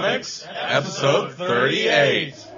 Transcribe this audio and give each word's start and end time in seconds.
Comics, 0.00 0.46
episode 0.48 1.32
38. 1.34 2.48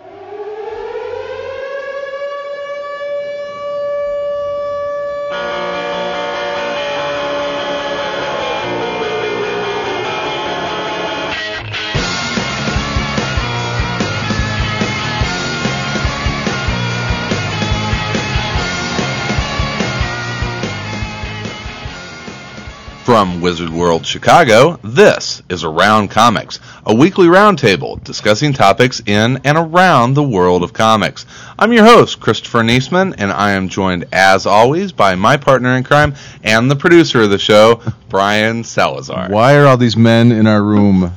From 23.21 23.43
Wizard 23.43 23.69
World 23.69 24.07
Chicago, 24.07 24.81
this 24.83 25.43
is 25.51 25.63
Around 25.63 26.09
Comics, 26.09 26.59
a 26.87 26.95
weekly 26.95 27.27
roundtable 27.27 28.03
discussing 28.03 28.55
topics 28.55 29.03
in 29.05 29.39
and 29.45 29.59
around 29.59 30.15
the 30.15 30.23
world 30.23 30.63
of 30.63 30.73
comics. 30.73 31.27
I'm 31.59 31.71
your 31.75 31.85
host, 31.85 32.19
Christopher 32.19 32.61
Niesman, 32.61 33.15
and 33.19 33.31
I 33.31 33.51
am 33.51 33.69
joined, 33.69 34.07
as 34.11 34.47
always, 34.47 34.93
by 34.93 35.17
my 35.17 35.37
partner 35.37 35.77
in 35.77 35.85
crime 35.85 36.15
and 36.43 36.71
the 36.71 36.77
producer 36.77 37.21
of 37.21 37.29
the 37.29 37.37
show, 37.37 37.83
Brian 38.09 38.65
Salazar. 38.65 39.29
Why 39.29 39.55
are 39.57 39.67
all 39.67 39.77
these 39.77 39.99
men 39.99 40.33
in 40.33 40.47
our 40.47 40.63
room? 40.63 41.13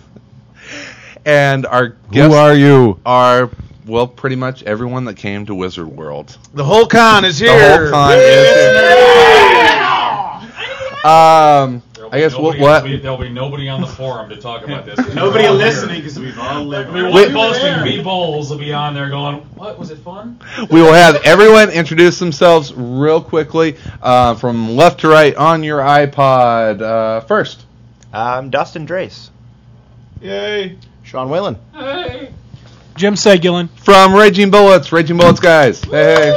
And 1.26 1.66
our 1.66 1.96
Who 2.14 2.34
are 2.34 2.54
you? 2.54 3.00
are, 3.06 3.50
well, 3.86 4.08
pretty 4.08 4.36
much 4.36 4.62
everyone 4.64 5.06
that 5.06 5.16
came 5.16 5.46
to 5.46 5.56
Wizard 5.56 5.88
World. 5.88 6.38
The 6.54 6.66
whole 6.66 6.86
con 6.86 7.24
is 7.24 7.40
here. 7.40 7.58
The 7.58 7.78
whole 7.78 7.92
con 7.92 8.18
is 8.20 8.56
here. 8.58 9.04
Um, 11.04 11.84
I 12.14 12.20
guess 12.20 12.34
what? 12.36 12.58
Nobody- 12.58 12.62
what 12.62 12.68
There'll 12.84 12.98
be, 12.98 12.98
there'll 13.02 13.18
be 13.18 13.30
nobody 13.30 13.70
on 13.70 13.82
the 13.82 13.88
forum 13.88 14.30
to 14.30 14.36
talk 14.36 14.64
about 14.64 14.86
this. 14.86 15.00
Nobody 15.16 15.50
listening 15.50 15.96
because 16.02 16.20
we've 16.20 16.38
all 16.38 16.64
lived. 16.64 16.92
I 16.92 16.94
mean, 16.94 17.12
Wait. 17.12 17.34
one 17.34 17.52
posting 17.54 17.84
B 17.84 18.04
bowls 18.04 18.52
will 18.52 18.60
be 18.60 18.72
on 18.72 18.94
there 18.94 19.10
going, 19.10 19.38
"What 19.56 19.80
was 19.80 19.90
it 19.90 19.98
fun?" 19.98 20.40
we 20.70 20.80
will 20.80 20.94
have 20.94 21.16
everyone 21.26 21.72
introduce 21.72 22.20
themselves 22.20 22.72
real 22.72 23.20
quickly 23.20 23.78
uh, 24.04 24.36
from 24.36 24.76
left 24.76 25.00
to 25.00 25.08
right 25.08 25.36
on 25.36 25.64
your 25.64 25.80
iPod. 25.80 26.84
Uh, 26.84 27.22
first, 27.22 27.66
I'm 28.14 28.52
Dustin 28.52 28.86
Drace. 28.86 29.32
Yay. 30.22 30.78
Sean 31.02 31.30
Whelan. 31.30 31.58
Hey, 31.74 32.32
Jim 32.96 33.16
Segulin. 33.16 33.70
from 33.80 34.14
Raging 34.14 34.52
Bullets, 34.52 34.92
Raging 34.92 35.18
Bullets 35.18 35.40
guys. 35.40 35.84
Hey, 35.86 36.32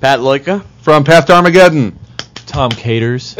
Pat 0.00 0.20
Loika. 0.20 0.64
from 0.80 1.04
Path 1.04 1.26
to 1.26 1.34
Armageddon, 1.34 1.98
Tom 2.48 2.70
Caters. 2.70 3.34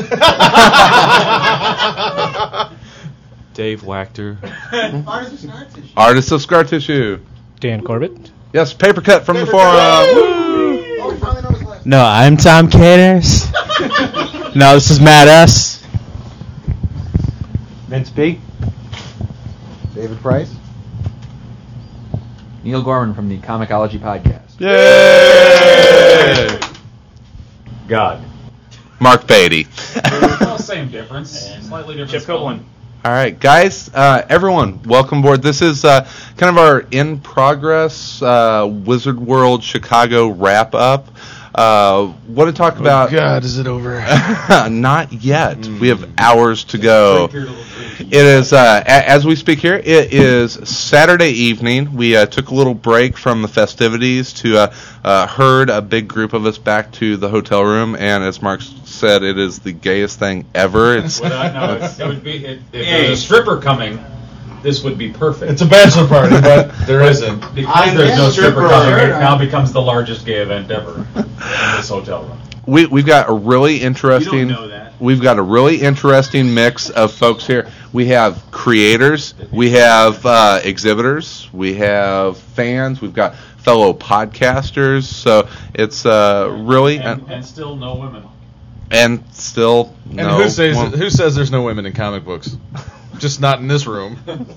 Dave 3.54 3.80
Wachter. 3.82 4.36
artist 5.96 6.30
of 6.30 6.42
scar 6.42 6.62
tissue. 6.64 7.18
Dan 7.58 7.82
Corbett. 7.82 8.30
Yes, 8.52 8.74
paper 8.74 9.00
cut 9.00 9.24
from 9.24 9.38
the 9.38 9.46
forum. 9.46 10.06
Woo! 10.14 11.78
No, 11.84 12.04
I'm 12.04 12.36
Tom 12.36 12.70
Caters. 12.70 13.50
no, 14.54 14.74
this 14.74 14.90
is 14.90 15.00
Matt 15.00 15.26
S. 15.26 15.82
Vince 17.88 18.10
P. 18.10 18.38
David 19.94 20.18
Price. 20.18 20.54
Neil 22.62 22.82
Gorman 22.82 23.14
from 23.14 23.30
the 23.30 23.38
Comicology 23.38 23.98
Podcast. 23.98 24.60
Yay! 24.60 26.60
God. 27.88 28.22
Mark 29.00 29.26
Beatty. 29.26 29.66
Well, 30.40 30.58
same 30.58 30.90
difference, 30.90 31.30
slightly 31.66 31.94
different. 31.94 32.10
Chip. 32.10 32.24
Copeland. 32.24 32.64
All 33.04 33.12
right, 33.12 33.38
guys, 33.38 33.88
uh, 33.94 34.26
everyone, 34.28 34.82
welcome 34.82 35.20
aboard. 35.20 35.40
This 35.40 35.62
is 35.62 35.84
uh, 35.84 36.08
kind 36.36 36.50
of 36.50 36.58
our 36.58 36.80
in 36.90 37.20
progress 37.20 38.20
uh, 38.20 38.66
Wizard 38.68 39.18
World 39.20 39.62
Chicago 39.62 40.28
wrap 40.28 40.74
up. 40.74 41.06
Uh, 41.54 42.12
want 42.28 42.48
to 42.50 42.56
talk 42.56 42.78
about? 42.78 43.10
God, 43.10 43.44
is 43.44 43.58
it 43.58 43.66
over? 43.66 44.00
Not 44.70 45.12
yet. 45.12 45.58
We 45.66 45.88
have 45.88 46.08
hours 46.18 46.64
to 46.64 46.78
go. 46.78 47.28
Drink 47.28 47.32
your 47.32 47.42
little 47.56 47.64
drink. 47.96 48.12
It 48.12 48.24
is 48.24 48.52
uh, 48.52 48.82
a- 48.84 49.08
as 49.08 49.24
we 49.26 49.34
speak 49.34 49.58
here. 49.58 49.74
It 49.74 50.12
is 50.12 50.52
Saturday 50.68 51.30
evening. 51.30 51.94
We 51.94 52.16
uh, 52.16 52.26
took 52.26 52.50
a 52.50 52.54
little 52.54 52.74
break 52.74 53.16
from 53.16 53.42
the 53.42 53.48
festivities 53.48 54.32
to 54.34 54.58
uh, 54.58 54.74
uh, 55.02 55.26
herd 55.26 55.70
a 55.70 55.82
big 55.82 56.06
group 56.06 56.32
of 56.32 56.46
us 56.46 56.58
back 56.58 56.92
to 56.94 57.16
the 57.16 57.28
hotel 57.28 57.64
room, 57.64 57.96
and 57.96 58.22
as 58.22 58.40
Mark 58.42 58.60
said, 58.98 59.22
it 59.22 59.38
is 59.38 59.60
the 59.60 59.72
gayest 59.72 60.18
thing 60.18 60.46
ever. 60.54 60.96
It's 60.96 61.20
Without, 61.20 61.54
no, 61.54 61.74
it, 61.74 62.00
it 62.00 62.06
would 62.06 62.22
be 62.22 62.44
it, 62.44 62.60
if 62.72 62.84
there 62.84 63.12
a 63.12 63.16
stripper 63.16 63.60
coming. 63.60 63.98
This 64.62 64.82
would 64.82 64.98
be 64.98 65.12
perfect. 65.12 65.52
It's 65.52 65.62
a 65.62 65.66
bachelor 65.66 66.08
party, 66.08 66.40
but 66.40 66.72
there 66.86 67.02
isn't. 67.02 67.38
because 67.54 67.94
there's 67.94 68.18
no 68.18 68.28
stripper 68.28 68.68
coming. 68.68 68.92
It 68.92 69.10
now 69.10 69.38
becomes 69.38 69.72
the 69.72 69.80
largest 69.80 70.26
gay 70.26 70.42
event 70.42 70.70
ever 70.70 71.06
in 71.14 71.76
this 71.76 71.88
hotel 71.88 72.24
room. 72.24 72.40
we 72.66 72.86
we've 72.86 73.06
got 73.06 73.28
a 73.30 73.32
really 73.32 73.76
interesting. 73.80 74.54
We've 75.00 75.22
got 75.22 75.38
a 75.38 75.42
really 75.42 75.80
interesting 75.80 76.52
mix 76.52 76.90
of 76.90 77.12
folks 77.12 77.46
here. 77.46 77.70
We 77.92 78.06
have 78.06 78.42
creators, 78.50 79.32
we 79.52 79.70
have 79.70 80.26
uh, 80.26 80.60
exhibitors, 80.64 81.48
we 81.52 81.74
have 81.74 82.36
fans, 82.36 83.00
we've 83.00 83.14
got 83.14 83.36
fellow 83.58 83.92
podcasters. 83.92 85.04
So 85.04 85.48
it's 85.72 86.04
uh, 86.04 86.48
really 86.62 86.98
and, 86.98 87.22
and, 87.22 87.30
and 87.30 87.44
still 87.44 87.76
no 87.76 87.94
women. 87.94 88.24
And 88.90 89.22
still 89.34 89.94
And 90.06 90.16
no. 90.16 90.42
who 90.42 90.48
says 90.48 90.76
one- 90.76 90.92
who 90.92 91.10
says 91.10 91.34
there's 91.34 91.50
no 91.50 91.62
women 91.62 91.86
in 91.86 91.92
comic 91.92 92.24
books? 92.24 92.56
Just 93.18 93.40
not 93.40 93.58
in 93.58 93.68
this 93.68 93.86
room. 93.86 94.18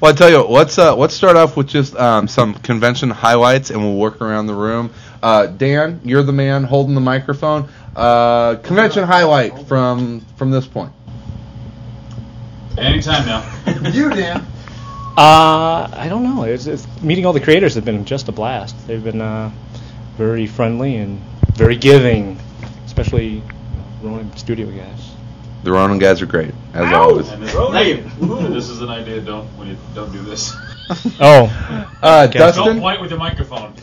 Well, 0.00 0.12
I 0.12 0.14
tell 0.14 0.30
you, 0.30 0.38
what, 0.38 0.50
let's 0.50 0.78
uh, 0.78 0.94
let's 0.94 1.14
start 1.14 1.36
off 1.36 1.56
with 1.56 1.66
just 1.68 1.96
um, 1.96 2.28
some 2.28 2.54
convention 2.54 3.10
highlights, 3.10 3.70
and 3.70 3.80
we'll 3.80 3.96
work 3.96 4.20
around 4.20 4.46
the 4.46 4.54
room. 4.54 4.90
Uh, 5.22 5.46
Dan, 5.46 6.00
you're 6.04 6.22
the 6.22 6.32
man 6.32 6.62
holding 6.64 6.94
the 6.94 7.00
microphone. 7.00 7.68
Uh, 7.96 8.56
convention 8.56 9.02
highlight 9.04 9.66
from 9.66 10.20
from 10.36 10.50
this 10.52 10.66
point. 10.66 10.92
Anytime 12.78 13.26
now. 13.26 13.52
You, 13.92 14.10
Dan. 14.10 14.46
Uh, 15.16 15.88
I 15.92 16.06
don't 16.08 16.22
know. 16.22 16.42
It's, 16.44 16.66
it's, 16.66 16.86
meeting 17.00 17.24
all 17.24 17.32
the 17.32 17.40
creators 17.40 17.74
have 17.74 17.84
been 17.84 18.04
just 18.04 18.28
a 18.28 18.32
blast. 18.32 18.76
They've 18.86 19.02
been 19.02 19.22
uh, 19.22 19.50
very 20.16 20.46
friendly 20.46 20.96
and 20.96 21.20
very 21.54 21.76
giving, 21.76 22.38
especially 22.84 23.42
Ronin 24.06 24.36
Studio 24.36 24.70
guys. 24.70 25.12
The 25.62 25.72
Ronin 25.72 25.98
guys 25.98 26.22
are 26.22 26.26
great, 26.26 26.54
as 26.74 26.92
always. 26.92 27.28
And 27.28 27.42
this, 27.42 27.52
this 28.52 28.68
is 28.68 28.82
an 28.82 28.88
idea. 28.88 29.20
Don't 29.20 29.46
when 29.58 29.68
you 29.68 29.76
don't 29.94 30.12
do 30.12 30.22
this. 30.22 30.54
Oh, 31.18 31.98
Uh, 32.00 32.28
Don't 32.28 32.78
point 32.78 33.00
with 33.00 33.10
your 33.10 33.18
microphone. 33.18 33.74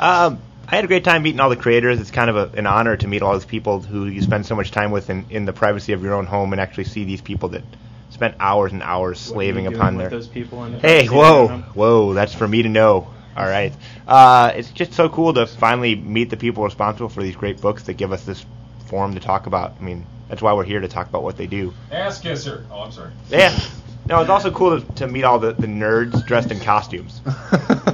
Um, 0.00 0.40
I 0.66 0.74
had 0.74 0.82
a 0.82 0.88
great 0.88 1.04
time 1.04 1.22
meeting 1.22 1.38
all 1.38 1.48
the 1.48 1.54
creators. 1.54 2.00
It's 2.00 2.10
kind 2.10 2.28
of 2.28 2.36
a, 2.36 2.58
an 2.58 2.66
honor 2.66 2.96
to 2.96 3.06
meet 3.06 3.22
all 3.22 3.34
these 3.34 3.44
people 3.44 3.78
who 3.80 4.06
you 4.06 4.20
spend 4.20 4.44
so 4.44 4.56
much 4.56 4.72
time 4.72 4.90
with 4.90 5.10
in, 5.10 5.26
in 5.30 5.44
the 5.44 5.52
privacy 5.52 5.92
of 5.92 6.02
your 6.02 6.14
own 6.14 6.26
home 6.26 6.52
and 6.52 6.60
actually 6.60 6.84
see 6.84 7.04
these 7.04 7.20
people 7.20 7.50
that 7.50 7.62
spent 8.10 8.34
hours 8.40 8.72
and 8.72 8.82
hours 8.82 9.20
slaving 9.20 9.68
upon 9.68 9.96
their. 9.96 10.08
those 10.08 10.26
people. 10.26 10.64
In 10.64 10.72
the 10.72 10.78
Hey, 10.80 11.06
whoa, 11.06 11.48
whoa, 11.74 12.14
that's 12.14 12.34
for 12.34 12.48
me 12.48 12.62
to 12.62 12.68
know. 12.68 13.06
All 13.36 13.46
right. 13.46 13.72
Uh, 14.08 14.52
it's 14.56 14.70
just 14.70 14.92
so 14.94 15.08
cool 15.08 15.34
to 15.34 15.46
finally 15.46 15.94
meet 15.94 16.30
the 16.30 16.36
people 16.36 16.64
responsible 16.64 17.08
for 17.08 17.22
these 17.22 17.36
great 17.36 17.60
books 17.60 17.84
that 17.84 17.94
give 17.94 18.10
us 18.10 18.24
this 18.24 18.44
forum 18.86 19.14
to 19.14 19.20
talk 19.20 19.46
about. 19.46 19.74
I 19.80 19.82
mean, 19.82 20.06
that's 20.28 20.42
why 20.42 20.52
we're 20.52 20.64
here 20.64 20.80
to 20.80 20.88
talk 20.88 21.08
about 21.08 21.22
what 21.22 21.36
they 21.36 21.46
do. 21.46 21.72
Ass 21.90 22.20
kisser. 22.20 22.64
Oh, 22.70 22.80
I'm 22.80 22.92
sorry. 22.92 23.10
Yeah. 23.28 23.58
No, 24.06 24.20
it's 24.20 24.30
also 24.30 24.50
cool 24.50 24.80
to, 24.80 24.92
to 24.94 25.06
meet 25.06 25.24
all 25.24 25.38
the, 25.38 25.52
the 25.54 25.66
nerds 25.66 26.26
dressed 26.26 26.50
in 26.50 26.60
costumes. 26.60 27.20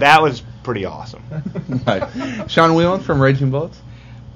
That 0.00 0.22
was 0.22 0.42
pretty 0.62 0.86
awesome. 0.86 1.22
Nice. 1.86 2.50
Sean 2.50 2.74
Whelan 2.74 3.02
from 3.02 3.20
Raging 3.20 3.50
Bullets. 3.50 3.78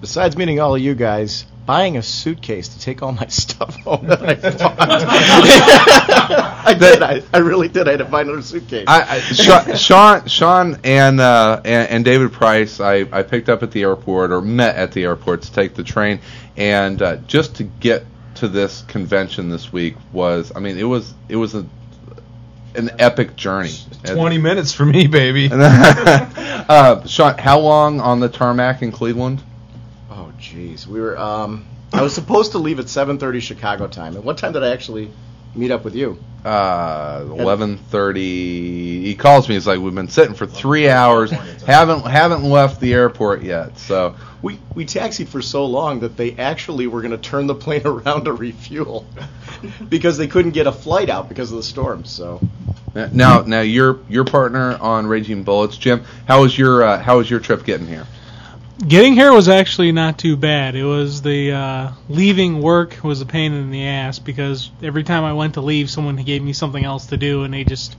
Besides 0.02 0.36
meeting 0.36 0.60
all 0.60 0.74
of 0.74 0.80
you 0.82 0.94
guys, 0.94 1.46
buying 1.66 1.96
a 1.96 2.02
suitcase 2.02 2.68
to 2.68 2.78
take 2.78 3.02
all 3.02 3.12
my 3.12 3.26
stuff 3.28 3.74
home 3.82 4.06
that 4.06 4.22
I 4.22 4.34
bought. 4.34 4.76
I 6.66 6.74
did. 6.74 7.02
I, 7.02 7.22
I 7.32 7.38
really 7.38 7.68
did. 7.68 7.88
I 7.88 7.92
had 7.92 7.98
to 7.98 8.04
buy 8.04 8.22
another 8.22 8.42
suitcase. 8.42 8.84
I, 8.86 9.16
I, 9.16 9.20
Sean, 9.20 9.76
Sean, 9.76 10.26
Sean, 10.26 10.78
and, 10.84 11.20
uh, 11.20 11.60
and 11.64 11.90
and 11.90 12.04
David 12.04 12.32
Price, 12.32 12.80
I, 12.80 13.06
I 13.12 13.22
picked 13.22 13.48
up 13.48 13.62
at 13.62 13.70
the 13.70 13.82
airport 13.82 14.32
or 14.32 14.40
met 14.40 14.76
at 14.76 14.92
the 14.92 15.04
airport 15.04 15.42
to 15.42 15.52
take 15.52 15.74
the 15.74 15.84
train, 15.84 16.20
and 16.56 17.00
uh, 17.00 17.16
just 17.16 17.56
to 17.56 17.64
get 17.64 18.04
to 18.36 18.48
this 18.48 18.82
convention 18.82 19.48
this 19.48 19.72
week 19.72 19.96
was, 20.12 20.52
I 20.54 20.60
mean, 20.60 20.78
it 20.78 20.84
was 20.84 21.14
it 21.28 21.36
was 21.36 21.54
a 21.54 21.66
an 22.74 22.90
epic 22.98 23.36
journey. 23.36 23.72
Twenty 24.04 24.38
minutes 24.38 24.72
for 24.72 24.84
me, 24.84 25.06
baby. 25.06 25.48
uh, 25.52 27.06
Sean, 27.06 27.38
how 27.38 27.60
long 27.60 28.00
on 28.00 28.20
the 28.20 28.28
tarmac 28.28 28.82
in 28.82 28.90
Cleveland? 28.90 29.42
Jeez. 30.54 30.86
We 30.86 31.00
were. 31.00 31.18
Um, 31.18 31.66
I 31.92 32.02
was 32.02 32.14
supposed 32.14 32.52
to 32.52 32.58
leave 32.58 32.78
at 32.80 32.86
7:30 32.86 33.40
Chicago 33.40 33.86
time. 33.86 34.16
And 34.16 34.24
what 34.24 34.38
time 34.38 34.52
did 34.52 34.64
I 34.64 34.70
actually 34.70 35.10
meet 35.54 35.70
up 35.70 35.84
with 35.84 35.94
you. 35.94 36.18
Uh, 36.44 37.24
eleven 37.38 37.78
thirty. 37.78 39.02
He 39.02 39.14
calls 39.14 39.48
me. 39.48 39.54
He's 39.54 39.66
like, 39.66 39.80
"We've 39.80 39.94
been 39.94 40.08
sitting 40.08 40.34
for 40.34 40.46
three 40.46 40.90
hours. 40.90 41.30
haven't 41.30 42.06
haven't 42.06 42.44
left 42.44 42.80
the 42.80 42.92
airport 42.92 43.42
yet." 43.42 43.78
So 43.78 44.14
We 44.42 44.58
we 44.74 44.84
taxied 44.84 45.28
for 45.28 45.40
so 45.40 45.64
long 45.64 46.00
that 46.00 46.18
they 46.18 46.32
actually 46.36 46.86
were 46.86 47.00
going 47.00 47.12
to 47.12 47.18
turn 47.18 47.46
the 47.46 47.54
plane 47.54 47.82
around 47.86 48.24
to 48.24 48.32
refuel 48.34 49.06
because 49.88 50.18
they 50.18 50.26
couldn't 50.26 50.52
get 50.52 50.66
a 50.66 50.72
flight 50.72 51.08
out 51.08 51.30
because 51.30 51.50
of 51.50 51.56
the 51.56 51.62
storm. 51.62 52.04
So 52.04 52.46
now, 52.94 53.40
now 53.40 53.62
your 53.62 54.00
your 54.10 54.24
partner 54.24 54.76
on 54.76 55.06
Raging 55.06 55.44
Bullets, 55.44 55.78
Jim. 55.78 56.04
How 56.26 56.42
was 56.42 56.58
your 56.58 56.82
uh, 56.82 57.02
how 57.02 57.16
was 57.18 57.30
your 57.30 57.40
trip 57.40 57.64
getting 57.64 57.86
here? 57.86 58.06
Getting 58.76 59.14
here 59.14 59.32
was 59.32 59.48
actually 59.48 59.92
not 59.92 60.18
too 60.18 60.36
bad. 60.36 60.74
It 60.74 60.84
was 60.84 61.22
the 61.22 61.52
uh, 61.52 61.92
leaving 62.08 62.60
work 62.60 62.98
was 63.04 63.20
a 63.20 63.26
pain 63.26 63.52
in 63.52 63.70
the 63.70 63.86
ass 63.86 64.18
because 64.18 64.70
every 64.82 65.04
time 65.04 65.22
I 65.22 65.32
went 65.32 65.54
to 65.54 65.60
leave, 65.60 65.88
someone 65.88 66.16
gave 66.16 66.42
me 66.42 66.52
something 66.52 66.84
else 66.84 67.06
to 67.06 67.16
do, 67.16 67.44
and 67.44 67.54
they 67.54 67.62
just 67.62 67.96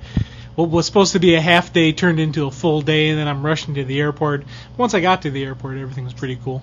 what 0.56 0.70
was 0.70 0.86
supposed 0.86 1.14
to 1.14 1.20
be 1.20 1.36
a 1.36 1.42
half 1.42 1.72
day 1.72 1.94
turned 1.94 2.20
into 2.20 2.46
a 2.46 2.52
full 2.52 2.82
day, 2.82 3.10
and 3.10 3.18
then 3.18 3.28
I'm 3.28 3.46
rushing 3.46 3.76
to 3.76 3.86
the 3.86 4.02
airport. 4.02 4.44
Once 4.78 4.94
I 4.94 5.00
got 5.00 5.22
to 5.22 5.32
the 5.32 5.46
airport, 5.46 5.78
everything 5.78 6.04
was 6.04 6.14
pretty 6.14 6.38
cool. 6.44 6.62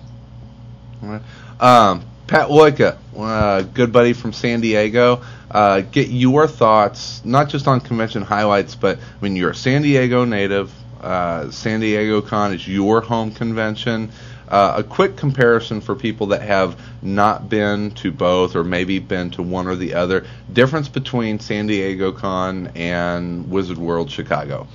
Um, 1.59 2.05
Pat 2.27 2.49
Loika, 2.49 2.97
uh, 3.17 3.63
good 3.63 3.91
buddy 3.91 4.13
from 4.13 4.31
San 4.31 4.61
Diego. 4.61 5.23
Uh, 5.49 5.81
get 5.81 6.09
your 6.09 6.47
thoughts, 6.47 7.23
not 7.25 7.49
just 7.49 7.67
on 7.67 7.81
convention 7.81 8.21
highlights, 8.21 8.75
but 8.75 8.99
mean, 9.21 9.35
you're 9.35 9.51
a 9.51 9.55
San 9.55 9.81
Diego 9.81 10.23
native. 10.25 10.71
Uh, 11.03 11.51
San 11.51 11.81
Diego 11.81 12.21
Con 12.21 12.53
is 12.53 12.65
your 12.65 13.01
home 13.01 13.31
convention. 13.31 14.09
Uh, 14.47 14.75
a 14.77 14.83
quick 14.83 15.17
comparison 15.17 15.81
for 15.81 15.95
people 15.95 16.27
that 16.27 16.41
have 16.41 16.79
not 17.01 17.49
been 17.49 17.91
to 17.91 18.09
both 18.11 18.55
or 18.55 18.63
maybe 18.63 18.99
been 18.99 19.29
to 19.31 19.41
one 19.41 19.67
or 19.67 19.75
the 19.75 19.95
other. 19.95 20.25
Difference 20.51 20.87
between 20.87 21.39
San 21.39 21.67
Diego 21.67 22.13
Con 22.13 22.71
and 22.75 23.51
Wizard 23.51 23.77
World 23.77 24.11
Chicago. 24.11 24.67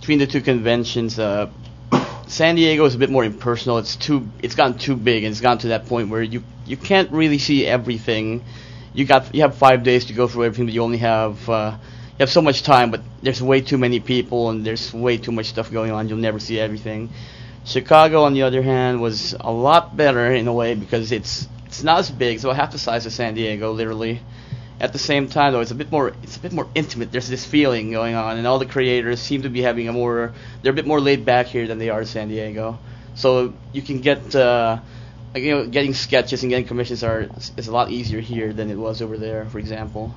between 0.00 0.18
the 0.18 0.26
two 0.26 0.40
conventions, 0.40 1.18
uh, 1.18 1.50
San 2.26 2.54
Diego 2.54 2.86
is 2.86 2.94
a 2.94 2.98
bit 2.98 3.10
more 3.10 3.24
impersonal. 3.24 3.76
It's 3.78 3.96
too, 3.96 4.26
it's 4.42 4.54
gotten 4.54 4.78
too 4.78 4.96
big, 4.96 5.24
and 5.24 5.30
it's 5.30 5.42
gotten 5.42 5.58
to 5.58 5.68
that 5.68 5.86
point 5.86 6.08
where 6.08 6.22
you 6.22 6.42
you 6.64 6.78
can't 6.78 7.10
really 7.10 7.38
see 7.38 7.66
everything. 7.66 8.44
You 8.94 9.04
got 9.04 9.34
you 9.34 9.42
have 9.42 9.56
five 9.56 9.82
days 9.82 10.06
to 10.06 10.14
go 10.14 10.26
through 10.26 10.44
everything, 10.44 10.66
but 10.66 10.74
you 10.74 10.82
only 10.82 10.98
have 10.98 11.48
uh, 11.50 11.76
you 12.18 12.24
have 12.24 12.30
so 12.30 12.42
much 12.42 12.64
time. 12.64 12.90
But 12.90 13.02
there's 13.22 13.40
way 13.40 13.60
too 13.60 13.78
many 13.78 14.00
people, 14.00 14.50
and 14.50 14.64
there's 14.64 14.92
way 14.92 15.18
too 15.18 15.30
much 15.30 15.46
stuff 15.46 15.70
going 15.70 15.92
on. 15.92 16.08
You'll 16.08 16.18
never 16.18 16.40
see 16.40 16.58
everything. 16.58 17.10
Chicago, 17.64 18.22
on 18.22 18.34
the 18.34 18.42
other 18.42 18.62
hand, 18.62 19.00
was 19.00 19.34
a 19.38 19.52
lot 19.52 19.96
better 19.96 20.32
in 20.32 20.48
a 20.48 20.52
way 20.52 20.74
because 20.74 21.12
it's 21.12 21.46
it's 21.66 21.82
not 21.82 22.00
as 22.00 22.10
big, 22.10 22.40
so 22.40 22.50
half 22.50 22.72
the 22.72 22.78
size 22.78 23.06
of 23.06 23.12
San 23.12 23.34
Diego, 23.34 23.72
literally. 23.72 24.20
At 24.80 24.92
the 24.92 24.98
same 24.98 25.28
time, 25.28 25.52
though, 25.52 25.60
it's 25.60 25.70
a 25.70 25.76
bit 25.76 25.92
more 25.92 26.14
it's 26.22 26.36
a 26.36 26.40
bit 26.40 26.52
more 26.52 26.66
intimate. 26.74 27.12
There's 27.12 27.28
this 27.28 27.44
feeling 27.44 27.92
going 27.92 28.14
on, 28.14 28.36
and 28.36 28.46
all 28.46 28.58
the 28.58 28.66
creators 28.66 29.20
seem 29.20 29.42
to 29.42 29.48
be 29.48 29.62
having 29.62 29.88
a 29.88 29.92
more 29.92 30.32
they're 30.62 30.72
a 30.72 30.74
bit 30.74 30.86
more 30.86 31.00
laid 31.00 31.24
back 31.24 31.46
here 31.46 31.66
than 31.66 31.78
they 31.78 31.90
are 31.90 32.00
in 32.00 32.06
San 32.06 32.28
Diego. 32.28 32.78
So 33.14 33.52
you 33.72 33.82
can 33.82 34.00
get 34.00 34.34
uh, 34.34 34.78
like, 35.34 35.42
you 35.42 35.50
know 35.50 35.66
getting 35.66 35.94
sketches 35.94 36.42
and 36.42 36.50
getting 36.50 36.66
commissions 36.66 37.04
are 37.04 37.28
is 37.56 37.68
a 37.68 37.72
lot 37.72 37.90
easier 37.90 38.20
here 38.20 38.52
than 38.52 38.70
it 38.70 38.76
was 38.76 39.02
over 39.02 39.16
there, 39.16 39.44
for 39.46 39.58
example. 39.58 40.14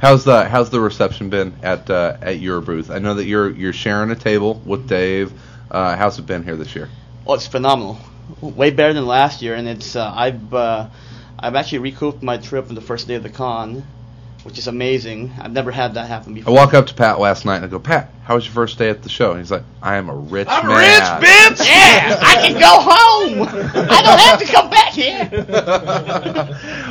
How's 0.00 0.24
the 0.24 0.44
how's 0.48 0.70
the 0.70 0.80
reception 0.80 1.30
been 1.30 1.54
at 1.62 1.88
uh, 1.88 2.16
at 2.20 2.38
your 2.38 2.60
booth? 2.60 2.90
I 2.90 2.98
know 2.98 3.14
that 3.14 3.24
you're 3.24 3.50
you're 3.50 3.72
sharing 3.72 4.10
a 4.10 4.16
table 4.16 4.60
with 4.64 4.88
Dave. 4.88 5.32
Uh, 5.70 5.96
how's 5.96 6.18
it 6.18 6.26
been 6.26 6.44
here 6.44 6.56
this 6.56 6.74
year? 6.76 6.88
Oh, 7.26 7.34
it's 7.34 7.46
phenomenal. 7.46 7.98
Way 8.40 8.70
better 8.70 8.92
than 8.92 9.06
last 9.06 9.40
year, 9.42 9.54
and 9.54 9.68
it's 9.68 9.96
uh, 9.96 10.12
I've 10.14 10.52
uh, 10.52 10.88
I've 11.38 11.54
actually 11.54 11.78
recouped 11.78 12.22
my 12.22 12.36
trip 12.36 12.68
on 12.68 12.74
the 12.74 12.80
first 12.80 13.08
day 13.08 13.14
of 13.14 13.22
the 13.22 13.30
con, 13.30 13.84
which 14.46 14.58
is 14.58 14.68
amazing. 14.68 15.32
I've 15.40 15.50
never 15.52 15.72
had 15.72 15.94
that 15.94 16.06
happen 16.06 16.32
before. 16.32 16.52
I 16.52 16.56
walk 16.56 16.72
up 16.72 16.86
to 16.86 16.94
Pat 16.94 17.18
last 17.18 17.44
night 17.44 17.56
and 17.56 17.64
I 17.64 17.68
go, 17.68 17.80
Pat, 17.80 18.10
how 18.22 18.36
was 18.36 18.44
your 18.44 18.54
first 18.54 18.78
day 18.78 18.88
at 18.88 19.02
the 19.02 19.08
show? 19.08 19.32
And 19.32 19.40
he's 19.40 19.50
like, 19.50 19.64
I 19.82 19.96
am 19.96 20.08
a 20.08 20.14
rich 20.14 20.46
I'm 20.48 20.68
man. 20.68 20.78
rich, 20.78 21.02
bitch! 21.28 21.66
Yeah, 21.76 22.16
I 22.22 22.36
can 22.36 22.54
go 22.60 22.78
home. 22.80 23.42
I 23.90 24.02
don't 24.02 24.20
have 24.20 24.38
to 24.38 24.46
come 24.46 24.70
back 24.70 24.92
here. 24.92 25.28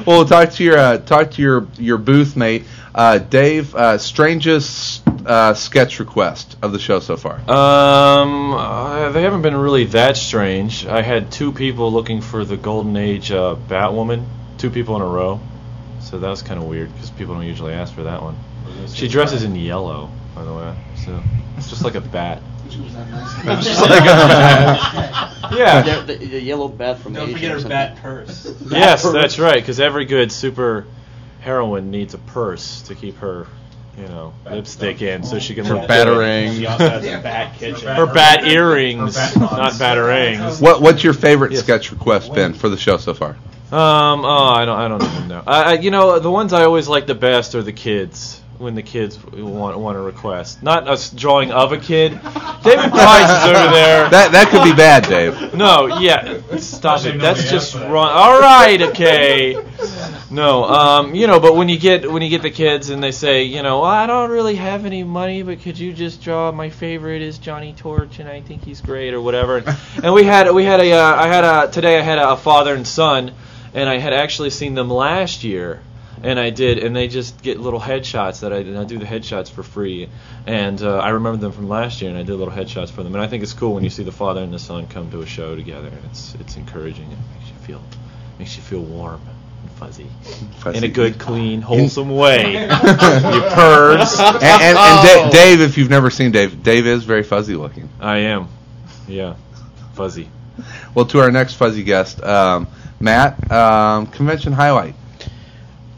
well, 0.05 0.25
talk 0.25 0.51
to 0.51 0.63
your 0.63 0.77
uh, 0.77 0.97
talk 0.97 1.31
to 1.31 1.41
your 1.41 1.67
your 1.77 1.97
booth 1.97 2.35
mate, 2.35 2.65
uh, 2.93 3.19
Dave. 3.19 3.73
Uh, 3.73 3.97
strangest 3.97 5.01
uh, 5.25 5.53
sketch 5.53 5.99
request 5.99 6.57
of 6.61 6.73
the 6.73 6.79
show 6.79 6.99
so 6.99 7.15
far. 7.15 7.35
Um, 7.49 8.53
uh, 8.53 9.09
they 9.11 9.21
haven't 9.21 9.43
been 9.43 9.55
really 9.55 9.85
that 9.85 10.17
strange. 10.17 10.85
I 10.85 11.01
had 11.01 11.31
two 11.31 11.53
people 11.53 11.89
looking 11.91 12.19
for 12.21 12.43
the 12.43 12.57
Golden 12.57 12.97
Age 12.97 13.31
uh, 13.31 13.55
Batwoman, 13.69 14.25
two 14.57 14.69
people 14.69 14.97
in 14.97 15.01
a 15.01 15.07
row. 15.07 15.39
So 16.05 16.19
that 16.19 16.29
was 16.29 16.41
kind 16.43 16.59
of 16.61 16.67
weird 16.67 16.93
because 16.93 17.09
people 17.09 17.33
don't 17.33 17.45
usually 17.45 17.73
ask 17.73 17.93
for 17.93 18.03
that 18.03 18.21
one. 18.21 18.37
She 18.93 19.07
dresses 19.07 19.43
in 19.43 19.55
yellow, 19.55 20.09
by 20.35 20.43
the 20.43 20.53
way, 20.53 20.75
so 21.03 21.19
it's 21.57 21.69
just 21.69 21.83
like 21.83 21.95
a 21.95 22.01
bat. 22.01 22.41
Just 22.69 23.79
like 23.81 24.01
a 24.01 24.05
bat. 24.05 25.51
Yeah. 25.51 25.81
The, 26.01 26.13
the, 26.13 26.25
the 26.25 26.41
yellow 26.41 26.67
bat 26.67 26.97
from 26.97 27.13
Don't 27.13 27.29
Asia 27.29 27.37
forget 27.37 27.61
her 27.61 27.69
bat 27.69 27.97
purse. 27.97 28.55
yes, 28.69 29.03
that's 29.03 29.37
right. 29.37 29.55
Because 29.57 29.79
every 29.79 30.05
good 30.05 30.31
super 30.31 30.87
heroine 31.41 31.91
needs 31.91 32.15
a 32.15 32.17
purse 32.17 32.81
to 32.83 32.95
keep 32.95 33.17
her, 33.17 33.45
you 33.99 34.07
know, 34.07 34.33
lipstick 34.49 35.03
in, 35.03 35.23
so 35.23 35.37
she 35.37 35.53
can 35.53 35.63
Her 35.65 35.75
look 35.75 35.87
batarang. 35.89 36.47
good. 36.47 36.57
She 36.57 36.65
also 36.65 36.89
has 36.89 37.05
a 37.05 37.21
bat 37.21 37.55
kitchen. 37.59 37.87
Her 37.95 38.07
bat 38.11 38.47
earrings, 38.47 39.15
not 39.35 39.73
batarangs. 39.73 40.59
What 40.59 40.81
what's 40.81 41.03
your 41.03 41.13
favorite 41.13 41.55
sketch 41.57 41.91
request 41.91 42.33
been 42.33 42.53
for 42.55 42.67
the 42.69 42.77
show 42.77 42.97
so 42.97 43.13
far? 43.13 43.37
Um. 43.75 44.23
Oh, 44.23 44.27
I 44.27 44.63
don't. 44.65 44.79
I 44.79 44.87
don't 44.87 45.03
even 45.03 45.27
know. 45.27 45.43
I, 45.45 45.63
I. 45.63 45.73
You 45.73 45.91
know, 45.91 46.19
the 46.19 46.31
ones 46.31 46.53
I 46.53 46.63
always 46.63 46.87
like 46.87 47.07
the 47.07 47.15
best 47.15 47.55
are 47.55 47.63
the 47.63 47.73
kids. 47.73 48.41
When 48.57 48.73
the 48.73 48.83
kids 48.83 49.21
want 49.21 49.77
want 49.77 49.97
a 49.97 49.99
request, 49.99 50.63
not 50.63 50.87
us 50.87 51.09
drawing 51.11 51.51
of 51.51 51.73
a 51.73 51.77
kid. 51.77 52.11
David 52.13 52.89
Price 52.89 53.29
is 53.29 53.49
over 53.49 53.71
there. 53.73 54.09
That 54.15 54.31
that 54.31 54.47
could 54.49 54.63
be 54.63 54.71
bad, 54.73 55.03
Dave. 55.09 55.53
No, 55.53 55.99
yeah, 55.99 56.39
stop 56.57 57.03
it. 57.05 57.19
That's 57.19 57.49
just 57.51 57.75
wrong. 57.75 58.07
All 58.07 58.39
right, 58.39 58.81
okay. 58.81 59.61
No, 60.31 60.63
um, 60.63 61.15
you 61.15 61.27
know, 61.27 61.41
but 61.41 61.57
when 61.57 61.67
you 61.67 61.77
get 61.77 62.09
when 62.09 62.21
you 62.21 62.29
get 62.29 62.43
the 62.43 62.49
kids 62.49 62.89
and 62.89 63.03
they 63.03 63.11
say, 63.11 63.43
you 63.43 63.61
know, 63.61 63.81
well, 63.81 63.91
I 63.91 64.07
don't 64.07 64.31
really 64.31 64.55
have 64.55 64.85
any 64.85 65.03
money, 65.03 65.43
but 65.43 65.61
could 65.61 65.77
you 65.77 65.91
just 65.91 66.21
draw? 66.23 66.51
My 66.53 66.69
favorite 66.69 67.21
is 67.21 67.37
Johnny 67.37 67.73
Torch, 67.73 68.19
and 68.19 68.29
I 68.29 68.39
think 68.39 68.63
he's 68.63 68.79
great, 68.79 69.13
or 69.13 69.19
whatever. 69.19 69.57
And, 69.57 69.77
and 70.01 70.13
we 70.13 70.23
had 70.23 70.49
we 70.51 70.63
had 70.63 70.79
a 70.79 70.93
uh, 70.93 71.15
I 71.15 71.27
had 71.27 71.43
a 71.43 71.71
today 71.71 71.99
I 71.99 72.01
had 72.01 72.19
a 72.19 72.37
father 72.37 72.73
and 72.73 72.87
son, 72.87 73.33
and 73.75 73.87
I 73.87 73.99
had 73.99 74.13
actually 74.13 74.49
seen 74.49 74.73
them 74.73 74.89
last 74.89 75.43
year. 75.43 75.81
And 76.23 76.39
I 76.39 76.49
did, 76.49 76.79
and 76.79 76.95
they 76.95 77.09
just 77.09 77.43
get 77.43 77.59
little 77.59 77.79
headshots 77.79 78.39
that 78.39 78.53
I, 78.53 78.59
and 78.59 78.77
I 78.79 78.85
do 78.85 78.97
the 78.97 79.05
headshots 79.05 79.51
for 79.51 79.63
free, 79.63 80.07
and 80.47 80.81
uh, 80.81 80.97
I 80.97 81.09
remember 81.09 81.37
them 81.39 81.51
from 81.51 81.67
last 81.67 82.01
year, 82.01 82.09
and 82.09 82.17
I 82.17 82.23
did 82.23 82.33
little 82.35 82.53
headshots 82.53 82.89
for 82.89 83.03
them, 83.03 83.13
and 83.13 83.21
I 83.21 83.27
think 83.27 83.43
it's 83.43 83.51
cool 83.51 83.73
when 83.75 83.83
you 83.83 83.89
see 83.89 84.03
the 84.03 84.13
father 84.13 84.41
and 84.41 84.51
the 84.51 84.57
son 84.57 84.87
come 84.87 85.11
to 85.11 85.21
a 85.21 85.25
show 85.25 85.57
together, 85.57 85.89
and 85.89 85.99
it's 86.05 86.33
it's 86.35 86.55
encouraging, 86.55 87.11
it 87.11 87.17
makes 87.37 87.49
you 87.49 87.55
feel 87.67 87.83
makes 88.39 88.55
you 88.55 88.63
feel 88.63 88.81
warm 88.81 89.21
and 89.61 89.71
fuzzy, 89.73 90.07
Fuzzy. 90.59 90.77
in 90.77 90.83
a 90.85 90.87
good, 90.87 91.19
clean, 91.19 91.61
wholesome 91.61 92.09
way. 92.15 92.53
you 92.63 92.67
purrs. 92.69 94.17
And, 94.17 94.41
and, 94.41 94.77
and 94.77 94.77
Da- 94.77 95.29
Dave, 95.31 95.59
if 95.59 95.77
you've 95.77 95.89
never 95.89 96.09
seen 96.09 96.31
Dave, 96.31 96.63
Dave 96.63 96.87
is 96.87 97.03
very 97.03 97.23
fuzzy 97.23 97.55
looking. 97.55 97.89
I 97.99 98.19
am, 98.19 98.47
yeah, 99.07 99.35
fuzzy. 99.95 100.29
Well, 100.93 101.05
to 101.07 101.19
our 101.19 101.31
next 101.31 101.55
fuzzy 101.55 101.83
guest, 101.83 102.23
um, 102.23 102.67
Matt, 102.99 103.51
um, 103.51 104.07
convention 104.07 104.53
highlight. 104.53 104.95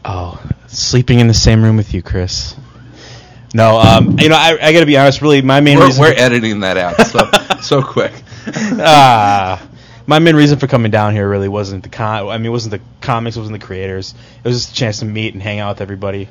Oh, 0.04 0.40
sleeping 0.66 1.20
in 1.20 1.26
the 1.26 1.34
same 1.34 1.62
room 1.62 1.76
with 1.76 1.94
you, 1.94 2.02
Chris. 2.02 2.56
No, 3.54 3.78
um, 3.78 4.18
you 4.18 4.28
know, 4.28 4.36
I, 4.36 4.58
I 4.60 4.72
got 4.72 4.80
to 4.80 4.86
be 4.86 4.96
honest. 4.96 5.22
Really, 5.22 5.40
my 5.42 5.60
main 5.60 5.78
We're, 5.78 5.86
reason 5.86 6.02
we're 6.02 6.14
editing 6.14 6.60
that 6.60 6.76
out 6.76 7.06
so 7.06 7.30
so 7.62 7.82
quick. 7.82 8.12
ah, 8.46 9.66
my 10.06 10.18
main 10.18 10.36
reason 10.36 10.58
for 10.58 10.66
coming 10.66 10.90
down 10.90 11.14
here 11.14 11.28
really 11.28 11.48
wasn't 11.48 11.82
the 11.82 11.88
con. 11.88 12.28
I 12.28 12.36
mean, 12.38 12.46
it 12.46 12.50
wasn't 12.50 12.72
the 12.72 12.80
comics, 13.00 13.36
it 13.36 13.40
wasn't 13.40 13.60
the 13.60 13.66
creators. 13.66 14.14
It 14.44 14.48
was 14.48 14.56
just 14.56 14.72
a 14.72 14.74
chance 14.74 14.98
to 15.00 15.06
meet 15.06 15.34
and 15.34 15.42
hang 15.42 15.60
out 15.60 15.76
with 15.76 15.80
everybody 15.80 16.28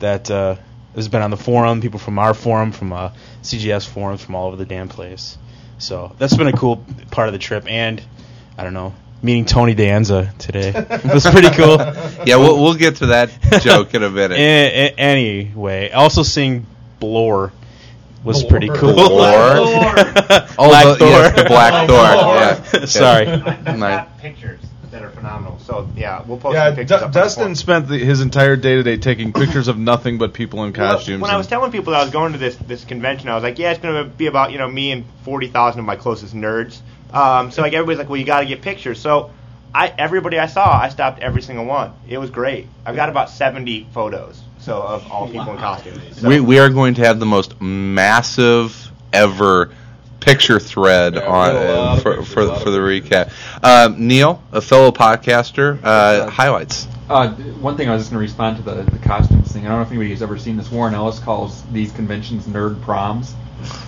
that 0.00 0.30
uh, 0.30 0.56
has 0.94 1.08
been 1.08 1.22
on 1.22 1.30
the 1.30 1.36
forum, 1.36 1.80
people 1.80 1.98
from 1.98 2.18
our 2.18 2.34
forum, 2.34 2.72
from 2.72 2.92
uh, 2.92 3.10
CGS 3.42 3.86
forums, 3.86 4.22
from 4.22 4.34
all 4.34 4.48
over 4.48 4.56
the 4.56 4.66
damn 4.66 4.88
place. 4.88 5.38
So 5.78 6.14
that's 6.18 6.36
been 6.36 6.48
a 6.48 6.52
cool 6.52 6.84
part 7.10 7.28
of 7.28 7.32
the 7.32 7.38
trip, 7.38 7.64
and 7.68 8.02
I 8.56 8.64
don't 8.64 8.74
know, 8.74 8.94
meeting 9.22 9.44
Tony 9.44 9.74
Danza 9.74 10.32
today 10.38 10.72
was 11.12 11.24
pretty 11.26 11.50
cool. 11.50 11.76
Yeah, 12.26 12.36
we'll 12.36 12.62
we'll 12.62 12.74
get 12.74 12.96
to 12.96 13.06
that 13.06 13.30
joke 13.62 13.94
in 13.94 14.02
a 14.02 14.10
minute. 14.10 14.38
A- 14.38 14.88
a- 14.88 14.94
anyway, 14.98 15.90
also 15.90 16.22
seeing 16.22 16.66
Blore 17.00 17.52
was 18.24 18.40
Blore. 18.42 18.50
pretty 18.50 18.68
cool. 18.68 18.92
Blore? 18.94 19.12
Oh, 19.20 20.54
Black 20.56 20.98
the- 20.98 21.06
yes, 21.06 21.36
the 21.36 21.44
Black 21.44 21.88
Thor. 21.88 22.06
Thor, 22.06 22.34
yeah. 22.80 22.84
Sorry. 22.86 23.26
I've 23.28 23.78
got 23.78 24.18
pictures 24.18 24.60
that 24.90 25.02
are 25.02 25.10
phenomenal. 25.10 25.58
So 25.60 25.88
yeah, 25.96 26.22
we'll 26.26 26.38
post 26.38 26.54
Yeah, 26.54 26.66
some 26.68 26.76
pictures. 26.76 26.88
Du- 26.88 26.96
up 26.96 27.02
on 27.04 27.10
the 27.12 27.20
Dustin 27.20 27.54
spent 27.54 27.88
the, 27.88 27.98
his 27.98 28.20
entire 28.20 28.56
day 28.56 28.76
today 28.76 28.96
taking 28.96 29.32
pictures 29.32 29.68
of 29.68 29.78
nothing 29.78 30.18
but 30.18 30.32
people 30.34 30.64
in 30.64 30.72
Well, 30.72 30.94
costumes. 30.94 31.20
when 31.22 31.30
I 31.30 31.36
was 31.36 31.46
telling 31.46 31.70
people 31.72 31.92
that 31.92 32.00
I 32.00 32.02
was 32.04 32.12
going 32.12 32.32
to 32.32 32.38
this 32.38 32.56
this 32.56 32.84
convention, 32.84 33.28
I 33.28 33.34
was 33.34 33.42
like, 33.42 33.58
yeah, 33.58 33.70
it's 33.72 33.80
going 33.80 34.02
to 34.04 34.08
be 34.08 34.26
about 34.26 34.52
you 34.52 34.58
know 34.58 34.68
me 34.68 34.92
and 34.92 35.04
forty 35.22 35.48
thousand 35.48 35.80
of 35.80 35.86
my 35.86 35.96
closest 35.96 36.34
nerds. 36.34 36.78
Um, 37.12 37.50
so 37.50 37.62
like 37.62 37.72
everybody's 37.72 37.98
like, 37.98 38.08
well, 38.08 38.18
you 38.18 38.26
got 38.26 38.40
to 38.40 38.46
get 38.46 38.60
pictures. 38.62 39.00
So 39.00 39.30
I 39.74 39.92
everybody 39.98 40.38
I 40.38 40.46
saw, 40.46 40.78
I 40.78 40.88
stopped 40.88 41.20
every 41.20 41.42
single 41.42 41.64
one. 41.64 41.92
It 42.08 42.18
was 42.18 42.30
great. 42.30 42.66
I've 42.86 42.96
got 42.96 43.08
about 43.08 43.30
70 43.30 43.88
photos, 43.92 44.40
so 44.60 44.80
of 44.82 45.10
all 45.10 45.26
people 45.26 45.52
in 45.52 45.58
costumes. 45.58 46.20
So, 46.20 46.28
We 46.28 46.40
we 46.40 46.58
are 46.58 46.68
going 46.70 46.94
to 46.94 47.02
have 47.04 47.18
the 47.20 47.26
most 47.26 47.60
massive 47.60 48.90
ever 49.12 49.70
picture 50.20 50.58
thread 50.60 51.14
Yeah, 51.14 51.26
on 51.26 51.52
got 51.52 51.64
a 51.64 51.74
lot 51.74 51.98
uh, 51.98 52.00
for 52.00 52.16
pictures, 52.16 52.32
for, 52.32 52.56
for 52.60 52.70
the 52.70 52.78
recap. 52.78 53.32
Um, 53.62 54.06
Neil, 54.06 54.42
a 54.52 54.60
fellow 54.60 54.90
podcaster, 54.90 55.78
uh, 55.82 56.28
highlights. 56.28 56.86
Uh, 57.08 57.30
one 57.30 57.76
thing 57.76 57.88
I 57.88 57.94
was 57.94 58.02
just 58.02 58.10
going 58.10 58.20
to 58.20 58.22
respond 58.22 58.58
to 58.58 58.62
the, 58.62 58.82
the 58.82 58.98
costumes 58.98 59.50
thing. 59.50 59.64
I 59.64 59.70
don't 59.70 59.78
know 59.78 59.82
if 59.82 59.88
anybody 59.88 60.10
has 60.10 60.22
ever 60.22 60.36
seen 60.36 60.56
this. 60.56 60.70
Warren 60.70 60.94
Ellis 60.94 61.18
calls 61.18 61.62
these 61.72 61.90
conventions 61.92 62.46
nerd 62.46 62.82
proms. 62.82 63.34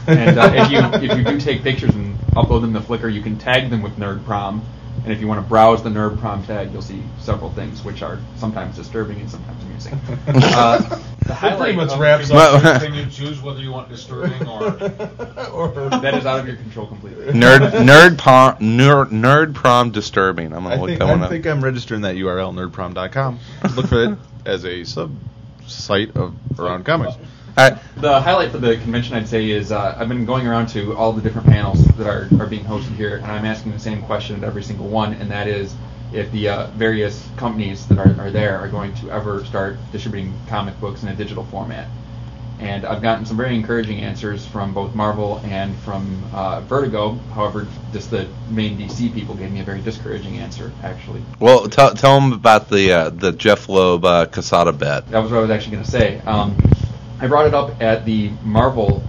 And 0.07 0.39
uh, 0.39 0.53
if 0.55 0.71
you 0.71 0.79
if 0.79 1.17
you 1.17 1.25
do 1.25 1.39
take 1.39 1.63
pictures 1.63 1.95
and 1.95 2.19
upload 2.31 2.63
them 2.63 2.73
to 2.75 2.81
Flickr, 2.81 3.13
you 3.13 3.23
can 3.23 3.39
tag 3.39 3.71
them 3.71 3.83
with 3.83 3.97
nerd 3.97 4.25
prom. 4.25 4.65
And 5.03 5.13
if 5.13 5.21
you 5.21 5.27
want 5.29 5.43
to 5.43 5.49
browse 5.49 5.83
the 5.83 5.89
nerd 5.89 6.19
prom 6.21 6.45
tag, 6.45 6.73
you'll 6.73 6.83
see 6.83 7.03
several 7.21 7.51
things 7.53 7.83
which 7.83 8.03
are 8.03 8.19
sometimes 8.37 8.77
disturbing 8.77 9.19
and 9.21 9.31
sometimes 9.31 9.63
amusing. 9.65 9.99
Uh, 10.29 10.79
the 10.79 11.29
That 11.29 11.35
highlight 11.35 11.59
pretty 11.59 11.77
much 11.77 11.91
of- 11.93 12.01
wraps 12.01 12.31
Well- 12.31 12.67
up. 12.67 12.83
Can 12.83 12.95
you 12.95 13.07
choose 13.07 13.41
whether 13.41 13.61
you 13.61 13.71
want 13.73 13.89
disturbing 13.89 14.47
or 14.49 14.65
or 15.53 15.89
that 16.01 16.15
is 16.15 16.27
out 16.27 16.41
of 16.41 16.47
your 16.47 16.57
control 16.57 16.87
completely. 16.87 17.27
Nerd 17.27 17.71
nerd 17.85 18.19
prom 18.19 18.57
nerd, 18.57 19.07
nerd 19.11 19.55
prom 19.55 19.91
disturbing. 19.91 20.53
I'm 20.53 20.65
gonna 20.65 20.75
I 20.75 20.79
look 20.79 20.89
think, 20.89 20.99
that 20.99 21.07
one 21.07 21.15
up. 21.19 21.23
I 21.23 21.25
up. 21.27 21.31
think 21.31 21.47
I'm 21.47 21.63
registering 21.65 22.03
that 22.03 22.17
URL 22.17 22.53
nerdprom.com. 22.55 23.39
Look 23.77 23.87
for 23.87 24.05
it 24.05 24.19
as 24.45 24.65
a 24.67 24.85
sub 24.85 25.15
site 25.67 26.17
of 26.17 26.35
around 26.59 26.85
comics. 26.85 27.15
The 27.97 28.21
highlight 28.21 28.51
for 28.51 28.59
the 28.59 28.77
convention, 28.79 29.15
I'd 29.15 29.29
say, 29.29 29.51
is 29.51 29.73
uh, 29.73 29.95
I've 29.99 30.09
been 30.09 30.25
going 30.25 30.47
around 30.47 30.69
to 30.69 30.97
all 30.97 31.13
the 31.13 31.21
different 31.21 31.49
panels 31.49 31.85
that 31.97 32.07
are, 32.07 32.29
are 32.41 32.47
being 32.47 32.65
hosted 32.65 32.97
here, 32.97 33.17
and 33.17 33.27
I'm 33.27 33.45
asking 33.45 33.73
the 33.73 33.79
same 33.79 34.03
question 34.03 34.37
at 34.37 34.45
every 34.45 34.63
single 34.63 34.89
one, 34.89 35.13
and 35.15 35.31
that 35.31 35.47
is 35.47 35.75
if 36.13 36.33
the 36.33 36.49
uh, 36.49 36.67
various 36.69 37.29
companies 37.37 37.87
that 37.89 37.99
are, 37.99 38.21
are 38.21 38.31
there 38.31 38.59
are 38.59 38.69
going 38.69 38.95
to 38.97 39.11
ever 39.11 39.45
start 39.45 39.77
distributing 39.93 40.35
comic 40.49 40.79
books 40.81 41.03
in 41.03 41.09
a 41.09 41.15
digital 41.15 41.45
format. 41.45 41.89
And 42.59 42.85
I've 42.85 43.01
gotten 43.01 43.25
some 43.25 43.39
very 43.39 43.55
encouraging 43.55 44.01
answers 44.01 44.47
from 44.47 44.75
both 44.75 44.95
Marvel 44.95 45.41
and 45.45 45.75
from 45.79 46.23
uh, 46.35 46.61
Vertigo. 46.63 47.13
However, 47.35 47.67
just 47.93 48.11
the 48.11 48.29
main 48.51 48.77
DC 48.77 49.15
people 49.15 49.35
gave 49.35 49.51
me 49.51 49.61
a 49.61 49.65
very 49.65 49.81
discouraging 49.81 50.39
answer, 50.39 50.71
actually. 50.83 51.23
Well, 51.39 51.69
tell 51.69 51.95
tell 51.95 52.21
them 52.21 52.35
about 52.35 52.69
the 52.69 52.93
uh, 52.93 53.11
the 53.11 53.33
Jeph 53.33 53.69
Loeb 53.71 54.05
uh, 54.05 54.27
Quesada 54.27 54.73
bet. 54.73 55.09
That 55.09 55.21
was 55.21 55.31
what 55.31 55.39
I 55.39 55.41
was 55.43 55.51
actually 55.51 55.73
going 55.73 55.85
to 55.85 55.91
say. 55.91 56.21
Um, 56.21 56.55
I 57.23 57.27
brought 57.27 57.47
it 57.47 57.53
up 57.53 57.83
at 57.83 58.07
the 58.07 58.31
Marvel 58.43 59.03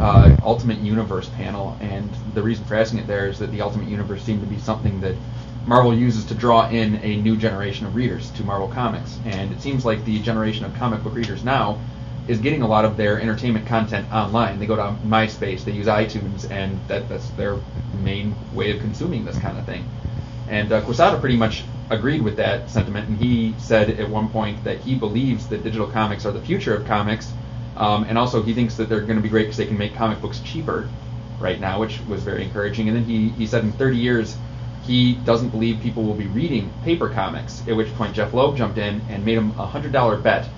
uh, 0.00 0.34
Ultimate 0.42 0.78
Universe 0.78 1.28
panel, 1.28 1.76
and 1.82 2.08
the 2.32 2.42
reason 2.42 2.64
for 2.64 2.74
asking 2.76 3.00
it 3.00 3.06
there 3.06 3.28
is 3.28 3.38
that 3.40 3.52
the 3.52 3.60
Ultimate 3.60 3.88
Universe 3.88 4.22
seemed 4.22 4.40
to 4.40 4.46
be 4.46 4.58
something 4.58 5.02
that 5.02 5.14
Marvel 5.66 5.94
uses 5.94 6.24
to 6.26 6.34
draw 6.34 6.70
in 6.70 6.96
a 7.02 7.16
new 7.20 7.36
generation 7.36 7.84
of 7.84 7.94
readers 7.94 8.30
to 8.30 8.42
Marvel 8.42 8.68
Comics. 8.68 9.18
And 9.26 9.52
it 9.52 9.60
seems 9.60 9.84
like 9.84 10.02
the 10.06 10.18
generation 10.20 10.64
of 10.64 10.74
comic 10.76 11.02
book 11.02 11.14
readers 11.14 11.44
now 11.44 11.78
is 12.26 12.38
getting 12.38 12.62
a 12.62 12.66
lot 12.66 12.86
of 12.86 12.96
their 12.96 13.20
entertainment 13.20 13.66
content 13.66 14.10
online. 14.10 14.58
They 14.58 14.66
go 14.66 14.76
to 14.76 14.96
MySpace, 15.06 15.62
they 15.62 15.72
use 15.72 15.88
iTunes, 15.88 16.50
and 16.50 16.80
that, 16.88 17.06
that's 17.10 17.28
their 17.32 17.58
main 18.02 18.34
way 18.54 18.70
of 18.70 18.80
consuming 18.80 19.26
this 19.26 19.38
kind 19.38 19.58
of 19.58 19.66
thing. 19.66 19.86
And 20.48 20.72
uh, 20.72 20.80
Quesada 20.80 21.20
pretty 21.20 21.36
much 21.36 21.64
agreed 21.90 22.22
with 22.22 22.36
that 22.36 22.70
sentiment, 22.70 23.10
and 23.10 23.18
he 23.18 23.54
said 23.58 23.90
at 23.90 24.08
one 24.08 24.30
point 24.30 24.64
that 24.64 24.78
he 24.78 24.94
believes 24.94 25.48
that 25.48 25.62
digital 25.62 25.86
comics 25.86 26.24
are 26.24 26.32
the 26.32 26.40
future 26.40 26.74
of 26.74 26.86
comics, 26.86 27.30
um, 27.78 28.04
and 28.04 28.18
also 28.18 28.42
he 28.42 28.54
thinks 28.54 28.76
that 28.76 28.88
they're 28.88 29.00
going 29.00 29.16
to 29.16 29.22
be 29.22 29.28
great 29.28 29.44
because 29.44 29.56
they 29.56 29.66
can 29.66 29.78
make 29.78 29.94
comic 29.94 30.20
books 30.20 30.40
cheaper 30.40 30.88
right 31.40 31.60
now, 31.60 31.78
which 31.78 32.00
was 32.08 32.22
very 32.22 32.44
encouraging. 32.44 32.88
And 32.88 32.96
then 32.96 33.04
he, 33.04 33.28
he 33.30 33.46
said 33.46 33.64
in 33.64 33.72
30 33.72 33.96
years 33.96 34.36
he 34.84 35.14
doesn't 35.14 35.50
believe 35.50 35.80
people 35.80 36.02
will 36.02 36.14
be 36.14 36.26
reading 36.26 36.70
paper 36.82 37.08
comics, 37.08 37.62
at 37.68 37.76
which 37.76 37.94
point 37.94 38.14
Jeph 38.14 38.34
Loeb 38.34 38.56
jumped 38.56 38.78
in 38.78 39.00
and 39.08 39.24
made 39.24 39.38
him 39.38 39.52
a 39.52 39.66
$100 39.66 40.22
bet 40.22 40.48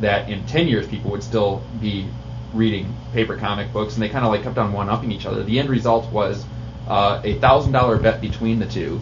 that 0.00 0.28
in 0.28 0.44
10 0.46 0.68
years 0.68 0.86
people 0.86 1.10
would 1.10 1.22
still 1.22 1.62
be 1.80 2.06
reading 2.52 2.94
paper 3.12 3.36
comic 3.36 3.72
books, 3.72 3.94
and 3.94 4.02
they 4.02 4.08
kind 4.08 4.24
of 4.24 4.30
like 4.30 4.42
kept 4.42 4.58
on 4.58 4.72
one-upping 4.72 5.10
each 5.12 5.26
other. 5.26 5.42
The 5.42 5.58
end 5.58 5.70
result 5.70 6.10
was 6.12 6.44
uh, 6.88 7.20
a 7.24 7.34
thousand 7.38 7.72
dollar 7.72 7.96
bet 7.96 8.20
between 8.20 8.58
the 8.58 8.66
two 8.66 9.00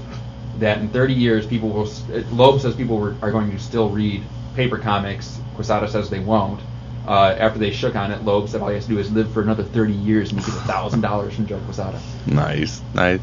that 0.58 0.78
in 0.78 0.88
30 0.88 1.14
years 1.14 1.46
people 1.46 1.70
will. 1.70 1.88
Loeb 2.32 2.60
says 2.60 2.76
people 2.76 3.16
are 3.20 3.30
going 3.30 3.50
to 3.50 3.58
still 3.58 3.90
read 3.90 4.22
paper 4.54 4.78
comics. 4.78 5.38
Quesada 5.56 5.88
says 5.88 6.10
they 6.10 6.20
won't. 6.20 6.60
Uh, 7.06 7.36
after 7.38 7.58
they 7.58 7.70
shook 7.70 7.96
on 7.96 8.10
it, 8.10 8.24
Loeb 8.24 8.48
said 8.48 8.62
all 8.62 8.68
he 8.68 8.74
has 8.76 8.84
to 8.86 8.90
do 8.90 8.98
is 8.98 9.12
live 9.12 9.30
for 9.32 9.42
another 9.42 9.62
30 9.62 9.92
years 9.92 10.30
and 10.30 10.40
he 10.40 10.46
gets 10.46 10.56
a 10.56 10.62
thousand 10.62 11.02
dollars 11.02 11.34
from 11.34 11.46
Joe 11.46 11.60
Quesada. 11.66 12.00
Nice, 12.26 12.80
nice. 12.94 13.20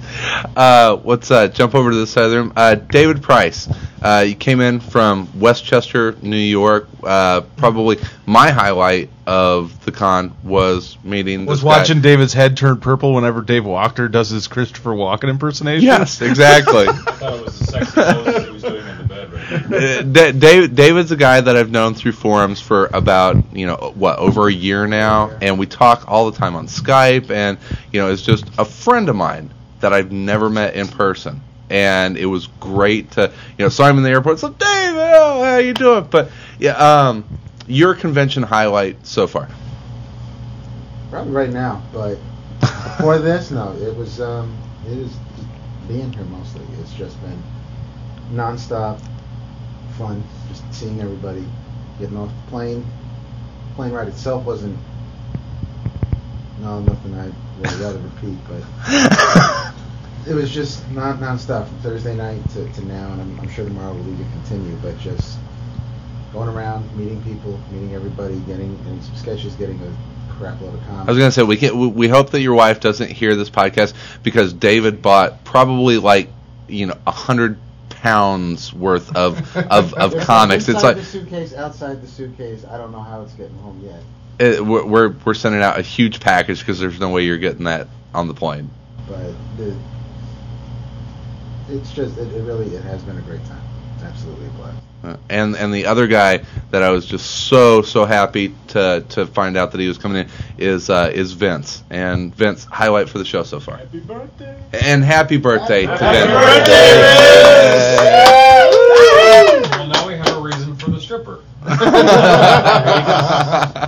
Uh, 0.55 0.97
what's 0.97 1.31
uh, 1.31 1.47
jump 1.47 1.73
over 1.73 1.89
to 1.89 1.95
the 1.97 2.07
side 2.07 2.25
of 2.25 2.31
the 2.31 2.37
room? 2.37 2.53
Uh, 2.55 2.75
David 2.75 3.23
Price. 3.23 3.67
Uh, 4.01 4.25
you 4.27 4.35
came 4.35 4.61
in 4.61 4.79
from 4.79 5.39
Westchester, 5.39 6.15
New 6.21 6.35
York. 6.35 6.87
Uh, 7.03 7.41
probably 7.57 7.99
my 8.25 8.49
highlight 8.51 9.09
of 9.27 9.85
the 9.85 9.91
con 9.91 10.35
was 10.43 10.97
meeting. 11.03 11.45
Was 11.45 11.59
this 11.59 11.63
guy. 11.63 11.77
watching 11.77 12.01
David's 12.01 12.33
head 12.33 12.57
turn 12.57 12.79
purple 12.79 13.13
whenever 13.13 13.41
Dave 13.41 13.65
Walker 13.65 14.07
does 14.07 14.29
his 14.29 14.47
Christopher 14.47 14.91
Walken 14.91 15.29
impersonation. 15.29 15.85
Yes, 15.85 16.21
exactly. 16.21 16.87
I 16.87 16.93
thought 16.93 17.33
it 17.33 17.45
was 17.45 17.59
the 17.59 17.65
sexy 17.65 17.91
pose 17.93 18.45
he 18.45 18.51
was 18.51 18.61
doing 18.63 18.87
in 18.87 18.97
the 18.97 19.03
bed 19.03 19.20
right 19.51 19.69
there. 19.69 20.03
Da- 20.03 20.31
David, 20.31 20.75
David's 20.75 21.11
a 21.11 21.15
guy 21.17 21.41
that 21.41 21.55
I've 21.55 21.71
known 21.71 21.93
through 21.93 22.13
forums 22.13 22.59
for 22.61 22.87
about 22.93 23.55
you 23.55 23.65
know 23.65 23.93
what 23.95 24.19
over 24.19 24.47
a 24.47 24.53
year 24.53 24.87
now, 24.87 25.31
and 25.41 25.59
we 25.59 25.65
talk 25.65 26.05
all 26.07 26.29
the 26.29 26.37
time 26.37 26.55
on 26.55 26.67
Skype, 26.67 27.29
and 27.29 27.57
you 27.91 27.99
know 27.99 28.09
is 28.09 28.21
just 28.21 28.45
a 28.57 28.65
friend 28.65 29.09
of 29.09 29.15
mine 29.15 29.53
that 29.79 29.93
I've 29.93 30.11
never 30.11 30.49
met 30.49 30.75
in 30.75 30.87
person, 30.87 31.41
and 31.69 32.17
it 32.17 32.25
was 32.25 32.47
great 32.59 33.11
to 33.11 33.31
you 33.57 33.65
know 33.65 33.69
saw 33.69 33.87
him 33.87 33.97
in 33.97 34.03
the 34.03 34.09
airport. 34.09 34.39
So 34.39 34.49
David, 34.49 34.99
oh, 34.99 35.43
how 35.43 35.57
you 35.57 35.73
doing? 35.73 36.07
But 36.09 36.31
yeah, 36.59 36.73
um, 36.73 37.25
your 37.67 37.95
convention 37.95 38.43
highlight 38.43 39.05
so 39.05 39.27
far? 39.27 39.49
Probably 41.09 41.33
right 41.33 41.49
now, 41.51 41.83
but 41.91 42.17
before 42.59 43.19
this, 43.19 43.51
no. 43.51 43.75
It 43.77 43.95
was 43.95 44.21
um, 44.21 44.57
it 44.87 44.97
is 44.97 45.13
being 45.87 46.11
here 46.13 46.23
mostly. 46.25 46.61
It's 46.79 46.93
just 46.93 47.19
been 47.21 47.41
nonstop 48.31 49.01
fun, 50.01 50.23
just 50.49 50.63
seeing 50.73 50.99
everybody, 50.99 51.45
getting 51.99 52.17
off 52.17 52.29
the 52.29 52.49
plane. 52.49 52.85
Plane 53.75 53.91
ride 53.91 54.07
itself 54.07 54.43
wasn't 54.45 54.77
no 56.59 56.79
nothing 56.81 57.13
I 57.15 57.25
would 57.25 57.71
rather 57.79 57.99
repeat, 57.99 58.37
but 58.47 58.63
it 60.27 60.33
was 60.33 60.51
just 60.51 60.89
non 60.91 61.19
nonstop 61.19 61.67
from 61.67 61.77
Thursday 61.79 62.15
night 62.15 62.41
to, 62.51 62.67
to 62.73 62.85
now, 62.85 63.11
and 63.13 63.21
I'm, 63.21 63.39
I'm 63.39 63.49
sure 63.49 63.65
tomorrow 63.65 63.93
will 63.93 64.13
even 64.13 64.31
continue. 64.31 64.75
But 64.77 64.97
just 64.99 65.37
going 66.33 66.49
around, 66.49 66.95
meeting 66.97 67.21
people, 67.23 67.59
meeting 67.71 67.93
everybody, 67.93 68.39
getting 68.41 68.75
getting 68.77 69.01
some 69.01 69.15
sketches, 69.15 69.55
getting 69.55 69.79
a 69.81 70.33
crap 70.37 70.59
load 70.61 70.73
of 70.73 70.81
comics. 70.85 71.07
I 71.07 71.11
was 71.11 71.17
gonna 71.17 71.31
say 71.31 71.43
we 71.43 71.57
can 71.57 71.79
we, 71.79 71.87
we 71.87 72.07
hope 72.07 72.31
that 72.31 72.41
your 72.41 72.55
wife 72.55 72.79
doesn't 72.79 73.09
hear 73.09 73.35
this 73.35 73.49
podcast 73.49 73.93
because 74.23 74.51
David 74.51 75.01
bought 75.01 75.43
probably 75.43 75.97
like 75.97 76.29
you 76.67 76.87
know 76.87 76.97
a 77.05 77.11
hundred 77.11 77.57
pounds 78.01 78.73
worth 78.73 79.15
of 79.15 79.37
of, 79.71 79.93
of 79.93 80.11
There's 80.11 80.25
comics. 80.25 80.67
It's 80.67 80.83
like 80.83 80.97
the 80.97 81.03
suitcase, 81.03 81.53
outside 81.53 82.01
the 82.01 82.07
suitcase. 82.07 82.65
I 82.65 82.77
don't 82.77 82.91
know 82.91 83.01
how 83.01 83.21
it's 83.21 83.33
getting 83.33 83.57
home 83.57 83.81
yet. 83.85 84.01
it, 84.39 84.65
we're, 84.65 85.09
we're 85.09 85.33
sending 85.33 85.61
out 85.61 85.77
a 85.77 85.83
huge 85.83 86.19
package 86.19 86.59
because 86.59 86.79
there's 86.79 86.99
no 86.99 87.09
way 87.09 87.23
you're 87.23 87.37
getting 87.37 87.65
that 87.65 87.87
on 88.13 88.27
the 88.27 88.33
plane. 88.33 88.69
but 89.07 89.33
the, 89.57 89.75
it's 91.69 91.91
just 91.93 92.17
it, 92.17 92.33
it 92.33 92.41
really 92.41 92.75
it 92.75 92.83
has 92.83 93.03
been 93.03 93.17
a 93.17 93.21
great 93.21 93.45
time. 93.45 93.61
It's 94.01 94.09
absolutely 94.09 94.47
a 94.47 94.49
blast. 94.51 94.77
Uh, 95.03 95.17
and 95.29 95.55
and 95.55 95.73
the 95.73 95.87
other 95.87 96.05
guy 96.07 96.41
that 96.69 96.83
I 96.83 96.91
was 96.91 97.05
just 97.05 97.47
so 97.47 97.81
so 97.81 98.05
happy 98.05 98.53
to 98.69 99.03
to 99.09 99.25
find 99.25 99.57
out 99.57 99.71
that 99.71 99.81
he 99.81 99.87
was 99.87 99.97
coming 99.97 100.25
in 100.25 100.29
is 100.59 100.89
uh, 100.89 101.11
is 101.13 101.33
Vince. 101.33 101.83
And 101.89 102.33
Vince, 102.35 102.65
highlight 102.65 103.09
for 103.09 103.17
the 103.17 103.25
show 103.25 103.43
so 103.43 103.59
far. 103.59 103.77
Happy 103.77 103.99
birthday! 103.99 104.55
And 104.73 105.03
happy 105.03 105.37
birthday 105.37 105.85
to 105.87 105.97
Vince. 105.97 106.31
well, 109.71 109.87
now 109.87 110.07
we 110.07 110.13
have 110.13 110.37
a 110.37 110.41
reason 110.41 110.75
for 110.75 110.91
the 110.91 110.99
stripper. 110.99 111.39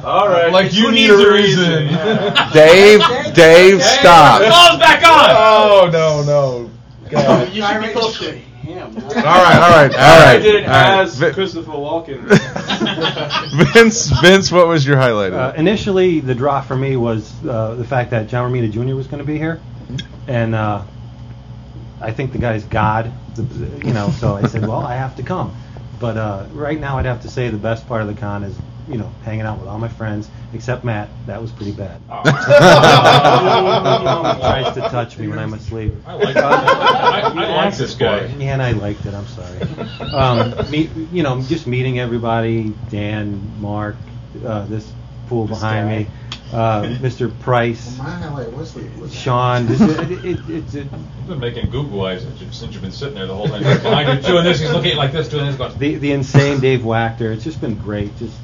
All 0.04 0.30
right. 0.30 0.52
Like 0.52 0.74
you 0.74 0.86
Who 0.88 0.92
need 0.92 1.10
needs 1.10 1.22
a 1.22 1.28
a 1.28 1.34
reason. 1.34 1.88
Dave, 2.54 3.02
Dave, 3.34 3.82
stop. 3.84 4.42
Ball's 4.42 4.80
back 4.80 5.04
on. 5.04 5.30
oh 5.32 5.90
no 5.92 6.24
no. 6.24 6.70
God. 7.10 7.52
You 7.54 7.64
should 7.66 7.82
be 7.82 7.90
close 7.90 8.18
to 8.20 8.40
him. 8.64 8.96
all 8.98 9.02
right, 9.04 9.16
all 9.16 9.70
right, 9.88 9.94
all 9.96 10.28
I 10.28 10.40
did 10.40 10.56
it 10.56 10.64
all 10.66 10.70
right. 10.72 11.02
as 11.04 11.18
Vi- 11.18 11.32
Christopher 11.34 11.72
Walken. 11.72 12.24
Vince, 13.74 14.08
Vince, 14.22 14.52
what 14.52 14.68
was 14.68 14.86
your 14.86 14.98
highlight? 14.98 15.34
Uh, 15.34 15.54
initially, 15.56 16.20
the 16.20 16.36
draw 16.36 16.62
for 16.62 16.76
me 16.76 16.96
was 16.96 17.32
uh, 17.46 17.76
the 17.76 17.84
fact 17.86 18.12
that 18.12 18.28
John 18.28 18.52
Romita 18.52 18.72
Jr. 18.72 18.96
was 18.96 19.08
going 19.08 19.20
to 19.20 19.26
be 19.28 19.38
here, 19.38 19.62
and 20.28 20.56
uh, 20.56 20.84
I 22.02 22.12
think 22.12 22.32
the 22.32 22.40
guy's 22.40 22.64
God, 22.64 23.12
the- 23.36 23.86
you 23.88 23.94
know. 23.94 24.10
So 24.10 24.36
I 24.36 24.48
said, 24.48 24.62
well, 24.64 24.82
I 24.82 24.96
have 24.96 25.16
to 25.18 25.24
come. 25.24 25.56
But 26.00 26.18
uh, 26.18 26.48
right 26.52 26.80
now, 26.80 26.98
I'd 26.98 27.06
have 27.06 27.22
to 27.22 27.30
say 27.30 27.50
the 27.50 27.58
best 27.58 27.88
part 27.88 28.02
of 28.02 28.08
the 28.08 28.16
con 28.20 28.44
is 28.44 28.58
you 28.88 28.98
know, 28.98 29.12
hanging 29.24 29.46
out 29.46 29.60
with 29.60 29.68
all 29.68 29.80
my 29.80 29.88
friends 29.88 30.30
except 30.54 30.84
Matt. 30.84 31.10
That 31.26 31.42
was 31.42 31.52
pretty 31.52 31.72
bad. 31.72 32.02
he 34.36 34.42
tries 34.42 34.74
to 34.76 34.82
touch 34.82 35.18
me 35.18 35.28
when 35.28 35.40
I'm 35.40 35.54
asleep. 35.54 35.94
I 36.06 36.14
like 36.16 36.36
I, 36.36 37.22
I 37.22 37.66
like 37.66 37.76
this 37.76 37.96
guy. 37.96 38.26
Yeah, 38.38 38.54
and 38.54 38.62
I 38.62 38.72
liked 38.72 39.06
it. 39.06 39.14
I'm 39.14 39.28
sorry. 39.28 39.62
Um, 40.12 40.72
meet, 40.72 40.90
you 41.12 41.24
know, 41.24 41.42
just 41.42 41.68
meeting 41.68 42.00
everybody. 42.00 42.74
Dan, 42.90 43.60
Mark, 43.60 43.96
uh, 44.46 44.66
this 44.66 44.92
fool 45.28 45.48
behind 45.48 45.90
me, 45.90 46.08
uh, 46.52 46.84
Mr. 47.02 47.38
Price, 47.42 47.98
My 47.98 48.04
highlight 48.04 48.52
was 48.54 48.74
the 48.74 48.84
was 49.00 49.14
Sean. 49.14 49.66
This, 49.66 49.82
it, 49.82 50.26
it, 50.26 50.40
it's 50.50 50.76
it, 50.76 50.88
You've 50.92 51.28
been 51.28 51.40
making 51.40 51.72
Google 51.72 52.06
eyes 52.06 52.22
since 52.22 52.74
you've, 52.74 52.82
been 52.82 52.92
sitting 52.92 53.16
there 53.16 53.26
the 53.26 53.36
whole 53.36 53.48
time. 53.48 53.64
Behind 53.64 54.24
you 54.24 54.28
doing 54.28 54.44
this, 54.44 54.60
he's 54.60 54.72
looking 54.72 54.96
like 54.96 55.12
this, 55.12 55.30
doing 55.30 55.46
this, 55.46 55.56
going. 55.56 55.78
the 55.80 55.96
the 55.96 56.12
insane 56.12 56.60
Dave 56.60 56.82
Wachter. 56.82 57.34
It's 57.34 57.44
just 57.44 57.60
been 57.60 57.76
great. 57.76 58.16
Just 58.18 58.36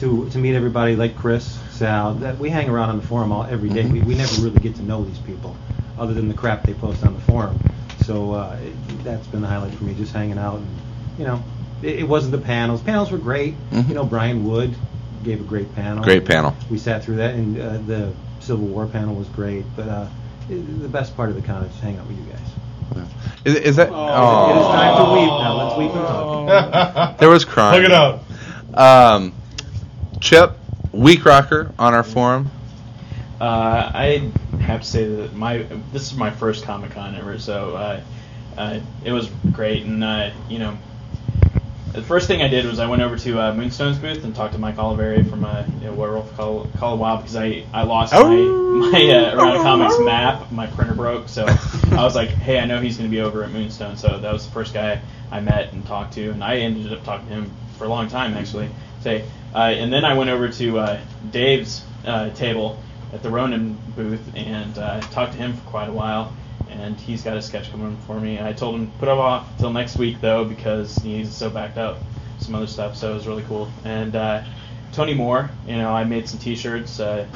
to 0.00 0.28
to 0.30 0.38
meet 0.38 0.54
everybody 0.54 0.96
like 0.96 1.16
Chris, 1.16 1.58
Sal. 1.70 2.14
That 2.14 2.38
we 2.38 2.48
hang 2.48 2.68
around 2.68 2.90
on 2.90 3.00
the 3.00 3.06
forum 3.06 3.32
all 3.32 3.44
every 3.44 3.68
day. 3.68 3.86
We, 3.86 4.00
we 4.00 4.14
never 4.14 4.42
really 4.42 4.60
get 4.60 4.74
to 4.76 4.82
know 4.82 5.04
these 5.04 5.18
people, 5.18 5.56
other 5.98 6.14
than 6.14 6.28
the 6.28 6.34
crap 6.34 6.64
they 6.64 6.74
post 6.74 7.04
on 7.04 7.14
the 7.14 7.20
forum. 7.20 7.58
So 8.04 8.32
uh, 8.32 8.58
it, 8.62 9.04
that's 9.04 9.26
been 9.28 9.42
the 9.42 9.46
highlight 9.46 9.74
for 9.74 9.84
me. 9.84 9.94
Just 9.94 10.12
hanging 10.12 10.38
out, 10.38 10.56
and 10.56 10.68
you 11.18 11.24
know, 11.24 11.42
it, 11.82 12.00
it 12.00 12.08
wasn't 12.08 12.32
the 12.32 12.38
panels. 12.38 12.82
Panels 12.82 13.10
were 13.10 13.18
great. 13.18 13.54
You 13.72 13.94
know, 13.94 14.04
Brian 14.04 14.44
Wood 14.44 14.74
gave 15.22 15.40
a 15.40 15.44
great 15.44 15.72
panel. 15.74 16.02
Great 16.02 16.24
panel. 16.24 16.56
We 16.70 16.78
sat 16.78 17.04
through 17.04 17.16
that, 17.16 17.34
and 17.34 17.60
uh, 17.60 17.78
the 17.78 18.12
Civil 18.40 18.66
War 18.66 18.86
panel 18.86 19.14
was 19.14 19.28
great. 19.28 19.64
But 19.76 19.88
uh, 19.88 20.08
i 20.48 20.52
the 20.54 20.88
best 20.88 21.14
part 21.16 21.28
of 21.28 21.36
the 21.36 21.42
con 21.42 21.62
is 21.62 21.70
just 21.70 21.82
hang 21.82 21.98
out 21.98 22.06
with 22.06 22.16
you 22.16 22.24
guys. 22.24 22.40
Is, 23.44 23.54
is 23.54 23.76
that? 23.76 23.88
It 23.88 23.90
is 23.90 24.66
time 24.66 24.96
to 24.96 25.12
weep 25.12 25.30
now. 25.30 25.56
Let's 25.56 25.78
weep 25.78 25.90
and 25.92 26.06
talk. 26.06 27.18
There 27.20 27.28
was 27.28 27.44
crying. 27.44 27.82
Look 27.82 27.90
it 27.90 27.94
up. 27.94 28.24
Um, 28.76 29.32
Chip, 30.20 30.56
week 30.92 31.24
rocker 31.24 31.72
on 31.78 31.94
our 31.94 32.02
forum. 32.02 32.50
Uh, 33.40 33.90
I 33.94 34.30
have 34.60 34.82
to 34.82 34.86
say 34.86 35.06
that 35.06 35.34
my 35.34 35.58
this 35.92 36.12
is 36.12 36.14
my 36.14 36.30
first 36.30 36.64
Comic 36.64 36.90
Con 36.90 37.14
ever, 37.14 37.38
so 37.38 37.74
uh, 37.74 38.00
uh, 38.58 38.80
it 39.02 39.12
was 39.12 39.30
great. 39.52 39.84
And 39.84 40.04
uh, 40.04 40.30
you 40.50 40.58
know, 40.58 40.76
the 41.92 42.02
first 42.02 42.26
thing 42.26 42.42
I 42.42 42.48
did 42.48 42.66
was 42.66 42.78
I 42.78 42.86
went 42.86 43.00
over 43.00 43.16
to 43.16 43.40
uh, 43.40 43.54
Moonstone's 43.54 43.98
booth 43.98 44.22
and 44.22 44.34
talked 44.34 44.52
to 44.52 44.58
Mike 44.58 44.76
Oliveri 44.76 45.28
from 45.28 45.42
uh, 45.42 45.64
you 45.80 45.86
know, 45.86 45.94
Werewolf 45.94 46.36
Call, 46.36 46.66
Call 46.76 46.94
a 46.94 46.96
Wild 46.96 47.20
because 47.20 47.36
I, 47.36 47.64
I 47.72 47.84
lost 47.84 48.12
my 48.12 48.20
my 48.28 49.10
uh, 49.10 49.36
Around 49.36 49.62
Comics 49.62 49.98
map. 50.00 50.52
My 50.52 50.66
printer 50.66 50.94
broke, 50.94 51.30
so 51.30 51.46
I 51.46 52.04
was 52.04 52.14
like, 52.14 52.28
hey, 52.28 52.58
I 52.58 52.66
know 52.66 52.78
he's 52.78 52.98
going 52.98 53.10
to 53.10 53.14
be 53.14 53.22
over 53.22 53.42
at 53.42 53.50
Moonstone. 53.50 53.96
So 53.96 54.18
that 54.18 54.32
was 54.32 54.44
the 54.44 54.52
first 54.52 54.74
guy 54.74 55.00
I 55.30 55.40
met 55.40 55.72
and 55.72 55.86
talked 55.86 56.12
to, 56.14 56.30
and 56.30 56.44
I 56.44 56.58
ended 56.58 56.92
up 56.92 57.04
talking 57.04 57.26
to 57.28 57.32
him 57.32 57.50
for 57.78 57.86
a 57.86 57.88
long 57.88 58.08
time 58.08 58.34
actually. 58.34 58.68
Say, 59.02 59.24
uh, 59.54 59.58
and 59.58 59.92
then 59.92 60.04
I 60.04 60.14
went 60.14 60.30
over 60.30 60.48
to 60.48 60.78
uh, 60.78 61.00
Dave's 61.30 61.84
uh, 62.04 62.30
table 62.30 62.78
at 63.12 63.22
the 63.22 63.30
Ronin 63.30 63.78
booth 63.96 64.20
and 64.34 64.76
uh, 64.78 65.00
talked 65.00 65.32
to 65.32 65.38
him 65.38 65.54
for 65.54 65.70
quite 65.70 65.88
a 65.88 65.92
while. 65.92 66.34
And 66.68 66.96
he's 67.00 67.22
got 67.22 67.36
a 67.36 67.42
sketch 67.42 67.70
coming 67.70 67.96
for 68.06 68.20
me. 68.20 68.40
I 68.40 68.52
told 68.52 68.76
him 68.76 68.92
put 68.98 69.08
it 69.08 69.12
off 69.12 69.48
till 69.58 69.72
next 69.72 69.96
week 69.96 70.20
though 70.20 70.44
because 70.44 70.96
he's 70.96 71.34
so 71.34 71.50
backed 71.50 71.78
up, 71.78 71.98
some 72.38 72.54
other 72.54 72.68
stuff. 72.68 72.96
So 72.96 73.10
it 73.10 73.14
was 73.14 73.26
really 73.26 73.42
cool. 73.44 73.70
And 73.84 74.14
uh, 74.14 74.44
Tony 74.92 75.14
Moore, 75.14 75.50
you 75.66 75.76
know, 75.76 75.90
I 75.90 76.04
made 76.04 76.28
some 76.28 76.38
T-shirts 76.38 77.00
uh, 77.00 77.26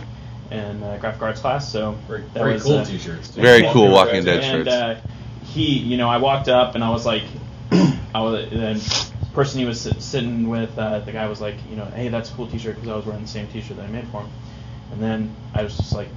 in 0.51 0.83
uh, 0.83 0.99
graphic 0.99 1.23
arts 1.23 1.41
class. 1.41 1.71
So 1.71 1.93
Very- 2.07 2.23
that 2.23 2.33
very 2.35 2.53
was, 2.55 2.63
cool 2.63 2.79
uh, 2.79 2.85
t-shirts, 2.85 3.31
too. 3.31 3.41
Very 3.43 3.63
cool 3.73 3.91
Walking 3.91 4.25
Dead 4.25 4.45
and, 4.45 4.45
shirts. 4.45 4.71
Uh, 4.71 5.01
he, 5.47 5.79
you 5.79 5.97
know, 5.97 6.09
I 6.09 6.19
walked 6.19 6.49
up 6.49 6.75
and 6.75 6.85
I 6.85 6.91
was 6.91 7.05
like, 7.05 7.25
I 7.73 8.23
was 8.23 8.49
then 8.51 8.79
person 9.35 9.61
he 9.61 9.67
was 9.67 9.81
sit, 9.81 10.01
sitting 10.01 10.49
with, 10.49 10.79
uh, 10.79 11.01
the 11.01 11.13
guy 11.13 11.29
was 11.29 11.41
like, 11.41 11.57
you 11.69 11.77
know, 11.77 11.85
hey, 11.87 12.09
that's 12.09 12.31
a 12.31 12.35
cool 12.35 12.47
T-shirt 12.47 12.77
because 12.77 12.89
I 12.89 12.97
was 12.97 13.07
wearing 13.07 13.23
the 13.23 13.29
same 13.29 13.47
T-shirt 13.49 13.77
that 13.77 13.85
I 13.85 13.89
made 13.89 14.07
for 14.09 14.23
him. 14.23 14.31
And 14.93 15.03
then 15.03 15.37
I 15.55 15.63
was 15.63 15.77
just 15.77 15.93
like, 15.93 16.09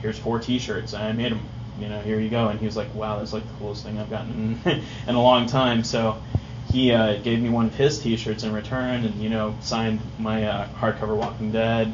here's 0.00 0.18
four 0.18 0.38
T-shirts. 0.38 0.94
I 0.94 1.12
made 1.12 1.32
them. 1.32 1.40
You 1.78 1.88
know, 1.88 2.00
here 2.00 2.20
you 2.20 2.28
go. 2.28 2.48
And 2.48 2.60
he 2.60 2.66
was 2.66 2.76
like, 2.76 2.94
wow, 2.94 3.18
that's 3.18 3.32
like 3.32 3.46
the 3.46 3.54
coolest 3.54 3.84
thing 3.84 3.98
I've 3.98 4.10
gotten 4.10 4.60
in, 4.64 4.82
in 5.08 5.14
a 5.14 5.22
long 5.22 5.46
time. 5.46 5.82
So 5.82 6.20
he 6.70 6.92
uh, 6.92 7.16
gave 7.16 7.40
me 7.40 7.48
one 7.48 7.66
of 7.66 7.74
his 7.74 7.98
T-shirts 7.98 8.44
in 8.44 8.52
return, 8.52 9.04
and 9.04 9.14
you 9.16 9.28
know, 9.28 9.54
signed 9.60 10.00
my 10.18 10.44
uh, 10.44 10.68
hardcover 10.68 11.16
Walking 11.16 11.52
Dead. 11.52 11.92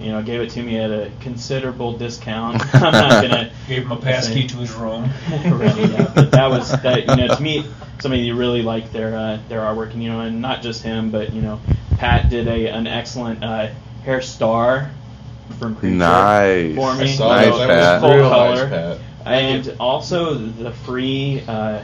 You 0.00 0.12
know, 0.12 0.22
gave 0.22 0.40
it 0.40 0.50
to 0.50 0.62
me 0.62 0.78
at 0.78 0.90
a 0.90 1.10
considerable 1.20 1.96
discount. 1.96 2.62
I'm 2.74 2.92
not 2.92 3.22
gonna 3.22 3.52
Gave 3.66 3.84
him 3.84 3.92
a 3.92 3.96
pass 3.96 4.28
key 4.28 4.46
to 4.46 4.56
his 4.56 4.72
room. 4.72 5.04
right, 5.30 5.76
yeah. 5.76 6.12
But 6.14 6.30
that 6.32 6.48
was 6.50 6.70
that. 6.82 7.06
You 7.08 7.16
know, 7.16 7.34
to 7.34 7.42
me, 7.42 7.64
somebody 8.00 8.22
you 8.22 8.36
really 8.36 8.62
like 8.62 8.92
their 8.92 9.16
uh, 9.16 9.38
their 9.48 9.60
artwork, 9.60 9.92
and 9.92 10.02
you 10.02 10.10
know, 10.10 10.20
and 10.20 10.40
not 10.40 10.62
just 10.62 10.82
him, 10.82 11.10
but 11.10 11.32
you 11.32 11.42
know, 11.42 11.60
Pat 11.98 12.28
did 12.30 12.48
a 12.48 12.68
an 12.68 12.86
excellent 12.86 13.42
uh, 13.42 13.68
Herr 14.04 14.20
Starr 14.22 14.90
from 15.58 15.76
Preacher 15.76 15.94
Nice. 15.94 16.74
for 16.74 16.94
me. 16.94 17.04
I 17.04 17.14
saw 17.14 17.28
Nice, 17.34 17.58
that. 17.58 17.66
That 17.68 18.02
was 18.02 18.10
Full 18.10 18.18
real 18.18 18.28
color. 18.30 18.68
nice, 18.68 18.98
Pat. 18.98 19.00
And 19.26 19.76
also 19.80 20.34
the 20.34 20.72
free. 20.72 21.42
Uh, 21.46 21.82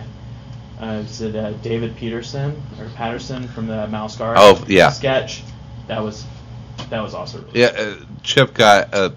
uh, 0.81 0.87
is 1.05 1.21
it 1.21 1.37
uh, 1.37 1.53
David 1.53 1.95
Petersen 1.97 2.61
or 2.81 2.89
Patterson 2.97 3.47
from 3.47 3.69
the 3.69 3.87
Mouse 3.87 4.17
Guard? 4.17 4.37
Oh, 4.41 4.65
yeah. 4.67 4.91
Sketch. 4.91 5.45
That 5.87 6.03
was 6.03 6.25
that 6.91 7.01
was 7.01 7.15
awesome. 7.15 7.47
Yeah, 7.55 7.67
uh, 7.67 7.97
Chip 8.25 8.55
got 8.55 8.93
a, 8.93 9.13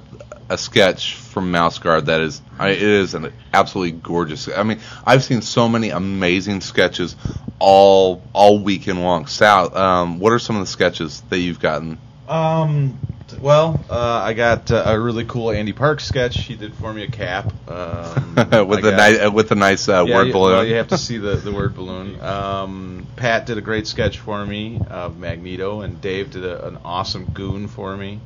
a 0.50 0.58
sketch 0.58 1.16
from 1.16 1.52
Mouse 1.52 1.80
Guard 1.80 2.06
that 2.08 2.22
is, 2.22 2.42
I, 2.60 2.70
it 2.70 2.82
is 2.82 3.14
an 3.14 3.34
absolutely 3.54 4.00
gorgeous. 4.00 4.48
I 4.48 4.64
mean, 4.64 4.80
I've 5.06 5.24
seen 5.24 5.42
so 5.42 5.68
many 5.68 5.90
amazing 5.90 6.62
sketches 6.62 7.16
all 7.60 8.22
all 8.34 8.60
weekend 8.60 9.02
long. 9.02 9.28
Sal, 9.28 9.76
um, 9.76 10.20
what 10.20 10.34
are 10.34 10.40
some 10.40 10.56
of 10.56 10.62
the 10.62 10.68
sketches 10.68 11.22
that 11.30 11.40
you've 11.40 11.60
gotten? 11.60 11.98
Um, 12.28 12.98
well, 13.40 13.84
uh, 13.90 14.22
I 14.24 14.34
got 14.34 14.72
uh, 14.72 14.84
a 14.86 15.00
really 15.00 15.26
cool 15.26 15.52
Andy 15.52 15.74
Parks 15.74 16.06
sketch. 16.06 16.40
He 16.40 16.56
did 16.56 16.74
for 16.76 16.94
me 16.94 17.04
a 17.04 17.10
cap 17.10 17.52
um, 17.70 18.36
with 18.68 18.82
the 18.82 18.94
nice 18.96 19.20
uh, 19.20 19.32
with 19.32 19.50
the 19.50 19.56
nice 19.56 19.90
uh, 19.90 20.06
Yeah, 20.08 20.16
word 20.16 20.28
you, 20.28 20.34
balloon. 20.34 20.52
Well, 20.54 20.66
you 20.66 20.76
have 20.76 20.90
to 20.90 20.98
see 20.98 21.18
the, 21.18 21.36
the 21.36 21.52
word 21.52 21.76
balloon. 21.76 22.22
Um, 22.22 23.08
Pat 23.16 23.46
did 23.46 23.58
a 23.58 23.62
great 23.62 23.88
sketch 23.88 24.20
for 24.20 24.46
me 24.46 24.80
of 24.90 25.18
Magneto, 25.18 25.82
and 25.82 26.00
Dave 26.02 26.32
did 26.32 26.46
a, 26.46 26.68
an 26.68 26.78
awesome 26.86 27.26
goon 27.26 27.68
for 27.68 27.96
me. 27.98 28.20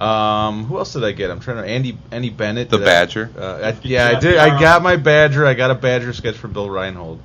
Um, 0.00 0.64
who 0.64 0.78
else 0.78 0.94
did 0.94 1.04
I 1.04 1.12
get? 1.12 1.30
I'm 1.30 1.40
trying 1.40 1.58
to 1.58 1.68
Andy 1.68 1.98
Andy 2.10 2.30
Bennett. 2.30 2.70
The 2.70 2.78
did 2.78 2.82
a- 2.84 2.86
Badger? 2.86 3.30
uh, 3.36 3.72
I, 3.74 3.78
yeah, 3.82 4.08
I 4.08 4.18
did. 4.18 4.36
I 4.38 4.58
got 4.58 4.82
my 4.82 4.96
Badger. 4.96 5.44
I 5.44 5.52
got 5.54 5.70
a 5.70 5.74
Badger 5.74 6.14
sketch 6.14 6.36
from 6.36 6.54
Bill 6.54 6.70
Reinhold, 6.70 7.20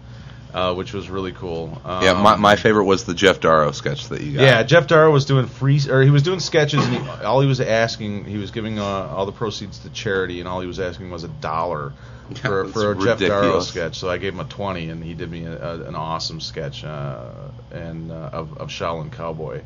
uh, 0.54 0.74
which 0.74 0.92
was 0.94 1.10
really 1.10 1.32
cool. 1.32 1.82
Um, 1.86 2.04
yeah, 2.04 2.22
my, 2.22 2.36
my 2.36 2.58
favorite 2.58 2.84
was 2.84 3.06
the 3.06 3.14
Geof 3.14 3.40
Darrow 3.40 3.72
sketch 3.72 4.10
that 4.10 4.20
you 4.20 4.34
got. 4.34 4.44
yeah, 4.44 4.64
Geof 4.64 4.88
Darrow 4.88 5.10
was 5.12 5.24
doing 5.24 5.46
free, 5.48 5.80
or 5.90 6.02
he 6.02 6.10
was 6.10 6.24
doing 6.24 6.42
sketches, 6.42 6.86
and 6.86 6.98
he, 6.98 7.24
all 7.24 7.40
he 7.40 7.48
was 7.48 7.62
asking, 7.62 8.26
he 8.26 8.38
was 8.38 8.52
giving 8.52 8.78
uh, 8.78 8.84
all 8.84 9.26
the 9.26 9.32
proceeds 9.32 9.80
to 9.80 9.90
charity, 9.92 10.42
and 10.42 10.50
all 10.50 10.60
he 10.60 10.68
was 10.68 10.82
asking 10.82 11.10
was 11.10 11.24
a 11.24 11.30
dollar 11.30 11.94
for, 12.42 12.64
that's 12.64 12.74
for 12.74 12.92
a 12.92 12.96
Geof 12.96 13.20
Darrow 13.20 13.60
sketch. 13.62 14.00
So 14.00 14.10
I 14.10 14.18
gave 14.18 14.34
him 14.34 14.42
a 14.42 14.46
twenty, 14.46 14.90
and 14.90 15.02
he 15.02 15.14
did 15.14 15.32
me 15.32 15.46
a, 15.46 15.64
a, 15.64 15.84
an 15.84 15.96
awesome 15.96 16.42
sketch, 16.42 16.84
uh, 16.84 17.30
and 17.72 18.12
uh, 18.12 18.32
of 18.34 18.58
of 18.58 18.68
Shaolin 18.68 19.14
Cowboy, 19.14 19.62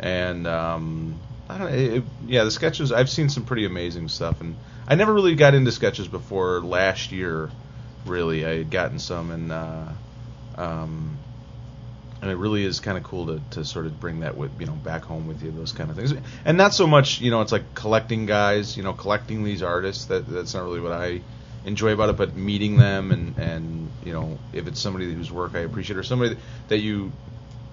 and 0.00 0.48
um, 0.48 1.20
I 1.50 1.58
don't 1.58 1.70
know, 1.70 1.76
it, 1.76 2.02
yeah, 2.26 2.44
the 2.44 2.50
sketches. 2.50 2.92
I've 2.92 3.10
seen 3.10 3.28
some 3.28 3.44
pretty 3.44 3.64
amazing 3.64 4.08
stuff, 4.08 4.40
and 4.40 4.56
I 4.86 4.94
never 4.94 5.12
really 5.12 5.34
got 5.34 5.54
into 5.54 5.72
sketches 5.72 6.08
before 6.08 6.60
last 6.60 7.12
year. 7.12 7.50
Really, 8.06 8.46
I 8.46 8.58
had 8.58 8.70
gotten 8.70 8.98
some, 8.98 9.30
and 9.30 9.52
uh, 9.52 9.88
um, 10.56 11.18
and 12.22 12.30
it 12.30 12.36
really 12.36 12.64
is 12.64 12.80
kind 12.80 12.98
of 12.98 13.04
cool 13.04 13.26
to, 13.26 13.40
to 13.50 13.64
sort 13.64 13.86
of 13.86 13.98
bring 14.00 14.20
that 14.20 14.36
with 14.36 14.50
you 14.60 14.66
know 14.66 14.72
back 14.72 15.02
home 15.02 15.26
with 15.26 15.42
you 15.42 15.50
those 15.50 15.72
kind 15.72 15.90
of 15.90 15.96
things 15.96 16.12
and 16.44 16.58
not 16.58 16.74
so 16.74 16.86
much 16.86 17.20
you 17.20 17.30
know 17.30 17.40
it's 17.40 17.52
like 17.52 17.74
collecting 17.74 18.26
guys 18.26 18.76
you 18.76 18.82
know 18.82 18.92
collecting 18.92 19.44
these 19.44 19.62
artists 19.62 20.06
that 20.06 20.28
that's 20.28 20.54
not 20.54 20.64
really 20.64 20.80
what 20.80 20.92
I 20.92 21.20
enjoy 21.64 21.92
about 21.92 22.10
it 22.10 22.16
but 22.16 22.34
meeting 22.36 22.76
them 22.76 23.10
and 23.10 23.38
and 23.38 23.88
you 24.04 24.12
know 24.12 24.38
if 24.52 24.66
it's 24.66 24.80
somebody 24.80 25.12
whose 25.12 25.30
work 25.32 25.54
I 25.54 25.60
appreciate 25.60 25.96
or 25.96 26.02
somebody 26.02 26.36
that 26.68 26.78
you 26.78 27.12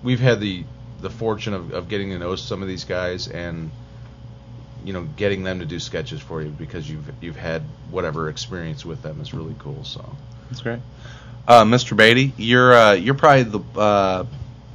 we've 0.03 0.19
had 0.19 0.39
the 0.39 0.63
the 1.01 1.09
fortune 1.09 1.53
of, 1.53 1.73
of 1.73 1.89
getting 1.89 2.09
to 2.09 2.19
know 2.19 2.35
some 2.35 2.61
of 2.61 2.67
these 2.67 2.83
guys 2.83 3.27
and 3.27 3.71
you 4.83 4.93
know 4.93 5.03
getting 5.15 5.43
them 5.43 5.59
to 5.59 5.65
do 5.65 5.79
sketches 5.79 6.21
for 6.21 6.41
you 6.41 6.49
because 6.49 6.89
you've 6.89 7.11
you've 7.21 7.35
had 7.35 7.61
whatever 7.91 8.29
experience 8.29 8.85
with 8.85 9.01
them 9.01 9.19
is 9.21 9.33
really 9.33 9.55
cool 9.59 9.83
so 9.83 10.15
That's 10.49 10.61
great. 10.61 10.79
Uh, 11.47 11.63
Mr. 11.63 11.95
Beatty, 11.95 12.33
you're 12.37 12.73
uh, 12.73 12.91
you're 12.93 13.13
probably 13.13 13.43
the 13.43 13.79
uh, 13.79 14.25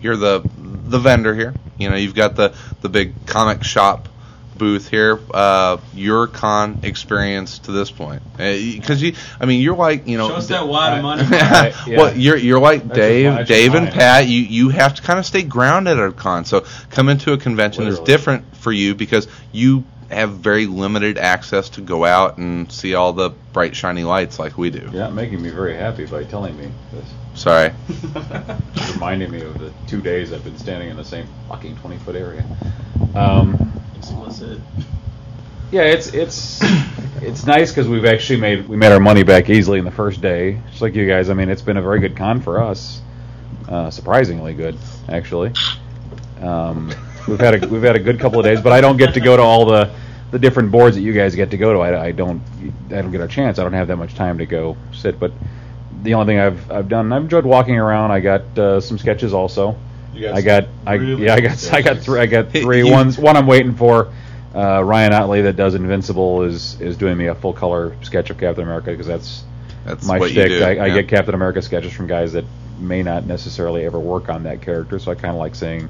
you're 0.00 0.16
the 0.16 0.42
the 0.58 0.98
vendor 0.98 1.34
here. 1.34 1.54
You 1.78 1.90
know, 1.90 1.96
you've 1.96 2.14
got 2.14 2.34
the 2.34 2.54
the 2.80 2.88
big 2.88 3.26
comic 3.26 3.62
shop 3.62 4.08
booth 4.56 4.88
here. 4.88 5.20
Uh, 5.32 5.78
your 5.94 6.26
con 6.26 6.80
experience 6.82 7.58
to 7.60 7.72
this 7.72 7.90
point, 7.90 8.22
because 8.36 9.02
you, 9.02 9.14
I 9.40 9.46
mean, 9.46 9.60
you're 9.60 9.76
like 9.76 10.06
you 10.06 10.18
know, 10.18 10.28
Show 10.28 10.34
us 10.36 10.48
that 10.48 10.66
wad 10.66 10.98
of 10.98 11.02
money. 11.02 11.22
Right, 11.24 11.74
Well, 11.86 12.16
you're 12.16 12.36
you're 12.36 12.60
like 12.60 12.84
That's 12.84 12.98
Dave, 12.98 13.46
Dave 13.46 13.74
and 13.74 13.88
Pat. 13.88 14.26
You 14.26 14.40
you 14.40 14.68
have 14.70 14.94
to 14.94 15.02
kind 15.02 15.18
of 15.18 15.26
stay 15.26 15.42
grounded 15.42 15.98
at 15.98 16.08
a 16.08 16.12
con. 16.12 16.44
So 16.44 16.64
come 16.90 17.08
into 17.08 17.32
a 17.32 17.38
convention 17.38 17.84
that's 17.84 17.98
Literally. 17.98 18.12
different 18.18 18.56
for 18.56 18.72
you 18.72 18.94
because 18.94 19.28
you 19.52 19.84
have 20.10 20.32
very 20.32 20.66
limited 20.66 21.18
access 21.18 21.70
to 21.70 21.80
go 21.80 22.04
out 22.04 22.36
and 22.36 22.70
see 22.70 22.94
all 22.94 23.12
the 23.12 23.30
bright 23.52 23.74
shiny 23.74 24.04
lights 24.04 24.38
like 24.38 24.58
we 24.58 24.70
do. 24.70 24.80
You're 24.80 24.92
not 24.92 25.14
making 25.14 25.42
me 25.42 25.50
very 25.50 25.74
happy 25.74 26.06
by 26.06 26.24
telling 26.24 26.56
me 26.56 26.70
this. 26.92 27.06
Sorry. 27.34 27.72
Reminding 28.92 29.30
me 29.30 29.40
of 29.42 29.58
the 29.58 29.72
two 29.86 30.00
days 30.00 30.32
I've 30.32 30.44
been 30.44 30.58
standing 30.58 30.90
in 30.90 30.96
the 30.96 31.04
same 31.04 31.26
fucking 31.48 31.76
20 31.76 31.96
foot 31.98 32.16
area. 32.16 32.44
Um, 33.14 33.72
Explicit. 33.96 34.58
yeah, 35.70 35.82
it's 35.82 36.08
it's 36.08 36.60
it's 37.22 37.46
nice 37.46 37.70
because 37.70 37.88
we've 37.88 38.04
actually 38.04 38.40
made 38.40 38.68
we 38.68 38.76
made 38.76 38.92
our 38.92 39.00
money 39.00 39.22
back 39.22 39.48
easily 39.48 39.78
in 39.78 39.84
the 39.84 39.90
first 39.90 40.20
day, 40.20 40.58
just 40.70 40.82
like 40.82 40.94
you 40.94 41.06
guys. 41.08 41.30
I 41.30 41.34
mean, 41.34 41.48
it's 41.48 41.62
been 41.62 41.76
a 41.76 41.82
very 41.82 42.00
good 42.00 42.16
con 42.16 42.40
for 42.40 42.60
us, 42.60 43.00
uh, 43.68 43.90
surprisingly 43.90 44.54
good 44.54 44.76
actually. 45.08 45.52
Um, 46.40 46.92
we've 47.28 47.40
had 47.40 47.62
a 47.62 47.68
we've 47.68 47.82
had 47.82 47.96
a 47.96 48.00
good 48.00 48.20
couple 48.20 48.38
of 48.40 48.44
days, 48.44 48.60
but 48.60 48.72
I 48.72 48.80
don't 48.80 48.96
get 48.96 49.14
to 49.14 49.20
go 49.20 49.36
to 49.36 49.42
all 49.42 49.64
the 49.64 49.90
the 50.32 50.38
different 50.38 50.70
boards 50.70 50.96
that 50.96 51.02
you 51.02 51.12
guys 51.12 51.34
get 51.34 51.50
to 51.50 51.56
go 51.56 51.72
to. 51.72 51.78
I, 51.80 52.06
I 52.06 52.12
don't 52.12 52.42
I 52.86 53.02
don't 53.02 53.12
get 53.12 53.20
a 53.20 53.28
chance. 53.28 53.58
I 53.58 53.62
don't 53.62 53.72
have 53.72 53.88
that 53.88 53.96
much 53.96 54.14
time 54.14 54.38
to 54.38 54.46
go 54.46 54.76
sit. 54.92 55.18
But 55.20 55.32
the 56.02 56.14
only 56.14 56.26
thing 56.26 56.40
I've 56.40 56.70
I've 56.70 56.88
done 56.88 57.12
I've 57.12 57.22
enjoyed 57.22 57.44
walking 57.46 57.78
around. 57.78 58.10
I 58.10 58.20
got 58.20 58.58
uh, 58.58 58.80
some 58.80 58.98
sketches 58.98 59.32
also. 59.32 59.76
You 60.14 60.22
got 60.22 60.34
I 60.34 60.40
got 60.42 60.64
some 60.64 60.72
I 60.86 60.94
really 60.94 61.24
yeah 61.24 61.34
I 61.34 61.40
good 61.40 61.48
got 61.50 61.72
I 61.72 61.82
got 61.82 61.98
three 61.98 62.20
I 62.20 62.26
got 62.26 62.50
three 62.52 62.82
ones 62.82 63.18
one 63.18 63.36
I'm 63.36 63.46
waiting 63.46 63.74
for. 63.74 64.12
Uh, 64.54 64.82
Ryan 64.84 65.14
Ottley 65.14 65.42
that 65.42 65.56
does 65.56 65.74
Invincible 65.74 66.42
is 66.42 66.78
is 66.80 66.96
doing 66.96 67.16
me 67.16 67.26
a 67.26 67.34
full 67.34 67.54
color 67.54 67.96
sketch 68.02 68.28
of 68.30 68.38
Captain 68.38 68.64
America 68.64 68.90
because 68.90 69.06
that's 69.06 69.44
That's 69.84 70.06
my 70.06 70.18
what 70.18 70.30
you 70.30 70.42
shtick. 70.42 70.48
do, 70.48 70.62
I, 70.62 70.84
I 70.86 70.90
get 70.90 71.08
Captain 71.08 71.34
America 71.34 71.62
sketches 71.62 71.92
from 71.92 72.06
guys 72.06 72.34
that 72.34 72.44
may 72.78 73.02
not 73.02 73.24
necessarily 73.24 73.84
ever 73.86 73.98
work 73.98 74.28
on 74.28 74.42
that 74.42 74.60
character, 74.60 74.98
so 74.98 75.10
I 75.10 75.14
kind 75.14 75.32
of 75.32 75.36
like 75.36 75.54
seeing 75.54 75.88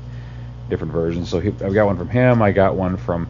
different 0.70 0.92
versions. 0.92 1.28
So 1.28 1.40
he, 1.40 1.48
I've 1.48 1.74
got 1.74 1.86
one 1.86 1.96
from 1.96 2.08
him. 2.08 2.40
I 2.40 2.52
got 2.52 2.76
one 2.76 2.96
from 2.96 3.26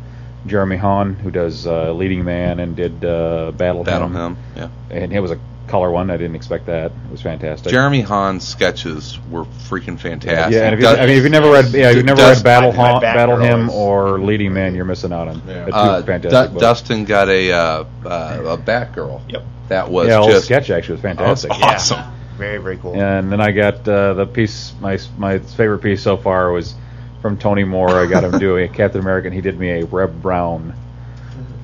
Jeremy 0.47 0.77
Haun, 0.77 1.15
who 1.15 1.31
does 1.31 1.67
uh, 1.67 1.93
Leading 1.93 2.25
Man 2.25 2.61
and 2.61 2.77
did 2.77 3.05
uh, 3.05 3.53
Battle, 3.53 3.85
Battle 3.85 4.09
Hymn. 4.09 4.37
Hymn, 4.37 4.37
yeah. 4.57 4.69
And 4.91 5.13
it 5.13 5.21
was 5.21 5.31
a 5.31 5.41
color 5.73 5.91
one. 5.91 6.11
I 6.11 6.17
didn't 6.19 6.37
expect 6.37 6.67
that. 6.67 6.93
It 6.93 7.11
was 7.11 7.23
fantastic. 7.23 7.73
Jeremy 7.73 8.03
Haun's 8.03 8.47
sketches 8.47 9.19
were 9.31 9.45
freaking 9.45 9.99
fantastic. 9.99 10.53
Yeah, 10.55 10.67
and 10.67 10.75
if 10.75 10.81
you, 10.81 10.87
Dust- 10.87 11.01
I 11.01 11.07
mean, 11.07 11.17
if 11.17 11.23
you've 11.25 11.33
never 11.33 11.51
read, 11.51 11.73
yeah, 11.73 11.91
if 11.91 11.97
you've 11.97 12.05
never 12.05 12.21
Dust- 12.21 12.41
read 12.41 12.45
Battle, 12.45 12.71
I- 12.71 12.75
I 12.75 12.77
Haunt, 12.77 13.03
back 13.03 13.17
Battle 13.17 13.37
Hymn 13.39 13.71
or 13.71 14.21
Leading 14.21 14.53
Man, 14.53 14.75
you're 14.75 14.85
missing 14.85 15.13
out 15.13 15.27
on. 15.29 15.43
Yeah. 15.49 15.65
Two 15.65 15.73
Uh, 15.73 16.03
fantastic 16.03 16.31
Du- 16.31 16.49
books. 16.51 16.61
Dustin 16.61 17.05
got 17.07 17.29
a 17.29 17.51
uh, 17.53 17.85
uh, 18.05 18.43
a 18.47 18.59
Batgirl. 18.59 19.21
Yep. 19.29 19.43
That 19.69 19.91
was 19.91 20.09
yeah, 20.09 20.25
just 20.27 20.45
sketch 20.45 20.71
actually 20.71 20.97
was 20.97 21.03
fantastic. 21.03 21.51
Oh, 21.55 21.63
awesome. 21.63 22.01
Very 22.37 22.59
very 22.59 22.77
cool. 22.77 22.95
And 22.95 23.33
then 23.33 23.41
I 23.41 23.51
got 23.53 23.89
uh, 23.89 24.13
the 24.15 24.27
piece. 24.27 24.73
My 24.81 24.99
my 25.17 25.39
favorite 25.39 25.79
piece 25.79 26.03
so 26.03 26.17
far 26.19 26.53
was 26.53 26.75
from 27.23 27.39
Tony 27.39 27.65
Moore. 27.65 27.91
I 27.91 28.07
got 28.07 28.25
him 28.25 28.39
doing 28.39 28.69
a 28.69 28.73
Captain 28.73 29.01
America. 29.01 29.29
and 29.29 29.35
He 29.35 29.41
did 29.41 29.59
me 29.59 29.81
a 29.81 29.87
Reb 29.87 30.21
Brown, 30.21 30.75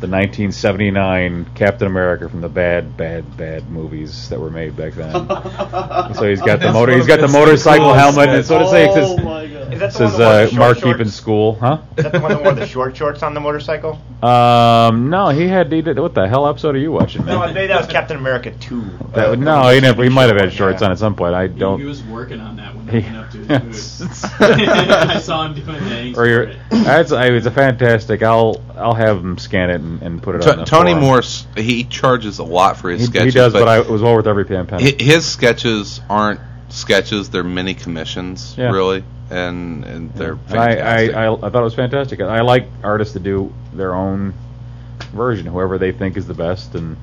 the 0.00 0.06
1979 0.06 1.46
Captain 1.54 1.87
America 1.87 2.28
from 2.28 2.40
the 2.40 2.48
bad, 2.48 2.96
bad, 2.96 3.37
bad 3.37 3.68
movies 3.68 4.28
that 4.28 4.38
were 4.40 4.50
made 4.50 4.76
back 4.76 4.92
then. 4.94 5.12
so 6.14 6.28
he's 6.28 6.40
got 6.40 6.61
the 6.61 6.72
motor. 6.72 6.92
one 6.92 7.00
He's 7.00 7.02
of 7.02 7.08
got 7.08 7.20
the 7.20 7.28
motorcycle 7.28 7.87
coolest 7.92 8.00
helmet. 8.16 8.28
And 8.28 8.46
so 8.46 8.58
to 8.61 8.68
say, 8.68 8.88
it 8.88 8.92
says, 8.94 9.11
Oh 9.11 9.22
my 9.24 9.46
God. 9.46 9.72
Is 9.72 9.80
that 9.80 9.94
it 9.94 9.98
the 9.98 10.04
one 10.04 10.11
says 10.11 10.18
that 10.18 10.50
the 10.50 10.56
uh, 10.56 10.58
Mark 10.58 10.78
shorts? 10.78 10.96
Keep 10.98 11.00
in 11.06 11.11
school, 11.11 11.54
huh? 11.56 11.78
Is 11.96 12.04
that 12.04 12.12
the 12.12 12.20
one 12.20 12.30
that 12.30 12.42
wore 12.42 12.54
the 12.54 12.66
short 12.66 12.96
shorts 12.96 13.22
on 13.22 13.34
the 13.34 13.40
motorcycle? 13.40 13.98
Um, 14.22 15.11
no, 15.11 15.28
he 15.28 15.46
had. 15.46 15.70
He 15.70 15.82
did, 15.82 15.98
what 15.98 16.14
the 16.14 16.26
hell 16.28 16.48
episode 16.48 16.74
are 16.74 16.78
you 16.78 16.90
watching? 16.92 17.24
No. 17.26 17.40
I 17.42 17.52
think 17.52 17.68
that 17.68 17.78
was 17.80 17.87
Captain 17.87 18.16
America 18.16 18.50
2. 18.52 18.80
That, 19.14 19.28
Uh, 19.30 19.34
no, 19.34 19.68
he 19.68 19.80
never. 19.80 20.02
He 20.04 20.08
might 20.08 20.28
have 20.28 20.38
had 20.40 20.52
shorts 20.52 20.80
Yeah. 20.80 20.87
on 20.87 20.92
at 20.92 20.98
some 20.98 21.14
point. 21.14 21.34
I 21.34 21.48
don't. 21.48 21.78
he 21.80 21.84
was 21.84 22.02
working 22.04 22.40
on 22.40 22.56
that 22.56 22.74
when 22.74 22.88
He- 22.88 23.06
I 23.06 23.12
went 23.12 23.16
up 23.16 23.30
to 23.32 23.38
his 23.68 23.98
booth. 24.00 24.24
I 24.40 25.18
saw 25.20 25.44
him 25.46 25.54
doing 25.54 25.80
things. 25.84 26.16
or 26.18 26.22
for 26.22 26.26
you're, 26.28 26.42
it. 26.44 26.56
that's 26.70 27.12
I, 27.12 27.26
it's 27.26 27.46
a 27.46 27.50
fantastic. 27.50 28.22
I'll 28.22 28.61
I'll 28.78 28.94
have 28.94 29.18
him 29.18 29.38
scan 29.38 29.70
it 29.70 29.80
and, 29.80 30.02
and 30.02 30.22
put 30.22 30.36
it 30.36 30.42
T- 30.42 30.50
on 30.50 30.58
the 30.58 30.64
Tony 30.64 30.92
forum. 30.92 31.04
Morse 31.04 31.46
he 31.56 31.84
charges 31.84 32.38
a 32.38 32.44
lot 32.44 32.76
for 32.78 32.90
his 32.90 33.00
He, 33.02 33.06
sketches. 33.06 33.34
he 33.34 33.38
does, 33.38 33.52
but, 33.52 33.68
I, 33.68 33.80
it 33.80 33.88
was 33.88 34.02
well 34.02 34.14
worth 34.14 34.26
every 34.26 34.44
penny. 34.44 34.66
hi- 34.70 34.96
his 34.98 35.26
sketches 35.26 36.00
aren't 36.08 36.40
sketches; 36.70 37.30
they're 37.30 37.44
mini 37.44 37.74
commissions, 37.74 38.54
Yeah. 38.56 38.70
really, 38.70 39.04
and 39.30 39.84
and 39.84 40.14
they're 40.14 40.38
And 40.48 40.58
I, 40.58 40.64
I, 40.64 40.76
fantastic. 40.76 41.16
I, 41.16 41.26
I 41.32 41.50
thought 41.50 41.60
it 41.60 41.64
was 41.64 41.74
fantastic. 41.74 42.20
I 42.20 42.40
like 42.42 42.66
artists 42.82 43.14
to 43.14 43.20
do 43.20 43.52
their 43.72 43.94
own 43.94 44.34
version, 45.12 45.46
whoever 45.46 45.78
they 45.78 45.92
think 45.92 46.16
is 46.16 46.26
the 46.26 46.34
best, 46.34 46.74
and 46.74 46.96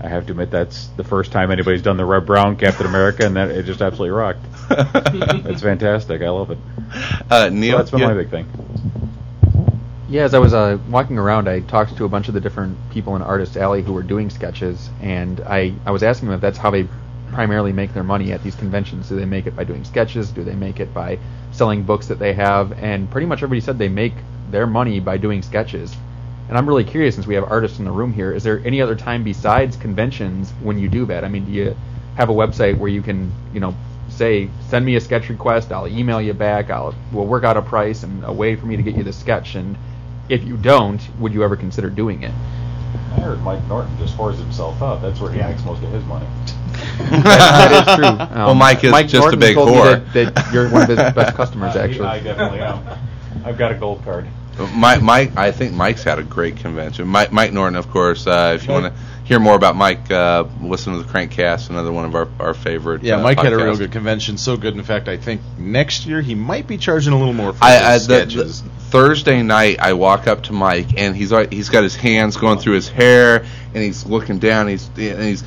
I 0.00 0.08
have 0.08 0.26
to 0.26 0.32
admit 0.32 0.50
that's 0.50 0.86
the 0.96 1.04
first 1.04 1.30
time 1.32 1.50
anybody's 1.50 1.82
done 1.82 1.96
the 1.96 2.04
Reb 2.04 2.26
Brown 2.26 2.56
Captain 2.56 2.86
America, 2.86 3.24
and 3.26 3.36
that 3.36 3.50
it 3.50 3.64
just 3.64 3.80
absolutely 3.82 4.10
rocked. 4.10 4.40
it's 4.70 5.62
fantastic. 5.62 6.22
I 6.22 6.28
love 6.30 6.50
it. 6.50 6.58
Uh, 7.30 7.48
So 7.48 7.48
Neil, 7.50 7.76
that's 7.78 7.90
been 7.90 8.00
yeah. 8.00 8.08
my 8.08 8.14
big 8.14 8.30
thing. 8.30 8.46
Yeah, 10.12 10.24
as 10.24 10.34
I 10.34 10.40
was 10.40 10.52
uh, 10.52 10.76
walking 10.90 11.16
around, 11.16 11.48
I 11.48 11.60
talked 11.60 11.96
to 11.96 12.04
a 12.04 12.08
bunch 12.10 12.28
of 12.28 12.34
the 12.34 12.40
different 12.40 12.76
people 12.90 13.16
in 13.16 13.22
Artist 13.22 13.56
Alley 13.56 13.80
who 13.80 13.94
were 13.94 14.02
doing 14.02 14.28
sketches, 14.28 14.90
and 15.00 15.40
I, 15.40 15.72
I 15.86 15.90
was 15.90 16.02
asking 16.02 16.28
them 16.28 16.34
if 16.34 16.42
that's 16.42 16.58
how 16.58 16.70
they 16.70 16.86
primarily 17.30 17.72
make 17.72 17.94
their 17.94 18.02
money 18.02 18.30
at 18.30 18.42
these 18.42 18.54
conventions. 18.54 19.08
Do 19.08 19.16
they 19.16 19.24
make 19.24 19.46
it 19.46 19.56
by 19.56 19.64
doing 19.64 19.84
sketches? 19.84 20.30
Do 20.30 20.44
they 20.44 20.54
make 20.54 20.80
it 20.80 20.92
by 20.92 21.18
selling 21.52 21.82
books 21.82 22.08
that 22.08 22.18
they 22.18 22.34
have? 22.34 22.72
And 22.72 23.10
pretty 23.10 23.26
much 23.26 23.38
everybody 23.38 23.62
said 23.62 23.78
they 23.78 23.88
make 23.88 24.12
their 24.50 24.66
money 24.66 25.00
by 25.00 25.16
doing 25.16 25.40
sketches. 25.40 25.96
And 26.50 26.58
I'm 26.58 26.68
really 26.68 26.84
curious, 26.84 27.14
since 27.14 27.26
we 27.26 27.34
have 27.36 27.44
artists 27.44 27.78
in 27.78 27.86
the 27.86 27.90
room 27.90 28.12
here, 28.12 28.32
is 28.32 28.44
there 28.44 28.60
any 28.66 28.82
other 28.82 28.94
time 28.94 29.24
besides 29.24 29.76
conventions 29.78 30.50
when 30.62 30.78
you 30.78 30.90
do 30.90 31.06
that? 31.06 31.24
I 31.24 31.28
mean, 31.28 31.46
do 31.46 31.52
you 31.52 31.74
have 32.16 32.28
a 32.28 32.34
website 32.34 32.76
where 32.76 32.90
you 32.90 33.00
can, 33.00 33.32
you 33.54 33.60
know, 33.60 33.74
say, 34.10 34.50
send 34.68 34.84
me 34.84 34.96
a 34.96 35.00
sketch 35.00 35.30
request, 35.30 35.72
I'll 35.72 35.88
email 35.88 36.20
you 36.20 36.34
back, 36.34 36.68
I'll 36.68 36.94
we'll 37.14 37.24
work 37.24 37.44
out 37.44 37.56
a 37.56 37.62
price 37.62 38.02
and 38.02 38.22
a 38.24 38.32
way 38.32 38.56
for 38.56 38.66
me 38.66 38.76
to 38.76 38.82
get 38.82 38.94
you 38.94 39.04
the 39.04 39.12
sketch, 39.14 39.54
and 39.54 39.74
if 40.32 40.44
you 40.44 40.56
don't, 40.56 41.00
would 41.20 41.32
you 41.34 41.44
ever 41.44 41.56
consider 41.56 41.90
doing 41.90 42.22
it? 42.22 42.32
I 43.12 43.20
heard 43.20 43.40
Mike 43.42 43.62
Norton 43.68 43.96
just 43.98 44.16
whores 44.16 44.36
himself 44.38 44.80
out. 44.82 45.02
That's 45.02 45.20
where 45.20 45.30
he 45.30 45.40
makes 45.40 45.62
most 45.64 45.82
of 45.82 45.90
his 45.90 46.04
money. 46.04 46.26
that, 46.98 47.22
that 47.24 47.88
is 47.88 47.94
true. 47.96 48.06
Um, 48.06 48.34
Well, 48.46 48.54
Mike 48.54 48.82
is 48.84 48.90
Mike 48.90 49.06
just 49.08 49.14
a 49.16 49.18
Norton 49.20 49.40
big 49.40 49.54
told 49.54 49.68
me 49.70 49.74
that, 49.82 50.12
that 50.34 50.52
you're 50.52 50.70
one 50.70 50.82
of 50.82 50.88
his 50.88 50.96
best 50.96 51.36
customers, 51.36 51.76
Uh, 51.76 51.78
he- 51.86 51.90
actually. 51.90 52.06
I 52.06 52.20
definitely 52.20 52.60
am. 52.60 52.82
I've 53.44 53.58
got 53.58 53.72
a 53.72 53.74
gold 53.74 54.02
card. 54.04 54.26
Mike, 54.74 55.02
Mike, 55.02 55.36
I 55.36 55.50
think 55.50 55.72
Mike's 55.72 56.02
had 56.04 56.18
a 56.18 56.22
great 56.22 56.56
convention. 56.56 57.06
Mike, 57.08 57.32
Mike 57.32 57.52
Norton, 57.52 57.76
of 57.76 57.88
course. 57.90 58.26
Uh, 58.26 58.52
if 58.54 58.66
you 58.66 58.72
want 58.72 58.94
to 58.94 59.00
hear 59.24 59.38
more 59.38 59.54
about 59.54 59.76
Mike, 59.76 60.10
uh, 60.10 60.44
listen 60.60 60.94
to 60.94 61.02
the 61.02 61.10
Crankcast, 61.10 61.70
another 61.70 61.92
one 61.92 62.04
of 62.04 62.14
our, 62.14 62.28
our 62.40 62.54
favorite. 62.54 63.02
Yeah, 63.02 63.16
uh, 63.16 63.22
Mike 63.22 63.38
had 63.38 63.52
a 63.52 63.56
real 63.56 63.76
good 63.76 63.92
convention. 63.92 64.36
So 64.36 64.56
good, 64.56 64.74
in 64.74 64.82
fact, 64.82 65.08
I 65.08 65.16
think 65.16 65.40
next 65.58 66.06
year 66.06 66.20
he 66.20 66.34
might 66.34 66.66
be 66.66 66.78
charging 66.78 67.12
a 67.12 67.18
little 67.18 67.34
more 67.34 67.52
for 67.52 67.64
I, 67.64 67.72
his 67.72 67.82
I 67.82 67.92
the, 67.92 68.30
sketches. 68.30 68.62
the 68.62 68.68
Thursday 68.68 69.42
night, 69.42 69.78
I 69.80 69.92
walk 69.94 70.26
up 70.26 70.44
to 70.44 70.52
Mike, 70.52 70.98
and 70.98 71.16
he's 71.16 71.30
he's 71.50 71.68
got 71.68 71.82
his 71.82 71.96
hands 71.96 72.36
going 72.36 72.58
through 72.58 72.74
his 72.74 72.88
hair, 72.88 73.44
and 73.74 73.82
he's 73.82 74.04
looking 74.04 74.38
down, 74.38 74.68
he's 74.68 74.88
and 74.88 75.22
he's 75.22 75.44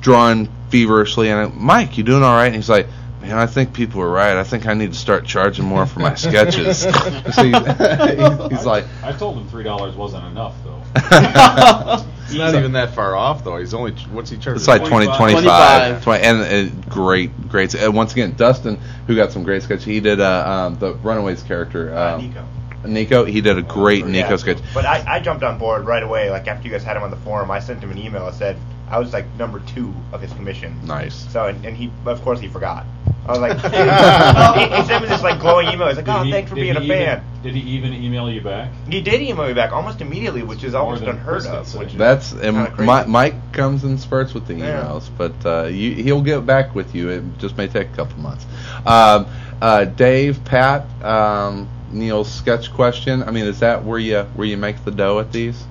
drawing 0.00 0.48
feverishly, 0.70 1.28
and 1.30 1.40
I'm, 1.40 1.64
Mike, 1.64 1.98
you 1.98 2.04
doing 2.04 2.22
all 2.22 2.34
right? 2.34 2.46
And 2.46 2.56
he's 2.56 2.70
like. 2.70 2.86
Man, 3.20 3.38
I 3.38 3.46
think 3.46 3.72
people 3.72 4.02
are 4.02 4.10
right. 4.10 4.36
I 4.36 4.42
think 4.42 4.66
I 4.66 4.74
need 4.74 4.94
to 4.94 4.98
start 4.98 5.24
charging 5.24 5.64
more 5.64 5.86
for 5.86 6.00
my 6.00 6.16
sketches. 6.16 6.78
so 6.80 6.88
he's, 7.44 8.50
he's 8.50 8.66
like, 8.66 8.84
I 9.04 9.12
told 9.12 9.36
him 9.36 9.46
three 9.46 9.62
dollars 9.62 9.94
wasn't 9.94 10.24
enough 10.24 10.56
though. 10.64 12.04
It's 12.34 12.52
not 12.52 12.54
even 12.54 12.72
that 12.72 12.94
far 12.94 13.14
off, 13.16 13.44
though. 13.44 13.56
He's 13.58 13.74
only 13.74 13.92
what's 14.10 14.30
he 14.30 14.36
charging? 14.36 14.56
It's 14.56 14.68
like 14.68 14.84
20, 14.84 15.06
25. 15.06 16.02
20 16.02 16.22
and 16.22 16.40
uh, 16.70 16.74
great, 16.88 17.48
great. 17.48 17.74
And 17.74 17.94
once 17.94 18.12
again, 18.12 18.34
Dustin, 18.36 18.76
who 19.06 19.16
got 19.16 19.32
some 19.32 19.42
great 19.44 19.62
sketch, 19.62 19.84
he 19.84 20.00
did 20.00 20.20
uh, 20.20 20.48
um, 20.48 20.78
the 20.78 20.94
Runaways 20.94 21.42
character. 21.42 21.94
Uh, 21.94 22.14
Um, 22.16 22.22
Nico. 22.28 22.46
Nico, 22.84 23.24
he 23.24 23.40
did 23.40 23.58
a 23.58 23.62
great 23.62 24.06
Nico 24.06 24.30
Yeah. 24.30 24.36
sketch. 24.36 24.58
But 24.74 24.84
I, 24.86 25.04
I 25.16 25.20
jumped 25.20 25.44
on 25.44 25.58
board 25.58 25.86
right 25.86 26.02
away. 26.02 26.30
Like 26.30 26.48
after 26.48 26.66
you 26.66 26.72
guys 26.72 26.82
had 26.82 26.96
him 26.96 27.02
on 27.04 27.10
the 27.10 27.16
forum, 27.18 27.50
I 27.50 27.60
sent 27.60 27.80
him 27.80 27.90
an 27.90 27.98
email. 27.98 28.24
I 28.26 28.32
said 28.32 28.56
I 28.88 28.98
was 28.98 29.12
like 29.12 29.26
number 29.38 29.60
two 29.60 29.94
of 30.12 30.20
his 30.20 30.32
commission. 30.32 30.78
Nice. 30.84 31.14
So 31.32 31.46
and, 31.46 31.64
and 31.64 31.76
he 31.76 31.90
of 32.06 32.20
course 32.22 32.40
he 32.40 32.48
forgot. 32.48 32.84
I 33.26 33.30
was 33.30 33.38
like, 33.38 33.52
he, 34.72 34.76
he 34.76 34.82
sent 34.86 35.02
me 35.04 35.08
this 35.08 35.22
like 35.22 35.38
glowing 35.40 35.68
email. 35.68 35.86
He's 35.88 35.96
like, 35.96 36.06
Did 36.06 36.14
oh, 36.14 36.22
he- 36.24 36.30
thanks 36.32 36.48
for 36.50 36.56
did 36.56 36.62
being 36.62 36.76
a 36.76 36.80
he 36.80 36.88
fan. 36.88 37.24
Did 37.42 37.54
he 37.54 37.60
even 37.76 37.92
email 37.92 38.30
you 38.30 38.40
back? 38.40 38.70
He 38.88 39.00
did 39.00 39.20
email 39.20 39.46
me 39.46 39.52
back 39.52 39.72
almost 39.72 40.00
immediately, 40.00 40.42
which 40.42 40.62
is 40.64 40.74
almost 40.74 41.00
than 41.00 41.10
unheard 41.10 41.46
of. 41.46 41.70
did. 41.70 41.78
Which 41.78 41.92
That's 41.94 42.32
kinda 42.32 42.48
and 42.64 42.74
crazy. 42.74 42.90
Mi- 42.90 43.06
Mike 43.06 43.52
comes 43.52 43.84
in 43.84 43.98
spurts 43.98 44.34
with 44.34 44.46
the 44.46 44.54
Yeah. 44.54 44.82
emails, 44.82 45.08
but 45.16 45.34
uh, 45.46 45.64
you, 45.68 45.94
he'll 46.02 46.22
get 46.22 46.44
back 46.46 46.74
with 46.74 46.94
you. 46.94 47.08
It 47.10 47.24
just 47.38 47.56
may 47.56 47.68
take 47.68 47.90
a 47.90 47.94
couple 47.96 48.18
months. 48.18 48.44
Um, 48.86 49.26
uh, 49.60 49.84
Dave, 49.84 50.44
Pat, 50.44 50.86
um, 51.04 51.68
Neil's 51.92 52.32
sketch 52.32 52.72
question. 52.72 53.22
I 53.22 53.30
mean, 53.30 53.44
is 53.46 53.60
that 53.60 53.84
where 53.84 53.98
you 53.98 54.22
where 54.34 54.46
you 54.46 54.56
make 54.56 54.84
the 54.84 54.90
dough 54.90 55.18
at 55.20 55.30
these? 55.32 55.62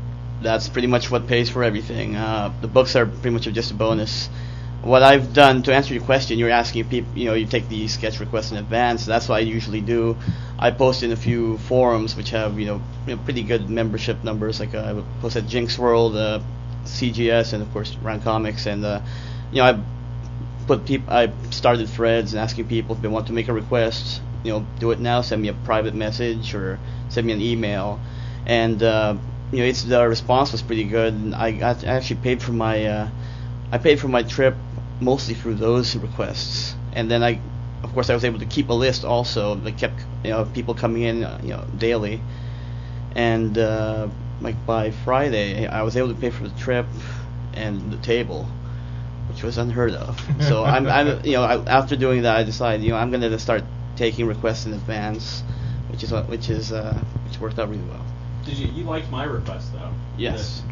That's 0.41 0.67
pretty 0.69 0.87
much 0.87 1.11
what 1.11 1.27
pays 1.27 1.49
for 1.49 1.63
everything. 1.63 2.15
Uh, 2.15 2.51
the 2.61 2.67
books 2.67 2.95
are 2.95 3.05
pretty 3.05 3.29
much 3.31 3.43
just 3.43 3.71
a 3.71 3.73
bonus. 3.75 4.29
What 4.83 5.03
I've 5.03 5.31
done 5.31 5.61
to 5.63 5.73
answer 5.75 5.93
your 5.93 6.03
question, 6.03 6.39
you're 6.39 6.49
asking 6.49 6.85
people, 6.85 7.15
you 7.15 7.25
know, 7.25 7.35
you 7.35 7.45
take 7.45 7.69
the 7.69 7.87
sketch 7.87 8.19
requests 8.19 8.51
in 8.51 8.57
advance. 8.57 9.05
That's 9.05 9.29
what 9.29 9.35
I 9.35 9.39
usually 9.39 9.81
do. 9.81 10.17
I 10.57 10.71
post 10.71 11.03
in 11.03 11.11
a 11.11 11.15
few 11.15 11.59
forums 11.59 12.15
which 12.15 12.31
have, 12.31 12.59
you 12.59 12.65
know, 12.65 12.81
you 13.05 13.15
know 13.15 13.21
pretty 13.21 13.43
good 13.43 13.69
membership 13.69 14.23
numbers. 14.23 14.59
Like 14.59 14.73
uh, 14.73 14.79
I 14.79 15.21
post 15.21 15.35
at 15.35 15.45
Jinx 15.45 15.77
World, 15.77 16.15
uh, 16.15 16.39
CGS, 16.85 17.53
and 17.53 17.61
of 17.61 17.71
course 17.73 17.95
Round 17.97 18.23
Comics. 18.23 18.65
And 18.65 18.83
uh, 18.83 19.01
you 19.51 19.57
know, 19.57 19.65
I 19.65 19.79
put 20.65 20.85
peop- 20.85 21.09
I 21.09 21.31
started 21.51 21.87
threads 21.87 22.33
and 22.33 22.39
asking 22.39 22.67
people 22.67 22.95
if 22.95 23.03
they 23.03 23.07
want 23.07 23.27
to 23.27 23.33
make 23.33 23.49
a 23.49 23.53
request. 23.53 24.19
You 24.43 24.53
know, 24.53 24.65
do 24.79 24.89
it 24.89 24.99
now. 24.99 25.21
Send 25.21 25.43
me 25.43 25.49
a 25.49 25.53
private 25.53 25.93
message 25.93 26.55
or 26.55 26.79
send 27.09 27.27
me 27.27 27.33
an 27.33 27.41
email. 27.41 27.99
And 28.47 28.81
uh, 28.81 29.15
you 29.51 29.59
know, 29.59 29.65
it's 29.65 29.83
the 29.83 30.07
response 30.07 30.51
was 30.51 30.63
pretty 30.63 30.85
good. 30.85 31.13
And 31.13 31.35
I 31.35 31.51
got, 31.51 31.83
I 31.83 31.89
actually 31.89 32.21
paid 32.21 32.41
for 32.41 32.51
my 32.51 32.83
uh, 32.83 33.09
I 33.71 33.77
paid 33.77 33.99
for 33.99 34.07
my 34.07 34.23
trip 34.23 34.55
mostly 35.01 35.33
through 35.33 35.55
those 35.55 35.95
requests. 35.95 36.75
And 36.93 37.09
then 37.09 37.23
I, 37.23 37.39
of 37.83 37.93
course, 37.93 38.09
I 38.09 38.13
was 38.13 38.23
able 38.23 38.39
to 38.39 38.45
keep 38.45 38.69
a 38.69 38.73
list 38.73 39.03
also. 39.03 39.55
That 39.55 39.77
kept 39.77 39.99
you 40.23 40.31
know 40.31 40.45
people 40.45 40.73
coming 40.73 41.03
in 41.03 41.23
uh, 41.23 41.39
you 41.43 41.49
know 41.49 41.65
daily. 41.77 42.21
and 43.15 43.57
uh, 43.57 44.07
like 44.41 44.65
by 44.65 44.91
Friday, 44.91 45.67
I 45.67 45.83
was 45.83 45.97
able 45.97 46.09
to 46.09 46.19
pay 46.19 46.29
for 46.29 46.47
the 46.47 46.57
trip 46.59 46.85
and 47.53 47.91
the 47.91 47.97
table, 47.97 48.47
which 49.29 49.43
was 49.43 49.57
unheard 49.57 49.93
of. 49.93 50.19
so 50.41 50.63
I'm, 50.75 50.87
I'm, 50.87 51.23
you 51.25 51.33
know, 51.33 51.43
I, 51.43 51.63
after 51.65 51.95
doing 51.95 52.23
that, 52.23 52.37
I 52.37 52.43
decided, 52.43 52.83
you 52.83 52.91
know, 52.91 52.97
I'm 52.97 53.11
gonna 53.11 53.37
start 53.39 53.63
taking 53.95 54.25
requests 54.25 54.65
in 54.65 54.73
advance, 54.73 55.43
which 55.89 56.03
is 56.03 56.11
what, 56.11 56.27
which 56.27 56.49
is, 56.49 56.71
uh, 56.71 56.99
which 57.27 57.39
worked 57.39 57.59
out 57.59 57.69
really 57.69 57.83
well. 57.83 58.05
Did 58.45 58.57
you 58.57 58.67
you 58.67 58.83
liked 58.85 59.11
my 59.11 59.23
request 59.23 59.71
though? 59.73 59.91
Yes. 60.17 60.63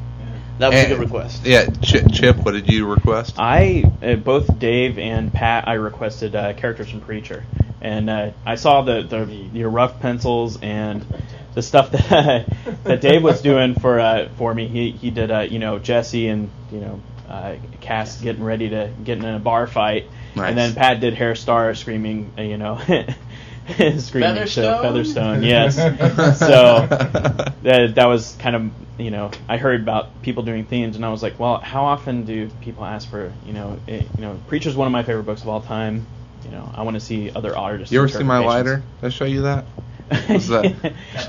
That 0.60 0.74
was 0.74 0.84
a 0.84 0.88
good 0.88 1.00
request. 1.00 1.46
Yeah, 1.46 1.70
Chip, 1.82 2.12
Chip, 2.12 2.38
what 2.38 2.52
did 2.52 2.70
you 2.70 2.86
request? 2.86 3.36
I 3.38 3.90
uh, 4.04 4.16
both 4.16 4.60
Dave 4.60 5.00
and 5.00 5.34
Pat. 5.34 5.68
I 5.70 5.74
requested 5.76 6.36
uh, 6.36 6.52
characters 6.54 6.90
from 6.90 7.00
Preacher, 7.00 7.46
and 7.80 8.10
uh, 8.10 8.32
I 8.46 8.56
saw 8.56 8.82
the, 8.82 9.02
the 9.04 9.26
your 9.54 9.70
rough 9.70 10.02
pencils 10.02 10.60
and 10.62 11.06
the 11.54 11.62
stuff 11.62 11.92
that 11.92 12.46
that 12.84 13.00
Dave 13.00 13.24
was 13.24 13.42
doing 13.42 13.76
for 13.76 14.02
uh, 14.02 14.28
for 14.38 14.54
me. 14.54 14.68
He 14.68 14.92
he 14.92 15.12
did 15.12 15.32
uh, 15.32 15.40
you 15.40 15.60
know 15.60 15.80
Jesse 15.80 16.28
and 16.28 16.50
you 16.74 16.82
know 16.82 17.02
uh, 17.30 17.56
Cass 17.80 18.20
getting 18.20 18.44
ready 18.44 18.68
to 18.70 18.92
getting 19.02 19.24
in 19.24 19.36
a 19.36 19.40
bar 19.40 19.66
fight, 19.66 20.08
Nice. 20.36 20.50
and 20.50 20.58
then 20.58 20.76
Pat 20.76 21.00
did 21.00 21.14
Herr 21.14 21.36
Starr 21.36 21.74
screaming 21.74 22.34
uh, 22.38 22.42
you 22.42 22.58
know. 22.58 22.82
screaming 24.00 24.48
so 24.48 24.82
Featherstone? 24.82 24.82
Featherstone, 24.82 25.44
yes. 25.44 25.76
so 26.40 26.88
that 27.64 27.96
that 27.96 28.06
was 28.06 28.36
kind 28.40 28.56
of 28.56 28.72
you 28.98 29.12
know 29.12 29.32
I 29.48 29.58
heard 29.58 29.82
about 29.82 30.22
people 30.22 30.44
doing 30.44 30.66
themes 30.66 30.96
and 30.96 31.06
I 31.06 31.10
was 31.10 31.24
like, 31.24 31.40
well, 31.40 31.58
how 31.58 31.86
often 31.86 32.26
do 32.26 32.50
people 32.62 32.86
ask 32.86 33.10
for 33.10 33.32
you 33.46 33.54
know 33.54 33.80
it, 33.88 34.08
you 34.16 34.22
know 34.22 34.40
Preacher's 34.48 34.76
one 34.76 34.88
of 34.88 34.92
my 34.92 35.04
favorite 35.04 35.24
books 35.24 35.42
of 35.42 35.50
all 35.50 35.62
time. 35.62 36.06
You 36.46 36.52
know, 36.52 36.72
I 36.74 36.84
want 36.84 36.96
to 36.96 37.02
see 37.02 37.32
other 37.32 37.56
artists. 37.56 37.92
You 37.92 38.00
ever 38.00 38.08
see 38.08 38.24
my 38.24 38.40
lighter? 38.40 38.82
Did 39.02 39.08
I 39.08 39.10
show 39.10 39.26
you 39.26 39.42
that? 39.42 39.66
Was 40.30 40.48
that, 40.48 40.76
That's 41.14 41.28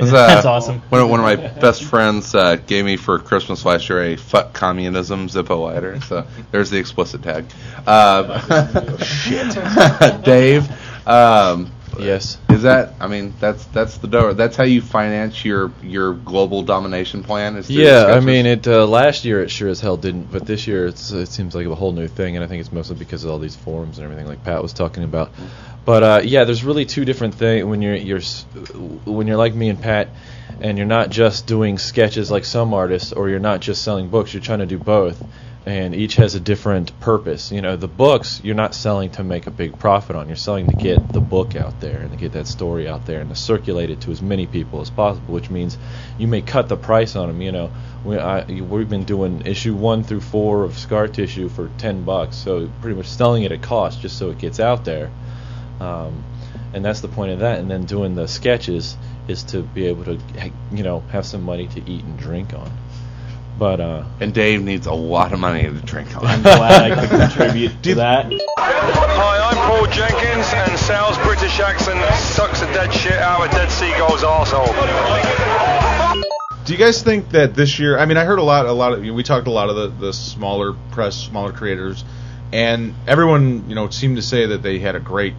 was, 0.00 0.12
That's 0.12 0.46
awesome. 0.46 0.78
One 0.90 1.00
of, 1.00 1.10
one 1.10 1.18
of 1.18 1.24
my 1.24 1.34
best 1.34 1.82
friends 1.82 2.36
uh, 2.36 2.54
gave 2.54 2.84
me 2.84 2.96
for 2.96 3.18
Christmas 3.18 3.64
last 3.64 3.88
year 3.88 4.00
a 4.12 4.16
"fuck 4.16 4.52
communism" 4.52 5.26
Zippo 5.26 5.60
lighter. 5.60 6.00
So 6.02 6.24
there's 6.52 6.70
the 6.70 6.78
explicit 6.78 7.24
tag. 7.24 7.46
Uh, 7.84 8.96
Shit, 8.98 10.24
Dave. 10.24 10.68
Um, 11.06 11.70
Yes. 11.98 12.38
Is 12.48 12.62
that? 12.62 12.94
I 13.00 13.06
mean, 13.06 13.34
that's 13.38 13.66
that's 13.66 13.98
the 13.98 14.08
door. 14.08 14.32
That's 14.32 14.56
how 14.56 14.64
you 14.64 14.80
finance 14.80 15.44
your 15.44 15.70
your 15.82 16.14
global 16.14 16.62
domination 16.62 17.22
plan. 17.22 17.56
Is 17.56 17.66
through 17.66 17.76
Yeah, 17.76 18.04
I 18.04 18.04
sketches? 18.04 18.24
mean, 18.24 18.46
it 18.46 18.66
uh, 18.66 18.86
last 18.86 19.26
year 19.26 19.42
it 19.42 19.50
sure 19.50 19.68
as 19.68 19.80
hell 19.80 19.98
didn't, 19.98 20.32
but 20.32 20.46
this 20.46 20.66
year 20.66 20.86
it's 20.86 21.10
it 21.12 21.28
seems 21.28 21.54
like 21.54 21.66
a 21.66 21.74
whole 21.74 21.92
new 21.92 22.08
thing, 22.08 22.36
and 22.36 22.42
I 22.44 22.48
think 22.48 22.60
it's 22.60 22.72
mostly 22.72 22.96
because 22.96 23.24
of 23.24 23.30
all 23.30 23.38
these 23.38 23.56
forums 23.56 23.98
and 23.98 24.04
everything 24.06 24.26
like 24.26 24.42
Pat 24.42 24.62
was 24.62 24.72
talking 24.72 25.04
about. 25.04 25.32
But 25.84 26.02
uh, 26.02 26.20
yeah, 26.24 26.44
there's 26.44 26.64
really 26.64 26.86
two 26.86 27.04
different 27.04 27.34
things 27.34 27.64
when 27.66 27.82
you're 27.82 27.94
you're 27.96 28.18
s- 28.18 28.46
when 29.04 29.26
you're 29.26 29.36
like 29.36 29.54
me 29.54 29.68
and 29.68 29.78
Pat, 29.80 30.08
and 30.62 30.78
you're 30.78 30.86
not 30.86 31.10
just 31.10 31.46
doing 31.46 31.76
sketches 31.76 32.30
like 32.30 32.46
some 32.46 32.72
artists, 32.72 33.12
or 33.12 33.28
you're 33.28 33.38
not 33.38 33.60
just 33.60 33.82
selling 33.82 34.08
books. 34.08 34.32
You're 34.32 34.42
trying 34.42 34.60
to 34.60 34.66
do 34.66 34.78
both, 34.78 35.22
and 35.64 35.94
each 35.94 36.16
has 36.16 36.34
a 36.34 36.40
different 36.40 36.98
purpose. 37.00 37.52
You 37.52 37.62
know, 37.62 37.76
the 37.76 37.88
books 37.88 38.40
you're 38.42 38.56
not 38.56 38.74
selling 38.74 39.10
to 39.12 39.22
make 39.22 39.46
a 39.46 39.50
big 39.50 39.78
profit 39.78 40.16
on. 40.16 40.26
You're 40.26 40.36
selling 40.36 40.66
to 40.66 40.74
get 40.74 41.12
the 41.12 41.20
book 41.20 41.54
out 41.54 41.80
there 41.80 42.00
and 42.00 42.10
to 42.10 42.16
get 42.16 42.32
that 42.32 42.46
story 42.48 42.88
out 42.88 43.06
there 43.06 43.20
and 43.20 43.30
to 43.30 43.36
circulate 43.36 43.90
it 43.90 44.00
to 44.02 44.10
as 44.10 44.20
many 44.20 44.46
people 44.46 44.80
as 44.80 44.90
possible. 44.90 45.32
Which 45.32 45.50
means 45.50 45.78
you 46.18 46.26
may 46.26 46.42
cut 46.42 46.68
the 46.68 46.76
price 46.76 47.14
on 47.14 47.28
them. 47.28 47.40
You 47.40 47.52
know, 47.52 47.72
we 48.04 48.18
I, 48.18 48.44
we've 48.44 48.90
been 48.90 49.04
doing 49.04 49.46
issue 49.46 49.74
one 49.74 50.02
through 50.02 50.22
four 50.22 50.64
of 50.64 50.76
Scar 50.76 51.06
Tissue 51.06 51.48
for 51.48 51.70
ten 51.78 52.02
bucks, 52.04 52.36
so 52.36 52.68
pretty 52.80 52.96
much 52.96 53.06
selling 53.06 53.44
it 53.44 53.52
at 53.52 53.62
cost 53.62 54.00
just 54.00 54.18
so 54.18 54.30
it 54.30 54.38
gets 54.38 54.58
out 54.58 54.84
there. 54.84 55.10
Um, 55.80 56.24
and 56.74 56.84
that's 56.84 57.00
the 57.00 57.08
point 57.08 57.32
of 57.32 57.40
that. 57.40 57.58
And 57.58 57.70
then 57.70 57.84
doing 57.84 58.14
the 58.14 58.26
sketches 58.26 58.96
is 59.28 59.42
to 59.44 59.62
be 59.62 59.86
able 59.86 60.04
to, 60.04 60.18
you 60.72 60.82
know, 60.82 61.00
have 61.10 61.26
some 61.26 61.42
money 61.42 61.68
to 61.68 61.90
eat 61.90 62.02
and 62.02 62.18
drink 62.18 62.54
on. 62.54 62.70
But 63.62 63.80
uh, 63.80 64.02
and 64.18 64.34
Dave 64.34 64.60
needs 64.60 64.88
a 64.88 64.92
lot 64.92 65.32
of 65.32 65.38
money 65.38 65.62
to 65.62 65.70
drink 65.70 66.16
on. 66.16 66.26
I'm 66.26 66.42
glad 66.42 66.90
I 66.90 67.00
could 67.00 67.10
contribute 67.10 67.80
to 67.84 67.94
that. 68.02 68.26
Hi, 68.58 69.50
I'm 69.50 69.56
Paul 69.70 69.86
Jenkins, 69.86 70.52
and 70.52 70.76
Sal's 70.76 71.16
British 71.18 71.60
accent 71.60 72.02
sucks 72.16 72.58
the 72.58 72.66
dead 72.66 72.92
shit 72.92 73.12
out 73.12 73.46
of 73.46 73.52
Dead 73.52 73.70
Seagull's 73.70 74.24
asshole. 74.24 74.66
Do 76.64 76.72
you 76.72 76.78
guys 76.80 77.04
think 77.04 77.30
that 77.30 77.54
this 77.54 77.78
year? 77.78 78.00
I 78.00 78.06
mean, 78.06 78.16
I 78.16 78.24
heard 78.24 78.40
a 78.40 78.42
lot, 78.42 78.66
a 78.66 78.72
lot 78.72 78.94
of. 78.94 79.00
We 79.00 79.22
talked 79.22 79.46
a 79.46 79.52
lot 79.52 79.70
of 79.70 79.76
the, 79.76 80.06
the 80.06 80.12
smaller 80.12 80.72
press, 80.90 81.14
smaller 81.14 81.52
creators, 81.52 82.04
and 82.52 82.96
everyone, 83.06 83.68
you 83.68 83.76
know, 83.76 83.88
seemed 83.90 84.16
to 84.16 84.22
say 84.22 84.46
that 84.46 84.64
they 84.64 84.80
had 84.80 84.96
a 84.96 85.00
great, 85.00 85.34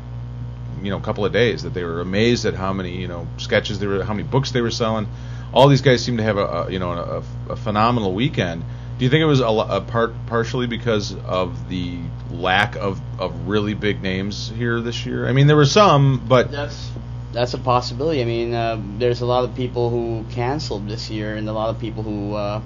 you 0.81 0.91
know, 0.91 1.01
couple 1.01 1.25
of 1.25 1.33
days. 1.33 1.63
That 1.63 1.73
they 1.73 1.83
were 1.83 1.99
amazed 1.99 2.45
at 2.45 2.53
how 2.53 2.71
many, 2.71 3.01
you 3.01 3.09
know, 3.09 3.27
sketches 3.35 3.79
they 3.79 3.87
were, 3.87 4.01
how 4.01 4.13
many 4.13 4.25
books 4.25 4.51
they 4.51 4.61
were 4.61 4.71
selling. 4.71 5.09
All 5.53 5.67
these 5.67 5.81
guys 5.81 6.03
seem 6.03 6.17
to 6.17 6.23
have 6.23 6.37
a, 6.37 6.45
a 6.45 6.71
you 6.71 6.79
know, 6.79 6.91
a, 6.91 7.51
a 7.51 7.55
phenomenal 7.55 8.13
weekend. 8.13 8.63
Do 8.97 9.05
you 9.05 9.09
think 9.09 9.21
it 9.21 9.25
was 9.25 9.39
a, 9.39 9.45
a 9.45 9.81
part 9.81 10.13
partially 10.27 10.67
because 10.67 11.15
of 11.15 11.69
the 11.69 11.97
lack 12.31 12.75
of 12.75 13.01
of 13.19 13.47
really 13.47 13.73
big 13.73 14.01
names 14.01 14.49
here 14.55 14.81
this 14.81 15.05
year? 15.05 15.27
I 15.27 15.33
mean, 15.33 15.47
there 15.47 15.55
were 15.55 15.65
some, 15.65 16.25
but 16.27 16.51
That's 16.51 16.91
that's 17.33 17.53
a 17.53 17.57
possibility. 17.57 18.21
I 18.21 18.25
mean, 18.25 18.53
uh, 18.53 18.79
there's 18.99 19.21
a 19.21 19.25
lot 19.25 19.43
of 19.43 19.55
people 19.55 19.89
who 19.89 20.23
canceled 20.31 20.87
this 20.87 21.09
year, 21.09 21.35
and 21.35 21.49
a 21.49 21.53
lot 21.53 21.69
of 21.69 21.79
people 21.79 22.03
who 22.03 22.35
uh, 22.35 22.61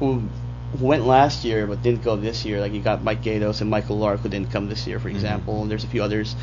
who 0.00 0.22
who 0.76 0.84
went 0.84 1.06
last 1.06 1.44
year 1.44 1.66
but 1.66 1.82
didn't 1.82 2.02
go 2.02 2.16
this 2.16 2.44
year. 2.44 2.60
Like 2.60 2.72
you 2.72 2.80
got 2.80 3.02
Mike 3.02 3.22
Gaydos 3.22 3.60
and 3.60 3.70
Michael 3.70 3.98
Lark 3.98 4.20
who 4.20 4.28
didn't 4.28 4.50
come 4.50 4.68
this 4.68 4.86
year, 4.86 4.98
for 5.00 5.08
example. 5.08 5.62
And 5.62 5.70
there's 5.70 5.84
a 5.84 5.88
few 5.88 6.02
others. 6.02 6.34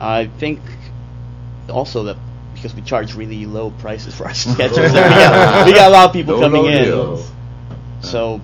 I 0.00 0.26
think 0.26 0.60
also 1.70 2.04
that 2.04 2.16
because 2.62 2.74
we 2.76 2.82
charge 2.82 3.14
really 3.16 3.44
low 3.44 3.70
prices 3.70 4.14
for 4.14 4.24
our 4.26 4.34
sketches, 4.34 4.78
we, 4.78 4.84
got, 4.92 5.66
we 5.66 5.72
got 5.72 5.88
a 5.88 5.92
lot 5.92 6.06
of 6.06 6.12
people 6.12 6.36
No, 6.36 6.40
coming 6.46 6.62
no 6.62 6.68
in. 6.68 6.84
deals. 6.84 7.30
So 8.02 8.40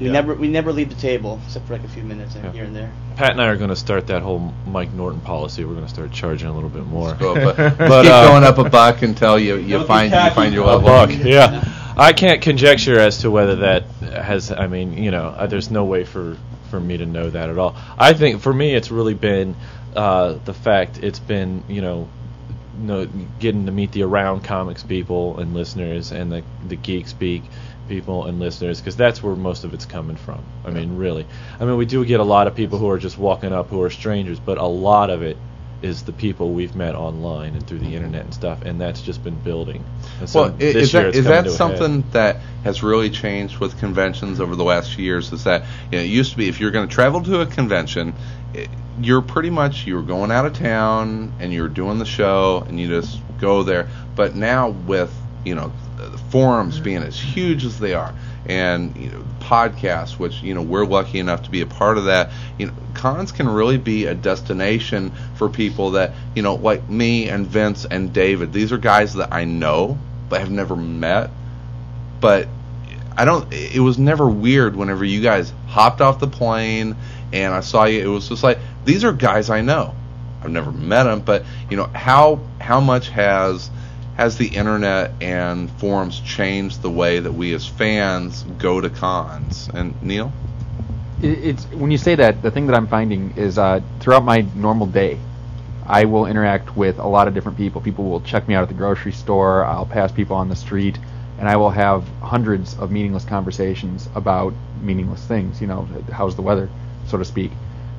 we 0.00 0.06
Yeah. 0.06 0.12
never 0.12 0.34
we 0.34 0.48
never 0.48 0.72
leave 0.72 0.88
the 0.88 1.00
table 1.00 1.40
except 1.46 1.66
for 1.66 1.74
like 1.74 1.84
a 1.84 1.88
few 1.88 2.02
minutes 2.02 2.34
here 2.52 2.64
and 2.64 2.74
there. 2.74 2.90
Pat 3.16 3.30
and 3.32 3.40
I 3.40 3.46
are 3.48 3.56
going 3.56 3.70
to 3.70 3.76
start 3.76 4.06
that 4.08 4.20
whole 4.22 4.52
Mike 4.66 4.92
Norton 4.92 5.20
policy. 5.20 5.64
We're 5.64 5.72
going 5.74 5.86
to 5.86 5.92
start 5.92 6.12
charging 6.12 6.48
a 6.48 6.52
little 6.54 6.68
bit 6.68 6.84
more. 6.86 7.14
Go 7.14 7.34
up 7.34 7.58
a- 7.58 7.70
keep 7.70 7.78
going 7.78 8.44
up 8.44 8.58
a 8.58 8.68
buck 8.68 9.02
until 9.02 9.38
you 9.38 9.56
you 9.56 9.84
find 9.84 10.12
you 10.12 10.30
find 10.30 10.52
your 10.54 10.64
A 10.64 10.76
level. 10.76 10.82
buck, 10.88 11.10
yeah. 11.24 11.64
I 11.98 12.12
can't 12.12 12.42
conjecture 12.42 12.98
as 12.98 13.18
to 13.18 13.30
whether 13.30 13.56
that 13.56 13.84
has. 14.02 14.50
I 14.52 14.66
mean, 14.66 14.98
you 15.02 15.10
know, 15.10 15.28
uh, 15.28 15.46
there's 15.46 15.70
no 15.70 15.84
way 15.86 16.04
for 16.04 16.36
for 16.70 16.78
me 16.78 16.98
to 16.98 17.06
know 17.06 17.30
that 17.30 17.48
at 17.48 17.56
all. 17.56 17.74
I 17.96 18.12
think 18.12 18.42
for 18.42 18.52
me, 18.52 18.74
it's 18.74 18.90
really 18.90 19.14
been 19.14 19.56
uh, 19.94 20.34
the 20.44 20.52
fact 20.52 20.98
it's 21.02 21.18
been 21.20 21.62
you 21.68 21.80
know. 21.80 22.08
No, 22.78 23.06
getting 23.40 23.66
to 23.66 23.72
meet 23.72 23.92
the 23.92 24.02
around 24.02 24.42
comics 24.44 24.82
people 24.82 25.38
and 25.38 25.54
listeners 25.54 26.12
and 26.12 26.30
the 26.30 26.42
the 26.68 26.76
geek 26.76 27.08
speak 27.08 27.42
people 27.88 28.26
and 28.26 28.38
listeners 28.38 28.80
because 28.80 28.96
that's 28.96 29.22
where 29.22 29.34
most 29.36 29.64
of 29.64 29.72
it's 29.74 29.86
coming 29.86 30.16
from. 30.16 30.44
I 30.64 30.70
mean, 30.70 30.96
really. 30.96 31.26
I 31.58 31.64
mean, 31.64 31.76
we 31.76 31.86
do 31.86 32.04
get 32.04 32.20
a 32.20 32.24
lot 32.24 32.46
of 32.46 32.54
people 32.54 32.78
who 32.78 32.90
are 32.90 32.98
just 32.98 33.18
walking 33.18 33.52
up 33.52 33.70
who 33.70 33.82
are 33.82 33.90
strangers, 33.90 34.40
but 34.40 34.58
a 34.58 34.66
lot 34.66 35.10
of 35.10 35.22
it 35.22 35.36
is 35.82 36.02
the 36.04 36.12
people 36.12 36.52
we've 36.52 36.74
met 36.74 36.94
online 36.94 37.54
and 37.54 37.66
through 37.66 37.80
the 37.80 37.94
internet 37.94 38.24
and 38.24 38.34
stuff, 38.34 38.62
and 38.62 38.80
that's 38.80 39.02
just 39.02 39.22
been 39.22 39.38
building. 39.38 39.84
And 40.18 40.28
so 40.28 40.42
Well, 40.42 40.56
is 40.58 40.92
that 40.92 41.06
it's 41.06 41.16
is 41.16 41.26
that 41.26 41.46
to 41.46 41.54
a 41.54 41.58
head. 41.62 41.84
something 41.84 42.04
that 42.12 42.38
has 42.64 42.82
really 42.82 43.10
changed 43.10 43.58
with 43.58 43.78
conventions 43.78 44.40
over 44.40 44.56
the 44.56 44.64
last 44.64 44.94
few 44.94 45.04
years? 45.04 45.32
Is 45.32 45.44
that 45.44 45.64
you 45.90 45.98
know, 45.98 46.04
it 46.04 46.08
used 46.08 46.32
to 46.32 46.36
be 46.36 46.48
if 46.48 46.60
you're 46.60 46.70
going 46.70 46.88
to 46.88 46.94
travel 46.94 47.22
to 47.24 47.40
a 47.40 47.46
convention, 47.46 48.14
i 48.54 48.68
you're 48.98 49.20
pretty 49.22 49.50
much 49.50 49.86
you're 49.86 50.02
going 50.02 50.30
out 50.30 50.46
of 50.46 50.54
town 50.54 51.34
and 51.38 51.52
you're 51.52 51.68
doing 51.68 51.98
the 51.98 52.06
show 52.06 52.64
and 52.66 52.80
you 52.80 52.88
just 52.88 53.20
go 53.38 53.62
there. 53.62 53.88
But 54.14 54.34
now 54.34 54.70
with 54.70 55.14
you 55.44 55.54
know 55.54 55.72
Uh, 55.98 56.16
forums 56.30 56.78
being 56.78 57.02
as 57.02 57.18
huge 57.18 57.64
as 57.64 57.78
they 57.78 57.94
are. 57.94 58.14
And 58.46 58.96
you 58.96 59.10
know 59.10 59.24
podcasts 59.40 60.18
which 60.18 60.42
you 60.42 60.54
know 60.54 60.62
we're 60.62 60.84
lucky 60.84 61.18
enough 61.18 61.44
to 61.44 61.50
be 61.50 61.62
a 61.62 61.66
part 61.66 61.96
of 61.96 62.04
that. 62.04 62.30
You 62.58 62.66
know 62.66 62.74
cons 62.94 63.32
can 63.32 63.48
really 63.48 63.78
be 63.78 64.06
a 64.06 64.14
destination 64.14 65.12
for 65.36 65.48
people 65.48 65.92
that 65.92 66.12
you 66.34 66.42
know 66.42 66.56
like 66.56 66.88
me 66.88 67.28
and 67.28 67.46
Vince 67.46 67.86
and 67.86 68.12
David. 68.12 68.52
These 68.52 68.72
are 68.72 68.78
guys 68.78 69.14
that 69.14 69.32
I 69.32 69.44
know 69.44 69.98
but 70.28 70.40
have 70.40 70.50
never 70.50 70.76
met. 70.76 71.30
But 72.20 72.48
I 73.16 73.24
don't 73.24 73.50
it 73.52 73.80
was 73.80 73.98
never 73.98 74.28
weird 74.28 74.76
whenever 74.76 75.04
you 75.04 75.22
guys 75.22 75.52
hopped 75.66 76.00
off 76.02 76.18
the 76.18 76.28
plane 76.28 76.94
and 77.32 77.54
I 77.54 77.60
saw 77.60 77.84
you. 77.84 78.00
It 78.00 78.12
was 78.12 78.28
just 78.28 78.42
like 78.42 78.58
these 78.84 79.02
are 79.02 79.12
guys 79.12 79.48
I 79.48 79.62
know. 79.62 79.94
I've 80.42 80.50
never 80.50 80.70
met 80.70 81.04
them 81.04 81.20
but 81.20 81.44
you 81.70 81.78
know 81.78 81.86
how 81.86 82.40
how 82.60 82.80
much 82.80 83.08
has 83.08 83.70
has 84.16 84.36
the 84.36 84.48
internet 84.48 85.12
and 85.20 85.70
forums 85.72 86.20
changed 86.20 86.82
the 86.82 86.90
way 86.90 87.18
that 87.18 87.32
we 87.32 87.52
as 87.54 87.66
fans 87.66 88.44
go 88.58 88.80
to 88.80 88.88
cons 88.88 89.68
and 89.74 90.00
Neil 90.02 90.32
it's 91.22 91.64
when 91.66 91.90
you 91.90 91.98
say 91.98 92.14
that 92.14 92.42
the 92.42 92.50
thing 92.50 92.66
that 92.66 92.76
I'm 92.76 92.86
finding 92.86 93.32
is 93.36 93.58
uh, 93.58 93.80
throughout 94.00 94.24
my 94.24 94.46
normal 94.54 94.86
day, 94.86 95.18
I 95.86 96.04
will 96.04 96.26
interact 96.26 96.76
with 96.76 96.98
a 96.98 97.06
lot 97.06 97.28
of 97.28 97.34
different 97.34 97.56
people. 97.56 97.80
People 97.80 98.04
will 98.04 98.20
check 98.20 98.48
me 98.48 98.54
out 98.54 98.62
at 98.62 98.68
the 98.68 98.74
grocery 98.74 99.12
store. 99.12 99.64
I'll 99.64 99.86
pass 99.86 100.12
people 100.12 100.36
on 100.36 100.48
the 100.48 100.56
street, 100.56 100.98
and 101.38 101.48
I 101.48 101.56
will 101.56 101.70
have 101.70 102.06
hundreds 102.20 102.76
of 102.78 102.90
meaningless 102.90 103.24
conversations 103.24 104.08
about 104.14 104.52
meaningless 104.82 105.24
things. 105.24 105.60
You 105.60 105.68
know, 105.68 105.88
how's 106.12 106.36
the 106.36 106.42
weather, 106.42 106.68
so 107.06 107.16
to 107.18 107.24
speak. 107.24 107.50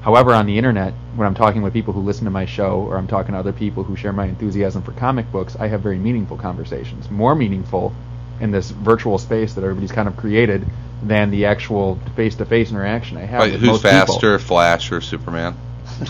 However, 0.08 0.34
on 0.34 0.46
the 0.46 0.58
internet, 0.58 0.94
when 1.18 1.28
I'm 1.28 1.36
talking 1.36 1.62
with 1.64 1.74
people 1.74 1.92
who 1.92 2.00
listen 2.00 2.24
to 2.24 2.32
my 2.32 2.46
show, 2.46 2.80
or 2.80 2.98
I'm 2.98 3.08
talking 3.08 3.34
to 3.34 3.40
other 3.40 3.52
people 3.52 3.84
who 3.84 3.98
share 3.98 4.14
my 4.14 4.26
enthusiasm 4.26 4.82
for 4.82 4.94
comic 4.94 5.30
books, 5.34 5.58
I 5.60 5.68
have 5.68 5.82
very 5.82 5.98
meaningful 5.98 6.38
conversations. 6.38 7.12
More 7.12 7.36
meaningful 7.36 7.94
in 8.40 8.52
this 8.52 8.72
virtual 8.72 9.18
space 9.18 9.56
that 9.56 9.66
everybody's 9.66 9.92
kind 9.92 10.08
of 10.08 10.16
created 10.16 10.66
than 11.04 11.30
the 11.30 11.48
actual 11.48 12.00
face-to-face 12.16 12.72
interaction 12.72 13.18
I 13.18 13.26
have. 13.26 13.42
With 13.42 13.60
who's 13.60 13.68
most 13.68 13.84
people. 13.84 14.16
faster, 14.16 14.40
Flash 14.40 14.94
or 14.94 15.02
Superman? 15.02 15.58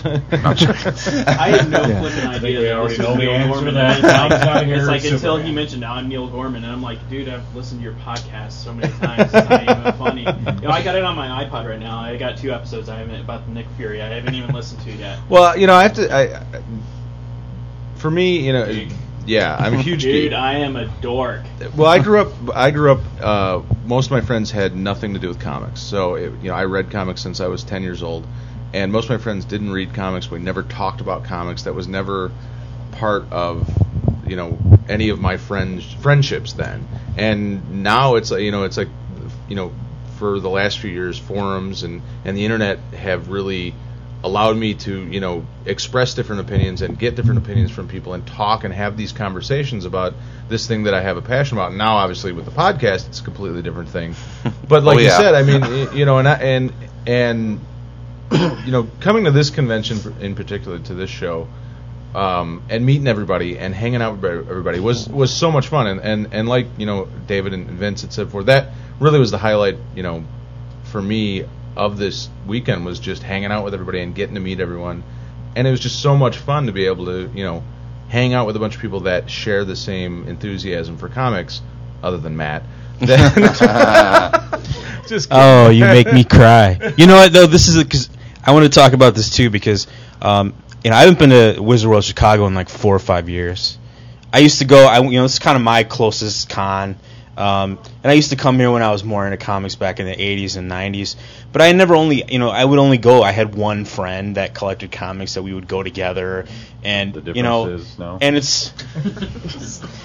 I'm 0.02 0.56
joking. 0.56 0.92
I 1.26 1.48
had 1.48 1.70
no 1.70 1.80
Yeah. 1.86 2.00
flipping 2.00 2.26
idea 2.28 2.58
we 2.58 2.64
that 2.66 2.76
already 2.76 2.96
this 2.96 2.98
was 2.98 3.06
know 3.06 3.12
the 3.14 3.18
Neil 3.22 3.30
answer 3.32 3.48
Gorman. 3.52 3.64
to 3.66 3.72
that. 3.72 3.98
It's 4.32 4.44
like- 4.44 4.66
here, 4.66 4.76
It's 4.76 4.86
like 4.86 5.02
until 5.04 5.18
Superman. 5.18 5.46
he 5.46 5.52
mentioned 5.52 5.84
I'm 5.84 6.08
Neil 6.08 6.28
Gorman, 6.28 6.64
and 6.64 6.72
I'm 6.72 6.82
like, 6.82 7.08
dude, 7.08 7.28
I've 7.28 7.54
listened 7.56 7.80
to 7.80 7.84
your 7.84 7.94
podcast 7.94 8.52
so 8.52 8.72
many 8.74 8.92
times. 8.94 9.32
It's 9.32 9.48
not 9.48 9.62
even 9.62 9.92
funny. 9.98 10.22
You 10.58 10.66
know, 10.68 10.70
I 10.70 10.82
got 10.82 10.96
it 10.96 11.04
on 11.04 11.14
my 11.16 11.44
iPod 11.44 11.68
right 11.68 11.78
now. 11.78 11.98
I 11.98 12.16
got 12.16 12.36
two 12.36 12.50
episodes. 12.52 12.88
I 12.88 12.96
haven't 12.96 13.20
about 13.20 13.46
the 13.46 13.52
Nick 13.52 13.66
Fury. 13.76 14.02
I 14.02 14.08
haven't 14.08 14.34
even 14.34 14.52
listened 14.54 14.80
to 14.82 14.92
yet. 14.92 15.18
Well, 15.28 15.56
you 15.56 15.66
know, 15.66 15.74
I 15.74 15.82
have 15.84 15.94
to. 15.94 16.10
I, 16.12 16.22
I- 16.38 16.62
for 17.96 18.10
me, 18.10 18.46
you 18.46 18.52
know, 18.52 18.86
yeah, 19.26 19.56
I'm 19.58 19.74
a 19.74 19.82
huge 19.82 20.02
Dude, 20.02 20.30
geek. 20.30 20.32
I 20.32 20.54
am 20.58 20.76
a 20.76 20.86
dork. 21.00 21.42
Well, 21.76 21.88
I 21.88 21.98
grew 21.98 22.20
up. 22.20 22.32
I 22.54 22.70
grew 22.70 22.92
up. 22.92 23.00
Uh, 23.20 23.62
most 23.86 24.06
of 24.06 24.10
my 24.12 24.20
friends 24.20 24.50
had 24.50 24.74
nothing 24.76 25.14
to 25.14 25.20
do 25.20 25.28
with 25.28 25.40
comics, 25.40 25.80
so 25.80 26.14
it, 26.14 26.32
you 26.42 26.48
know, 26.48 26.54
I 26.54 26.64
read 26.64 26.90
comics 26.90 27.20
since 27.22 27.40
I 27.40 27.46
was 27.48 27.62
10 27.64 27.82
years 27.82 28.02
old, 28.02 28.26
and 28.72 28.92
most 28.92 29.04
of 29.04 29.10
my 29.10 29.18
friends 29.18 29.44
didn't 29.44 29.70
read 29.70 29.94
comics. 29.94 30.30
We 30.30 30.38
never 30.38 30.62
talked 30.62 31.00
about 31.00 31.24
comics. 31.24 31.62
That 31.62 31.74
was 31.74 31.88
never 31.88 32.30
part 32.92 33.30
of 33.32 33.68
you 34.26 34.36
know 34.36 34.58
any 34.88 35.08
of 35.08 35.20
my 35.20 35.36
friends 35.36 35.90
friendships 35.92 36.52
then. 36.52 36.86
And 37.16 37.82
now 37.82 38.16
it's 38.16 38.30
like 38.30 38.42
you 38.42 38.50
know 38.50 38.64
it's 38.64 38.76
like 38.76 38.88
you 39.48 39.56
know 39.56 39.72
for 40.18 40.40
the 40.40 40.50
last 40.50 40.78
few 40.80 40.90
years, 40.90 41.18
forums 41.18 41.82
and 41.82 42.02
and 42.24 42.36
the 42.36 42.44
internet 42.44 42.78
have 42.94 43.28
really 43.28 43.74
allowed 44.24 44.56
me 44.56 44.74
to 44.74 45.04
you 45.06 45.20
know 45.20 45.46
express 45.64 46.14
different 46.14 46.40
opinions 46.40 46.82
and 46.82 46.98
get 46.98 47.14
different 47.14 47.38
opinions 47.38 47.70
from 47.70 47.86
people 47.86 48.14
and 48.14 48.26
talk 48.26 48.64
and 48.64 48.74
have 48.74 48.96
these 48.96 49.12
conversations 49.12 49.84
about 49.84 50.12
this 50.48 50.66
thing 50.66 50.84
that 50.84 50.94
I 50.94 51.00
have 51.00 51.16
a 51.16 51.22
passion 51.22 51.56
about. 51.56 51.72
Now, 51.72 51.96
obviously, 51.98 52.32
with 52.32 52.44
the 52.44 52.50
podcast, 52.50 53.08
it's 53.08 53.20
a 53.20 53.22
completely 53.22 53.62
different 53.62 53.88
thing. 53.90 54.14
But 54.68 54.82
like 54.82 54.98
Oh, 54.98 55.00
you 55.00 55.10
said, 55.10 55.34
I 55.34 55.42
mean, 55.42 55.88
you 55.96 56.04
know, 56.04 56.18
and 56.18 56.28
I, 56.28 56.34
and 56.34 56.72
and 57.06 57.60
you 58.64 58.72
know, 58.72 58.88
coming 59.00 59.24
to 59.24 59.30
this 59.30 59.50
convention 59.50 60.14
in 60.20 60.34
particular 60.34 60.78
to 60.78 60.94
this 60.94 61.10
show, 61.10 61.48
um, 62.14 62.62
and 62.68 62.84
meeting 62.84 63.06
everybody 63.06 63.58
and 63.58 63.74
hanging 63.74 64.02
out 64.02 64.18
with 64.18 64.48
everybody 64.48 64.80
was 64.80 65.08
was 65.08 65.32
so 65.32 65.50
much 65.50 65.68
fun. 65.68 65.86
And 65.86 66.00
and, 66.00 66.28
and 66.32 66.48
like 66.48 66.66
you 66.76 66.86
know, 66.86 67.08
David 67.26 67.54
and 67.54 67.68
Vince 67.70 68.02
had 68.02 68.12
said 68.12 68.26
before, 68.26 68.44
that 68.44 68.72
really 69.00 69.18
was 69.18 69.30
the 69.30 69.38
highlight. 69.38 69.76
You 69.94 70.02
know, 70.02 70.24
for 70.84 71.00
me 71.00 71.44
of 71.76 71.96
this 71.96 72.28
weekend 72.46 72.84
was 72.84 72.98
just 72.98 73.22
hanging 73.22 73.52
out 73.52 73.64
with 73.64 73.72
everybody 73.72 74.00
and 74.00 74.14
getting 74.14 74.34
to 74.34 74.40
meet 74.40 74.60
everyone. 74.60 75.04
And 75.56 75.66
it 75.66 75.70
was 75.70 75.80
just 75.80 76.02
so 76.02 76.16
much 76.16 76.36
fun 76.36 76.66
to 76.66 76.72
be 76.72 76.86
able 76.86 77.06
to 77.06 77.30
you 77.34 77.44
know 77.44 77.62
hang 78.08 78.34
out 78.34 78.46
with 78.46 78.56
a 78.56 78.58
bunch 78.58 78.74
of 78.74 78.82
people 78.82 79.00
that 79.00 79.30
share 79.30 79.64
the 79.64 79.76
same 79.76 80.28
enthusiasm 80.28 80.98
for 80.98 81.08
comics, 81.08 81.62
other 82.02 82.18
than 82.18 82.36
Matt. 82.36 82.62
just 85.08 85.30
kidding. 85.30 85.42
Oh, 85.42 85.70
you 85.70 85.84
make 85.84 86.12
me 86.12 86.24
cry. 86.24 86.92
You 86.96 87.06
know 87.06 87.16
what 87.16 87.32
though? 87.32 87.46
This 87.46 87.68
is 87.68 87.82
because 87.82 88.10
I 88.44 88.52
want 88.52 88.64
to 88.64 88.70
talk 88.70 88.92
about 88.92 89.14
this 89.14 89.30
too 89.34 89.50
because 89.50 89.86
um, 90.22 90.54
you 90.84 90.90
know 90.90 90.96
I 90.96 91.00
haven't 91.00 91.18
been 91.18 91.30
to 91.30 91.60
Wizard 91.60 91.90
World 91.90 92.04
Chicago 92.04 92.46
in 92.46 92.54
like 92.54 92.68
four 92.68 92.94
or 92.94 93.00
five 93.00 93.28
years. 93.28 93.78
I 94.32 94.38
used 94.40 94.58
to 94.58 94.64
go. 94.64 94.86
I 94.86 95.00
you 95.00 95.18
know 95.18 95.24
it's 95.24 95.38
kind 95.38 95.56
of 95.56 95.62
my 95.62 95.84
closest 95.84 96.48
con. 96.48 96.96
Um, 97.36 97.78
and 98.02 98.10
I 98.10 98.14
used 98.14 98.30
to 98.30 98.36
come 98.36 98.58
here 98.58 98.68
when 98.72 98.82
I 98.82 98.90
was 98.90 99.04
more 99.04 99.24
into 99.24 99.36
comics 99.36 99.76
back 99.76 100.00
in 100.00 100.06
the 100.06 100.16
80s 100.16 100.56
and 100.56 100.68
90s. 100.68 101.14
But 101.52 101.62
I 101.62 101.70
never 101.70 101.94
only, 101.94 102.24
you 102.28 102.40
know, 102.40 102.50
I 102.50 102.64
would 102.64 102.80
only 102.80 102.98
go. 102.98 103.22
I 103.22 103.30
had 103.30 103.54
one 103.54 103.84
friend 103.84 104.34
that 104.36 104.54
collected 104.54 104.90
comics 104.90 105.34
that 105.34 105.44
we 105.44 105.54
would 105.54 105.68
go 105.68 105.84
together, 105.84 106.46
and 106.82 107.14
The 107.14 107.34
you 107.34 107.44
know, 107.44 107.66
is 107.68 107.96
no. 107.96 108.18
and 108.20 108.34
it's 108.36 108.72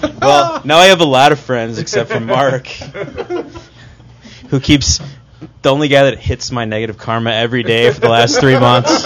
well, 0.22 0.62
now 0.64 0.78
I 0.78 0.86
have 0.86 1.00
a 1.00 1.04
lot 1.06 1.32
of 1.32 1.40
friends 1.40 1.80
except 1.80 2.10
for 2.12 2.20
Mark, 2.20 2.68
who 4.50 4.60
keeps 4.60 5.00
the 5.62 5.70
only 5.72 5.88
guy 5.88 6.04
that 6.10 6.18
hits 6.18 6.50
my 6.50 6.64
negative 6.64 6.98
karma 6.98 7.30
every 7.30 7.62
day 7.62 7.90
for 7.92 8.00
the 8.00 8.08
last 8.08 8.40
three 8.40 8.58
months. 8.58 9.04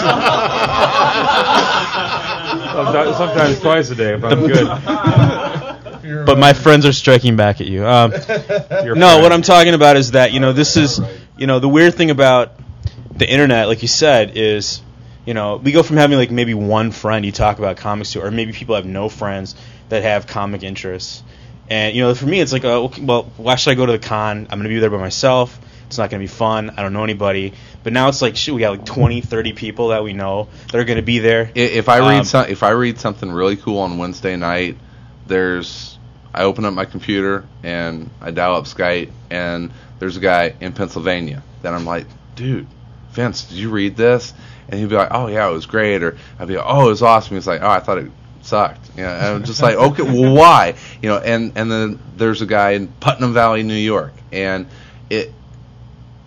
Sometimes, 2.79 3.17
sometimes 3.17 3.59
twice 3.59 3.89
a 3.89 3.95
day 3.95 4.13
if 4.13 4.23
I'm 4.23 4.47
good. 4.47 6.25
but 6.25 6.37
my 6.37 6.53
friends 6.53 6.85
are 6.85 6.93
striking 6.93 7.35
back 7.35 7.61
at 7.61 7.67
you. 7.67 7.85
Um, 7.85 8.11
no, 8.11 9.19
what 9.19 9.31
I'm 9.31 9.41
talking 9.41 9.73
about 9.73 9.97
is 9.97 10.11
that 10.11 10.31
you 10.31 10.39
know 10.39 10.53
this 10.53 10.77
is 10.77 11.01
you 11.37 11.47
know 11.47 11.59
the 11.59 11.67
weird 11.69 11.95
thing 11.95 12.09
about 12.09 12.53
the 13.15 13.29
internet, 13.29 13.67
like 13.67 13.81
you 13.81 13.87
said, 13.87 14.37
is 14.37 14.81
you 15.25 15.33
know 15.33 15.57
we 15.57 15.71
go 15.71 15.83
from 15.83 15.97
having 15.97 16.17
like 16.17 16.31
maybe 16.31 16.53
one 16.53 16.91
friend 16.91 17.25
you 17.25 17.31
talk 17.31 17.59
about 17.59 17.77
comics 17.77 18.13
to, 18.13 18.21
or 18.21 18.31
maybe 18.31 18.53
people 18.53 18.75
have 18.75 18.85
no 18.85 19.09
friends 19.09 19.55
that 19.89 20.03
have 20.03 20.25
comic 20.27 20.63
interests. 20.63 21.23
And 21.69 21.95
you 21.95 22.01
know, 22.01 22.15
for 22.15 22.25
me, 22.25 22.39
it's 22.39 22.53
like, 22.53 22.65
uh, 22.65 22.87
well, 23.01 23.23
why 23.37 23.55
should 23.55 23.71
I 23.71 23.75
go 23.75 23.85
to 23.85 23.91
the 23.91 23.99
con? 23.99 24.47
I'm 24.49 24.59
gonna 24.59 24.69
be 24.69 24.79
there 24.79 24.89
by 24.89 24.97
myself. 24.97 25.59
It's 25.89 25.97
not 25.97 26.11
gonna 26.11 26.21
be 26.21 26.27
fun. 26.27 26.71
I 26.77 26.83
don't 26.83 26.93
know 26.93 27.03
anybody. 27.03 27.53
But 27.83 27.93
now 27.93 28.09
it's 28.09 28.21
like, 28.21 28.35
shit, 28.35 28.53
we 28.53 28.61
got 28.61 28.69
like 28.77 28.85
20, 28.85 29.21
30 29.21 29.53
people 29.53 29.87
that 29.87 30.03
we 30.03 30.13
know 30.13 30.47
that 30.71 30.75
are 30.75 30.83
gonna 30.83 31.01
be 31.01 31.17
there. 31.17 31.49
If 31.55 31.89
I 31.89 31.97
read 31.97 32.19
Um, 32.19 32.23
some, 32.25 32.45
if 32.47 32.61
I 32.61 32.69
read 32.69 32.99
something 32.99 33.31
really 33.31 33.55
cool 33.55 33.79
on 33.79 33.97
Wednesday 33.97 34.35
night, 34.35 34.77
there's 35.25 35.97
I 36.31 36.43
open 36.43 36.63
up 36.65 36.75
my 36.75 36.85
computer 36.85 37.43
and 37.63 38.11
I 38.21 38.29
dial 38.29 38.55
up 38.55 38.65
Skype 38.65 39.09
and 39.31 39.71
there's 39.97 40.15
a 40.15 40.19
guy 40.19 40.53
in 40.61 40.73
Pennsylvania 40.73 41.41
that 41.63 41.73
I'm 41.73 41.85
like, 41.85 42.05
dude, 42.35 42.67
Vince, 43.13 43.45
did 43.45 43.57
you 43.57 43.71
read 43.71 43.97
this? 43.97 44.31
And 44.69 44.79
he'd 44.79 44.89
be 44.89 44.95
like, 44.95 45.09
oh 45.11 45.25
yeah, 45.25 45.49
it 45.49 45.53
was 45.53 45.65
great, 45.65 46.03
or 46.03 46.17
I'd 46.37 46.47
be 46.47 46.55
like, 46.55 46.65
oh, 46.67 46.85
it 46.85 46.89
was 46.89 47.01
awesome. 47.01 47.35
He's 47.35 47.47
like, 47.47 47.61
oh, 47.63 47.69
I 47.69 47.79
thought 47.79 47.97
it 47.97 48.11
sucked. 48.43 48.91
You 48.95 49.01
know, 49.03 49.09
and 49.09 49.25
I'm 49.25 49.43
just 49.43 49.63
like, 49.63 49.75
okay, 49.75 50.03
well, 50.03 50.35
why? 50.35 50.75
You 51.01 51.09
know, 51.09 51.17
and 51.17 51.53
and 51.55 51.71
then 51.71 51.99
there's 52.15 52.43
a 52.43 52.45
guy 52.45 52.71
in 52.71 52.87
Putnam 52.87 53.33
Valley, 53.33 53.63
New 53.63 53.73
York, 53.73 54.13
and 54.31 54.67
it. 55.09 55.33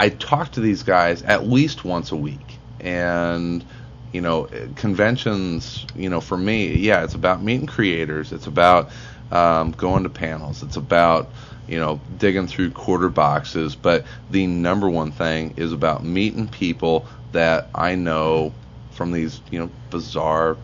I 0.02 0.08
talk 0.10 0.50
to 0.52 0.60
these 0.60 0.82
guys 0.82 1.22
at 1.22 1.48
least 1.48 1.84
once 1.84 2.10
a 2.10 2.16
week, 2.16 2.58
and 2.80 3.64
you 4.12 4.20
know, 4.20 4.48
conventions. 4.74 5.86
You 5.94 6.10
know, 6.10 6.20
for 6.20 6.36
me, 6.36 6.76
yeah, 6.76 7.04
it's 7.04 7.14
about 7.14 7.44
meeting 7.44 7.68
creators. 7.68 8.32
It's 8.32 8.48
about 8.48 8.90
um, 9.30 9.70
going 9.72 10.02
to 10.02 10.10
panels. 10.10 10.64
It's 10.64 10.76
about 10.76 11.32
you 11.68 11.78
know 11.78 12.00
digging 12.18 12.48
through 12.48 12.72
quarter 12.72 13.10
boxes. 13.10 13.76
But 13.76 14.04
the 14.28 14.48
number 14.48 14.90
one 14.90 15.12
thing 15.12 15.54
is 15.56 15.72
about 15.72 16.04
meeting 16.04 16.48
people 16.48 17.06
that 17.30 17.70
I 17.76 17.94
know 17.94 18.56
from 18.90 19.12
these 19.12 19.40
you 19.52 19.60
know 19.60 19.70
bizarre 19.90 20.58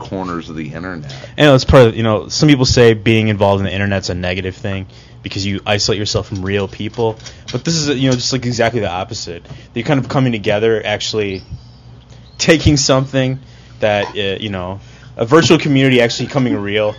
corners 0.00 0.48
of 0.50 0.56
the 0.56 0.72
internet. 0.72 1.12
And 1.36 1.54
it's 1.54 1.64
part 1.64 1.86
of 1.88 1.96
you 1.96 2.02
know 2.02 2.28
some 2.28 2.48
people 2.48 2.64
say 2.64 2.94
being 2.94 3.28
involved 3.28 3.60
in 3.60 3.66
the 3.66 3.72
internet's 3.72 4.08
a 4.10 4.14
negative 4.14 4.56
thing 4.56 4.86
because 5.22 5.44
you 5.46 5.60
isolate 5.66 5.98
yourself 5.98 6.26
from 6.28 6.42
real 6.42 6.66
people, 6.66 7.18
but 7.52 7.64
this 7.64 7.74
is 7.76 7.88
you 7.98 8.08
know 8.10 8.16
just 8.16 8.32
like 8.32 8.46
exactly 8.46 8.80
the 8.80 8.90
opposite. 8.90 9.46
They're 9.74 9.82
kind 9.84 10.00
of 10.00 10.08
coming 10.08 10.32
together, 10.32 10.82
actually 10.84 11.42
taking 12.38 12.76
something 12.76 13.38
that 13.80 14.06
uh, 14.16 14.38
you 14.42 14.48
know 14.50 14.80
a 15.16 15.24
virtual 15.26 15.58
community 15.58 16.00
actually 16.00 16.28
coming 16.28 16.56
real. 16.56 16.94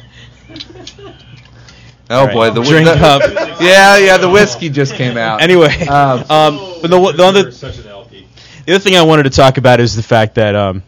Oh 2.09 2.19
All 2.19 2.25
right. 2.25 2.33
boy, 2.33 2.49
the 2.51 2.61
drink 2.63 2.85
the- 2.85 2.93
up. 3.05 3.21
Yeah, 3.61 3.97
yeah, 3.97 4.17
the 4.17 4.29
whiskey 4.29 4.69
just 4.69 4.95
came 4.95 5.17
out. 5.17 5.41
Anyway, 5.41 5.87
Um, 5.87 6.19
um, 6.29 6.57
but 6.81 6.89
the, 6.91 7.13
the 7.15 7.23
other 7.23 7.43
the 7.51 8.73
other 8.75 8.79
thing 8.79 8.95
I 8.95 9.03
wanted 9.03 9.23
to 9.23 9.29
talk 9.29 9.57
about 9.57 9.79
is 9.79 9.95
the 9.95 10.03
fact 10.03 10.35
that 10.35 10.53
um, 10.55 10.83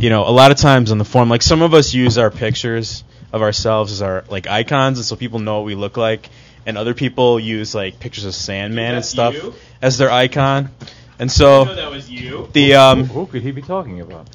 you 0.00 0.10
know 0.10 0.26
a 0.26 0.30
lot 0.30 0.50
of 0.50 0.56
times 0.56 0.90
on 0.90 0.98
the 0.98 1.04
forum, 1.04 1.28
like 1.28 1.42
some 1.42 1.62
of 1.62 1.74
us 1.74 1.92
use 1.92 2.18
our 2.18 2.30
pictures 2.30 3.04
of 3.32 3.42
ourselves 3.42 3.92
as 3.92 4.02
our 4.02 4.24
like 4.28 4.46
icons, 4.46 4.98
and 4.98 5.04
so 5.04 5.14
people 5.14 5.38
know 5.38 5.58
what 5.58 5.66
we 5.66 5.74
look 5.74 5.96
like, 5.96 6.28
and 6.66 6.78
other 6.78 6.94
people 6.94 7.38
use 7.38 7.74
like 7.74 8.00
pictures 8.00 8.24
of 8.24 8.34
Sandman 8.34 8.94
and 8.94 9.04
stuff 9.04 9.34
you? 9.34 9.54
as 9.82 9.98
their 9.98 10.10
icon, 10.10 10.70
and 11.18 11.30
so 11.30 11.64
know 11.64 11.74
that 11.76 11.90
was 11.90 12.10
you. 12.10 12.48
the 12.52 12.74
um, 12.74 13.04
Who 13.04 13.26
could 13.26 13.42
he 13.42 13.50
be 13.50 13.62
talking 13.62 14.00
about? 14.00 14.26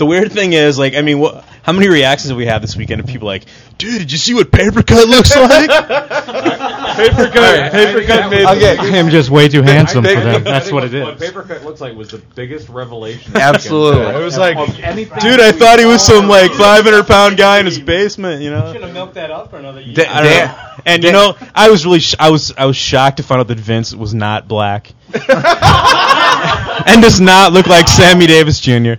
The 0.00 0.06
weird 0.06 0.32
thing 0.32 0.54
is, 0.54 0.78
like, 0.78 0.94
I 0.94 1.02
mean, 1.02 1.18
what? 1.18 1.44
How 1.62 1.72
many 1.72 1.88
reactions 1.90 2.30
have 2.30 2.38
we 2.38 2.46
had 2.46 2.62
this 2.62 2.74
weekend 2.74 3.00
of 3.02 3.06
people 3.06 3.26
like, 3.26 3.44
"Dude, 3.76 3.98
did 3.98 4.10
you 4.10 4.16
see 4.16 4.32
what 4.32 4.50
Papercut 4.50 5.04
looks 5.06 5.36
like?" 5.36 5.68
paper 6.96 7.28
Papercut, 7.28 7.70
Papercut 7.70 8.30
made. 8.30 8.46
I 8.46 8.96
am 8.96 9.10
just 9.10 9.28
way 9.28 9.46
too 9.48 9.60
handsome 9.60 10.02
for 10.02 10.08
think- 10.08 10.22
them. 10.24 10.34
I 10.36 10.38
That's 10.38 10.64
think 10.66 10.74
what 10.74 10.84
it 10.92 11.02
What 11.04 11.22
is. 11.22 11.30
Papercut 11.30 11.62
looks 11.62 11.82
like 11.82 11.94
was 11.94 12.08
the 12.08 12.18
biggest 12.18 12.70
revelation. 12.70 13.36
Absolutely. 13.36 14.06
It 14.14 14.24
was 14.24 14.38
like. 14.38 14.56
Dude, 14.56 15.40
I 15.40 15.52
thought 15.52 15.78
he 15.78 15.84
was 15.84 16.02
some 16.04 16.28
like 16.28 16.50
500 16.52 17.06
pound 17.06 17.36
guy 17.36 17.58
in 17.60 17.66
his 17.66 17.78
basement, 17.78 18.40
you 18.42 18.50
know. 18.50 18.72
Should 18.72 18.82
have 18.82 18.94
milked 18.94 19.14
that 19.14 19.30
up 19.30 19.50
for 19.50 19.58
another 19.58 19.82
year. 19.82 20.06
I 20.08 20.22
don't 20.22 20.32
know. 20.48 20.66
And 20.86 21.04
you 21.04 21.12
know, 21.12 21.36
I 21.54 21.68
was 21.70 21.84
really, 21.84 22.00
sh- 22.00 22.14
I 22.18 22.30
was, 22.30 22.54
I 22.56 22.64
was 22.64 22.76
shocked 22.76 23.18
to 23.18 23.22
find 23.22 23.38
out 23.38 23.48
that 23.48 23.58
Vince 23.60 23.94
was 23.94 24.14
not 24.14 24.48
black, 24.48 24.94
and 25.12 27.02
does 27.02 27.20
not 27.20 27.52
look 27.52 27.66
like 27.66 27.86
Sammy 27.86 28.26
Davis 28.26 28.60
Jr. 28.60 28.94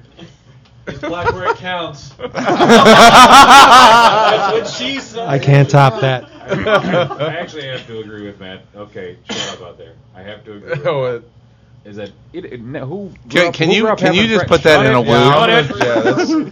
It's 0.92 1.00
black 1.00 1.32
where 1.34 1.50
it 1.52 1.58
counts. 1.58 2.10
That's 2.20 2.34
what 4.54 4.68
she 4.68 5.00
said. 5.00 5.28
I 5.28 5.39
can't 5.39 5.70
top 5.70 6.02
that. 6.02 6.26
I 6.44 7.38
actually 7.39 7.68
have 7.68 7.86
to 7.88 8.00
agree 8.00 8.26
with 8.26 8.39
Matt. 8.39 8.62
Okay, 8.76 9.18
shut 9.30 9.62
up 9.62 9.68
out 9.68 9.78
there. 9.78 9.94
I 10.16 10.22
have 10.22 10.44
to 10.46 10.54
agree. 10.58 10.70
With 10.76 10.86
uh, 10.86 11.20
is 11.84 11.96
that 11.96 12.12
it, 12.34 12.46
it, 12.46 12.62
no, 12.62 12.86
who 12.86 13.12
Can- 13.30 13.48
up- 13.48 13.54
can 13.56 13.70
who 13.70 13.76
you- 13.76 13.96
can 13.96 14.14
you 14.14 14.28
just 14.28 14.42
fri- 14.42 14.48
put 14.58 14.62
that 14.64 14.86
in 14.86 14.94
a 14.94 15.02
Yeah, 15.02 15.08
loop? 15.08 15.36
I'm 15.36 15.50
Yeah, 15.80 16.52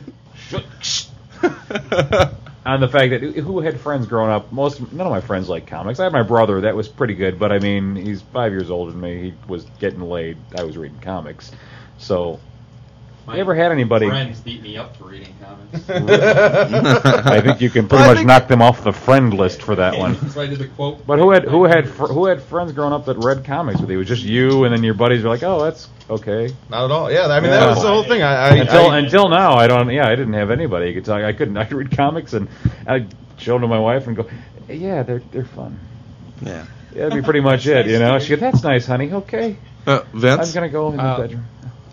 gonna- 2.12 2.36
on 2.66 2.80
the 2.82 2.88
fact 2.88 3.12
that 3.12 3.22
who 3.22 3.60
had 3.60 3.80
friends 3.80 4.08
growing 4.08 4.32
up. 4.32 4.52
Most 4.52 4.80
none 4.92 5.06
of 5.06 5.12
my 5.12 5.22
friends 5.22 5.48
like 5.50 5.68
comics. 5.68 6.00
I 6.00 6.04
had 6.06 6.14
my 6.14 6.24
brother 6.24 6.62
that 6.62 6.76
was 6.76 6.88
pretty 6.88 7.14
good, 7.16 7.38
but 7.40 7.52
I 7.52 7.60
mean 7.60 7.96
he's 7.96 8.22
five 8.22 8.52
years 8.52 8.70
older 8.72 8.92
than 8.92 9.02
me. 9.02 9.22
He 9.22 9.34
was 9.48 9.66
getting 9.80 10.02
laid. 10.02 10.38
I 10.58 10.64
was 10.64 10.78
reading 10.78 11.00
comics, 11.00 11.52
so. 11.98 12.40
My 13.26 13.36
you 13.36 13.42
ever 13.42 13.54
had 13.54 13.72
anybody? 13.72 14.08
Friends 14.08 14.40
beat 14.40 14.62
me 14.62 14.78
up 14.78 14.96
for 14.98 15.06
reading 15.06 15.34
comics. 15.44 15.90
I 15.90 17.42
think 17.42 17.62
you 17.62 17.70
can 17.70 17.88
pretty 17.88 18.04
Well, 18.04 18.16
much 18.16 18.26
knock 18.26 18.48
them 18.48 18.62
off 18.62 18.84
the 18.84 18.92
friend 18.92 19.34
list 19.34 19.62
for 19.62 19.76
that 19.76 19.98
one. 19.98 20.30
So 20.30 20.42
I 20.42 20.48
did 20.48 20.58
the 20.60 20.68
quote. 20.68 21.06
But 21.06 21.20
who 21.20 21.32
had 21.32 21.44
who 21.44 21.66
had 21.66 21.88
fr- 21.90 22.08
who 22.08 22.26
had 22.26 22.42
friends 22.42 22.72
growing 22.72 22.94
up 22.94 23.06
that 23.06 23.18
read 23.18 23.46
comics 23.46 23.80
with 23.80 23.90
you? 23.92 23.98
It 23.98 24.00
was 24.00 24.08
just 24.08 24.24
you, 24.24 24.64
and 24.64 24.74
then 24.74 24.84
your 24.84 24.96
buddies 24.96 25.24
were 25.24 25.30
like, 25.30 25.44
"Oh, 25.44 25.64
that's 25.64 25.88
okay." 26.10 26.50
Not 26.70 26.86
at 26.86 26.92
all. 26.92 27.12
Yeah, 27.12 27.28
I 27.28 27.40
mean 27.40 27.52
that 27.52 27.68
was 27.68 27.82
the 27.84 27.88
whole 27.90 28.04
thing. 28.04 28.24
I, 28.24 28.34
I 28.34 28.56
until 28.56 28.90
I- 28.90 28.98
until 29.00 29.30
now, 29.30 29.54
I 29.54 29.68
don't. 29.68 29.90
Yeah, 29.92 30.08
I 30.08 30.16
didn't 30.16 30.34
have 30.34 30.50
anybody. 30.50 30.90
I 30.90 30.94
could 30.94 31.06
talk. 31.06 31.22
I 31.24 31.34
couldn't. 31.34 31.58
I 31.58 31.66
could 31.66 31.78
read 31.78 31.96
comics 31.96 32.34
and 32.34 32.48
I 32.88 33.06
show 33.38 33.54
them 33.54 33.62
to 33.62 33.68
my 33.68 33.80
wife 33.80 34.08
and 34.08 34.16
go, 34.16 34.28
"Yeah, 34.68 35.04
they're 35.04 35.22
they're 35.32 35.46
fun." 35.46 35.80
Yeah. 36.42 36.66
That'd 36.94 37.14
be 37.14 37.22
pretty 37.22 37.42
much 37.42 37.68
it. 37.68 37.86
You 37.86 38.00
know, 38.00 38.18
she 38.18 38.30
goes, 38.30 38.40
"That's 38.40 38.64
nice, 38.64 38.88
honey. 38.88 39.12
Okay." 39.12 39.58
Uh, 39.86 40.02
Vince? 40.14 40.48
I'm 40.48 40.54
gonna 40.54 40.70
go 40.70 40.90
in 40.90 40.98
the 40.98 41.04
Uh, 41.04 41.22
bedroom. 41.22 41.46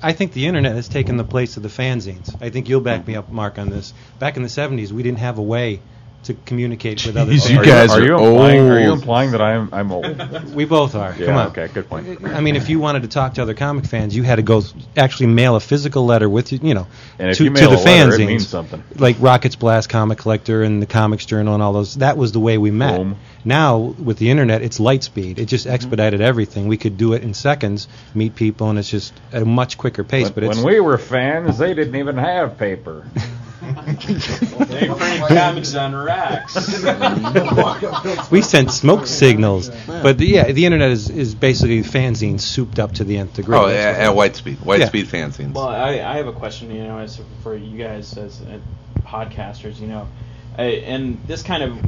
I 0.06 0.12
think 0.12 0.34
the 0.34 0.46
internet 0.46 0.76
has 0.76 0.88
taken 0.88 1.16
the 1.16 1.24
place 1.24 1.56
of 1.56 1.64
the 1.64 1.68
fanzines. 1.68 2.36
I 2.40 2.50
think 2.50 2.68
you'll 2.68 2.80
back 2.80 3.08
me 3.08 3.16
up, 3.16 3.32
Mark, 3.32 3.58
on 3.58 3.70
this. 3.70 3.92
Back 4.20 4.36
in 4.36 4.44
the 4.44 4.48
'70s, 4.48 4.92
we 4.92 5.02
didn't 5.02 5.18
have 5.18 5.36
a 5.38 5.42
way 5.42 5.82
to 6.26 6.34
communicate 6.46 7.04
with 7.06 7.16
other. 7.20 7.32
Jeez, 7.32 7.48
you 7.50 7.56
fans. 7.56 7.66
guys 7.66 7.90
Are 7.92 8.04
you- 8.04 8.14
are 8.14 8.20
are 8.20 8.28
implying- 8.30 8.70
are 8.70 8.80
you 8.80 8.92
implying 8.92 9.30
that 9.32 9.40
I'm 9.42 9.68
I'm 9.72 9.90
old? 9.92 10.06
We 10.54 10.64
both 10.64 10.94
are. 10.94 11.14
Yeah, 11.18 11.26
Come 11.26 11.36
on. 11.36 11.46
okay, 11.48 11.68
good 11.72 11.88
point. 11.88 12.24
I 12.24 12.40
mean, 12.40 12.56
if 12.56 12.68
you 12.70 12.78
wanted 12.80 13.02
to 13.02 13.08
talk 13.08 13.34
to 13.34 13.42
other 13.42 13.54
comic 13.54 13.84
fans, 13.86 14.14
you 14.16 14.22
had 14.22 14.36
to 14.36 14.42
go 14.42 14.62
actually 14.96 15.26
mail 15.26 15.56
a 15.56 15.60
physical 15.60 16.06
letter 16.06 16.28
with 16.28 16.52
you, 16.52 16.60
you 16.62 16.74
know, 16.74 16.86
And 17.18 17.30
if 17.30 17.38
to, 17.38 17.44
you 17.44 17.50
to 17.50 17.60
the 17.68 17.68
a 17.68 17.76
letter, 17.76 18.14
it 18.14 18.26
means 18.26 18.48
something. 18.48 18.82
like 18.96 19.16
Rocket's 19.20 19.56
Blast 19.56 19.88
Comic 19.88 20.18
Collector 20.18 20.62
and 20.62 20.80
the 20.80 20.86
Comics 20.86 21.26
Journal 21.26 21.54
and 21.54 21.62
all 21.62 21.72
those. 21.72 21.94
That 21.96 22.16
was 22.16 22.32
the 22.32 22.40
way 22.40 22.56
we 22.58 22.70
met. 22.70 23.06
Now 23.44 23.78
with 23.78 24.18
the 24.18 24.30
internet, 24.30 24.62
it's 24.62 24.80
light 24.80 25.02
speed. 25.04 25.38
It 25.38 25.42
Mm-hmm. 25.42 25.46
just 25.48 25.66
expedited 25.66 26.20
everything. 26.20 26.66
We 26.68 26.76
could 26.76 26.96
do 26.98 27.12
it 27.12 27.22
in 27.22 27.32
seconds, 27.34 27.86
meet 28.14 28.34
people, 28.34 28.68
and 28.70 28.78
it's 28.78 28.90
just 28.90 29.12
at 29.32 29.42
a 29.42 29.44
much 29.44 29.78
quicker 29.78 30.02
pace. 30.04 30.24
When, 30.24 30.32
but 30.34 30.42
it's 30.44 30.56
when 30.56 30.66
we 30.66 30.80
were 30.80 30.98
fans, 30.98 31.58
they 31.58 31.72
didn't 31.74 31.94
even 31.96 32.16
have 32.16 32.58
paper. 32.58 33.06
They 33.66 34.88
print 34.88 35.28
comics 35.28 35.74
on 35.74 35.94
racks. 35.94 36.54
we 38.30 38.42
sent 38.42 38.70
smoke 38.70 39.06
signals. 39.06 39.70
But 39.86 40.18
the, 40.18 40.26
yeah, 40.26 40.52
the 40.52 40.64
internet 40.64 40.90
is, 40.90 41.10
is 41.10 41.34
basically 41.34 41.82
fanzines 41.82 42.40
souped 42.40 42.78
up 42.78 42.92
to 42.94 43.04
the 43.04 43.18
nth 43.18 43.34
degree. 43.34 43.56
Oh, 43.56 43.66
That's 43.68 43.98
at, 43.98 44.06
at 44.06 44.14
White 44.14 44.36
Speed. 44.36 44.60
White 44.60 44.80
Yeah. 44.80 44.88
Speed 44.88 45.06
fanzines. 45.06 45.54
Well, 45.54 45.68
I, 45.68 46.00
I 46.00 46.16
have 46.16 46.26
a 46.26 46.32
question, 46.32 46.70
you 46.74 46.84
know, 46.84 46.98
as 46.98 47.20
for 47.42 47.56
you 47.56 47.78
guys 47.78 48.16
as 48.16 48.40
uh, 48.42 48.58
podcasters, 49.02 49.80
you 49.80 49.86
know, 49.86 50.08
I, 50.58 50.64
and 50.64 51.18
this 51.26 51.42
kind 51.42 51.62
of, 51.62 51.78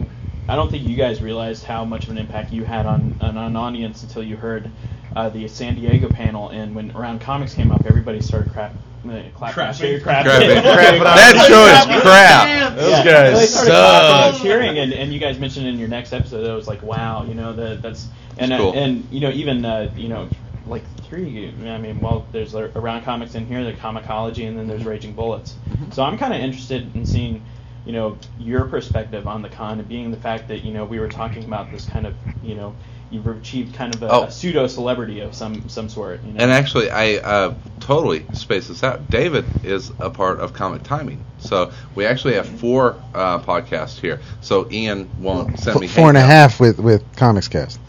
I 0.49 0.57
don't 0.57 0.71
think 0.71 0.87
you 0.87 0.97
guys 0.97 1.23
realized 1.23 1.65
how 1.65 1.85
much 1.85 2.05
of 2.05 2.11
an 2.11 2.19
impact 2.19 2.53
you 2.53 2.65
had 2.65 2.87
on, 2.87 3.19
on 3.21 3.37
an 3.37 3.57
audience 3.57 4.03
until 4.03 4.23
you 4.23 4.37
heard 4.37 4.71
uh, 5.15 5.29
the 5.29 5.49
San 5.49 5.75
Diego 5.75 6.09
panel, 6.09 6.49
and 6.51 6.75
when 6.75 6.91
Around 6.93 7.21
Comics 7.21 7.55
came 7.55 7.71
up, 7.71 7.87
everybody 7.87 8.21
started 8.21 8.53
crap. 8.53 8.75
Clapping, 9.03 9.33
Crapping. 9.33 9.79
cheer- 9.79 10.01
Crapping. 10.01 10.25
crapping. 10.25 10.63
Crapping. 10.63 11.03
That 11.05 11.47
show 11.49 11.95
is 11.97 12.03
crap. 12.03 12.75
Those 12.77 12.91
Yeah. 12.91 13.05
guys 13.05 13.39
They 13.41 13.47
started 13.47 14.33
suck. 14.35 14.43
cheering, 14.43 14.79
and, 14.79 14.93
and 14.93 15.13
you 15.13 15.19
guys 15.21 15.39
mentioned 15.39 15.67
in 15.67 15.79
your 15.79 15.89
next 15.89 16.13
episode 16.13 16.43
that 16.43 16.51
it 16.51 16.55
was 16.55 16.69
like, 16.69 16.83
wow, 16.83 17.25
you 17.25 17.35
know, 17.35 17.53
that 17.53 17.83
that's 17.83 18.09
and 18.39 18.53
cool. 18.53 18.71
uh, 18.71 18.75
and 18.75 19.07
you 19.11 19.21
know 19.21 19.31
even 19.31 19.65
uh, 19.65 19.91
you 19.97 20.09
know 20.09 20.29
like 20.67 20.83
three. 21.09 21.53
I 21.67 21.79
mean, 21.79 22.01
well, 22.01 22.27
there's 22.33 22.55
uh, 22.55 22.71
around 22.77 23.03
comics 23.05 23.35
in 23.35 23.47
here, 23.47 23.65
the 23.65 23.73
Comicology, 23.73 24.47
and 24.49 24.59
then 24.59 24.67
there's 24.67 24.85
Raging 24.85 25.15
Bullets. 25.15 25.55
So 25.93 26.03
I'm 26.03 26.19
kind 26.19 26.35
of 26.35 26.41
interested 26.41 26.95
in 26.95 27.07
seeing, 27.07 27.43
you 27.87 27.93
know, 27.93 28.19
your 28.39 28.67
perspective 28.67 29.27
on 29.27 29.41
the 29.43 29.49
con, 29.49 29.79
and 29.79 29.89
being 29.89 30.11
the 30.11 30.17
fact 30.19 30.49
that 30.49 30.65
you 30.65 30.73
know 30.73 30.85
we 30.85 30.99
were 31.01 31.09
talking 31.09 31.45
about 31.45 31.71
this 31.73 31.87
kind 31.87 32.07
of, 32.07 32.15
you 32.43 32.55
know, 32.55 32.75
you've 33.11 33.27
achieved 33.27 33.75
kind 33.75 33.95
of 33.95 34.03
a, 34.03 34.09
Oh. 34.11 34.23
a 34.25 34.31
pseudo 34.31 34.67
celebrity 34.67 35.21
of 35.21 35.35
some 35.35 35.69
some 35.69 35.89
sort. 35.89 36.23
You 36.25 36.33
know? 36.33 36.41
And 36.41 36.51
actually, 36.51 36.91
I 36.91 37.15
uh, 37.17 37.55
totally 37.81 38.25
space 38.35 38.69
this 38.69 38.83
out. 38.83 39.09
David 39.11 39.45
is 39.65 39.91
a 39.99 40.11
part 40.11 40.41
of 40.41 40.53
Comic 40.53 40.83
Timing, 40.83 41.25
so 41.39 41.73
we 41.95 42.07
actually 42.07 42.35
have 42.35 42.47
four 42.49 42.97
uh, 43.15 43.39
podcasts 43.41 43.99
here. 44.01 44.21
So 44.41 44.71
Ian 44.71 45.09
won't 45.19 45.59
send 45.59 45.81
me 45.81 45.87
F- 45.87 45.93
four 45.95 46.09
and 46.09 46.19
a 46.19 46.23
half 46.23 46.61
with 46.61 46.79
with 46.79 47.03
Comics 47.17 47.49
Cast. 47.49 47.81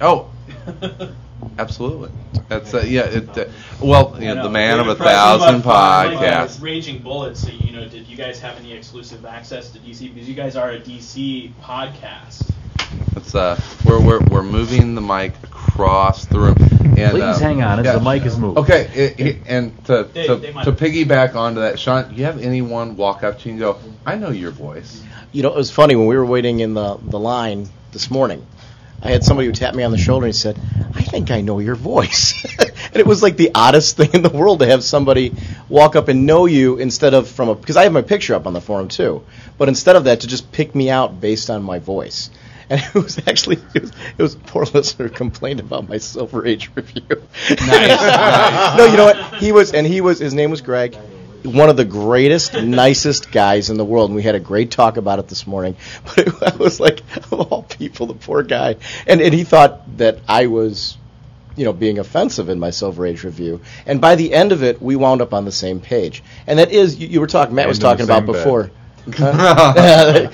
Oh, 0.00 0.30
absolutely. 1.58 2.10
That's 2.48 2.74
uh, 2.74 2.84
yeah. 2.86 3.02
It, 3.02 3.36
uh, 3.38 3.46
well, 3.80 4.16
you 4.18 4.26
know, 4.28 4.34
know. 4.34 4.42
the 4.44 4.50
man 4.50 4.78
of 4.80 4.88
a 4.88 4.94
thousand 5.04 5.60
about, 5.60 6.06
uh, 6.14 6.20
podcasts. 6.20 6.60
Raging 6.62 7.02
Bullets. 7.02 7.40
So, 7.42 7.50
you 7.50 7.72
know, 7.72 7.88
did 7.88 8.06
you 8.06 8.16
guys 8.16 8.40
have 8.40 8.58
any 8.58 8.72
exclusive 8.72 9.24
access 9.24 9.70
to 9.70 9.78
DC? 9.78 10.12
Because 10.12 10.28
you 10.28 10.34
guys 10.34 10.56
are 10.56 10.70
a 10.70 10.80
DC 10.80 11.52
podcast. 11.62 12.50
It's 13.16 13.34
uh, 13.34 13.60
we're 13.84 14.00
we're 14.00 14.20
we're 14.20 14.42
moving 14.42 14.94
the 14.94 15.00
mic 15.00 15.32
across 15.42 16.26
the 16.26 16.38
room. 16.38 16.56
And, 16.98 17.10
Please 17.12 17.22
uh, 17.22 17.38
hang 17.38 17.62
on 17.62 17.84
as 17.84 17.94
the 17.94 18.00
mic 18.00 18.24
is 18.24 18.38
moved. 18.38 18.58
Okay, 18.58 18.88
it, 18.94 19.20
it- 19.20 19.36
and 19.46 19.84
to 19.86 20.04
They- 20.04 20.26
to, 20.26 20.36
they 20.36 20.52
to 20.52 20.72
piggyback 20.72 21.34
onto 21.34 21.60
that, 21.60 21.78
Sean, 21.78 22.08
do 22.08 22.14
you 22.14 22.24
have 22.24 22.40
anyone 22.40 22.96
walk 22.96 23.22
up 23.22 23.38
to 23.40 23.48
you 23.48 23.52
and 23.52 23.60
go, 23.60 23.78
"I 24.06 24.16
know 24.16 24.30
your 24.30 24.50
voice." 24.50 25.02
You 25.32 25.42
know, 25.42 25.50
it 25.50 25.56
was 25.56 25.70
funny 25.70 25.96
when 25.96 26.06
we 26.06 26.16
were 26.16 26.24
waiting 26.24 26.60
in 26.60 26.72
the, 26.72 26.96
the 27.02 27.18
line 27.18 27.68
this 27.92 28.10
morning. 28.10 28.46
I 29.02 29.10
had 29.10 29.22
somebody 29.22 29.46
who 29.46 29.52
tapped 29.52 29.76
me 29.76 29.82
on 29.82 29.90
the 29.90 29.98
shoulder 29.98 30.24
and 30.24 30.34
he 30.34 30.38
said, 30.38 30.58
I 30.94 31.02
think 31.02 31.30
I 31.30 31.42
know 31.42 31.58
your 31.58 31.74
voice. 31.74 32.32
and 32.58 32.96
it 32.96 33.06
was 33.06 33.22
like 33.22 33.36
the 33.36 33.50
oddest 33.54 33.98
thing 33.98 34.10
in 34.14 34.22
the 34.22 34.30
world 34.30 34.60
to 34.60 34.66
have 34.66 34.82
somebody 34.82 35.34
walk 35.68 35.94
up 35.94 36.08
and 36.08 36.24
know 36.24 36.46
you 36.46 36.78
instead 36.78 37.12
of 37.12 37.28
from 37.28 37.50
a. 37.50 37.54
Because 37.54 37.76
I 37.76 37.82
have 37.82 37.92
my 37.92 38.00
picture 38.00 38.34
up 38.34 38.46
on 38.46 38.54
the 38.54 38.60
forum 38.62 38.88
too. 38.88 39.24
But 39.58 39.68
instead 39.68 39.96
of 39.96 40.04
that, 40.04 40.20
to 40.20 40.26
just 40.26 40.50
pick 40.52 40.74
me 40.74 40.88
out 40.88 41.20
based 41.20 41.50
on 41.50 41.62
my 41.62 41.78
voice. 41.78 42.30
And 42.68 42.80
it 42.80 42.94
was 42.94 43.18
actually 43.28 43.58
it 43.74 43.82
was, 43.82 43.92
it 44.18 44.22
was 44.22 44.34
a 44.34 44.38
poor 44.38 44.64
listener 44.64 45.08
complained 45.08 45.60
about 45.60 45.88
my 45.88 45.98
Silver 45.98 46.44
Age 46.46 46.70
review. 46.74 47.22
Nice. 47.50 47.58
no, 48.78 48.86
you 48.86 48.96
know 48.96 49.04
what? 49.04 49.34
He 49.36 49.52
was, 49.52 49.72
and 49.72 49.86
he 49.86 50.00
was. 50.00 50.18
His 50.18 50.34
name 50.34 50.50
was 50.50 50.60
Greg. 50.60 50.96
One 51.44 51.68
of 51.68 51.76
the 51.76 51.84
greatest, 51.84 52.54
nicest 52.54 53.30
guys 53.30 53.70
in 53.70 53.76
the 53.76 53.84
world, 53.84 54.10
and 54.10 54.16
we 54.16 54.22
had 54.22 54.34
a 54.34 54.40
great 54.40 54.72
talk 54.72 54.96
about 54.96 55.20
it 55.20 55.28
this 55.28 55.46
morning. 55.46 55.76
But 56.04 56.18
it, 56.18 56.42
I 56.42 56.56
was 56.56 56.80
like, 56.80 57.02
of 57.16 57.32
all 57.34 57.62
people, 57.62 58.06
the 58.06 58.14
poor 58.14 58.42
guy, 58.42 58.76
and 59.06 59.20
and 59.20 59.32
he 59.32 59.44
thought 59.44 59.98
that 59.98 60.18
I 60.26 60.46
was, 60.46 60.96
you 61.54 61.64
know, 61.64 61.72
being 61.72 62.00
offensive 62.00 62.48
in 62.48 62.58
my 62.58 62.70
Silver 62.70 63.06
Age 63.06 63.22
review. 63.22 63.60
And 63.86 64.00
by 64.00 64.16
the 64.16 64.34
end 64.34 64.50
of 64.50 64.64
it, 64.64 64.82
we 64.82 64.96
wound 64.96 65.20
up 65.22 65.32
on 65.32 65.44
the 65.44 65.52
same 65.52 65.78
page. 65.78 66.24
And 66.48 66.58
that 66.58 66.72
is, 66.72 66.96
you, 66.96 67.06
you 67.06 67.20
were 67.20 67.28
talking, 67.28 67.54
Matt 67.54 67.68
was 67.68 67.78
And 67.78 67.84
in 67.84 67.90
talking 67.90 68.04
about 68.04 68.26
before. 68.26 68.70
Huh? 69.16 70.32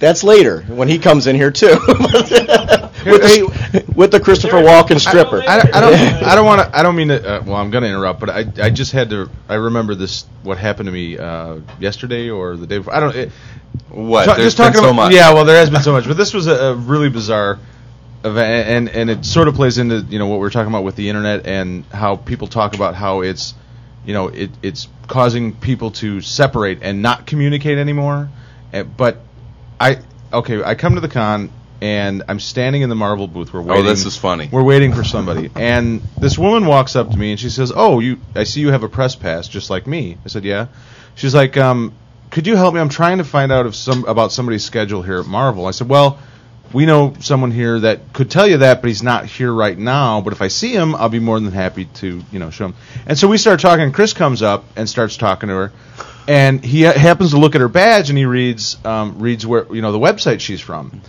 That's 0.00 0.24
later 0.24 0.62
when 0.62 0.88
he 0.88 0.98
comes 0.98 1.26
in 1.28 1.36
here 1.36 1.50
too, 1.52 1.66
with, 1.86 3.22
the, 3.22 3.84
with 3.94 4.10
the 4.10 4.18
Christopher 4.20 4.56
Walken 4.56 4.98
stripper. 4.98 5.42
I, 5.46 5.58
I 5.72 5.80
don't. 5.80 5.94
I 5.94 6.34
don't 6.34 6.46
want 6.52 6.62
to. 6.62 6.76
I 6.78 6.82
don't 6.82 6.96
mean 6.96 7.08
to. 7.08 7.16
Uh, 7.36 7.42
well, 7.44 7.56
I'm 7.56 7.70
going 7.70 7.82
to 7.82 7.88
interrupt, 7.88 8.18
but 8.20 8.30
I. 8.30 8.44
I 8.60 8.70
just 8.70 8.92
had 8.92 9.10
to. 9.10 9.28
I 9.48 9.54
remember 9.54 9.94
this. 9.94 10.24
What 10.42 10.58
happened 10.58 10.86
to 10.86 10.92
me 10.92 11.18
uh, 11.18 11.58
yesterday 11.78 12.30
or 12.30 12.56
the 12.56 12.66
day 12.66 12.78
before? 12.78 12.94
I 12.94 13.00
don't. 13.00 13.14
It, 13.14 13.32
What? 13.90 14.24
ta- 14.24 14.34
There's 14.34 14.54
just 14.54 14.56
been 14.56 14.66
talking 14.66 14.80
so 14.80 14.84
about. 14.90 14.96
much. 14.96 15.12
Yeah. 15.14 15.34
Well, 15.34 15.44
there 15.44 15.58
has 15.58 15.68
been 15.70 15.82
so 15.82 15.92
much, 15.92 16.06
but 16.08 16.16
this 16.16 16.32
was 16.34 16.46
a, 16.46 16.54
a 16.54 16.74
really 16.74 17.10
bizarre 17.10 17.58
event, 18.24 18.68
and 18.68 18.88
and 18.88 19.10
it 19.10 19.24
sort 19.26 19.48
of 19.48 19.54
plays 19.54 19.76
into 19.78 19.98
you 20.08 20.18
know 20.18 20.26
what 20.28 20.40
we're 20.40 20.50
talking 20.50 20.72
about 20.72 20.84
with 20.84 20.96
the 20.96 21.08
internet 21.10 21.46
and 21.46 21.84
how 21.86 22.16
people 22.16 22.46
talk 22.48 22.74
about 22.74 22.94
how 22.94 23.20
it's, 23.20 23.52
you 24.06 24.14
know, 24.14 24.28
it 24.28 24.50
it's 24.62 24.88
causing 25.08 25.54
people 25.54 25.90
to 25.90 26.22
separate 26.22 26.78
and 26.82 27.02
not 27.02 27.26
communicate 27.26 27.76
anymore. 27.76 28.30
But 28.96 29.18
I 29.80 29.98
okay, 30.32 30.62
I 30.62 30.74
come 30.74 30.94
to 30.96 31.00
the 31.00 31.08
con 31.08 31.50
and 31.80 32.24
I'm 32.28 32.40
standing 32.40 32.82
in 32.82 32.88
the 32.88 32.94
Marvel 32.94 33.26
booth. 33.26 33.52
We're 33.52 33.62
waiting. 33.62 33.86
Oh, 33.86 33.88
this 33.88 34.04
is 34.04 34.16
funny. 34.16 34.48
We're 34.52 34.62
waiting 34.62 34.92
for 34.92 35.02
somebody, 35.02 35.50
and 35.56 36.02
this 36.18 36.38
woman 36.38 36.66
walks 36.66 36.94
up 36.96 37.10
to 37.10 37.16
me 37.16 37.30
and 37.30 37.40
she 37.40 37.50
says, 37.50 37.72
"Oh, 37.74 38.00
you, 38.00 38.18
I 38.34 38.44
see 38.44 38.60
you 38.60 38.70
have 38.70 38.82
a 38.82 38.88
press 38.88 39.16
pass, 39.16 39.48
just 39.48 39.70
like 39.70 39.86
me." 39.86 40.18
I 40.24 40.28
said, 40.28 40.44
"Yeah." 40.44 40.66
She's 41.14 41.34
like, 41.34 41.56
um, 41.56 41.94
"Could 42.30 42.46
you 42.46 42.56
help 42.56 42.74
me? 42.74 42.80
I'm 42.80 42.90
trying 42.90 43.18
to 43.18 43.24
find 43.24 43.50
out 43.50 43.66
if 43.66 43.74
some 43.74 44.04
about 44.04 44.32
somebody's 44.32 44.64
schedule 44.64 45.02
here 45.02 45.20
at 45.20 45.26
Marvel." 45.26 45.66
I 45.66 45.72
said, 45.72 45.88
"Well." 45.88 46.18
We 46.72 46.86
know 46.86 47.14
someone 47.18 47.50
here 47.50 47.80
that 47.80 48.12
could 48.12 48.30
tell 48.30 48.46
you 48.46 48.58
that, 48.58 48.80
but 48.80 48.86
he's 48.86 49.02
not 49.02 49.26
here 49.26 49.52
right 49.52 49.76
now. 49.76 50.20
But 50.20 50.32
if 50.32 50.40
I 50.40 50.46
see 50.46 50.72
him, 50.72 50.94
I'll 50.94 51.08
be 51.08 51.18
more 51.18 51.40
than 51.40 51.50
happy 51.50 51.86
to, 51.94 52.22
you 52.30 52.38
know, 52.38 52.50
show 52.50 52.66
him. 52.66 52.74
And 53.06 53.18
so 53.18 53.26
we 53.26 53.38
start 53.38 53.58
talking. 53.58 53.90
Chris 53.90 54.12
comes 54.12 54.40
up 54.40 54.62
and 54.76 54.88
starts 54.88 55.16
talking 55.16 55.48
to 55.48 55.54
her, 55.56 55.72
and 56.30 56.64
he 56.64 56.84
ha- 56.84 56.92
happens 56.96 57.32
to 57.32 57.38
look 57.38 57.56
at 57.56 57.60
her 57.60 57.68
badge 57.68 58.08
and 58.08 58.16
he 58.16 58.24
reads 58.24 58.76
um, 58.84 59.18
reads 59.18 59.44
where 59.44 59.66
you 59.74 59.82
know 59.82 59.90
the 59.90 59.98
website 59.98 60.38
she's 60.38 60.60
from. 60.60 61.02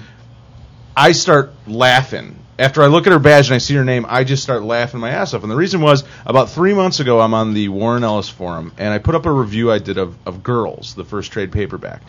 I 0.98 1.12
start 1.12 1.54
laughing. 1.68 2.38
After 2.58 2.82
I 2.84 2.88
look 2.88 3.06
at 3.08 3.14
her 3.14 3.20
badge 3.20 3.48
and 3.48 3.56
I 3.56 3.60
see 3.60 3.76
her 3.76 3.86
name, 3.86 4.06
I 4.08 4.24
just 4.24 4.42
start 4.44 4.64
laughing 4.64 5.00
my 5.00 5.12
ass 5.12 5.34
off. 5.34 5.44
And 5.44 5.52
the 5.52 5.56
reason 5.56 5.82
was 5.82 6.04
about 6.26 6.50
three 6.50 6.74
months 6.74 7.00
ago, 7.00 7.20
I'm 7.20 7.34
on 7.34 7.54
the 7.54 7.70
Warren 7.70 8.04
Ellis 8.04 8.30
forum, 8.30 8.72
and 8.78 8.94
I 8.94 8.98
put 9.00 9.16
up 9.16 9.26
a 9.26 9.32
review 9.32 9.72
I 9.72 9.80
did 9.80 9.98
of, 9.98 10.16
of 10.28 10.44
Girls, 10.44 10.94
the 10.96 11.06
first 11.06 11.32
trade 11.32 11.52
paperback. 11.52 12.02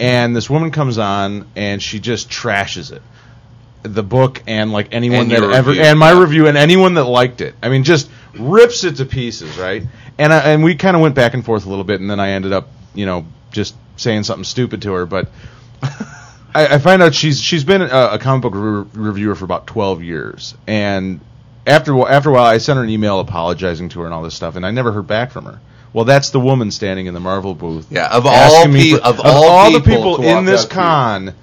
And 0.00 0.34
this 0.36 0.48
woman 0.48 0.70
comes 0.70 0.98
on, 0.98 1.46
and 1.56 1.82
she 1.82 2.00
just 2.00 2.30
trashes 2.30 2.92
it. 2.92 3.02
the 3.82 4.02
book 4.02 4.42
and 4.46 4.72
like 4.72 4.88
anyone 4.92 5.20
And 5.20 5.30
that 5.30 5.42
ever 5.42 5.70
review, 5.70 5.82
and 5.82 5.98
my 5.98 6.10
review 6.12 6.46
and 6.48 6.56
anyone 6.56 6.94
that 6.94 7.04
liked 7.04 7.40
it. 7.42 7.54
I 7.62 7.68
mean, 7.68 7.84
just 7.84 8.08
rips 8.38 8.84
it 8.84 8.96
to 8.96 9.04
pieces, 9.04 9.58
right? 9.58 9.82
And 10.18 10.32
I, 10.32 10.52
and 10.52 10.62
we 10.62 10.74
kind 10.74 10.96
of 10.96 11.02
went 11.02 11.14
back 11.14 11.34
and 11.34 11.44
forth 11.44 11.66
a 11.66 11.68
little 11.68 11.84
bit, 11.84 12.00
and 12.00 12.10
then 12.10 12.20
I 12.20 12.30
ended 12.30 12.52
up, 12.52 12.68
you 12.94 13.06
know, 13.06 13.26
just 13.50 13.74
saying 13.96 14.24
something 14.24 14.44
stupid 14.44 14.82
to 14.82 14.92
her, 14.92 15.06
but. 15.06 15.30
I, 16.54 16.74
I 16.74 16.78
find 16.78 17.02
out 17.02 17.14
she's 17.14 17.40
she's 17.42 17.62
been 17.62 17.82
a, 17.82 17.86
a 18.12 18.18
comic 18.18 18.42
book 18.42 18.54
re- 18.54 19.02
reviewer 19.02 19.34
for 19.34 19.44
about 19.44 19.66
twelve 19.66 20.02
years, 20.02 20.54
and 20.66 21.20
after 21.66 21.92
a 21.92 22.00
after 22.04 22.30
a 22.30 22.32
while, 22.32 22.46
I 22.46 22.58
sent 22.58 22.78
her 22.78 22.82
an 22.82 22.90
email 22.90 23.20
apologizing 23.20 23.90
to 23.90 24.00
her 24.00 24.06
and 24.06 24.14
all 24.14 24.22
this 24.22 24.34
stuff, 24.34 24.56
and 24.56 24.64
I 24.64 24.70
never 24.70 24.90
heard 24.90 25.06
back 25.06 25.30
from 25.30 25.44
her. 25.44 25.60
Well, 25.92 26.04
that's 26.04 26.30
the 26.30 26.40
woman 26.40 26.70
standing 26.70 27.06
in 27.06 27.14
the 27.14 27.20
Marvel 27.20 27.54
booth. 27.54 27.86
Yeah, 27.90 28.08
of 28.08 28.26
all 28.26 28.64
pe- 28.64 28.90
for- 28.92 29.00
of 29.02 29.20
all 29.22 29.70
the 29.72 29.80
people 29.80 30.16
people 30.16 30.24
in 30.24 30.44
this 30.46 30.64
up 30.64 30.70
to 30.70 30.74
you. 30.74 30.80
con, 30.80 31.34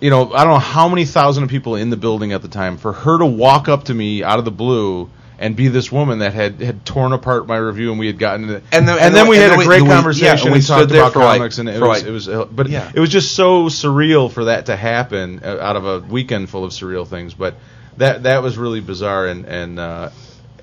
you 0.00 0.10
know, 0.10 0.32
I 0.32 0.44
don't 0.44 0.54
know 0.54 0.58
how 0.58 0.88
many 0.88 1.04
thousand 1.04 1.44
of 1.44 1.50
people 1.50 1.76
in 1.76 1.90
the 1.90 1.96
building 1.96 2.32
at 2.32 2.42
the 2.42 2.48
time 2.48 2.76
for 2.76 2.92
her 2.92 3.18
to 3.18 3.26
walk 3.26 3.68
up 3.68 3.84
to 3.84 3.94
me 3.94 4.22
out 4.22 4.38
of 4.38 4.44
the 4.44 4.50
blue 4.50 5.10
and 5.38 5.56
be 5.56 5.68
this 5.68 5.90
woman 5.90 6.20
that 6.20 6.32
had 6.32 6.60
had 6.60 6.84
torn 6.84 7.12
apart 7.12 7.46
my 7.46 7.56
review 7.56 7.90
and 7.90 7.98
we 7.98 8.06
had 8.06 8.18
gotten 8.18 8.42
into 8.44 8.54
And 8.72 8.86
then- 8.86 8.88
and, 8.88 8.90
and 8.90 8.98
then 9.00 9.12
then- 9.14 9.28
we 9.28 9.36
and 9.36 9.42
had 9.42 9.50
then 9.50 9.56
a 9.56 9.58
we- 9.58 9.64
great 9.66 9.82
we- 9.82 9.88
yeah, 9.88 9.94
conversation 9.94 10.46
and 10.48 10.54
we 10.54 10.60
stood 10.60 10.88
talked 10.88 10.90
about 10.92 11.12
for 11.12 11.18
like- 11.20 11.38
comics 11.38 11.58
and 11.58 11.68
it 11.68 11.80
was 11.80 11.88
like- 11.88 12.04
it 12.04 12.10
was 12.10 12.28
uh, 12.28 12.44
but 12.44 12.68
Yeah. 12.68 12.90
it 12.94 13.00
was 13.00 13.10
just 13.10 13.34
so 13.34 13.64
surreal 13.66 14.30
for 14.30 14.44
that 14.44 14.66
to 14.66 14.76
happen 14.76 15.40
uh, 15.44 15.58
out 15.60 15.76
of 15.76 15.86
a 15.86 15.98
weekend 16.00 16.48
full 16.50 16.64
of 16.64 16.70
surreal 16.72 17.06
things 17.06 17.34
but 17.34 17.54
that 17.96 18.22
that 18.24 18.42
was 18.42 18.56
really 18.58 18.80
bizarre 18.80 19.26
and 19.26 19.44
and 19.46 19.78
uh 19.78 20.10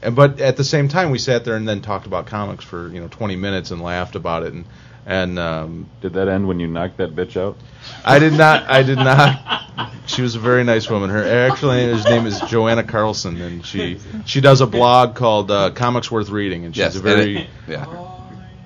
and 0.04 0.16
but 0.16 0.40
at 0.42 0.58
the 0.58 0.64
same 0.64 0.88
time 0.88 1.12
we 1.12 1.18
sat 1.20 1.46
there 1.46 1.56
and 1.56 1.68
then 1.68 1.82
talked 1.82 2.06
about 2.08 2.26
comics 2.26 2.64
for 2.64 2.88
you 2.90 3.00
know 3.02 3.08
20 3.10 3.36
minutes 3.36 3.72
and 3.72 3.82
laughed 3.82 4.16
about 4.16 4.44
it 4.44 4.54
and 4.54 4.66
and 5.06 5.40
um 5.40 5.90
Did 6.02 6.14
that 6.14 6.28
end 6.28 6.48
when 6.48 6.60
you 6.60 6.68
knocked 6.68 6.98
that 6.98 7.16
bitch 7.16 7.36
out? 7.38 7.58
I 8.06 8.20
did 8.20 8.34
not. 8.34 8.70
I 8.70 8.84
did 8.84 8.98
not. 8.98 9.62
She 10.06 10.22
was 10.22 10.36
a 10.36 10.40
very 10.40 10.64
nice 10.64 10.90
woman. 10.90 11.10
Her 11.10 11.24
actual 11.50 11.72
name, 11.72 11.90
his 11.96 12.06
name 12.06 12.26
is 12.28 12.40
Johanna 12.42 12.84
Carlson, 12.84 13.42
and 13.42 13.66
she 13.66 14.00
she 14.26 14.42
does 14.42 14.62
a 14.62 14.68
blog 14.68 15.16
called 15.16 15.50
uh, 15.50 15.72
Comics 15.72 16.12
Worth 16.12 16.30
Reading, 16.30 16.66
and 16.66 16.76
she's 16.76 16.82
Yes, 16.82 16.96
a 16.96 17.00
very 17.00 17.38
it- 17.44 17.48
yeah. 17.68 17.86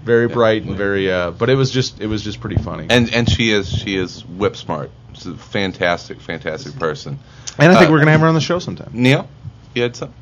very 0.04 0.28
bright 0.28 0.64
and 0.64 0.76
very. 0.76 1.12
Uh, 1.12 1.32
but 1.32 1.50
it 1.50 1.56
was 1.56 1.72
just 1.72 2.02
it 2.02 2.08
was 2.08 2.24
just 2.24 2.40
pretty 2.42 2.58
funny. 2.58 2.88
And 2.90 3.14
and 3.14 3.30
she 3.30 3.52
is 3.52 3.70
she 3.70 3.96
is 3.96 4.26
whip 4.26 4.56
smart. 4.58 4.92
She's 5.14 5.28
a 5.28 5.36
fantastic, 5.38 6.20
fantastic 6.20 6.78
person. 6.78 7.20
And 7.58 7.72
I 7.72 7.76
think 7.78 7.90
Uh, 7.90 7.94
we're 7.94 8.00
gonna 8.00 8.12
have 8.12 8.22
her 8.22 8.28
on 8.28 8.36
the 8.36 8.42
show 8.42 8.60
sometime. 8.60 8.90
Neil, 8.94 9.30
you 9.74 9.84
had 9.84 9.96
something. 9.96 10.16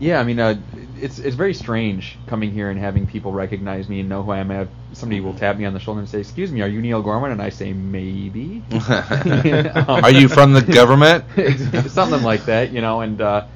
Yeah, 0.00 0.18
I 0.20 0.24
mean, 0.24 0.40
uh, 0.40 0.56
it's 1.04 1.18
it's 1.18 1.36
very 1.36 1.52
strange 1.52 2.16
coming 2.26 2.50
here 2.50 2.70
and 2.70 2.80
having 2.80 3.06
people 3.06 3.30
recognize 3.30 3.90
me 3.90 4.00
and 4.00 4.08
know 4.08 4.22
who 4.22 4.30
I 4.30 4.38
am. 4.38 4.50
I 4.50 4.54
have, 4.54 4.68
somebody 4.94 5.20
will 5.20 5.34
tap 5.34 5.58
me 5.58 5.66
on 5.66 5.74
the 5.74 5.78
shoulder 5.78 6.00
and 6.00 6.08
say, 6.08 6.20
"Excuse 6.20 6.50
me, 6.50 6.62
are 6.62 6.66
you 6.66 6.80
Neil 6.80 7.02
Gorman?" 7.02 7.30
And 7.30 7.42
I 7.42 7.50
say, 7.50 7.74
"Maybe." 7.74 8.62
Are 8.72 10.10
you 10.10 10.28
from 10.28 10.54
the 10.54 10.62
government? 10.62 11.26
Something 11.90 12.22
like 12.22 12.46
that, 12.46 12.72
you 12.72 12.80
know. 12.80 13.02
And 13.02 13.20
uh, 13.20 13.46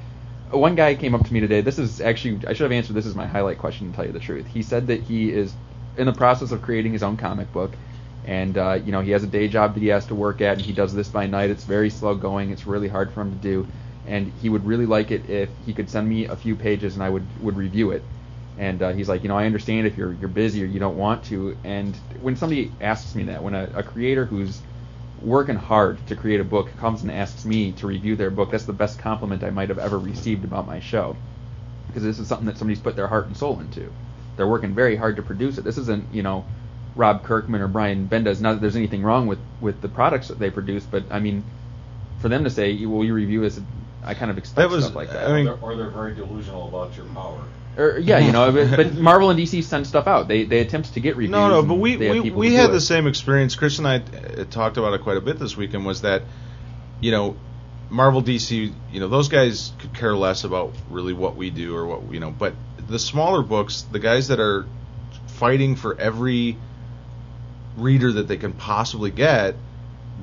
one 0.51 0.75
guy 0.75 0.93
came 0.93 1.15
up 1.15 1.25
to 1.25 1.33
me 1.33 1.39
today. 1.39 1.61
This 1.61 1.79
is 1.79 2.01
actually 2.01 2.39
I 2.47 2.53
should 2.53 2.65
have 2.65 2.71
answered 2.71 2.93
this 2.93 3.07
is 3.07 3.15
my 3.15 3.25
highlight 3.25 3.57
question 3.57 3.89
to 3.89 3.95
tell 3.95 4.05
you 4.05 4.11
the 4.11 4.19
truth. 4.19 4.45
He 4.45 4.61
said 4.61 4.85
that 4.87 5.01
he 5.01 5.31
is 5.31 5.51
in 5.97 6.05
the 6.05 6.13
process 6.13 6.51
of 6.51 6.61
creating 6.61 6.93
his 6.93 7.01
own 7.01 7.17
comic 7.17 7.51
book. 7.51 7.71
And 8.25 8.59
uh, 8.59 8.79
you 8.85 8.91
know 8.91 9.01
he 9.01 9.09
has 9.11 9.23
a 9.23 9.27
day 9.27 9.47
job 9.47 9.73
that 9.73 9.79
he 9.79 9.87
has 9.87 10.05
to 10.07 10.15
work 10.15 10.41
at, 10.41 10.57
and 10.57 10.61
he 10.61 10.71
does 10.71 10.93
this 10.93 11.07
by 11.07 11.25
night. 11.25 11.49
It's 11.49 11.63
very 11.63 11.89
slow 11.89 12.13
going. 12.13 12.51
It's 12.51 12.67
really 12.67 12.89
hard 12.89 13.11
for 13.11 13.21
him 13.21 13.31
to 13.31 13.37
do, 13.37 13.67
and 14.09 14.33
he 14.41 14.49
would 14.49 14.65
really 14.65 14.87
like 14.87 15.11
it 15.11 15.29
if 15.29 15.49
he 15.65 15.73
could 15.73 15.89
send 15.89 16.09
me 16.09 16.25
a 16.25 16.35
few 16.35 16.55
pages 16.55 16.95
and 16.95 17.03
I 17.03 17.09
would 17.09 17.25
would 17.41 17.55
review 17.55 17.91
it. 17.91 18.03
And 18.57 18.81
uh, 18.81 18.91
he's 18.91 19.07
like, 19.07 19.23
you 19.23 19.29
know, 19.29 19.37
I 19.37 19.45
understand 19.45 19.87
if 19.87 19.95
you're 19.95 20.13
you're 20.13 20.27
busy 20.27 20.63
or 20.63 20.65
you 20.65 20.79
don't 20.79 20.97
want 20.97 21.23
to. 21.25 21.55
And 21.63 21.95
when 22.21 22.35
somebody 22.35 22.71
asks 22.81 23.15
me 23.15 23.23
that, 23.25 23.41
when 23.43 23.53
a, 23.53 23.69
a 23.75 23.83
creator 23.83 24.25
who's 24.25 24.59
working 25.21 25.55
hard 25.55 26.05
to 26.07 26.15
create 26.15 26.39
a 26.39 26.43
book 26.43 26.75
comes 26.77 27.03
and 27.03 27.11
asks 27.11 27.45
me 27.45 27.71
to 27.73 27.87
review 27.87 28.15
their 28.15 28.31
book, 28.31 28.51
that's 28.51 28.65
the 28.65 28.73
best 28.73 28.99
compliment 28.99 29.43
I 29.43 29.51
might 29.51 29.69
have 29.69 29.79
ever 29.79 29.97
received 29.97 30.43
about 30.43 30.65
my 30.67 30.79
show. 30.79 31.15
Because 31.87 32.03
this 32.03 32.19
is 32.19 32.27
something 32.27 32.47
that 32.47 32.57
somebody's 32.57 32.81
put 32.81 32.95
their 32.95 33.07
heart 33.07 33.27
and 33.27 33.37
soul 33.37 33.59
into. 33.59 33.91
They're 34.35 34.47
working 34.47 34.73
very 34.73 34.95
hard 34.95 35.17
to 35.17 35.21
produce 35.21 35.57
it. 35.57 35.63
This 35.63 35.77
isn't, 35.77 36.13
you 36.13 36.23
know, 36.23 36.45
Rob 36.95 37.23
Kirkman 37.23 37.61
or 37.61 37.67
Brian 37.67 38.07
Bendis. 38.07 38.41
Not 38.41 38.53
that 38.53 38.61
there's 38.61 38.75
anything 38.75 39.03
wrong 39.03 39.27
with, 39.27 39.39
with 39.61 39.81
the 39.81 39.89
products 39.89 40.29
that 40.29 40.39
they 40.39 40.49
produce, 40.49 40.85
but 40.85 41.03
I 41.11 41.19
mean, 41.19 41.43
for 42.19 42.29
them 42.29 42.43
to 42.43 42.49
say, 42.49 42.85
"Will 42.85 43.03
you 43.03 43.13
review 43.13 43.41
this?" 43.41 43.59
I 44.03 44.13
kind 44.13 44.31
of 44.31 44.37
expect 44.37 44.71
stuff 44.71 44.95
like 44.95 45.09
that. 45.11 45.29
or, 45.29 45.43
they're, 45.43 45.59
or 45.61 45.75
they're 45.75 45.89
very 45.89 46.15
delusional 46.15 46.67
about 46.67 46.95
your 46.95 47.05
power. 47.07 47.43
Or, 47.77 47.97
yeah, 47.97 48.19
you 48.19 48.31
know, 48.31 48.51
but, 48.51 48.75
but 48.75 48.93
Marvel 48.95 49.29
and 49.29 49.39
DC 49.39 49.63
send 49.63 49.87
stuff 49.87 50.07
out. 50.07 50.27
They 50.27 50.43
they 50.43 50.59
attempt 50.59 50.93
to 50.95 50.99
get 50.99 51.15
reviews. 51.15 51.31
No, 51.31 51.49
no, 51.49 51.63
but 51.63 51.75
we 51.75 51.95
we, 51.97 52.29
we 52.29 52.53
had 52.53 52.71
the 52.71 52.77
it. 52.77 52.81
same 52.81 53.07
experience. 53.07 53.55
Chris 53.55 53.77
and 53.77 53.87
I 53.87 53.97
uh, 53.97 54.45
talked 54.45 54.77
about 54.77 54.93
it 54.93 55.01
quite 55.01 55.17
a 55.17 55.21
bit 55.21 55.39
this 55.39 55.55
weekend. 55.55 55.85
Was 55.85 56.01
that 56.01 56.23
you 56.99 57.11
know 57.11 57.37
Marvel 57.89 58.21
DC, 58.21 58.73
you 58.91 58.99
know 58.99 59.07
those 59.07 59.29
guys 59.29 59.71
could 59.79 59.93
care 59.93 60.15
less 60.15 60.43
about 60.43 60.73
really 60.89 61.13
what 61.13 61.35
we 61.35 61.51
do 61.51 61.75
or 61.75 61.85
what 61.85 62.11
you 62.11 62.19
know, 62.19 62.31
but 62.31 62.53
the 62.87 62.99
smaller 62.99 63.41
books, 63.41 63.83
the 63.83 63.99
guys 63.99 64.27
that 64.27 64.39
are 64.39 64.65
fighting 65.27 65.75
for 65.75 65.99
every 65.99 66.57
reader 67.77 68.11
that 68.13 68.27
they 68.27 68.37
can 68.37 68.53
possibly 68.53 69.11
get, 69.11 69.55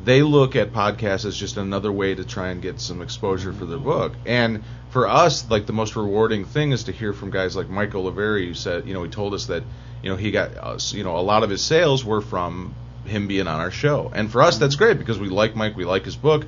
they 0.06 0.22
look 0.22 0.54
at 0.54 0.72
podcasts 0.72 1.24
as 1.24 1.36
just 1.36 1.56
another 1.56 1.90
way 1.90 2.14
to 2.14 2.24
try 2.24 2.50
and 2.50 2.62
get 2.62 2.80
some 2.80 3.02
exposure 3.02 3.52
for 3.52 3.66
their 3.66 3.76
book. 3.76 4.12
And 4.24 4.62
for 4.90 5.08
us, 5.08 5.50
like 5.50 5.66
the 5.66 5.72
most 5.72 5.96
rewarding 5.96 6.44
thing 6.44 6.70
is 6.70 6.84
to 6.84 6.92
hear 6.92 7.12
from 7.12 7.32
guys 7.32 7.56
like 7.56 7.68
Michael 7.68 8.04
Laveri, 8.04 8.46
who 8.46 8.54
said, 8.54 8.86
you 8.86 8.94
know, 8.94 9.02
he 9.02 9.10
told 9.10 9.34
us 9.34 9.46
that, 9.46 9.64
you 10.04 10.08
know, 10.08 10.14
he 10.14 10.30
got, 10.30 10.56
us, 10.56 10.94
you 10.94 11.02
know, 11.02 11.18
a 11.18 11.26
lot 11.26 11.42
of 11.42 11.50
his 11.50 11.60
sales 11.60 12.04
were 12.04 12.20
from 12.20 12.72
him 13.04 13.26
being 13.26 13.48
on 13.48 13.58
our 13.58 13.72
show. 13.72 14.12
And 14.14 14.30
for 14.30 14.42
us, 14.42 14.58
that's 14.58 14.76
mm-hmm. 14.76 14.84
great 14.84 14.98
because 14.98 15.18
we 15.18 15.28
like 15.28 15.56
Mike, 15.56 15.76
we 15.76 15.84
like 15.84 16.04
his 16.04 16.16
book, 16.16 16.46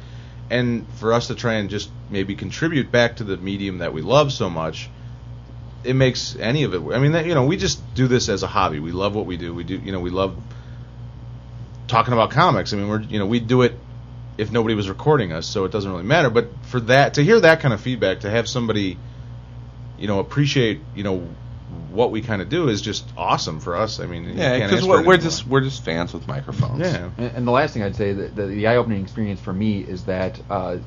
and 0.51 0.87
for 0.95 1.13
us 1.13 1.27
to 1.27 1.35
try 1.35 1.55
and 1.55 1.69
just 1.69 1.91
maybe 2.11 2.37
contribute 2.37 2.93
back 2.93 3.17
to 3.17 3.25
the 3.25 3.37
medium 3.37 3.79
that 3.79 3.93
we 3.93 4.03
love 4.03 4.33
so 4.33 4.49
much, 4.49 4.89
it 5.83 5.95
makes 5.95 6.37
any 6.37 6.63
of 6.63 6.75
it. 6.75 6.95
I 6.95 7.01
mean, 7.01 7.13
that, 7.13 7.27
you 7.27 7.35
know, 7.35 7.45
we 7.45 7.57
just 7.57 7.83
do 7.97 8.07
this 8.07 8.29
as 8.29 8.45
a 8.45 8.47
hobby. 8.47 8.79
We 8.79 8.93
love 8.93 9.17
what 9.17 9.27
we 9.27 9.37
do. 9.37 9.53
We 9.53 9.65
do, 9.65 9.79
you 9.79 9.91
know, 9.91 10.01
we 10.01 10.11
love 10.11 10.37
talking 11.89 12.13
about 12.13 12.31
comics. 12.31 12.73
I 12.73 12.77
mean, 12.77 12.89
we're 12.89 13.01
you 13.01 13.19
know 13.19 13.27
we 13.27 13.41
do 13.41 13.63
it 13.63 13.75
if 14.37 14.53
nobody 14.53 14.75
was 14.75 14.89
recording 14.89 15.33
us, 15.33 15.47
so 15.47 15.65
it 15.65 15.73
doesn't 15.73 15.91
really 15.91 16.05
matter. 16.05 16.31
But 16.31 16.49
for 16.67 16.81
that 16.81 17.15
to 17.15 17.25
hear 17.25 17.41
that 17.41 17.61
kind 17.61 17.75
of 17.75 17.81
feedback, 17.81 18.21
to 18.21 18.31
have 18.31 18.49
somebody 18.49 18.99
you 19.99 20.07
know 20.07 20.21
appreciate 20.21 20.81
you 20.95 21.03
know 21.03 21.29
what 21.91 22.11
we 22.11 22.23
kind 22.23 22.41
of 22.41 22.49
do 22.49 22.69
is 22.69 22.81
just 22.81 23.05
awesome 23.17 23.61
for 23.61 23.77
us. 23.77 24.01
I 24.01 24.07
mean, 24.07 24.37
Yeah, 24.37 24.67
because 24.67 24.87
we're, 24.87 25.05
we're 25.05 25.17
just 25.17 25.47
we're 25.47 25.61
just 25.61 25.85
fans 25.85 26.13
with 26.15 26.27
microphones. 26.29 26.81
Yeah. 26.81 27.11
And, 27.19 27.37
and 27.37 27.47
the 27.47 27.51
last 27.51 27.75
thing 27.75 27.83
I'd 27.83 27.97
say, 27.97 28.13
that 28.13 28.37
the, 28.37 28.47
the 28.47 28.67
eye-opening 28.69 29.03
experience 29.03 29.41
for 29.41 29.53
me 29.53 29.81
is 29.81 30.05
that 30.05 30.41
uh, 30.49 30.79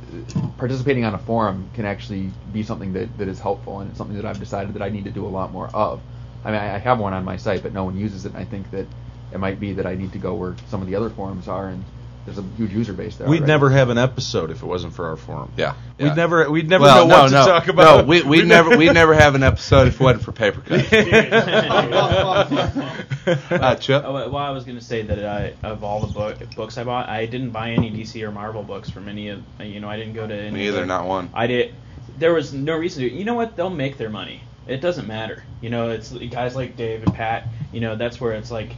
participating 0.57 1.05
on 1.05 1.13
a 1.13 1.19
forum 1.19 1.69
can 1.73 1.85
actually 1.85 2.31
be 2.53 2.63
something 2.63 2.93
that, 2.93 3.17
that 3.17 3.27
is 3.27 3.39
helpful, 3.39 3.79
and 3.79 3.89
it's 3.89 3.97
something 3.97 4.15
that 4.15 4.25
I've 4.25 4.39
decided 4.39 4.75
that 4.75 4.81
I 4.81 4.89
need 4.89 5.05
to 5.05 5.11
do 5.11 5.25
a 5.25 5.29
lot 5.29 5.51
more 5.51 5.67
of. 5.67 6.01
I 6.43 6.51
mean, 6.51 6.59
I 6.59 6.75
I 6.75 6.77
have 6.79 6.99
one 6.99 7.13
on 7.13 7.25
my 7.25 7.37
site, 7.37 7.61
but 7.61 7.73
no 7.73 7.83
one 7.83 7.97
uses 7.97 8.25
it. 8.25 8.29
And 8.29 8.37
I 8.37 8.45
think 8.45 8.71
that 8.71 8.87
it 9.31 9.39
might 9.39 9.59
be 9.59 9.73
that 9.73 9.85
I 9.85 9.95
need 9.95 10.13
to 10.13 10.19
go 10.19 10.35
where 10.35 10.55
some 10.69 10.81
of 10.81 10.87
the 10.87 10.95
other 10.95 11.09
forums 11.09 11.47
are, 11.47 11.69
and 11.69 11.83
there's 12.25 12.37
a 12.37 12.43
huge 12.55 12.71
user 12.71 12.93
base 12.93 13.15
there. 13.15 13.27
We'd 13.27 13.37
already. 13.37 13.51
never 13.51 13.69
have 13.71 13.89
an 13.89 13.97
episode 13.97 14.51
if 14.51 14.61
it 14.61 14.65
wasn't 14.65 14.93
for 14.93 15.07
our 15.07 15.17
forum. 15.17 15.51
Yeah, 15.57 15.73
We'd 15.99 16.15
never 16.15 16.49
we'd 16.51 16.69
never 16.69 16.83
well, 16.83 17.07
know 17.07 17.15
no, 17.15 17.21
what 17.23 17.29
to 17.29 17.33
no, 17.33 17.45
talk 17.45 17.67
about. 17.67 18.01
No, 18.01 18.07
we 18.07 18.21
we 18.21 18.43
never 18.43 18.77
we'd 18.77 18.93
never 18.93 19.13
have 19.13 19.35
an 19.35 19.43
episode 19.43 19.87
if 19.87 19.95
it 19.95 20.03
wasn't 20.03 20.23
for 20.23 20.31
paper 20.31 20.61
cut. 20.61 20.93
uh, 23.51 23.75
Chip. 23.75 24.03
Oh, 24.05 24.13
well, 24.13 24.37
I 24.37 24.51
was 24.51 24.65
going 24.65 24.77
to 24.77 24.83
say 24.83 25.01
that 25.01 25.25
I, 25.25 25.53
of 25.67 25.83
all 25.83 25.99
the 25.99 26.13
book, 26.13 26.37
books 26.55 26.77
I 26.77 26.83
bought, 26.83 27.09
I 27.09 27.25
didn't 27.25 27.51
buy 27.51 27.71
any 27.71 27.91
DC 27.91 28.21
or 28.21 28.31
Marvel 28.31 28.63
books 28.63 28.89
from 28.89 29.07
any 29.07 29.29
of. 29.29 29.41
You 29.59 29.79
know, 29.79 29.89
I 29.89 29.97
didn't 29.97 30.13
go 30.13 30.27
to 30.27 30.33
any. 30.33 30.51
Me 30.51 30.67
either, 30.67 30.85
not 30.85 31.07
one. 31.07 31.29
I 31.33 31.47
did. 31.47 31.73
There 32.19 32.33
was 32.33 32.53
no 32.53 32.75
reason 32.75 33.03
to. 33.03 33.11
You 33.11 33.25
know 33.25 33.33
what? 33.33 33.55
They'll 33.55 33.69
make 33.69 33.97
their 33.97 34.09
money. 34.09 34.43
It 34.67 34.79
doesn't 34.79 35.07
matter. 35.07 35.43
You 35.59 35.71
know, 35.71 35.89
it's 35.89 36.11
guys 36.11 36.55
like 36.55 36.77
Dave 36.77 37.03
and 37.03 37.13
Pat. 37.13 37.47
You 37.71 37.81
know, 37.81 37.95
that's 37.95 38.21
where 38.21 38.33
it's 38.33 38.51
like, 38.51 38.73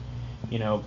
you 0.49 0.59
know, 0.59 0.83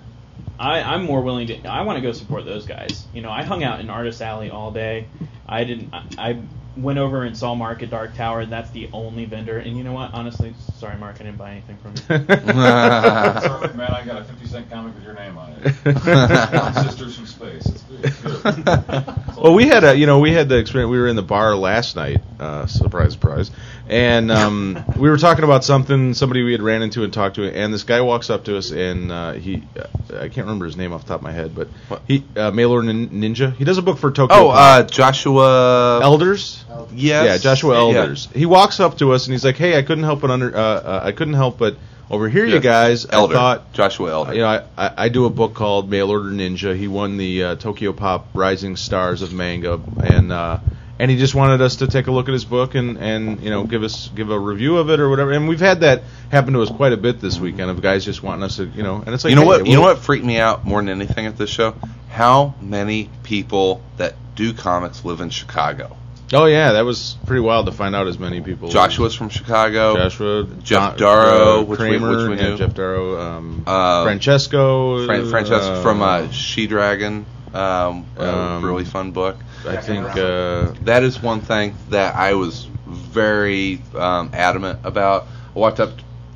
I, 0.58 0.80
I'm 0.80 1.04
more 1.04 1.20
willing 1.22 1.48
to. 1.48 1.66
I 1.66 1.82
want 1.82 1.96
to 1.98 2.02
go 2.02 2.12
support 2.12 2.44
those 2.44 2.66
guys. 2.66 3.06
You 3.12 3.22
know, 3.22 3.30
I 3.30 3.42
hung 3.42 3.64
out 3.64 3.80
in 3.80 3.90
Artist 3.90 4.22
Alley 4.22 4.50
all 4.50 4.70
day. 4.70 5.06
I 5.46 5.64
didn't. 5.64 5.92
I, 5.92 6.04
I 6.18 6.42
went 6.76 6.98
over 6.98 7.22
and 7.22 7.36
saw 7.36 7.54
Mark 7.54 7.82
at 7.82 7.90
Dark 7.90 8.14
Tower. 8.14 8.44
That's 8.46 8.70
the 8.70 8.88
only 8.92 9.24
vendor. 9.24 9.58
And 9.58 9.76
you 9.76 9.84
know 9.84 9.92
what? 9.92 10.12
Honestly, 10.12 10.54
sorry, 10.78 10.96
Mark, 10.98 11.16
I 11.16 11.24
didn't 11.24 11.38
buy 11.38 11.52
anything 11.52 11.78
from 11.78 11.92
you. 11.92 12.26
Sorry, 12.36 13.74
man, 13.74 13.92
I 13.92 14.04
got 14.04 14.20
a 14.20 14.24
50 14.24 14.46
cent 14.46 14.70
comic 14.70 14.94
with 14.94 15.04
your 15.04 15.14
name 15.14 15.38
on 15.38 15.52
it. 15.52 16.84
Sisters 16.84 17.16
from 17.16 17.26
Space. 17.26 17.66
It's 17.66 17.82
good. 17.82 18.04
It's 18.04 18.20
good. 18.20 19.16
Well, 19.36 19.54
we 19.54 19.66
had 19.66 19.84
a 19.84 19.96
you 19.96 20.06
know 20.06 20.18
we 20.20 20.32
had 20.32 20.48
the 20.48 20.56
experience. 20.58 20.90
We 20.90 20.98
were 20.98 21.08
in 21.08 21.16
the 21.16 21.22
bar 21.22 21.54
last 21.56 21.96
night. 21.96 22.20
Uh, 22.40 22.66
surprise, 22.66 23.12
surprise. 23.12 23.50
And 23.88 24.32
um, 24.32 24.84
we 24.98 25.08
were 25.08 25.16
talking 25.18 25.44
about 25.44 25.64
something. 25.64 26.14
Somebody 26.14 26.42
we 26.42 26.52
had 26.52 26.62
ran 26.62 26.82
into 26.82 27.04
and 27.04 27.12
talked 27.12 27.36
to, 27.36 27.44
and 27.50 27.72
this 27.72 27.84
guy 27.84 28.00
walks 28.00 28.30
up 28.30 28.44
to 28.46 28.56
us, 28.56 28.70
and 28.72 29.12
uh, 29.12 29.32
he 29.32 29.62
uh, 29.78 29.86
I 30.16 30.28
can't 30.28 30.38
remember 30.46 30.64
his 30.64 30.76
name 30.76 30.92
off 30.92 31.02
the 31.02 31.08
top 31.08 31.20
of 31.20 31.24
my 31.24 31.32
head, 31.32 31.54
but 31.54 31.68
he 32.08 32.24
uh, 32.36 32.50
Mail 32.50 32.72
Order 32.72 32.92
Nin- 32.92 33.10
Ninja. 33.10 33.54
He 33.54 33.64
does 33.64 33.78
a 33.78 33.82
book 33.82 33.98
for 33.98 34.10
Tokyo. 34.10 34.36
Oh, 34.36 34.48
uh, 34.50 34.82
Joshua 34.84 36.00
Elders. 36.02 36.64
Yes. 36.92 37.24
Yeah, 37.26 37.38
Joshua 37.38 37.74
Yeah. 37.74 37.98
Elders. 38.00 38.28
He 38.34 38.46
walks 38.46 38.80
up 38.80 38.98
to 38.98 39.12
us 39.12 39.26
and 39.26 39.32
he's 39.32 39.44
like, 39.44 39.56
"Hey, 39.56 39.78
I 39.78 39.82
couldn't 39.82 40.04
help 40.04 40.20
but 40.20 40.30
under 40.30 40.54
uh, 40.56 40.60
uh, 40.60 41.00
I 41.04 41.12
couldn't 41.12 41.34
help 41.34 41.58
but 41.58 41.76
over 42.10 42.28
here, 42.28 42.46
you 42.46 42.60
guys. 42.60 43.06
Elder. 43.08 43.34
I 43.34 43.36
thought 43.36 43.72
Joshua 43.72 44.10
Elder. 44.12 44.34
You 44.34 44.40
know, 44.40 44.48
I, 44.48 44.86
I, 44.86 44.94
I 44.96 45.08
do 45.08 45.24
a 45.24 45.30
book 45.30 45.54
called 45.54 45.90
Mail 45.90 46.10
Order 46.10 46.30
Ninja. 46.30 46.76
He 46.76 46.88
won 46.88 47.16
the 47.16 47.42
uh, 47.42 47.56
Tokyopop 47.56 48.24
Rising 48.34 48.76
Stars 48.76 49.22
of 49.22 49.32
Manga, 49.32 49.80
and 50.02 50.32
uh, 50.32 50.58
and 50.98 51.10
he 51.10 51.16
just 51.16 51.34
wanted 51.34 51.60
us 51.60 51.76
to 51.76 51.88
take 51.88 52.06
a 52.06 52.12
look 52.12 52.28
at 52.28 52.32
his 52.32 52.44
book 52.44 52.74
and 52.74 52.98
and 52.98 53.42
you 53.42 53.50
know 53.50 53.64
give 53.64 53.82
us 53.82 54.08
give 54.14 54.30
a 54.30 54.38
review 54.38 54.76
of 54.78 54.90
it 54.90 55.00
or 55.00 55.08
whatever. 55.08 55.32
And 55.32 55.48
we've 55.48 55.60
had 55.60 55.80
that 55.80 56.02
happen 56.30 56.54
to 56.54 56.62
us 56.62 56.70
quite 56.70 56.92
a 56.92 56.96
bit 56.96 57.20
this 57.20 57.38
weekend 57.38 57.70
of 57.70 57.82
guys 57.82 58.04
just 58.04 58.22
wanting 58.22 58.44
us 58.44 58.56
to 58.56 58.66
you 58.66 58.82
know. 58.82 59.02
And 59.04 59.14
it's 59.14 59.24
like 59.24 59.30
you 59.30 59.36
know 59.36 59.42
hey, 59.42 59.48
what? 59.48 59.66
You 59.66 59.74
know 59.74 59.82
what 59.82 59.98
freaked 59.98 60.24
me 60.24 60.38
out 60.38 60.64
more 60.64 60.80
than 60.80 60.88
anything 60.88 61.26
at 61.26 61.36
this 61.36 61.50
show? 61.50 61.74
How 62.08 62.54
many 62.60 63.10
people 63.24 63.82
that 63.96 64.14
do 64.34 64.52
comics 64.52 65.04
live 65.04 65.20
in 65.20 65.30
Chicago? 65.30 65.96
Oh 66.32 66.46
yeah, 66.46 66.72
that 66.72 66.84
was 66.84 67.16
pretty 67.26 67.40
wild 67.40 67.66
to 67.66 67.72
find 67.72 67.94
out 67.94 68.08
as 68.08 68.18
many 68.18 68.40
people. 68.40 68.68
Joshua's 68.68 69.14
from 69.14 69.28
Chicago. 69.28 69.94
Joshua, 69.96 70.44
Jeff 70.44 70.64
John- 70.64 70.96
Darrow, 70.96 71.60
uh, 71.60 71.62
which 71.64 71.78
we, 71.78 71.86
Kramer, 71.86 72.28
which 72.28 72.38
we 72.38 72.44
yeah, 72.44 72.50
knew. 72.54 72.58
Geof 72.58 72.74
Darrow, 72.74 73.20
um, 73.20 73.62
Uh, 73.66 74.02
Francesco, 74.04 75.06
Fran- 75.06 75.30
Francesco 75.30 75.74
uh, 75.74 75.82
from 75.82 76.02
uh, 76.02 76.28
She 76.30 76.66
Dragon. 76.66 77.26
Um, 77.54 78.04
a 78.18 78.28
Um, 78.28 78.64
really 78.64 78.84
fun 78.84 79.12
book. 79.12 79.36
I 79.66 79.76
think 79.76 80.04
uh, 80.16 80.72
that 80.82 81.02
is 81.04 81.22
one 81.22 81.40
thing 81.40 81.74
that 81.90 82.14
I 82.16 82.34
was 82.34 82.68
very 82.86 83.80
um, 83.94 84.30
adamant 84.34 84.80
about. 84.84 85.26
I 85.54 85.58
walked 85.58 85.80
up, 85.80 85.90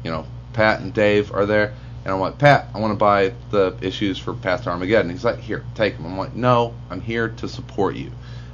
you 0.05 0.11
know, 0.11 0.24
Pat 0.55 0.80
and 0.80 0.95
Dave 0.95 1.32
are 1.34 1.47
there, 1.47 1.74
and 2.05 2.14
I'm 2.14 2.20
like, 2.20 2.38
Pat, 2.38 2.68
I 2.74 2.78
want 2.78 2.93
to 2.93 2.97
buy 2.97 3.32
the 3.51 3.76
issues 3.82 4.18
for 4.18 4.32
Past 4.34 4.66
Armageddon. 4.66 5.11
He's 5.11 5.24
like, 5.24 5.38
here, 5.41 5.64
take 5.74 5.97
them. 5.97 6.07
I'm 6.07 6.16
like, 6.16 6.34
no, 6.34 6.74
I'm 6.91 7.01
here 7.01 7.28
to 7.28 7.49
support 7.49 7.97
you, 7.97 8.11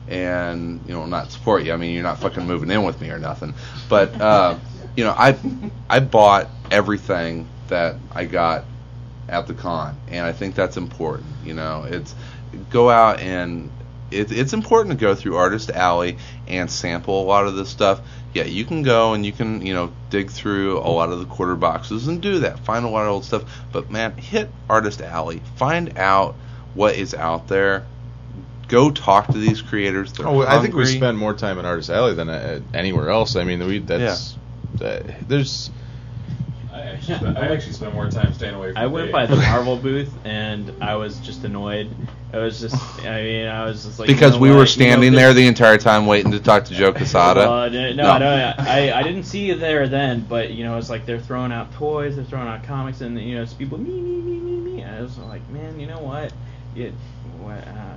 and 0.08 0.80
you 0.86 0.94
know, 0.94 1.06
not 1.06 1.30
support 1.30 1.64
you. 1.64 1.72
I 1.72 1.76
mean, 1.76 1.94
you're 1.94 2.02
not 2.02 2.18
fucking 2.18 2.46
moving 2.46 2.70
in 2.70 2.84
with 2.84 3.00
me 3.00 3.10
or 3.10 3.18
nothing, 3.18 3.54
but 3.88 4.18
uh, 4.20 4.58
you 4.96 5.04
know, 5.04 5.14
I 5.16 5.36
I 5.88 6.00
bought 6.00 6.48
everything 6.70 7.48
that 7.68 7.96
I 8.12 8.24
got 8.24 8.64
at 9.28 9.46
the 9.46 9.54
con, 9.54 9.96
and 10.08 10.24
I 10.26 10.32
think 10.32 10.54
that's 10.54 10.76
important. 10.76 11.26
You 11.44 11.54
know, 11.54 11.84
it's 11.88 12.14
go 12.70 12.90
out 12.90 13.20
and 13.20 13.70
it, 14.10 14.30
it's 14.30 14.52
important 14.52 14.98
to 14.98 15.00
go 15.00 15.14
through 15.14 15.36
Artist 15.36 15.70
Alley 15.70 16.18
and 16.46 16.70
sample 16.70 17.22
a 17.22 17.24
lot 17.24 17.46
of 17.46 17.56
this 17.56 17.68
stuff. 17.68 18.00
Yeah, 18.34 18.44
you 18.44 18.64
can 18.64 18.82
go 18.82 19.14
and 19.14 19.24
you 19.24 19.32
can 19.32 19.64
you 19.64 19.74
know 19.74 19.92
dig 20.10 20.30
through 20.30 20.78
a 20.78 20.90
lot 20.90 21.10
of 21.10 21.20
the 21.20 21.26
quarter 21.26 21.56
boxes 21.56 22.06
and 22.06 22.20
do 22.20 22.40
that, 22.40 22.58
find 22.60 22.84
a 22.84 22.88
lot 22.88 23.02
of 23.02 23.08
old 23.08 23.24
stuff. 23.24 23.44
But 23.72 23.90
man, 23.90 24.16
hit 24.16 24.50
Artist 24.68 25.00
Alley, 25.00 25.42
find 25.56 25.98
out 25.98 26.36
what 26.74 26.94
is 26.94 27.14
out 27.14 27.48
there. 27.48 27.86
Go 28.68 28.90
talk 28.90 29.28
to 29.28 29.38
these 29.38 29.62
creators. 29.62 30.12
They're 30.12 30.26
Oh, 30.26 30.42
I 30.42 30.60
think 30.60 30.74
we 30.74 30.86
spend 30.86 31.18
more 31.18 31.34
time 31.34 31.58
in 31.58 31.64
Artist 31.64 31.90
Alley 31.90 32.14
than 32.14 32.28
uh, 32.28 32.60
anywhere 32.74 33.10
else. 33.10 33.36
I 33.36 33.44
mean, 33.44 33.64
we 33.64 33.78
that's 33.78 34.36
uh, 34.80 35.02
there's. 35.28 35.70
I 36.72 36.80
actually, 36.80 37.16
spent, 37.16 37.38
I 37.38 37.46
actually 37.54 37.72
spent 37.72 37.94
more 37.94 38.10
time 38.10 38.34
staying 38.34 38.54
away 38.54 38.72
from 38.72 38.76
I 38.76 38.86
went 38.86 39.06
Dave. 39.06 39.12
by 39.12 39.26
the 39.34 39.36
Marvel 39.36 39.76
booth 39.76 40.12
and 40.24 40.70
I 40.82 40.96
was 40.96 41.18
just 41.20 41.42
annoyed. 41.44 41.90
I 42.34 42.38
was 42.38 42.60
just, 42.60 42.74
I 43.02 43.22
mean, 43.22 43.46
I 43.46 43.64
was 43.64 43.84
just 43.84 43.98
like 43.98 44.08
you 44.10 44.14
because 44.14 44.34
know 44.34 44.40
we 44.40 44.50
what, 44.50 44.56
were 44.56 44.60
you 44.62 44.66
standing 44.66 45.12
know, 45.12 45.18
there 45.18 45.32
the 45.32 45.46
entire 45.46 45.78
time 45.78 46.04
waiting 46.04 46.32
to 46.32 46.40
talk 46.40 46.64
to 46.66 46.74
Joe 46.74 46.92
Quesada. 46.92 47.48
Uh, 47.50 47.68
no, 47.70 47.92
no, 47.94 48.18
no, 48.18 48.54
I, 48.58 48.92
I 48.92 49.02
didn't 49.02 49.22
see 49.22 49.46
you 49.46 49.54
there 49.54 49.88
then, 49.88 50.26
but 50.28 50.50
you 50.50 50.64
know, 50.64 50.76
it's 50.76 50.90
like 50.90 51.06
they're 51.06 51.20
throwing 51.20 51.52
out 51.52 51.72
toys, 51.74 52.16
they're 52.16 52.24
throwing 52.26 52.48
out 52.48 52.62
comics, 52.64 53.00
and 53.00 53.18
you 53.18 53.36
know, 53.36 53.42
it's 53.42 53.54
people 53.54 53.78
me, 53.78 53.98
me, 53.98 54.20
me, 54.20 54.38
me, 54.38 54.72
me. 54.72 54.84
I 54.84 55.00
was 55.00 55.16
like, 55.18 55.48
man, 55.48 55.80
you 55.80 55.86
know 55.86 56.00
what? 56.00 56.32
You, 56.74 56.92
what? 57.38 57.66
Uh, 57.66 57.96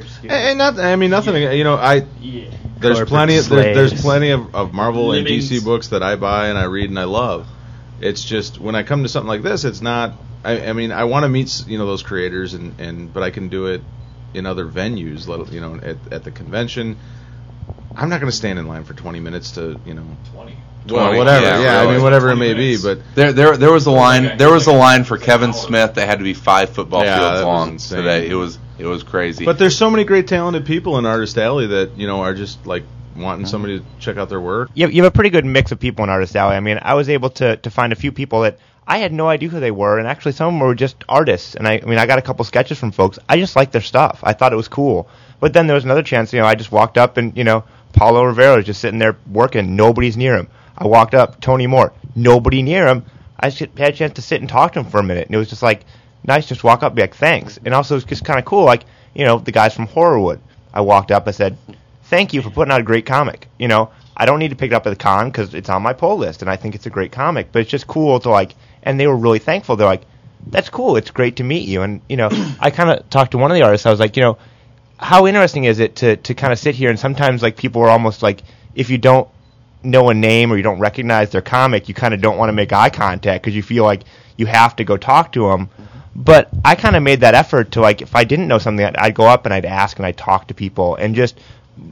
you're 0.00 0.08
stupid. 0.08 0.32
And 0.32 0.58
not, 0.58 0.78
I 0.78 0.96
mean, 0.96 1.10
nothing. 1.10 1.34
You 1.36 1.64
know, 1.64 1.74
I 1.76 2.06
Yeah. 2.20 2.50
there's 2.78 2.96
Corporate 2.98 3.08
plenty. 3.08 3.36
Of, 3.36 3.48
there, 3.48 3.74
there's 3.74 4.00
plenty 4.00 4.30
of, 4.30 4.54
of 4.54 4.72
Marvel 4.72 5.12
and 5.12 5.26
DC 5.26 5.64
books 5.64 5.88
that 5.88 6.02
I 6.02 6.16
buy 6.16 6.48
and 6.48 6.58
I 6.58 6.64
read 6.64 6.88
and 6.90 6.98
I 6.98 7.04
love. 7.04 7.46
It's 8.00 8.24
just 8.24 8.58
when 8.58 8.74
I 8.74 8.82
come 8.82 9.02
to 9.02 9.08
something 9.08 9.28
like 9.28 9.42
this, 9.42 9.64
it's 9.64 9.80
not. 9.82 10.14
I, 10.42 10.68
I 10.68 10.72
mean, 10.72 10.90
I 10.90 11.04
want 11.04 11.24
to 11.24 11.28
meet 11.28 11.64
you 11.66 11.76
know 11.78 11.86
those 11.86 12.02
creators 12.02 12.54
and, 12.54 12.80
and 12.80 13.12
but 13.12 13.22
I 13.22 13.30
can 13.30 13.48
do 13.48 13.66
it 13.66 13.82
in 14.32 14.46
other 14.46 14.64
venues. 14.64 15.28
let- 15.28 15.52
You 15.52 15.60
know, 15.60 15.74
at, 15.76 15.96
at 16.12 16.24
the 16.24 16.30
convention. 16.30 16.96
I'm 17.94 18.08
not 18.08 18.20
going 18.20 18.30
to 18.30 18.36
stand 18.36 18.58
in 18.58 18.66
line 18.68 18.84
for 18.84 18.94
20 18.94 19.20
minutes 19.20 19.52
to 19.52 19.80
you 19.84 19.94
know. 19.94 20.04
20. 20.32 20.56
Well, 20.88 21.06
20, 21.06 21.18
whatever. 21.18 21.44
yeah, 21.44 21.60
Yeah, 21.60 21.82
I 21.82 21.92
mean, 21.92 22.02
whatever 22.02 22.30
it 22.30 22.36
20 22.36 22.52
may 22.52 22.54
be, 22.54 22.80
but 22.82 23.00
There, 23.14 23.32
there, 23.32 23.56
there 23.56 23.70
was 23.70 23.86
a 23.86 23.90
line. 23.90 24.38
There 24.38 24.50
was 24.50 24.66
a 24.66 24.72
line 24.72 25.04
for 25.04 25.18
Kevin 25.18 25.52
Smith 25.52 25.94
that 25.94 26.06
had 26.06 26.18
to 26.18 26.24
be 26.24 26.34
five 26.34 26.70
football 26.70 27.04
Yeah, 27.04 27.18
fields 27.18 27.40
that 27.40 27.46
long 27.46 27.68
insane. 27.72 27.98
today. 27.98 28.28
It 28.28 28.34
was, 28.34 28.58
it 28.78 28.86
was 28.86 29.02
crazy. 29.02 29.44
But 29.44 29.58
there's 29.58 29.76
so 29.76 29.90
many 29.90 30.04
great 30.04 30.26
talented 30.26 30.64
people 30.64 30.96
in 30.98 31.04
Artist 31.04 31.36
Alley 31.36 31.66
that 31.66 31.98
you 31.98 32.06
know 32.06 32.22
are 32.22 32.34
just 32.34 32.66
like 32.66 32.84
wanting 33.16 33.42
mm-hmm. 33.42 33.50
somebody 33.50 33.80
to 33.80 33.84
check 33.98 34.16
out 34.16 34.28
their 34.28 34.40
work. 34.40 34.70
you 34.74 34.86
have, 34.86 34.94
you 34.94 35.02
have 35.02 35.12
a 35.12 35.14
pretty 35.14 35.30
good 35.30 35.44
mix 35.44 35.72
of 35.72 35.78
people 35.78 36.04
in 36.04 36.10
Artist 36.10 36.34
Alley. 36.34 36.56
I 36.56 36.60
mean, 36.60 36.78
I 36.80 36.94
was 36.94 37.08
able 37.08 37.30
to, 37.30 37.56
to 37.58 37.70
find 37.70 37.92
a 37.92 37.96
few 37.96 38.12
people 38.12 38.42
that 38.42 38.58
I 38.86 38.98
had 38.98 39.12
no 39.12 39.28
idea 39.28 39.48
who 39.48 39.60
they 39.60 39.70
were, 39.70 39.98
and 39.98 40.08
actually 40.08 40.32
some 40.32 40.48
of 40.48 40.52
them 40.54 40.66
were 40.66 40.74
just 40.74 41.04
artists. 41.08 41.54
And 41.54 41.68
I, 41.68 41.80
I 41.82 41.86
mean, 41.86 41.98
I 41.98 42.06
got 42.06 42.18
a 42.18 42.22
couple 42.22 42.44
sketches 42.44 42.78
from 42.78 42.90
folks. 42.90 43.18
I 43.28 43.38
just 43.38 43.54
liked 43.54 43.72
their 43.72 43.82
stuff. 43.82 44.20
I 44.22 44.32
thought 44.32 44.52
it 44.52 44.56
was 44.56 44.68
cool. 44.68 45.08
But 45.38 45.52
then 45.52 45.66
there 45.66 45.74
was 45.74 45.84
another 45.84 46.02
chance. 46.02 46.32
You 46.32 46.40
know, 46.40 46.46
I 46.46 46.54
just 46.54 46.72
walked 46.72 46.98
up 46.98 47.16
and 47.16 47.36
you 47.36 47.44
know, 47.44 47.64
Paolo 47.92 48.24
Rivera 48.24 48.56
was 48.56 48.66
just 48.66 48.80
sitting 48.80 48.98
there 48.98 49.16
working. 49.30 49.76
Nobody's 49.76 50.16
near 50.16 50.36
him. 50.36 50.48
I 50.76 50.86
walked 50.86 51.14
up, 51.14 51.40
Tony 51.40 51.66
Moore. 51.66 51.92
Nobody 52.14 52.62
near 52.62 52.86
him. 52.86 53.04
I 53.38 53.50
just 53.50 53.78
had 53.78 53.94
a 53.94 53.96
chance 53.96 54.14
to 54.14 54.22
sit 54.22 54.40
and 54.40 54.48
talk 54.48 54.72
to 54.72 54.80
him 54.80 54.86
for 54.86 54.98
a 54.98 55.02
minute, 55.02 55.26
and 55.26 55.34
it 55.34 55.38
was 55.38 55.50
just 55.50 55.62
like 55.62 55.84
nice. 56.24 56.46
Just 56.46 56.64
walk 56.64 56.82
up, 56.82 56.94
be 56.94 57.02
like, 57.02 57.14
thanks. 57.14 57.58
And 57.64 57.74
also, 57.74 57.96
it's 57.96 58.04
just 58.04 58.24
kind 58.24 58.38
of 58.38 58.44
cool. 58.44 58.64
Like 58.64 58.84
you 59.14 59.24
know, 59.24 59.38
the 59.38 59.52
guys 59.52 59.74
from 59.74 59.88
Horrorwood. 59.88 60.40
I 60.72 60.82
walked 60.82 61.10
up. 61.10 61.26
I 61.26 61.32
said, 61.32 61.58
thank 62.04 62.32
you 62.32 62.42
for 62.42 62.50
putting 62.50 62.70
out 62.72 62.80
a 62.80 62.84
great 62.84 63.06
comic. 63.06 63.48
You 63.58 63.68
know, 63.68 63.90
I 64.16 64.26
don't 64.26 64.38
need 64.38 64.50
to 64.50 64.56
pick 64.56 64.70
it 64.70 64.74
up 64.74 64.86
at 64.86 64.90
the 64.90 64.96
con 64.96 65.28
because 65.28 65.54
it's 65.54 65.68
on 65.68 65.82
my 65.82 65.92
pull 65.92 66.18
list, 66.18 66.42
and 66.42 66.50
I 66.50 66.56
think 66.56 66.74
it's 66.74 66.86
a 66.86 66.90
great 66.90 67.12
comic. 67.12 67.50
But 67.52 67.62
it's 67.62 67.70
just 67.70 67.86
cool 67.86 68.20
to 68.20 68.30
like, 68.30 68.54
and 68.82 68.98
they 68.98 69.06
were 69.06 69.16
really 69.16 69.38
thankful. 69.38 69.76
They're 69.76 69.86
like, 69.86 70.02
that's 70.46 70.68
cool. 70.68 70.96
It's 70.96 71.10
great 71.10 71.36
to 71.36 71.44
meet 71.44 71.66
you. 71.66 71.82
And 71.82 72.00
you 72.08 72.16
know, 72.16 72.28
I 72.60 72.70
kind 72.70 72.90
of 72.90 73.08
talked 73.10 73.32
to 73.32 73.38
one 73.38 73.50
of 73.50 73.56
the 73.56 73.62
artists. 73.62 73.86
I 73.86 73.90
was 73.90 74.00
like, 74.00 74.16
you 74.16 74.22
know, 74.22 74.38
how 75.00 75.26
interesting 75.26 75.64
is 75.64 75.78
it 75.78 75.96
to 75.96 76.16
to 76.16 76.34
kind 76.34 76.52
of 76.52 76.58
sit 76.58 76.74
here 76.74 76.90
and 76.90 76.98
sometimes 76.98 77.42
like 77.42 77.56
people 77.56 77.82
are 77.82 77.88
almost 77.88 78.22
like, 78.22 78.42
if 78.74 78.90
you 78.90 78.98
don't 78.98 79.28
know 79.82 80.10
a 80.10 80.14
name 80.14 80.52
or 80.52 80.56
you 80.56 80.62
don't 80.62 80.78
recognize 80.78 81.30
their 81.30 81.40
comic, 81.40 81.88
you 81.88 81.94
kind 81.94 82.12
of 82.12 82.20
don't 82.20 82.36
want 82.36 82.50
to 82.50 82.52
make 82.52 82.72
eye 82.72 82.90
contact 82.90 83.42
because 83.42 83.56
you 83.56 83.62
feel 83.62 83.84
like 83.84 84.02
you 84.36 84.46
have 84.46 84.76
to 84.76 84.84
go 84.84 84.96
talk 84.96 85.32
to 85.32 85.48
them. 85.48 85.66
Mm-hmm. 85.66 85.86
But 86.16 86.50
I 86.64 86.74
kind 86.74 86.96
of 86.96 87.02
made 87.02 87.20
that 87.20 87.34
effort 87.34 87.72
to 87.72 87.80
like, 87.80 88.02
if 88.02 88.14
I 88.14 88.24
didn't 88.24 88.48
know 88.48 88.58
something, 88.58 88.84
I'd, 88.84 88.96
I'd 88.96 89.14
go 89.14 89.24
up 89.24 89.46
and 89.46 89.54
I'd 89.54 89.64
ask 89.64 89.96
and 89.98 90.04
I'd 90.04 90.16
talk 90.16 90.48
to 90.48 90.54
people 90.54 90.96
and 90.96 91.14
just, 91.14 91.38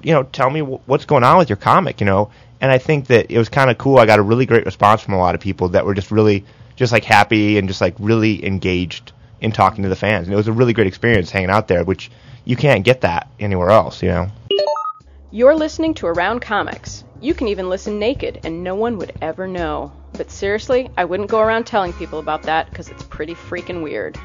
you 0.02 0.12
know, 0.12 0.24
tell 0.24 0.50
me 0.50 0.60
wh- 0.60 0.86
what's 0.86 1.06
going 1.06 1.24
on 1.24 1.38
with 1.38 1.48
your 1.48 1.56
comic, 1.56 2.00
you 2.00 2.06
know. 2.06 2.30
And 2.60 2.70
I 2.70 2.78
think 2.78 3.06
that 3.06 3.30
it 3.30 3.38
was 3.38 3.48
kind 3.48 3.70
of 3.70 3.78
cool. 3.78 3.98
I 3.98 4.06
got 4.06 4.18
a 4.18 4.22
really 4.22 4.44
great 4.44 4.66
response 4.66 5.00
from 5.00 5.14
a 5.14 5.18
lot 5.18 5.34
of 5.34 5.40
people 5.40 5.68
that 5.70 5.86
were 5.86 5.94
just 5.94 6.10
really, 6.10 6.44
just 6.76 6.92
like 6.92 7.04
happy 7.04 7.56
and 7.56 7.68
just 7.68 7.80
like 7.80 7.94
really 7.98 8.44
engaged 8.44 9.12
in 9.40 9.52
talking 9.52 9.84
to 9.84 9.88
the 9.88 9.96
fans. 9.96 10.26
And 10.26 10.34
it 10.34 10.36
was 10.36 10.48
a 10.48 10.52
really 10.52 10.72
great 10.72 10.88
experience 10.88 11.30
hanging 11.30 11.50
out 11.50 11.68
there, 11.68 11.84
which 11.84 12.10
you 12.48 12.56
can't 12.56 12.82
get 12.82 13.02
that 13.02 13.28
anywhere 13.38 13.68
else, 13.68 14.02
you 14.02 14.08
know. 14.08 14.26
You're 15.30 15.54
listening 15.54 15.92
to 15.94 16.06
Around 16.06 16.40
Comics. 16.40 17.04
You 17.20 17.34
can 17.34 17.46
even 17.48 17.68
listen 17.68 17.98
naked, 17.98 18.40
and 18.42 18.64
no 18.64 18.74
one 18.74 18.96
would 18.96 19.12
ever 19.20 19.46
know. 19.46 19.92
But 20.14 20.30
seriously, 20.30 20.88
I 20.96 21.04
wouldn't 21.04 21.28
go 21.28 21.40
around 21.40 21.66
telling 21.66 21.92
people 21.92 22.18
about 22.18 22.44
that 22.44 22.70
because 22.70 22.88
it's 22.88 23.02
pretty 23.02 23.34
freaking 23.34 23.82
weird. 23.82 24.18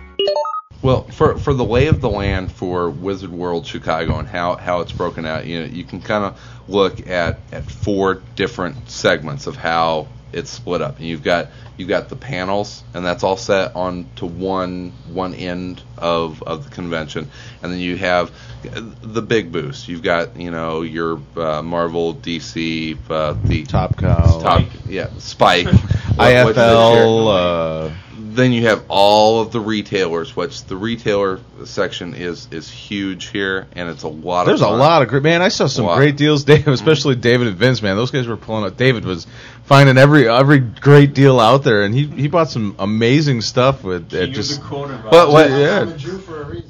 Well, 0.82 1.04
for 1.04 1.38
for 1.38 1.54
the 1.54 1.66
lay 1.66 1.88
of 1.88 2.00
the 2.00 2.10
land 2.10 2.50
for 2.50 2.90
Wizard 2.90 3.30
World 3.30 3.68
Chicago 3.68 4.18
and 4.20 4.28
how, 4.28 4.56
how 4.56 4.80
it's 4.80 4.94
broken 4.94 5.26
out, 5.26 5.46
you 5.46 5.60
know, 5.60 5.66
you 5.66 5.84
can 5.84 6.00
kind 6.00 6.24
of 6.24 6.40
look 6.70 7.06
at, 7.08 7.42
at 7.52 7.70
four 7.70 8.22
different 8.38 8.90
segments 8.90 9.48
of 9.48 9.58
how 9.58 10.08
it's 10.32 10.50
split 10.50 10.82
up. 10.82 10.98
And 10.98 11.08
you've 11.08 11.24
got 11.24 11.50
you've 11.78 11.90
got 11.90 12.10
the 12.10 12.16
panels, 12.16 12.84
and 12.94 13.06
that's 13.06 13.24
all 13.24 13.38
set 13.38 13.76
on 13.76 14.06
to 14.18 14.26
one 14.26 14.92
one 15.12 15.34
end 15.34 15.82
of 15.98 16.42
of 16.44 16.66
the 16.66 16.70
convention, 16.70 17.30
and 17.62 17.72
then 17.72 17.80
you 17.80 17.98
have 17.98 18.32
the 18.64 19.22
big 19.22 19.52
booths. 19.52 19.88
You've 19.88 20.04
got 20.04 20.38
you 20.38 20.52
know 20.52 20.82
your 20.82 21.20
uh, 21.36 21.62
Marvel, 21.62 22.14
DC, 22.16 22.98
uh, 23.10 23.36
the 23.44 23.64
Top 23.64 23.98
Cow, 23.98 24.40
top 24.40 24.64
yeah, 24.88 25.10
Spike, 25.18 25.66
what- 25.68 25.76
what's 25.76 26.56
this 26.56 26.56
IFL. 26.58 27.88
Uh, 27.90 27.94
then 28.16 28.52
you 28.52 28.64
have 28.66 28.84
all 28.90 29.42
of 29.42 29.52
the 29.52 29.60
retailers, 29.60 30.36
which 30.36 30.64
the 30.66 30.76
retailer 30.76 31.40
section 31.66 32.16
is 32.16 32.48
is 32.52 32.70
huge 32.70 33.28
here, 33.28 33.68
and 33.74 33.90
it's 33.90 34.04
a 34.04 34.08
lot 34.08 34.46
There's 34.46 34.62
of 34.62 34.72
a 34.72 34.76
lot 34.76 35.02
of 35.04 35.08
great 35.08 35.22
man. 35.24 35.42
I 35.44 35.50
saw 35.50 35.68
some 35.68 35.86
great 35.96 36.18
deals, 36.18 36.44
Dave, 36.46 36.68
especially 36.68 37.16
David 37.16 37.48
and 37.48 37.58
Vince. 37.58 37.82
Man, 37.84 37.96
those 37.96 38.10
guys 38.12 38.26
were 38.28 38.38
pulling 38.38 38.66
up. 38.66 38.76
David 38.78 39.06
was 39.06 39.28
finding 39.66 39.98
every 39.98 40.30
every 40.30 40.60
great 40.60 41.14
deal 41.14 41.40
out 41.40 41.64
there, 41.64 41.84
and 41.84 41.94
he 41.94 42.06
he 42.06 42.28
bought 42.28 42.50
some 42.50 42.76
amazing 42.80 43.42
stuff 43.42 43.84
with 43.84 44.14
it. 44.14 44.28
Just 44.32 44.62
But 44.62 45.30
what? 45.30 45.50
Yeah. 45.50 45.86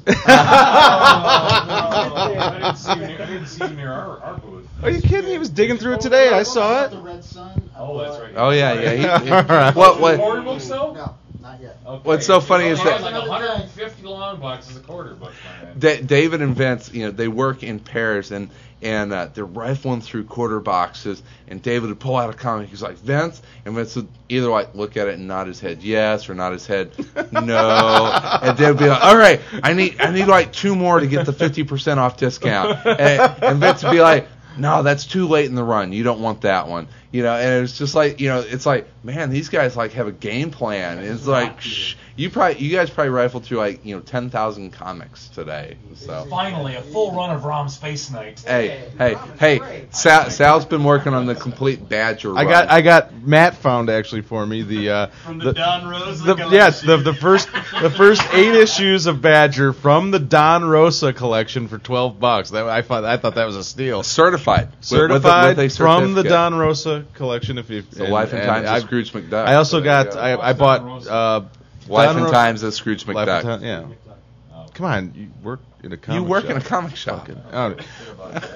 I 0.06 0.10
didn't 2.60 2.76
see 2.76 2.92
you 2.92 2.96
near, 3.06 3.22
I 3.22 3.26
didn't 3.26 3.46
see 3.46 3.64
you 3.64 3.70
near 3.74 3.92
our, 3.92 4.18
our 4.20 4.38
booth. 4.38 4.68
Are 4.82 4.90
you 4.90 5.00
kidding? 5.00 5.30
He 5.30 5.38
was 5.38 5.48
digging 5.50 5.78
through 5.78 5.94
it 5.94 6.00
today. 6.00 6.28
I 6.30 6.42
saw 6.42 6.84
it. 6.84 6.92
Oh, 7.76 7.98
that's 7.98 8.20
right. 8.20 8.32
Oh 8.36 8.50
yeah, 8.50 8.72
yeah. 8.74 8.94
He, 9.18 9.24
he- 9.26 9.28
All 9.32 9.42
right. 9.44 9.74
What 9.74 10.00
what? 10.00 10.18
Order 10.20 10.42
books 10.42 10.68
though? 10.68 10.92
No, 10.92 11.14
not 11.40 11.60
yet. 11.60 11.78
Okay. 11.86 12.02
What's 12.08 12.26
so 12.26 12.40
funny 12.40 12.66
is 12.66 12.80
Oh, 12.80 12.84
that- 12.84 13.02
like 13.02 13.28
150 13.28 14.02
long 14.14 14.40
box 14.40 14.70
is 14.70 14.76
a 14.76 14.80
quarter 14.80 15.14
bucks. 15.14 15.34
Da- 15.78 16.00
David 16.00 16.42
and 16.42 16.56
Vince, 16.56 16.92
you 16.92 17.04
know, 17.04 17.10
they 17.10 17.28
work 17.28 17.62
in 17.62 17.80
pairs 17.80 18.30
and 18.30 18.50
and 18.82 19.14
uh, 19.14 19.28
they're 19.32 19.46
rifling 19.46 20.02
through 20.02 20.24
quarter 20.24 20.60
boxes. 20.60 21.22
And 21.48 21.62
David 21.62 21.88
would 21.88 22.00
pull 22.00 22.16
out 22.16 22.28
a 22.28 22.34
comic. 22.34 22.68
He's 22.68 22.82
like 22.82 22.96
Vince, 22.96 23.40
and 23.64 23.74
Vince 23.74 23.96
would 23.96 24.08
either 24.28 24.48
like 24.48 24.74
look 24.74 24.96
at 24.96 25.08
it 25.08 25.14
and 25.14 25.26
nod 25.26 25.46
his 25.46 25.58
head 25.58 25.82
yes 25.82 26.28
or 26.28 26.34
nod 26.34 26.52
his 26.52 26.66
head 26.66 26.92
no. 27.32 28.38
and 28.42 28.58
they'd 28.58 28.78
be 28.78 28.86
like, 28.86 29.02
all 29.02 29.16
right, 29.16 29.40
I 29.62 29.72
need 29.72 30.00
I 30.00 30.12
need 30.12 30.26
like 30.26 30.52
two 30.52 30.76
more 30.76 31.00
to 31.00 31.06
get 31.06 31.26
the 31.26 31.32
fifty 31.32 31.64
percent 31.64 31.98
off 31.98 32.16
discount. 32.16 32.86
And, 32.86 33.42
and 33.42 33.58
Vince 33.58 33.82
would 33.82 33.92
be 33.92 34.00
like. 34.00 34.28
No, 34.56 34.84
that's 34.84 35.04
too 35.04 35.26
late 35.26 35.46
in 35.46 35.56
the 35.56 35.64
run. 35.64 35.92
You 35.92 36.04
don't 36.04 36.20
want 36.20 36.42
that 36.42 36.68
one. 36.68 36.86
You 37.10 37.24
know, 37.24 37.34
and 37.34 37.64
it's 37.64 37.76
just 37.76 37.96
like, 37.96 38.20
you 38.20 38.28
know, 38.28 38.38
it's 38.38 38.64
like, 38.64 38.88
man, 39.02 39.30
these 39.30 39.48
guys 39.48 39.76
like 39.76 39.94
have 39.94 40.06
a 40.06 40.12
game 40.12 40.52
plan. 40.52 40.98
It's 40.98 41.26
like, 41.26 41.60
shh, 41.60 41.96
you 42.16 42.30
probably, 42.30 42.60
you 42.62 42.70
guys 42.76 42.90
probably 42.90 43.10
rifled 43.10 43.44
through 43.44 43.58
like, 43.58 43.84
you 43.84 43.94
know, 43.96 44.00
ten 44.02 44.30
thousand 44.30 44.72
comics 44.72 45.28
today. 45.28 45.76
So 45.94 46.26
Finally, 46.28 46.74
a 46.76 46.82
full 46.82 47.12
run 47.14 47.30
of 47.30 47.44
Rom 47.44 47.68
Space 47.68 48.10
Knight. 48.10 48.40
Hey, 48.46 48.88
hey, 48.98 49.14
hey! 49.38 49.86
Sal, 49.90 50.30
Sal's 50.30 50.64
been 50.66 50.84
working 50.84 51.14
on 51.14 51.26
the 51.26 51.34
complete 51.34 51.88
Badger. 51.88 52.36
I 52.36 52.44
got 52.44 52.68
I 52.70 52.82
got 52.82 53.12
Matt 53.14 53.56
found 53.56 53.88
actually 53.90 54.22
for 54.22 54.44
me 54.44 54.62
the 54.62 54.90
uh, 54.90 55.06
From 55.24 55.38
the 55.38 55.52
Don 55.52 55.88
Rosa 55.88 56.22
the, 56.24 56.34
collection. 56.34 56.52
yes 56.52 56.80
the 56.82 56.96
the 56.98 57.14
first 57.14 57.48
the 57.80 57.90
first 57.90 58.22
eight 58.34 58.54
issues 58.54 59.06
of 59.06 59.22
Badger 59.22 59.72
from 59.72 60.10
the 60.10 60.18
Don 60.20 60.64
Rosa 60.64 61.12
collection 61.12 61.68
for 61.68 61.78
twelve 61.78 62.20
bucks. 62.20 62.50
That 62.50 62.68
I 62.68 62.82
thought 62.82 63.04
I 63.04 63.16
thought 63.16 63.36
that 63.36 63.46
was 63.46 63.56
a 63.56 63.64
steal. 63.64 64.02
certified. 64.02 64.68
With- 64.68 64.74
with 64.74 64.82
a- 64.82 64.86
Certified 64.86 65.56
with 65.56 65.72
a 65.72 65.76
from 65.76 66.14
the. 66.14 66.24
Don 66.24 66.54
Rosa 66.54 67.04
collection. 67.14 67.58
If 67.58 67.70
you 67.70 67.82
The 67.82 68.04
Life 68.08 68.32
and 68.32 68.42
Times 68.42 68.66
of 68.68 68.74
I- 68.74 68.80
Scrooge 68.80 69.12
McDuck. 69.12 69.46
I 69.46 69.54
also 69.54 69.78
So 69.78 69.84
got 69.84 70.12
go. 70.12 70.18
I, 70.18 70.50
I 70.50 70.52
bought 70.52 71.06
uh, 71.06 71.42
Life 71.88 72.16
and 72.16 72.28
Times 72.28 72.62
of 72.62 72.74
Scrooge 72.74 73.06
Life 73.06 73.28
McDuck. 73.28 73.44
and 73.44 73.60
Ti- 73.62 73.66
yeah. 73.66 73.86
Come 74.74 74.86
on, 74.86 75.12
you 75.14 75.30
work 75.44 75.60
in 75.84 75.92
a 75.92 75.96
comic 75.96 76.20
You 76.20 76.24
work 76.28 76.42
shop. 76.42 76.50
in 76.50 76.56
a 76.56 76.60
comic 76.60 76.96
shop. 76.96 77.28
Oh. 77.52 77.76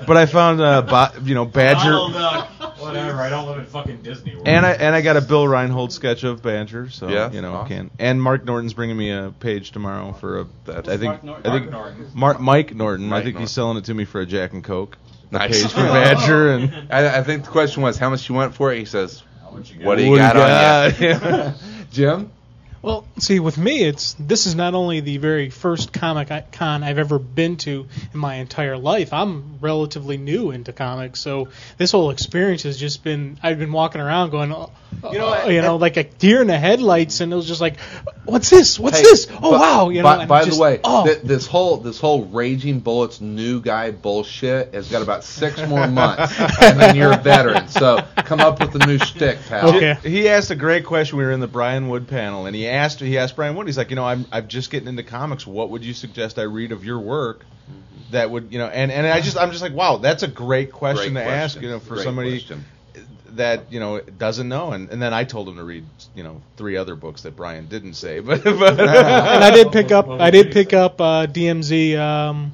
But 0.04 0.16
I 0.16 0.26
found 0.26 0.60
uh, 0.60 0.82
ba- 0.82 1.12
you 1.22 1.34
know 1.36 1.44
Badger. 1.44 1.90
Donald 1.90 2.12
Duck. 2.14 2.48
Whatever. 2.80 3.20
I 3.20 3.28
don't 3.30 3.46
live 3.46 3.58
in 3.58 3.66
fucking 3.66 3.98
Disney 4.02 4.34
World. 4.34 4.48
And 4.48 4.66
I 4.66 4.72
and 4.72 4.96
I 4.96 5.00
got 5.00 5.16
a 5.16 5.20
Bill 5.20 5.46
Reinhold 5.46 5.92
sketch 5.92 6.24
of 6.24 6.42
Badger, 6.42 6.90
so 6.90 7.06
Yeah, 7.08 7.30
you 7.30 7.40
know 7.40 7.54
awesome. 7.54 7.68
can. 7.68 7.90
And 8.00 8.20
Mark 8.20 8.44
Norton's 8.44 8.74
bringing 8.74 8.96
me 8.96 9.12
a 9.12 9.32
page 9.38 9.70
tomorrow 9.70 10.12
for 10.12 10.40
a. 10.40 10.46
That's- 10.64 10.88
I 10.88 10.96
think 10.96 11.22
Mark 11.22 11.24
Norton? 11.24 11.46
I 11.46 11.58
think 11.58 11.70
Mark 11.70 11.84
Norton. 11.98 12.10
Mark 12.18 12.40
Mike 12.40 12.74
Norton. 12.74 13.06
Mike 13.08 13.20
I 13.20 13.22
think 13.22 13.34
Norton. 13.34 13.42
he's 13.42 13.50
selling 13.52 13.76
it 13.76 13.84
to 13.84 13.94
me 13.94 14.04
for 14.04 14.20
a 14.20 14.26
Jack 14.26 14.54
and 14.54 14.64
Coke. 14.64 14.98
Nice. 15.30 15.62
page 15.62 15.70
for 15.72 15.82
Badger 15.82 16.50
and. 16.50 16.72
I, 16.92 17.18
I 17.18 17.22
think 17.22 17.44
the 17.44 17.50
question 17.50 17.84
was 17.84 17.96
how 17.96 18.10
much 18.10 18.28
you 18.28 18.34
went 18.34 18.54
for 18.56 18.72
it. 18.72 18.78
He 18.80 18.86
says, 18.86 19.22
much 19.52 19.70
you 19.72 19.86
"What 19.86 19.98
do 19.98 20.16
got? 20.16 20.34
you 20.34 20.40
What 20.40 20.48
got, 20.48 20.96
do 20.98 21.04
you 21.06 21.12
on 21.12 21.20
got? 21.20 21.46
you?" 21.52 21.54
Jim, 21.92 22.30
Well, 22.80 23.06
see, 23.18 23.40
with 23.40 23.58
me, 23.58 23.82
it's 23.84 24.14
this 24.20 24.46
is 24.46 24.54
not 24.54 24.74
only 24.74 25.00
the 25.00 25.16
very 25.16 25.50
first 25.50 25.92
comic 25.92 26.30
con 26.52 26.82
I've 26.84 26.98
ever 26.98 27.18
been 27.18 27.56
to 27.58 27.86
in 28.12 28.18
my 28.20 28.36
entire 28.36 28.76
life. 28.76 29.12
I'm 29.12 29.58
relatively 29.60 30.16
new 30.16 30.52
into 30.52 30.72
comics, 30.72 31.20
so 31.20 31.48
this 31.76 31.90
whole 31.90 32.10
experience 32.10 32.62
has 32.62 32.78
just 32.78 33.02
been. 33.02 33.38
I've 33.42 33.58
been 33.58 33.72
walking 33.72 34.00
around 34.00 34.30
going, 34.30 34.52
oh, 34.52 34.70
you 35.10 35.18
know, 35.18 35.28
uh, 35.34 35.46
you 35.48 35.60
know, 35.60 35.76
like 35.76 35.96
a 35.96 36.04
deer 36.04 36.40
in 36.40 36.46
the 36.46 36.58
headlights, 36.58 37.20
and 37.20 37.32
it 37.32 37.36
was 37.36 37.46
just 37.48 37.60
like, 37.60 37.80
what's 38.24 38.48
this? 38.50 38.78
What's 38.78 38.98
Hey, 38.98 39.02
this? 39.02 39.26
Oh 39.30 39.50
but- 39.50 39.60
wow, 39.60 39.88
you 39.88 39.98
know. 40.02 40.04
By, 40.04 40.26
by 40.26 40.44
just, 40.44 40.56
the 40.56 40.62
way, 40.62 40.80
oh, 40.84 41.04
th- 41.04 41.22
this 41.22 41.46
whole 41.48 41.78
this 41.78 41.98
whole 41.98 42.26
raging 42.26 42.78
bullets 42.78 43.20
new 43.20 43.60
guy 43.60 43.90
bullshit 43.90 44.72
has 44.74 44.88
got 44.88 45.02
about 45.02 45.24
six 45.24 45.60
more 45.66 45.88
months, 45.88 46.32
and 46.62 46.78
then 46.78 46.94
you're 46.94 47.12
a 47.12 47.18
veteran. 47.18 47.66
So 47.68 47.98
come 48.18 48.40
up 48.40 48.60
with 48.60 48.80
a 48.80 48.86
new 48.86 48.98
shtick, 48.98 49.38
pal. 49.48 49.74
Okay. 49.76 49.98
He 50.02 50.28
asked 50.28 50.50
a 50.52 50.56
great 50.56 50.84
question. 50.84 51.18
We 51.18 51.24
were 51.24 51.32
in 51.32 51.40
the 51.40 51.48
Brian 51.48 51.88
Wood 51.88 52.06
panel, 52.06 52.46
and 52.46 52.54
he 52.54 52.67
asked 52.68 53.00
he 53.00 53.18
asked 53.18 53.36
Brian 53.36 53.54
Wood. 53.56 53.66
He's 53.66 53.78
like, 53.78 53.90
you 53.90 53.96
know, 53.96 54.04
I'm 54.04 54.26
I'm 54.32 54.48
just 54.48 54.70
getting 54.70 54.88
into 54.88 55.02
comics. 55.02 55.46
What 55.46 55.70
would 55.70 55.84
you 55.84 55.94
suggest 55.94 56.38
I 56.38 56.42
read 56.42 56.72
of 56.72 56.84
your 56.84 56.98
work? 56.98 57.44
That 58.10 58.30
would 58.30 58.52
you 58.52 58.58
know, 58.58 58.66
and 58.66 58.90
and 58.90 59.06
I 59.06 59.20
just 59.20 59.36
I'm 59.36 59.50
just 59.50 59.62
like, 59.62 59.74
wow, 59.74 59.98
that's 59.98 60.22
a 60.22 60.28
great 60.28 60.72
question 60.72 61.12
Great 61.12 61.24
to 61.24 61.30
ask. 61.30 61.60
You 61.60 61.68
know, 61.68 61.78
for 61.78 61.94
Great 61.94 62.04
somebody 62.04 62.30
question. 62.40 62.64
that 63.34 63.70
you 63.70 63.80
know 63.80 64.00
doesn't 64.00 64.48
know. 64.48 64.72
And 64.72 64.88
and 64.90 65.00
then 65.02 65.12
I 65.12 65.24
told 65.24 65.48
him 65.48 65.56
to 65.56 65.64
read 65.64 65.84
you 66.14 66.22
know 66.24 66.40
three 66.56 66.76
other 66.76 66.94
books 66.96 67.22
that 67.22 67.36
Brian 67.36 67.66
didn't 67.66 67.94
say, 67.94 68.20
but, 68.20 68.42
but 68.44 68.80
and 68.80 68.90
I 69.44 69.50
did 69.50 69.72
pick 69.72 69.90
up. 69.92 70.08
I 70.10 70.30
did 70.30 70.52
pick 70.52 70.72
up 70.72 71.00
uh, 71.00 71.26
DMZ. 71.26 71.98
Um, 71.98 72.52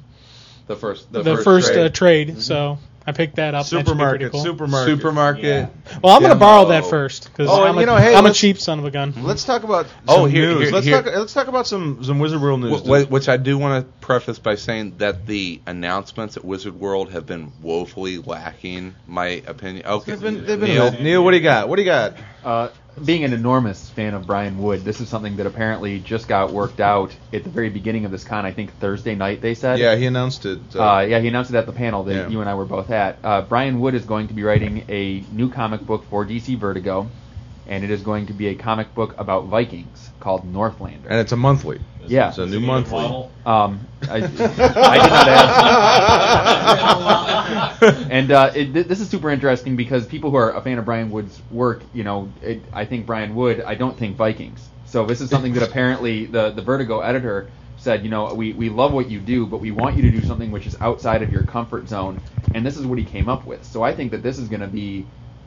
The 0.67 0.75
first 0.75 1.11
the, 1.11 1.23
the, 1.23 1.37
first, 1.37 1.73
trade. 1.73 1.85
uh, 1.85 1.89
trade. 1.89 2.41
So 2.41 2.77
I 3.07 3.11
picked 3.11 3.35
that 3.35 3.53
up. 3.53 3.65
That 3.65 3.69
should 3.69 3.85
supermarket, 3.87 4.31
cool. 4.31 4.43
supermarket, 4.43 4.95
supermarket. 4.97 5.69
Well, 6.01 6.15
I'm 6.15 6.21
gonna 6.23 6.33
demo. 6.33 6.39
borrow 6.39 6.65
that 6.69 6.85
first 6.85 7.25
because 7.31 7.49
Oh, 7.49 7.63
I'm, 7.63 7.75
you 7.75 7.83
a, 7.83 7.85
know, 7.85 7.95
hey, 7.97 8.15
I'm 8.15 8.25
a 8.25 8.33
cheap 8.33 8.57
son 8.57 8.79
of 8.79 8.85
a 8.85 8.91
gun. 8.91 9.13
Let's 9.21 9.43
talk 9.43 9.61
about 9.63 9.85
Oh, 10.07 10.23
some 10.23 10.31
here- 10.31 10.47
news. 10.49 10.63
here- 10.63 10.71
let's 10.71 10.85
here- 10.87 11.01
talk. 11.03 11.13
Let's 11.15 11.33
talk 11.33 11.47
about 11.47 11.67
some 11.67 12.03
some 12.03 12.17
Wizard 12.17 12.41
World 12.41 12.61
news. 12.61 12.81
Wh- 12.81 13.03
wh- 13.07 13.11
Which 13.11 13.29
I 13.29 13.37
do 13.37 13.57
want 13.59 13.85
to 13.85 13.91
preface 14.05 14.39
by 14.39 14.55
saying 14.55 14.95
that 14.97 15.27
the 15.27 15.61
announcements 15.67 16.35
at 16.35 16.43
Wizard 16.43 16.79
World 16.79 17.11
have 17.11 17.25
been 17.27 17.51
woefully 17.61 18.17
lacking. 18.17 18.95
My 19.07 19.43
opinion. 19.45 19.85
Okay, 19.85 20.11
They've 20.11 20.21
been, 20.21 20.45
they've 20.45 20.59
been 20.59 20.69
Neil. 20.69 20.91
Neil, 20.91 21.23
what 21.23 21.31
do 21.31 21.37
you 21.37 21.43
got? 21.43 21.69
What 21.69 21.75
do 21.75 21.83
you 21.83 21.87
got? 21.87 22.13
Uh, 22.43 22.69
being 23.03 23.23
an 23.23 23.33
enormous 23.33 23.89
fan 23.89 24.13
of 24.13 24.25
Brian 24.25 24.57
Wood, 24.61 24.85
this 24.85 25.01
is 25.01 25.09
something 25.09 25.35
that 25.37 25.45
apparently 25.45 25.99
just 25.99 26.27
got 26.27 26.53
worked 26.53 26.79
out 26.79 27.13
at 27.33 27.43
the 27.43 27.49
very 27.49 27.69
beginning 27.69 28.05
of 28.05 28.11
this 28.11 28.23
con. 28.23 28.45
I 28.45 28.51
think 28.53 28.71
Thursday 28.79 29.15
night 29.15 29.41
they 29.41 29.53
said. 29.53 29.79
Yeah, 29.79 29.95
he 29.95 30.05
announced 30.05 30.45
it. 30.45 30.59
Uh, 30.75 31.05
yeah, 31.07 31.19
he 31.19 31.27
announced 31.27 31.51
it 31.51 31.57
at 31.57 31.65
the 31.65 31.73
panel 31.73 32.03
that 32.05 32.15
Yeah. 32.15 32.29
you 32.29 32.39
and 32.41 32.49
I 32.49 32.53
were 32.53 32.65
both 32.65 32.89
at. 32.91 33.19
Uh, 33.23 33.41
Brian 33.41 33.79
Wood 33.79 33.95
is 33.95 34.05
going 34.05 34.29
to 34.29 34.33
be 34.33 34.43
writing 34.43 34.85
a 34.87 35.23
new 35.31 35.49
comic 35.49 35.81
book 35.81 36.05
for 36.09 36.25
DC 36.25 36.57
Vertigo, 36.57 37.07
and 37.67 37.83
it 37.83 37.89
is 37.89 38.01
going 38.01 38.27
to 38.27 38.33
be 38.33 38.47
a 38.47 38.55
comic 38.55 38.93
book 38.93 39.15
about 39.17 39.45
Vikings 39.45 40.09
called 40.19 40.51
Northlander. 40.51 41.05
and 41.09 41.19
it's 41.19 41.31
a 41.31 41.35
monthly. 41.37 41.79
Yeah. 42.07 42.29
it's 42.29 42.37
a 42.37 42.45
new 42.45 42.59
monthly. 42.59 43.29
Um, 43.45 43.87
I, 44.03 44.15
I 44.17 44.19
did 44.19 44.39
not 44.39 45.27
ask. 47.81 48.07
and 48.11 48.31
uh, 48.31 48.51
it, 48.55 48.73
th- 48.73 48.87
this 48.87 48.99
is 48.99 49.09
super 49.09 49.29
interesting 49.31 49.75
because 49.75 50.05
people 50.05 50.29
who 50.29 50.37
are 50.37 50.53
a 50.55 50.61
fan 50.61 50.77
of 50.77 50.85
Brian 50.85 51.09
Wood's 51.09 51.41
work, 51.51 51.81
you 51.93 52.03
know, 52.03 52.31
it, 52.41 52.61
I 52.71 52.85
think 52.85 53.05
Brian 53.05 53.33
Wood, 53.35 53.61
I 53.61 53.75
don't 53.75 53.97
think 53.97 54.17
Vikings. 54.17 54.67
So 54.85 55.05
this 55.05 55.21
is 55.21 55.29
something 55.29 55.53
that 55.53 55.63
apparently 55.69 56.25
the 56.25 56.51
the 56.51 56.61
Vertigo 56.61 56.99
editor 57.01 57.49
said, 57.77 58.03
you 58.03 58.09
know, 58.09 58.33
we, 58.33 58.53
we 58.53 58.69
love 58.69 58.93
what 58.93 59.09
you 59.09 59.19
do, 59.19 59.45
but 59.45 59.57
we 59.59 59.71
want 59.71 59.95
you 59.95 60.01
to 60.03 60.11
do 60.11 60.21
something 60.25 60.51
which 60.51 60.65
is 60.65 60.75
outside 60.79 61.21
of 61.21 61.31
your 61.31 61.43
comfort 61.43 61.87
zone. 61.87 62.21
And 62.53 62.65
this 62.65 62.77
is 62.77 62.85
what 62.85 62.97
he 62.97 63.03
came 63.05 63.27
up 63.27 63.45
with. 63.45 63.63
So 63.65 63.83
I 63.83 63.93
think 63.93 64.11
that 64.11 64.23
this 64.23 64.39
is 64.39 64.47
going 64.47 64.61
to 64.61 64.67
be 64.67 65.05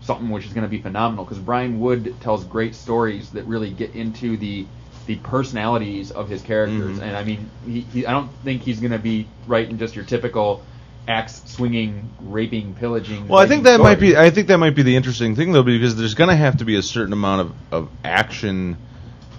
something 0.08 0.30
which 0.30 0.46
is 0.46 0.54
going 0.54 0.64
to 0.64 0.70
be 0.70 0.80
phenomenal 0.80 1.24
because 1.24 1.38
Brian 1.38 1.80
Wood 1.80 2.14
tells 2.22 2.42
great 2.44 2.74
stories 2.74 3.28
that 3.32 3.44
really 3.44 3.70
get 3.70 3.94
into 3.94 4.38
the 4.38 4.66
the 5.06 5.16
personalities 5.16 6.10
of 6.10 6.28
his 6.28 6.42
characters. 6.42 6.98
Mhm. 6.98 7.02
And 7.02 7.16
I 7.16 7.24
mean, 7.24 7.48
he, 7.66 7.80
he, 7.80 8.06
I 8.06 8.12
don't 8.12 8.30
think 8.44 8.62
he's 8.62 8.80
going 8.80 8.92
to 8.92 8.98
be 8.98 9.26
writing 9.46 9.78
just 9.78 9.94
your 9.96 10.04
typical 10.04 10.62
axe 11.06 11.42
swinging, 11.46 12.10
raping, 12.20 12.74
pillaging. 12.74 13.28
Well, 13.28 13.38
I 13.38 13.46
think 13.46 13.64
that 13.64 13.80
might 13.80 14.00
be. 14.00 14.16
I 14.16 14.30
think 14.30 14.48
that 14.48 14.58
might 14.58 14.74
be 14.74 14.82
the 14.82 14.96
interesting 14.96 15.36
thing, 15.36 15.52
though, 15.52 15.62
because 15.62 15.96
there's 15.96 16.14
going 16.14 16.30
to 16.30 16.36
have 16.36 16.58
to 16.58 16.64
be 16.64 16.76
a 16.76 16.82
certain 16.82 17.12
amount 17.12 17.40
of, 17.42 17.52
of 17.72 17.90
action 18.04 18.76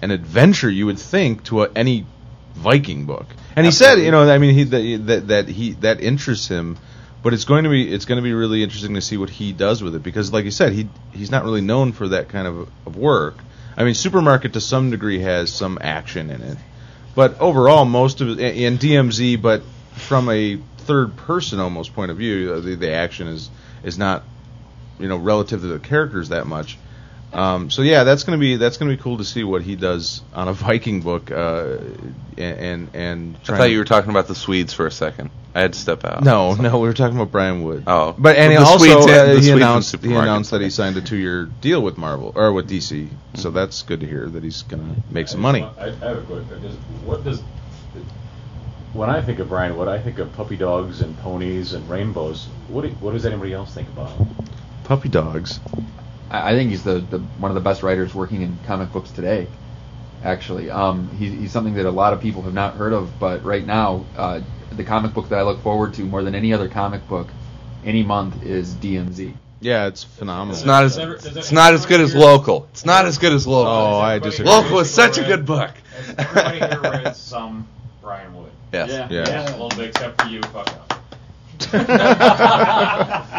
and 0.02 0.12
adventure. 0.12 0.70
You 0.70 0.86
would 0.86 0.98
think 0.98 1.44
to 1.44 1.62
a, 1.64 1.70
any 1.74 2.06
Viking 2.54 3.06
book. 3.06 3.26
And 3.56 3.64
he 3.64 3.72
said, 3.72 3.96
you 3.96 4.10
know, 4.10 4.28
I 4.28 4.38
mean, 4.38 4.54
he 4.54 4.64
that, 4.64 5.06
that 5.06 5.28
that 5.28 5.48
he 5.48 5.72
that 5.74 6.00
interests 6.00 6.48
him, 6.48 6.78
but 7.22 7.34
it's 7.34 7.44
going 7.44 7.64
to 7.64 7.70
be 7.70 7.92
it's 7.92 8.04
going 8.04 8.16
to 8.16 8.22
be 8.22 8.32
really 8.32 8.62
interesting 8.62 8.94
to 8.94 9.00
see 9.00 9.16
what 9.16 9.30
he 9.30 9.52
does 9.52 9.82
with 9.82 9.94
it 9.94 10.02
because, 10.02 10.32
like 10.32 10.44
you 10.44 10.50
said, 10.50 10.72
he 10.72 10.88
he's 11.12 11.30
not 11.30 11.44
really 11.44 11.60
known 11.60 11.92
for 11.92 12.08
that 12.08 12.28
kind 12.28 12.46
of 12.46 12.68
of 12.86 12.96
work. 12.96 13.36
I 13.76 13.84
mean, 13.84 13.94
Supermarket 13.94 14.54
to 14.54 14.60
some 14.60 14.90
degree 14.90 15.20
has 15.20 15.52
some 15.52 15.78
action 15.80 16.30
in 16.30 16.42
it, 16.42 16.58
but 17.14 17.40
overall, 17.40 17.84
most 17.84 18.20
of 18.20 18.38
it 18.38 18.56
in 18.56 18.78
DMZ, 18.78 19.40
but 19.40 19.62
from 19.92 20.28
a 20.28 20.58
third 20.78 21.16
person 21.16 21.60
almost 21.60 21.94
point 21.94 22.10
of 22.10 22.16
view, 22.16 22.54
uh, 22.54 22.60
the, 22.60 22.74
the 22.74 22.90
action 22.90 23.28
is 23.28 23.50
is 23.82 23.98
not 23.98 24.24
you 24.98 25.08
know 25.08 25.16
relative 25.16 25.60
to 25.60 25.66
the 25.66 25.78
characters 25.78 26.30
that 26.30 26.46
much. 26.46 26.78
Um, 27.32 27.70
so 27.70 27.82
yeah, 27.82 28.04
that's 28.04 28.24
gonna 28.24 28.38
be 28.38 28.56
that's 28.56 28.76
gonna 28.76 28.90
be 28.90 29.00
cool 29.00 29.18
to 29.18 29.24
see 29.24 29.44
what 29.44 29.62
he 29.62 29.76
does 29.76 30.22
on 30.34 30.48
a 30.48 30.52
Viking 30.66 31.00
book. 31.00 31.30
Uh, 31.30 31.78
and 32.36 32.88
and 32.94 33.36
I 33.48 33.56
thought 33.56 33.70
you 33.70 33.78
were 33.78 33.84
talking 33.84 34.10
about 34.10 34.26
the 34.26 34.34
Swedes 34.34 34.72
for 34.72 34.86
a 34.86 34.90
second. 34.90 35.30
I 35.54 35.62
had 35.62 35.72
to 35.72 35.78
step 35.78 36.04
out. 36.04 36.22
No, 36.22 36.54
no, 36.54 36.78
we 36.78 36.86
were 36.86 36.94
talking 36.94 37.16
about 37.16 37.32
Brian 37.32 37.64
Wood. 37.64 37.84
Oh, 37.86 38.14
but 38.16 38.36
and 38.36 38.52
Well, 38.54 38.66
also 38.66 38.84
Swedes 38.84 39.06
uh, 39.06 39.40
he 39.40 39.50
announced 39.50 39.96
he 40.02 40.14
announced 40.14 40.52
that 40.52 40.60
he 40.60 40.70
signed 40.70 40.96
a 40.96 41.00
two-year 41.00 41.46
deal 41.60 41.82
with 41.82 41.98
Marvel 41.98 42.32
or 42.34 42.52
with 42.52 42.70
DC. 42.70 43.08
So 43.34 43.50
that's 43.50 43.82
good 43.82 44.00
to 44.00 44.06
hear 44.06 44.26
that 44.26 44.44
he's 44.44 44.62
gonna 44.62 44.96
make 45.10 45.28
some 45.28 45.40
money. 45.40 45.62
I, 45.62 45.86
I 45.86 45.90
have 45.90 46.18
a 46.18 46.22
quick. 46.22 46.44
I 46.54 46.58
just, 46.60 46.76
what 47.04 47.24
does 47.24 47.42
when 48.92 49.08
I 49.08 49.22
think 49.22 49.38
of 49.38 49.48
Brian 49.48 49.76
Wood, 49.76 49.88
I 49.88 50.00
think 50.00 50.18
of 50.18 50.32
puppy 50.32 50.56
dogs 50.56 51.00
and 51.00 51.16
ponies 51.18 51.72
and 51.74 51.88
rainbows. 51.88 52.46
What 52.68 52.82
do, 52.82 52.88
what 53.00 53.12
does 53.12 53.24
anybody 53.24 53.52
else 53.52 53.72
think 53.72 53.88
about? 53.88 54.12
Puppy 54.84 55.08
dogs. 55.08 55.60
I, 56.30 56.50
I 56.50 56.52
think 56.52 56.70
he's 56.70 56.82
the, 56.84 57.00
the 57.00 57.18
one 57.18 57.50
of 57.50 57.54
the 57.54 57.60
best 57.60 57.82
writers 57.82 58.14
working 58.14 58.42
in 58.42 58.58
comic 58.66 58.92
books 58.92 59.10
today. 59.10 59.46
Actually, 60.22 60.70
um, 60.70 61.08
he's, 61.18 61.32
he's 61.32 61.52
something 61.52 61.74
that 61.74 61.86
a 61.86 61.90
lot 61.90 62.12
of 62.12 62.20
people 62.20 62.42
have 62.42 62.54
not 62.54 62.74
heard 62.74 62.92
of, 62.92 63.18
but 63.18 63.42
right 63.42 63.66
now, 63.66 64.04
uh, 64.16 64.40
the 64.72 64.84
comic 64.84 65.14
book 65.14 65.30
that 65.30 65.38
I 65.38 65.42
look 65.42 65.60
forward 65.62 65.94
to 65.94 66.02
more 66.04 66.22
than 66.22 66.34
any 66.34 66.52
other 66.52 66.68
comic 66.68 67.06
book 67.08 67.28
any 67.84 68.02
month 68.02 68.42
is 68.42 68.74
DMZ. 68.74 69.34
Yeah, 69.62 69.86
it's 69.86 70.04
phenomenal. 70.04 70.54
It's 70.56 70.64
not 70.64 70.84
as 70.84 70.96
it's 70.96 71.52
not 71.52 71.74
as 71.74 71.84
good 71.84 72.00
as 72.00 72.14
local. 72.14 72.66
It's 72.72 72.86
not 72.86 73.04
as 73.04 73.18
good 73.18 73.32
as 73.32 73.46
local. 73.46 73.70
Oh, 73.70 73.98
I 73.98 74.18
disagree. 74.18 74.50
Local 74.50 74.78
is 74.80 74.90
such 74.90 75.18
a 75.18 75.24
good 75.24 75.44
book. 75.44 75.70
Has 75.96 76.14
everybody 76.18 76.58
here 76.58 76.80
read 76.80 77.16
some 77.16 77.68
Brian 78.00 78.34
Wood. 78.34 78.50
Yes. 78.72 78.88
Yeah. 78.88 79.08
Yeah. 79.10 79.50
A 79.50 79.52
little 79.52 79.68
bit, 79.68 79.88
except 79.88 80.22
for 80.22 80.28
you, 80.28 80.40
fuck 80.44 80.68
up. 80.68 80.89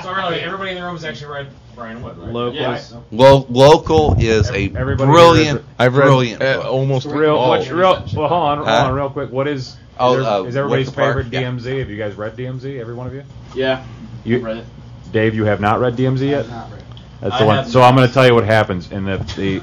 so 0.03 0.13
really, 0.13 0.39
everybody 0.41 0.71
in 0.71 0.75
the 0.77 0.83
room 0.83 0.95
has 0.95 1.03
actually 1.05 1.31
read 1.31 1.47
Brian 1.75 2.01
Wood, 2.03 2.17
right? 2.17 2.29
Locals. 2.31 2.93
Lo- 3.11 3.45
local 3.49 4.15
is 4.19 4.49
a 4.49 4.71
Everybody 4.75 5.11
brilliant, 5.11 5.59
read- 5.59 5.67
I've 5.79 5.95
read 5.95 6.05
brilliant 6.05 6.41
uh, 6.41 6.57
book. 6.57 6.65
almost 6.67 7.05
Real, 7.07 7.35
all. 7.35 7.49
what's 7.49 7.69
real? 7.69 8.03
Well, 8.15 8.27
hold 8.27 8.31
on, 8.31 8.57
hold 8.59 8.69
Huh? 8.69 8.85
on, 8.85 8.93
real 8.93 9.09
quick. 9.09 9.31
What 9.31 9.47
is? 9.47 9.75
Oh, 9.99 10.17
is, 10.17 10.23
there- 10.23 10.31
uh, 10.33 10.43
is 10.43 10.55
everybody's 10.55 10.87
Wicker 10.87 11.01
Park? 11.01 11.15
favorite 11.25 11.33
Yeah. 11.33 11.51
DMZ? 11.51 11.79
Have 11.79 11.89
you 11.89 11.97
guys 11.97 12.15
read 12.15 12.35
DMZ? 12.37 12.79
Every 12.79 12.93
one 12.93 13.07
of 13.07 13.13
you? 13.13 13.23
Yeah. 13.55 13.85
You 14.23 14.39
read 14.39 14.57
it. 14.57 14.65
Dave, 15.11 15.35
you 15.35 15.45
have 15.45 15.59
not 15.59 15.79
read 15.79 15.95
DMZ 15.95 16.29
yet. 16.29 16.47
Not 16.47 16.71
read. 16.71 16.83
That's 17.21 17.33
I 17.35 17.39
the 17.39 17.45
one. 17.45 17.55
have 17.57 17.67
So 17.69 17.81
I'm 17.81 17.95
going 17.95 18.07
to 18.07 18.13
tell 18.13 18.25
you 18.25 18.33
what 18.33 18.45
happens 18.45 18.91
in 18.91 19.05
the. 19.05 19.17
the 19.17 19.59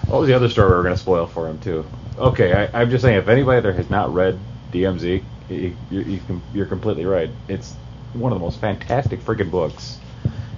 what 0.06 0.20
was 0.20 0.28
the 0.28 0.34
other 0.34 0.48
story 0.48 0.70
we 0.70 0.76
were 0.76 0.82
going 0.82 0.94
to 0.94 1.00
spoil 1.00 1.26
for 1.26 1.48
him 1.48 1.58
too? 1.60 1.84
Okay, 2.18 2.52
I, 2.72 2.80
I'm 2.82 2.90
just 2.90 3.02
saying 3.02 3.18
if 3.18 3.28
anybody 3.28 3.60
there 3.62 3.72
has 3.72 3.88
not 3.90 4.12
read 4.14 4.38
DMZ, 4.72 5.22
you, 5.52 5.76
you, 5.90 6.00
you 6.00 6.42
you're 6.54 6.66
completely 6.66 7.04
right. 7.04 7.30
It's 7.48 7.74
one 8.12 8.32
of 8.32 8.38
the 8.38 8.44
most 8.44 8.60
fantastic 8.60 9.20
freaking 9.20 9.50
books, 9.50 9.98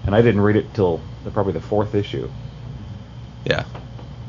and 0.07 0.15
I 0.15 0.23
didn't 0.23 0.41
read 0.41 0.57
it 0.57 0.73
till 0.75 1.01
the, 1.25 1.31
probably 1.31 1.53
the 1.53 1.61
fourth 1.61 1.95
issue. 1.95 2.31
Yeah. 3.45 3.65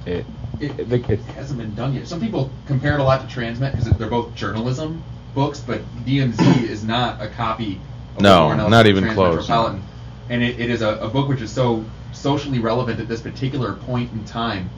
It, 0.06 0.26
It, 0.60 0.80
it, 0.80 0.92
it, 0.92 1.10
it 1.10 1.20
hasn't 1.22 1.60
been 1.60 1.76
done 1.76 1.94
yet. 1.94 2.08
Some 2.08 2.20
people 2.22 2.50
compare 2.66 2.94
it 2.94 3.00
a 3.00 3.04
lot 3.04 3.28
to 3.28 3.36
Transmet 3.36 3.72
because 3.72 3.90
they're 3.98 4.10
both 4.10 4.34
journalism 4.36 5.04
books, 5.34 5.60
but 5.60 5.82
DMZ 6.06 6.64
is 6.64 6.84
not 6.84 7.22
a 7.22 7.28
copy. 7.28 7.80
of 8.16 8.22
No, 8.22 8.54
not 8.68 8.88
even 8.88 9.10
close. 9.14 9.50
And 10.28 10.42
it, 10.42 10.60
it 10.60 10.70
is 10.72 10.82
a, 10.82 10.98
a 10.98 11.10
book 11.10 11.28
which 11.28 11.42
is 11.42 11.52
so 11.52 11.86
socially 12.14 12.60
relevant 12.60 13.00
at 13.00 13.08
this 13.08 13.22
particular 13.22 13.74
point 13.74 14.12
in 14.14 14.24
time, 14.26 14.70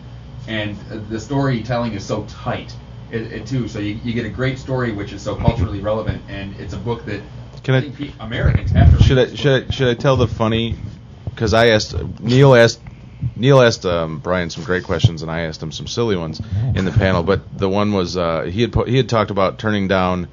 and 0.47 0.77
the 1.09 1.19
storytelling 1.19 1.93
is 1.93 2.03
so 2.03 2.25
tight, 2.25 2.75
it, 3.11 3.21
it 3.31 3.45
too. 3.47 3.67
So 3.67 3.79
you, 3.79 3.99
you 4.03 4.13
get 4.13 4.25
a 4.25 4.29
great 4.29 4.57
story 4.59 4.91
which 4.91 5.13
is 5.13 5.21
so 5.21 5.35
culturally 5.35 5.79
relevant, 5.79 6.21
and 6.29 6.55
it's 6.59 6.73
a 6.73 6.77
book 6.77 7.05
that 7.05 7.21
Can 7.63 7.75
I- 7.75 7.81
think 7.81 7.95
pe- 7.97 8.11
Americans 8.19 8.71
have 8.71 8.97
to 8.97 9.03
Should 9.03 9.17
I 9.19 9.25
this 9.25 9.39
should 9.39 9.67
I, 9.67 9.71
should 9.71 9.87
I 9.89 9.93
tell 9.93 10.15
the 10.17 10.27
funny? 10.27 10.75
Because 11.29 11.53
I 11.53 11.67
asked 11.67 11.95
Neil 12.19 12.55
asked 12.55 12.81
Neil 13.35 13.61
asked 13.61 13.85
um, 13.85 14.19
Brian 14.19 14.49
some 14.49 14.63
great 14.63 14.83
questions, 14.83 15.21
and 15.21 15.31
I 15.31 15.41
asked 15.41 15.61
him 15.61 15.71
some 15.71 15.87
silly 15.87 16.15
ones 16.15 16.39
in 16.75 16.85
the 16.85 16.91
panel. 16.91 17.23
But 17.23 17.57
the 17.57 17.69
one 17.69 17.93
was 17.93 18.15
uh, 18.17 18.43
he 18.43 18.61
had 18.61 18.71
po- 18.73 18.85
he 18.85 18.97
had 18.97 19.09
talked 19.09 19.31
about 19.31 19.57
turning 19.59 19.87
down 19.87 20.27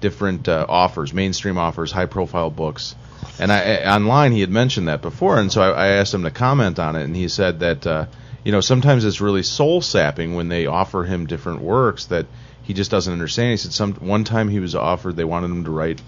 different 0.00 0.48
uh, 0.48 0.64
offers, 0.68 1.12
mainstream 1.12 1.58
offers, 1.58 1.92
high 1.92 2.06
profile 2.06 2.50
books. 2.50 2.94
And 3.38 3.52
I, 3.52 3.76
I- 3.76 3.94
online 3.96 4.32
he 4.32 4.40
had 4.40 4.50
mentioned 4.50 4.88
that 4.88 5.02
before, 5.02 5.38
and 5.38 5.52
so 5.52 5.60
I, 5.62 5.68
I 5.70 5.86
asked 5.88 6.12
him 6.14 6.22
to 6.22 6.30
comment 6.30 6.78
on 6.78 6.96
it, 6.96 7.02
and 7.04 7.14
he 7.14 7.28
said 7.28 7.60
that 7.60 7.86
uh, 7.86 8.06
you 8.44 8.52
know 8.52 8.60
sometimes 8.60 9.04
it's 9.04 9.20
really 9.20 9.42
soul 9.42 9.80
sapping 9.82 10.34
when 10.34 10.48
they 10.48 10.66
offer 10.66 11.04
him 11.04 11.26
different 11.26 11.60
works 11.60 12.06
that 12.06 12.26
he 12.62 12.74
just 12.74 12.90
doesn't 12.90 13.12
understand. 13.12 13.50
He 13.50 13.56
said 13.56 13.72
some 13.72 13.94
one 13.94 14.24
time 14.24 14.48
he 14.48 14.60
was 14.60 14.74
offered 14.74 15.16
they 15.16 15.24
wanted 15.24 15.50
him 15.50 15.64
to 15.64 15.70
write 15.70 16.00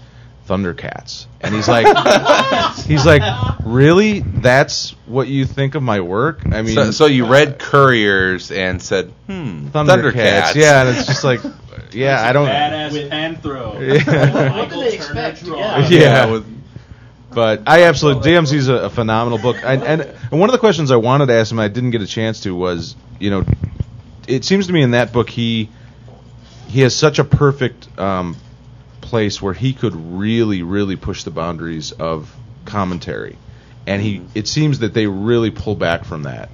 Thundercats, 0.47 1.25
and 1.41 1.55
he's 1.55 1.67
like, 1.69 1.85
he's 2.85 3.05
like, 3.05 3.21
really? 3.63 4.19
That's 4.19 4.91
what 5.05 5.27
you 5.29 5.45
think 5.45 5.75
of 5.75 5.83
my 5.83 6.01
work? 6.01 6.41
I 6.45 6.61
mean, 6.63 6.75
so, 6.75 6.91
so 6.91 7.05
you 7.05 7.25
read 7.27 7.59
Couriers 7.59 8.51
and 8.51 8.81
said, 8.81 9.11
hmm, 9.27 9.67
Thundercats, 9.67 10.55
yeah, 10.55 10.81
and 10.85 10.97
it's 10.97 11.07
just 11.07 11.23
like, 11.23 11.39
yeah, 11.93 12.21
I 12.21 12.33
don't. 12.33 12.47
Badass 12.49 13.09
hand 13.09 13.41
throw. 13.41 13.79
Yeah. 13.79 14.57
What 14.57 14.69
do 14.69 14.75
they 14.81 14.95
expect? 14.95 15.45
draw. 15.45 15.87
Yeah. 15.87 16.25
with- 16.31 16.45
But 17.33 17.63
I 17.67 17.83
absolutely 17.83 18.31
DMZ 18.31 18.53
is 18.53 18.69
a, 18.69 18.75
a 18.75 18.89
phenomenal 18.89 19.39
book, 19.39 19.57
and, 19.63 19.83
and 19.83 20.01
and 20.01 20.39
one 20.39 20.49
of 20.49 20.53
the 20.53 20.59
questions 20.59 20.91
I 20.91 20.95
wanted 20.97 21.27
to 21.27 21.33
ask 21.33 21.51
him 21.51 21.59
I 21.59 21.67
didn't 21.67 21.91
get 21.91 22.01
a 22.01 22.07
chance 22.07 22.41
to 22.41 22.55
was, 22.55 22.95
you 23.19 23.29
know, 23.29 23.45
it 24.27 24.45
seems 24.45 24.67
to 24.67 24.73
me 24.73 24.81
in 24.81 24.91
that 24.91 25.11
book 25.11 25.29
he 25.29 25.69
he 26.67 26.81
has 26.81 26.95
such 26.95 27.19
a 27.19 27.23
perfect 27.23 27.87
um, 27.99 28.35
place 29.01 29.41
where 29.41 29.53
he 29.53 29.73
could 29.73 29.95
really 29.95 30.63
really 30.63 30.95
push 30.95 31.23
the 31.23 31.31
boundaries 31.31 31.91
of 31.91 32.33
commentary, 32.65 33.37
and 33.85 34.01
he 34.01 34.21
it 34.33 34.47
seems 34.47 34.79
that 34.79 34.93
they 34.93 35.07
really 35.07 35.51
pull 35.51 35.75
back 35.75 36.05
from 36.05 36.23
that, 36.23 36.49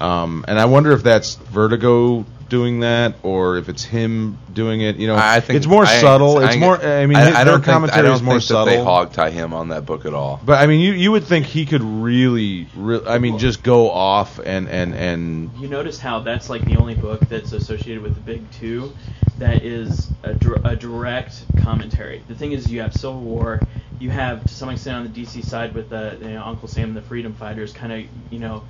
um, 0.00 0.44
and 0.48 0.58
I 0.58 0.66
wonder 0.66 0.92
if 0.92 1.02
that's 1.02 1.34
Vertigo 1.34 2.24
doing 2.52 2.80
that 2.80 3.14
or 3.22 3.56
if 3.56 3.70
it's 3.70 3.82
him 3.82 4.36
doing 4.52 4.82
it. 4.82 4.96
You 4.96 5.06
know, 5.06 5.16
I 5.16 5.40
think 5.40 5.56
it's 5.56 5.66
more 5.66 5.84
I- 5.86 6.00
subtle. 6.00 6.36
I- 6.36 6.48
It's 6.48 6.56
more. 6.58 6.76
I 6.76 7.06
mean, 7.06 7.16
I, 7.16 7.22
I 7.22 7.32
their 7.32 7.44
don't 7.46 7.54
think, 7.54 7.64
commentary 7.64 7.98
I 8.00 8.02
don't 8.02 8.14
is 8.16 8.22
more 8.22 8.34
think 8.34 8.42
subtle. 8.42 8.66
that 8.66 8.70
they 8.72 8.84
hog 8.84 9.12
tie 9.14 9.30
him 9.30 9.54
on 9.54 9.68
that 9.70 9.86
book 9.86 10.04
at 10.04 10.12
all. 10.12 10.38
But 10.44 10.60
I 10.60 10.66
mean, 10.66 10.80
you 10.80 10.92
you 10.92 11.10
would 11.12 11.24
think 11.24 11.46
he 11.46 11.64
could 11.64 11.80
really, 11.82 12.68
re- 12.76 13.00
I 13.06 13.18
mean, 13.18 13.38
just 13.38 13.62
go 13.62 13.90
off 13.90 14.38
and 14.38 14.68
and 14.68 14.94
and 14.94 15.50
You 15.58 15.68
notice 15.68 15.98
how 15.98 16.20
that's 16.20 16.50
like 16.50 16.62
the 16.66 16.76
only 16.76 16.94
book 16.94 17.20
that's 17.28 17.52
associated 17.52 18.02
with 18.02 18.14
the 18.14 18.20
big 18.20 18.48
two 18.50 18.92
that 19.38 19.62
is 19.64 20.10
a, 20.22 20.34
dir- 20.34 20.60
a 20.62 20.76
direct 20.76 21.44
commentary. 21.62 22.22
The 22.28 22.34
thing 22.34 22.52
is, 22.52 22.70
you 22.70 22.82
have 22.82 22.92
Civil 22.92 23.20
War, 23.20 23.60
you 23.98 24.10
have 24.10 24.44
to 24.44 24.52
some 24.54 24.68
extent 24.68 24.98
on 24.98 25.10
the 25.10 25.20
DC 25.22 25.42
side 25.42 25.74
with 25.74 25.88
the 25.88 26.18
you 26.20 26.28
know, 26.34 26.42
Uncle 26.44 26.68
Sam 26.68 26.88
and 26.88 26.96
the 26.96 27.02
Freedom 27.02 27.32
Fighters, 27.32 27.72
kind 27.72 27.92
of 27.94 28.00
you 28.30 28.38
know 28.38 28.62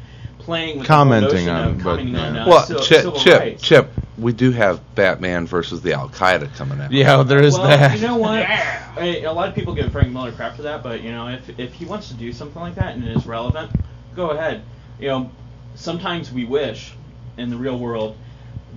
playing 0.44 0.78
with 0.78 0.86
Commenting 0.88 1.46
the 1.46 1.50
on, 1.50 1.68
of 1.68 1.76
but, 1.78 1.82
commenting 1.82 2.14
yeah. 2.14 2.28
on 2.28 2.36
uh, 2.36 2.46
well, 2.48 2.66
ci- 2.66 2.74
Chip, 2.74 3.02
civil 3.02 3.20
Chip, 3.20 3.40
rights. 3.40 3.62
Chip, 3.62 3.92
we 4.18 4.32
do 4.32 4.50
have 4.50 4.94
Batman 4.94 5.46
versus 5.46 5.80
the 5.82 5.94
Al 5.94 6.08
Qaeda 6.08 6.54
coming 6.54 6.80
out. 6.80 6.92
Yeah, 6.92 7.22
there 7.22 7.42
is 7.42 7.54
well, 7.54 7.68
that. 7.68 7.98
you 7.98 8.06
know 8.06 8.16
what? 8.16 8.44
I- 8.48 9.20
a 9.24 9.32
lot 9.32 9.48
of 9.48 9.54
people 9.54 9.74
give 9.74 9.90
Frank 9.90 10.12
Miller 10.12 10.32
crap 10.32 10.56
for 10.56 10.62
that, 10.62 10.82
but 10.82 11.02
you 11.02 11.10
know, 11.10 11.28
if 11.28 11.58
if 11.58 11.72
he 11.74 11.84
wants 11.84 12.08
to 12.08 12.14
do 12.14 12.32
something 12.32 12.60
like 12.60 12.74
that 12.74 12.94
and 12.94 13.04
it 13.04 13.16
is 13.16 13.26
relevant, 13.26 13.70
go 14.14 14.30
ahead. 14.30 14.62
You 14.98 15.08
know, 15.08 15.30
sometimes 15.74 16.30
we 16.32 16.44
wish 16.44 16.92
in 17.38 17.50
the 17.50 17.56
real 17.56 17.78
world 17.78 18.16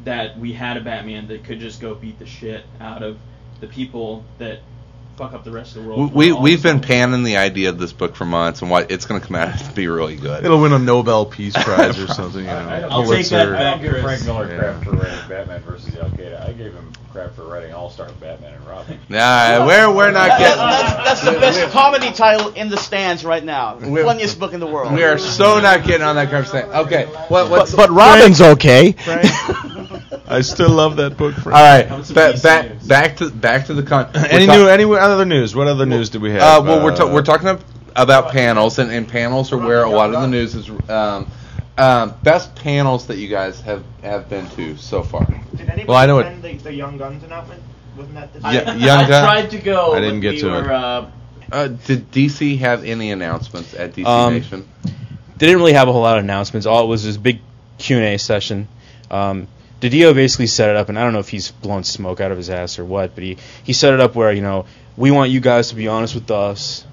that 0.03 0.38
we 0.38 0.53
had 0.53 0.78
a 0.78 0.82
Batman 0.82 1.28
that 1.28 1.43
could 1.43 1.59
just 1.59 1.82
go 1.82 1.95
beat 1.95 2.20
the 2.20 2.26
shit 2.26 2.66
out 2.80 3.03
of 3.03 3.18
the 3.59 3.68
people 3.68 4.24
that 4.38 4.59
fuck 5.18 5.34
up 5.34 5.43
the 5.43 5.51
rest 5.51 5.76
of 5.76 5.84
the 5.84 5.89
world. 5.89 6.13
We, 6.13 6.32
we 6.32 6.39
we've 6.41 6.63
been 6.63 6.80
panning 6.82 7.24
the 7.24 7.38
idea 7.38 7.70
of 7.70 7.78
this 7.80 7.93
book 7.93 8.16
for 8.16 8.26
months, 8.26 8.61
and 8.61 8.70
what 8.72 8.91
it's 8.91 9.05
going 9.05 9.20
to 9.22 9.26
come 9.26 9.36
out 9.36 9.57
to 9.59 9.72
be 9.74 9.88
really 9.88 10.16
good. 10.16 10.43
it'll 10.45 10.61
win 10.61 10.74
a 10.74 10.80
Nobel 10.80 11.26
Peace 11.26 11.53
Prize 11.63 11.99
or 11.99 12.07
something. 12.07 12.41
You 12.41 12.47
know, 12.47 12.53
I, 12.57 12.82
I'll 12.82 13.01
take 13.03 13.30
Pulitzer. 13.30 13.51
that 13.51 13.55
I 13.55 13.72
don't 13.72 13.82
give 13.82 13.91
Chris. 13.91 14.03
Frank 14.03 14.26
Miller 14.26 14.49
Yeah. 14.51 14.59
crap 14.59 14.84
for 14.84 14.91
writing 14.91 15.30
Batman 15.30 15.61
versus 15.61 15.95
Al 15.97 16.09
Qaeda. 16.09 16.47
I 16.49 16.53
gave 16.53 16.74
him 16.74 16.91
crap 17.11 17.34
for 17.34 17.43
writing 17.47 17.74
All 17.74 17.89
Star 17.89 18.09
Batman 18.20 18.53
and 18.55 18.68
Robin. 18.68 18.99
Nah, 19.07 19.66
we're 19.66 19.93
we're 19.93 20.11
not 20.11 20.28
That's, 20.38 20.39
getting. 20.39 20.57
that's, 20.57 21.22
that's 21.22 21.24
the 21.24 21.39
best 21.39 21.72
comedy 21.72 22.11
title 22.11 22.49
in 22.53 22.70
the 22.70 22.78
stands 22.78 23.24
right 23.24 23.43
now. 23.43 23.76
The 23.76 24.03
funniest 24.03 24.39
book 24.39 24.53
in 24.53 24.59
the 24.59 24.68
world. 24.68 24.93
We 24.93 25.03
are 25.03 25.18
so 25.18 25.59
not 25.61 25.86
getting 25.86 26.05
on 26.05 26.16
that 26.18 26.30
conversation. 26.30 26.70
Okay, 26.72 27.05
what 27.30 27.49
what's 27.49 27.74
But 27.74 27.89
Robin's 27.91 28.41
okay. 28.41 28.95
I 30.36 30.41
still 30.41 30.69
love 30.69 30.97
that 30.97 31.17
book. 31.17 31.36
all 31.45 31.51
right? 31.51 31.88
How 31.88 32.01
Ba- 32.01 32.33
back 32.43 32.88
back 32.88 33.17
to 33.17 33.29
back 33.29 33.65
to 33.67 33.73
the 33.73 33.83
con. 33.83 34.09
Any 34.15 34.47
we're 34.47 34.57
new? 34.57 34.67
Any 34.67 34.83
other 34.83 35.25
news? 35.25 35.55
What 35.55 35.67
other 35.67 35.86
news 35.86 36.09
did 36.09 36.21
we 36.21 36.31
have? 36.31 36.41
Uh, 36.41 36.61
well, 36.63 36.83
we're 36.83 36.95
ta- 36.95 37.05
Uh, 37.07 37.13
we're 37.13 37.21
talking 37.23 37.47
ab- 37.47 37.63
about 37.95 38.31
panels, 38.31 38.77
and, 38.79 38.91
and 38.91 39.07
panels 39.07 39.51
are 39.53 39.57
where 39.57 39.83
a 39.83 39.89
lot 39.89 40.13
of 40.13 40.21
the 40.21 40.27
news 40.27 40.55
is. 40.55 40.69
Um, 40.89 41.27
um, 41.77 42.13
best 42.23 42.55
panels 42.55 43.07
that 43.07 43.17
you 43.17 43.27
guys 43.27 43.59
have 43.61 43.83
have 44.01 44.29
been 44.29 44.49
to 44.51 44.77
so 44.77 45.03
far. 45.03 45.25
Did 45.25 45.61
anybody 45.61 45.86
Well, 45.88 45.97
I 45.97 46.05
know 46.05 46.19
it- 46.19 46.27
attend 46.27 46.43
the, 46.43 46.53
the 46.57 46.73
Young 46.73 46.97
Guns 46.97 47.23
announcement? 47.23 47.61
Wasn't 47.97 48.15
that 48.15 48.33
this 48.33 48.43
Yeah, 48.43 48.51
year? 48.75 48.86
Young 48.88 48.99
I 48.99 49.07
Gun- 49.07 49.23
tried 49.23 49.49
to 49.51 49.57
go. 49.59 49.93
I 49.93 49.99
didn't 50.01 50.19
but 50.19 50.21
get 50.21 50.33
we 50.36 50.39
to 50.41 50.47
were, 50.49 50.63
it. 50.63 50.71
Uh, 50.71 51.05
Uh, 51.51 51.67
did 51.67 52.11
DC 52.11 52.57
have 52.59 52.83
any 52.83 53.11
announcements 53.11 53.73
at 53.75 53.93
DC 53.93 54.05
Um, 54.05 54.33
Nation? 54.33 54.67
They 55.38 55.45
didn't 55.47 55.57
really 55.57 55.73
have 55.73 55.88
a 55.88 55.91
whole 55.93 56.01
lot 56.01 56.17
of 56.17 56.23
announcements. 56.23 56.65
All 56.65 56.83
it 56.83 56.88
was 56.88 57.03
this 57.03 57.17
big 57.17 57.39
Q 57.77 57.97
and 57.97 58.05
A 58.05 58.17
session. 58.17 58.67
Um, 59.11 59.47
DiDio 59.82 60.13
basically 60.13 60.47
set 60.47 60.69
it 60.69 60.76
up, 60.76 60.89
and 60.89 60.97
I 60.97 61.03
don't 61.03 61.13
know 61.13 61.19
if 61.19 61.30
he's 61.30 61.51
blown 61.51 61.84
smoke 61.84 62.21
out 62.21 62.32
of 62.32 62.38
his 62.38 62.49
ass 62.49 62.80
or 62.80 62.86
what, 62.86 63.13
but 63.13 63.23
he, 63.23 63.38
he 63.63 63.73
set 63.73 63.93
it 63.93 63.99
up 63.99 64.15
where 64.15 64.32
you 64.32 64.41
know 64.41 64.65
we 64.97 65.11
want 65.11 65.32
you 65.32 65.39
guys 65.41 65.69
to 65.69 65.76
be 65.76 65.88
honest 65.88 66.15
with 66.15 66.32
us. 66.32 66.86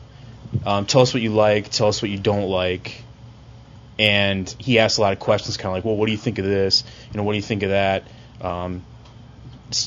Um, 0.66 0.85
tell 0.87 1.01
us 1.03 1.14
what 1.14 1.22
you 1.22 1.30
like. 1.30 1.70
Tell 1.70 1.89
us 1.89 2.03
what 2.03 2.11
you 2.11 2.18
don't 2.18 2.49
like. 2.49 3.03
And 3.99 4.49
he 4.59 4.78
asked 4.78 4.99
a 4.99 5.01
lot 5.01 5.12
of 5.12 5.18
questions, 5.20 5.57
kind 5.57 5.68
of 5.68 5.74
like, 5.76 5.85
well, 5.85 5.97
what 5.97 6.07
do 6.07 6.12
you 6.12 6.18
think 6.18 6.39
of 6.39 6.45
this? 6.45 6.83
You 7.12 7.18
know, 7.18 7.24
what 7.24 7.33
do 7.33 7.37
you 7.37 7.43
think 7.43 7.62
of 7.62 7.70
that? 7.70 8.05
Um, 8.41 8.83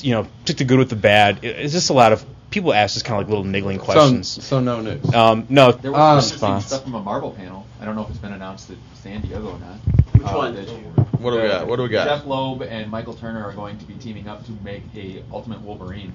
you 0.00 0.12
know, 0.12 0.26
took 0.44 0.56
the 0.56 0.64
good 0.64 0.78
with 0.78 0.90
the 0.90 0.96
bad. 0.96 1.44
It- 1.44 1.56
It's 1.58 1.72
just 1.72 1.90
a 1.90 1.92
lot 1.92 2.12
of 2.12 2.24
people 2.50 2.72
ask 2.72 2.94
just 2.94 3.04
kind 3.06 3.20
of 3.20 3.26
like 3.26 3.30
little 3.30 3.44
niggling 3.44 3.78
questions. 3.78 4.28
So, 4.28 4.40
so 4.40 4.60
no 4.60 4.80
news. 4.80 5.14
Um, 5.14 5.46
no 5.48 5.72
There 5.72 5.92
was 5.92 6.28
some 6.28 6.32
response. 6.34 6.66
stuff 6.66 6.82
from 6.84 6.94
a 6.94 7.02
Marvel 7.02 7.32
panel. 7.32 7.66
I 7.80 7.84
don't 7.84 7.96
know 7.96 8.02
if 8.02 8.10
it's 8.10 8.18
been 8.18 8.32
announced 8.32 8.70
at 8.70 8.76
San 9.02 9.20
Diego 9.20 9.48
or 9.52 9.58
not. 9.58 9.76
Which 10.14 10.22
Uh, 10.24 10.36
one? 10.36 10.54
that- 10.54 10.68
What 11.20 11.30
do 11.32 11.40
we 11.42 11.48
got? 11.48 11.66
What 11.66 11.76
do 11.76 11.82
we 11.82 11.88
got? 11.88 12.06
Jeph 12.06 12.26
Loeb 12.26 12.62
and 12.62 12.90
Michael 12.90 13.14
Turner 13.14 13.44
are 13.44 13.52
going 13.52 13.78
to 13.78 13.84
be 13.84 13.94
teaming 13.94 14.28
up 14.28 14.44
to 14.46 14.52
make 14.64 14.82
a 14.96 15.22
Ultimate 15.32 15.60
Wolverine. 15.62 16.12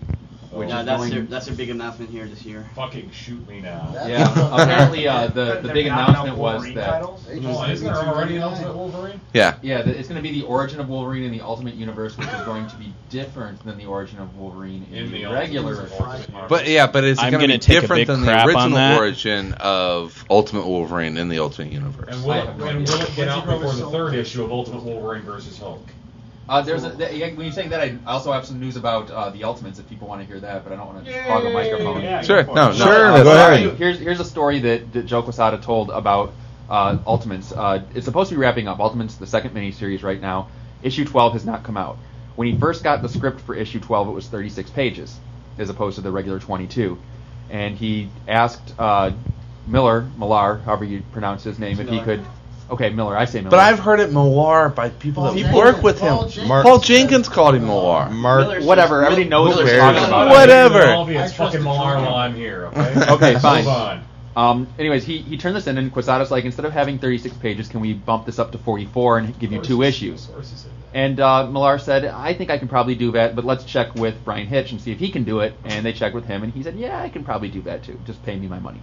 Which 0.51 0.67
yeah, 0.67 0.81
is 0.81 0.85
that's 0.85 0.99
going 0.99 1.11
their, 1.11 1.21
that's 1.21 1.45
their 1.45 1.55
big 1.55 1.69
announcement 1.69 2.11
here 2.11 2.25
this 2.25 2.43
year. 2.43 2.69
Fucking 2.75 3.09
shoot 3.11 3.47
me 3.47 3.61
now. 3.61 3.93
Yeah, 4.05 4.29
apparently 4.51 5.07
uh, 5.07 5.27
the 5.27 5.31
the 5.31 5.61
They're 5.61 5.73
big 5.73 5.85
announcement 5.85 6.37
was 6.37 6.55
Wolverine 6.55 6.75
that 6.75 6.89
titles? 6.89 7.25
Oh, 7.29 7.69
isn't 7.69 7.85
there 7.85 7.95
already 7.95 8.35
an 8.35 8.43
Ultimate 8.43 8.75
Wolverine? 8.75 9.21
Yeah. 9.33 9.57
yeah, 9.61 9.81
the, 9.81 9.97
it's 9.97 10.09
going 10.09 10.21
to 10.21 10.29
be 10.29 10.37
the 10.37 10.45
origin 10.45 10.81
of 10.81 10.89
Wolverine 10.89 11.23
in 11.23 11.31
the 11.31 11.39
Ultimate 11.39 11.75
Universe, 11.75 12.17
which 12.17 12.27
is 12.27 12.41
going 12.41 12.67
to 12.67 12.75
be 12.75 12.93
different 13.09 13.63
than 13.63 13.77
the 13.77 13.85
origin 13.85 14.19
of 14.19 14.35
Wolverine 14.35 14.85
in, 14.91 15.05
In 15.05 15.11
the, 15.11 15.23
the 15.23 15.31
regular. 15.31 15.83
Ultimate 15.83 16.01
Ultimate 16.01 16.49
But 16.49 16.67
yeah, 16.67 16.87
but 16.87 17.05
it's 17.05 17.21
going 17.21 17.39
to 17.39 17.47
be 17.47 17.57
different 17.57 18.07
than 18.07 18.21
the 18.21 18.45
original 18.45 18.97
origin 18.97 19.53
of 19.53 20.25
Ultimate 20.29 20.67
Wolverine 20.67 21.15
in 21.15 21.29
the 21.29 21.39
Ultimate 21.39 21.71
Universe. 21.71 22.13
And 22.13 22.23
will, 22.25 22.31
I 22.31 22.39
it, 22.39 22.45
have 22.47 22.57
no 22.57 22.65
and 22.65 22.87
will 22.87 23.01
it 23.01 23.15
get 23.15 23.29
out 23.29 23.45
before 23.45 23.73
the 23.73 23.89
third 23.89 24.15
issue 24.15 24.43
of 24.43 24.51
Ultimate 24.51 24.83
Wolverine 24.83 25.21
versus 25.21 25.57
Hulk? 25.57 25.87
Uh, 26.51 26.61
there's 26.61 26.83
a, 26.83 26.93
th- 26.95 27.13
yeah, 27.13 27.27
when 27.27 27.45
you're 27.45 27.51
saying 27.53 27.69
that, 27.69 27.79
I 27.79 27.97
also 28.05 28.31
have 28.33 28.45
some 28.45 28.59
news 28.59 28.75
about 28.75 29.09
uh, 29.09 29.29
the 29.29 29.45
Ultimates 29.45 29.79
if 29.79 29.87
people 29.87 30.07
want 30.09 30.19
to 30.21 30.27
hear 30.27 30.39
that, 30.41 30.65
but 30.65 30.73
I 30.73 30.75
don't 30.75 30.93
want 30.93 31.05
to 31.05 31.23
hog 31.23 31.45
a 31.45 31.49
microphone. 31.49 32.01
Yeah, 32.01 32.21
Sure. 32.21 32.43
go 32.43 32.47
for 32.47 32.51
it. 32.51 32.55
No, 32.55 32.67
no. 32.71 32.75
Sure, 32.75 33.05
Uh, 33.13 33.23
go 33.23 33.31
ahead. 33.31 33.77
Here's 33.77 33.99
here's 33.99 34.19
a 34.19 34.25
story 34.25 34.59
that, 34.59 34.91
that 34.91 35.05
Joe 35.05 35.23
Quesada 35.23 35.57
told 35.59 35.91
about 35.91 36.33
uh, 36.69 36.97
Ultimates. 37.07 37.53
Uh, 37.53 37.83
it's 37.95 38.03
supposed 38.05 38.29
to 38.31 38.35
be 38.35 38.41
wrapping 38.41 38.67
up. 38.67 38.81
Ultimates, 38.81 39.15
the 39.15 39.27
second 39.27 39.51
miniseries 39.55 40.03
right 40.03 40.19
now. 40.19 40.49
Issue 40.83 41.05
12 41.05 41.33
has 41.33 41.45
not 41.45 41.63
come 41.63 41.77
out. 41.77 41.97
When 42.35 42.47
he 42.51 42.57
first 42.59 42.83
got 42.83 43.01
the 43.01 43.07
script 43.09 43.39
for 43.41 43.55
issue 43.55 43.79
12, 43.79 44.09
it 44.09 44.11
was 44.11 44.27
36 44.27 44.71
pages, 44.71 45.17
as 45.57 45.69
opposed 45.69 45.95
to 45.95 46.01
the 46.01 46.11
regular 46.11 46.39
22. 46.39 46.97
And 47.49 47.77
he 47.77 48.09
asked 48.27 48.73
uh, 48.77 49.11
Miller, 49.67 50.09
Millar, 50.17 50.57
however 50.65 50.83
you 50.83 51.01
pronounce 51.13 51.43
his 51.43 51.59
name, 51.59 51.79
if 51.79 51.87
he 51.87 51.99
could. 52.05 52.25
Okay, 52.72 52.89
Miller. 52.89 53.17
I 53.17 53.26
say 53.26 53.39
Miller. 53.39 53.51
But 53.51 53.59
I've 53.59 53.80
heard 53.80 53.99
it 53.99 54.13
Millar 54.13 54.69
by 54.69 54.89
people 54.89 55.24
that 55.24 55.36
Jenkins. 55.36 55.55
work 55.55 55.84
with 55.84 55.99
him. 55.99 56.15
Paul 56.15 56.30
Paul 56.63 56.80
Jenkins. 56.80 56.88
Jenkins, 56.88 57.30
called 57.30 57.55
him 57.55 57.65
Millar. 57.65 58.09
Mark. 58.09 58.63
Whatever. 58.63 59.03
Everybody 59.03 59.28
knows 59.28 59.55
what 59.55 59.65
we're 59.65 59.78
talking 59.78 60.03
about. 60.03 60.30
Whatever. 60.30 61.11
It's 61.11 61.34
fucking 61.34 61.61
Millar 61.63 61.97
while 61.97 62.15
I'm 62.15 62.34
here. 62.34 62.67
Okay. 62.67 63.05
okay, 63.09 63.39
fine. 63.39 64.03
Um, 64.36 64.67
anyways, 64.80 65.03
he, 65.03 65.17
he 65.17 65.38
turned 65.38 65.57
this 65.57 65.67
in, 65.67 65.78
and 65.78 65.91
Quesada's 65.91 66.32
like, 66.32 66.45
instead 66.45 66.63
of 66.63 66.72
having 66.72 66.97
36 66.97 67.36
pages, 67.38 67.67
can 67.67 67.82
we 67.82 67.93
bump 67.93 68.26
this 68.26 68.39
up 68.39 68.53
to 68.53 68.57
44 68.57 69.17
and 69.17 69.39
give 69.39 69.51
you 69.51 69.61
two 69.61 69.84
issues? 69.84 70.30
And 70.93 71.19
uh, 71.19 71.47
Millar 71.47 71.78
said, 71.78 72.05
I 72.05 72.34
think 72.34 72.49
I 72.49 72.57
can 72.57 72.69
probably 72.69 72.95
do 72.95 73.11
that, 73.11 73.36
but 73.36 73.43
let's 73.43 73.65
check 73.65 73.93
with 73.95 74.24
Bryan 74.24 74.47
Hitch 74.47 74.72
and 74.72 74.80
see 74.80 74.93
if 74.93 74.99
he 74.99 75.11
can 75.11 75.26
do 75.26 75.39
it. 75.41 75.53
And 75.65 75.86
they 75.86 75.91
checked 75.91 76.15
with 76.15 76.26
him, 76.26 76.43
and 76.43 76.53
he 76.53 76.63
said, 76.63 76.76
Yeah, 76.78 77.01
I 77.01 77.09
can 77.09 77.26
probably 77.26 77.49
do 77.49 77.61
that 77.63 77.84
too. 77.84 77.99
Just 78.05 78.24
pay 78.24 78.38
me 78.38 78.47
my 78.47 78.59
money. 78.59 78.82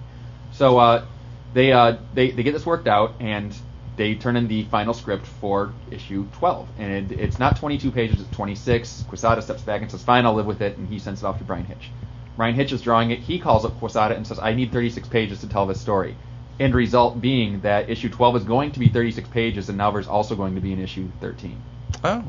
So 0.52 0.78
uh, 0.78 1.06
they, 1.54 1.72
uh, 1.72 1.96
they 2.14 2.30
they 2.30 2.42
get 2.42 2.52
this 2.52 2.66
worked 2.66 2.88
out, 2.88 3.14
and 3.20 3.54
they 3.98 4.14
turn 4.14 4.36
in 4.36 4.48
the 4.48 4.64
final 4.64 4.94
script 4.94 5.26
for 5.26 5.72
issue 5.90 6.26
12. 6.38 6.66
And 6.78 7.12
it, 7.12 7.20
it's 7.20 7.38
not 7.38 7.56
22 7.58 7.90
pages; 7.90 8.20
it's 8.20 8.30
26. 8.30 9.04
Quesada 9.08 9.42
steps 9.42 9.60
back 9.62 9.82
and 9.82 9.90
says, 9.90 10.02
"Fine, 10.02 10.24
I'll 10.24 10.32
live 10.34 10.46
with 10.46 10.62
it," 10.62 10.78
and 10.78 10.88
he 10.88 10.98
sends 10.98 11.22
it 11.22 11.26
off 11.26 11.36
to 11.38 11.44
Bryan 11.44 11.66
Hitch. 11.66 11.90
Bryan 12.36 12.54
Hitch 12.54 12.72
is 12.72 12.80
drawing 12.80 13.10
it. 13.10 13.18
He 13.18 13.38
calls 13.38 13.64
up 13.66 13.78
Quesada 13.78 14.14
and 14.16 14.26
says, 14.26 14.38
"I 14.38 14.54
need 14.54 14.72
36 14.72 15.08
pages 15.08 15.40
to 15.40 15.48
tell 15.48 15.66
this 15.66 15.80
story." 15.80 16.16
End 16.58 16.74
result 16.74 17.20
being 17.20 17.60
that 17.60 17.88
issue 17.90 18.08
12 18.08 18.36
is 18.36 18.44
going 18.44 18.72
to 18.72 18.80
be 18.80 18.88
36 18.88 19.28
pages, 19.28 19.68
and 19.68 19.76
now 19.78 19.90
there's 19.92 20.08
also 20.08 20.34
going 20.34 20.54
to 20.54 20.60
be 20.60 20.72
an 20.72 20.80
issue 20.80 21.08
13. 21.20 21.60
Oh. 22.04 22.24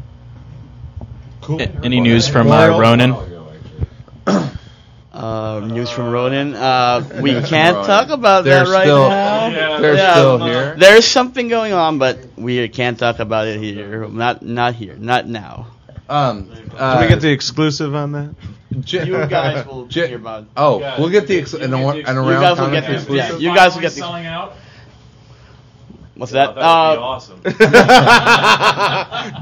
Cool. 1.41 1.61
Any 1.83 1.99
news 2.01 2.27
from 2.27 2.51
uh, 2.51 2.77
Ronan? 2.79 3.15
Uh, 5.11 5.59
news 5.65 5.89
from 5.89 6.11
Ronan. 6.11 6.53
Uh, 6.55 7.19
we 7.21 7.31
can't 7.41 7.75
Ronan. 7.75 7.85
talk 7.87 8.09
about 8.09 8.43
They're 8.45 8.63
that 8.63 8.71
right 8.71 8.83
still- 8.83 9.09
now. 9.09 9.38
Yeah. 9.81 9.95
they're 9.95 10.11
still 10.15 10.37
here. 10.45 10.75
There's 10.77 11.05
something 11.05 11.47
going 11.47 11.73
on, 11.73 11.99
but 11.99 12.19
we 12.37 12.67
can't 12.69 12.97
talk 12.97 13.19
about 13.19 13.47
it 13.47 13.59
here. 13.59 14.07
Not 14.07 14.41
not 14.43 14.75
here. 14.75 14.95
Not 14.97 15.27
now. 15.27 15.67
Um, 16.07 16.49
Can 16.49 16.71
uh, 16.75 16.97
we 17.01 17.07
get 17.07 17.21
the 17.21 17.29
exclusive 17.31 17.93
on 17.93 18.11
that? 18.13 18.33
J- 18.81 19.05
You 19.05 19.25
guys 19.27 19.65
will 19.67 19.85
J- 19.85 20.07
hear 20.07 20.17
about. 20.17 20.45
Oh, 20.57 20.79
we'll 20.97 21.09
get 21.09 21.27
the 21.27 21.37
ex- 21.39 21.53
an, 21.53 21.71
ar- 21.73 21.93
an 21.93 21.99
You 21.99 22.03
guys 22.03 22.59
will 22.59 22.71
get 22.71 22.85
the- 22.87 22.93
exclusive. 22.95 23.41
yeah, 23.41 23.49
you 23.49 23.55
guys 23.55 23.75
will 23.75 23.81
get 23.81 23.91
the- 23.93 23.99
selling 23.99 24.25
out. 24.25 24.53
What's 26.19 26.31
that? 26.33 26.55
that 26.55 26.55
would 26.55 26.55
be 26.55 26.61
Uh, 26.61 27.01
awesome. 27.01 27.41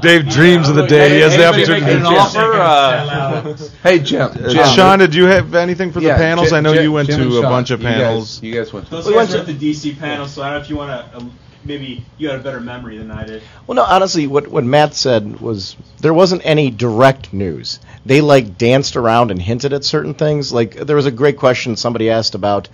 Dave 0.00 0.28
dreams 0.28 0.68
of 0.68 0.76
the 0.76 0.86
day 0.86 1.14
he 1.16 1.20
has 1.20 1.36
the 1.36 1.46
opportunity. 1.46 1.80
making 1.84 2.00
an 2.00 2.06
offer? 2.06 2.52
Uh, 2.52 3.56
hey 3.82 3.98
Jim, 3.98 4.22
Uh, 4.22 4.48
Jim. 4.48 4.66
Sean, 4.74 4.98
did 4.98 5.14
you 5.14 5.24
have 5.26 5.54
anything 5.54 5.92
for 5.92 6.00
the 6.00 6.06
Yeah, 6.06 6.16
panels? 6.16 6.48
Jim- 6.48 6.56
I 6.56 6.60
know 6.60 6.74
Jim- 6.74 6.82
you 6.84 6.92
went 6.92 7.08
Jim 7.08 7.20
and 7.22 7.30
to 7.30 7.38
a 7.38 7.42
Sean, 7.42 7.50
bunch 7.50 7.70
of 7.70 7.80
you 7.82 7.88
guys- 7.88 7.96
panels. 7.96 8.42
You 8.42 8.54
guys, 8.54 8.72
went. 8.72 8.90
Those 8.90 9.06
To, 9.06 9.12
guys 9.12 9.32
were 9.34 9.40
at 9.40 9.46
the 9.46 9.54
DC 9.54 9.98
panel, 9.98 10.26
so 10.26 10.42
I 10.42 10.46
don't 10.50 10.58
know 10.58 10.62
if 10.64 10.70
you 10.70 10.76
want 10.76 11.10
to. 11.12 11.16
Um, 11.18 11.32
maybe 11.64 12.04
you 12.16 12.28
had 12.30 12.38
a 12.40 12.42
better 12.42 12.60
memory 12.60 12.96
than 12.98 13.10
I 13.10 13.24
did. 13.24 13.42
Well, 13.66 13.76
no, 13.76 13.82
honestly, 13.82 14.26
what 14.26 14.48
what 14.48 14.64
Matt 14.64 14.94
said 14.94 15.40
was 15.40 15.76
there 16.00 16.14
wasn't 16.14 16.42
any 16.44 16.70
direct 16.70 17.32
news. 17.32 17.80
They 18.06 18.20
like 18.20 18.56
danced 18.56 18.96
around 18.96 19.30
and 19.30 19.40
hinted 19.42 19.72
at 19.72 19.84
certain 19.84 20.14
things. 20.14 20.52
Like 20.52 20.74
there 20.76 20.96
was 20.96 21.06
a 21.06 21.10
great 21.10 21.36
question 21.36 21.76
somebody 21.76 22.08
asked 22.10 22.34
about 22.34 22.68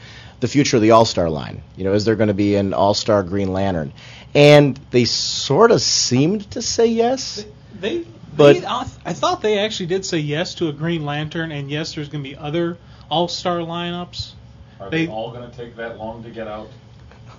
the 0.45 0.49
future 0.49 0.77
of 0.77 0.83
the 0.83 0.91
All 0.91 1.07
Star 1.07 1.31
line. 1.31 1.63
You 1.75 1.85
know, 1.85 1.95
is 1.95 2.05
there 2.05 2.17
going 2.17 2.29
to 2.29 2.35
be 2.35 2.57
an 2.57 2.75
All 2.75 2.93
Star 2.93 3.23
Green 3.23 3.55
Lantern? 3.55 3.95
And 4.35 4.79
they 4.91 5.07
sort 5.07 5.71
of 5.71 5.81
seemed 5.81 6.51
to 6.51 6.61
say 6.61 6.85
yes. 6.87 7.47
They, 7.81 8.05
But- 8.37 8.61
they, 8.61 8.67
I 8.67 8.87
I 9.07 9.13
thought 9.15 9.41
they 9.41 9.59
actually 9.59 9.87
did 9.87 10.05
say 10.05 10.19
yes 10.19 10.55
to 10.57 10.69
a 10.69 10.73
Green 10.73 11.07
Lantern, 11.07 11.51
and 11.51 11.71
yes, 11.71 11.95
there's 11.95 12.11
going 12.11 12.23
to 12.23 12.29
be 12.31 12.37
other 12.37 12.77
All 13.11 13.27
Star 13.27 13.59
lineups. 13.61 14.33
Are 14.81 14.91
they, 14.91 15.07
They- 15.07 15.13
all 15.13 15.31
going 15.33 15.51
to 15.51 15.57
take 15.57 15.77
that 15.77 15.97
long 15.99 16.23
to 16.25 16.31
get 16.31 16.47
out? 16.47 16.69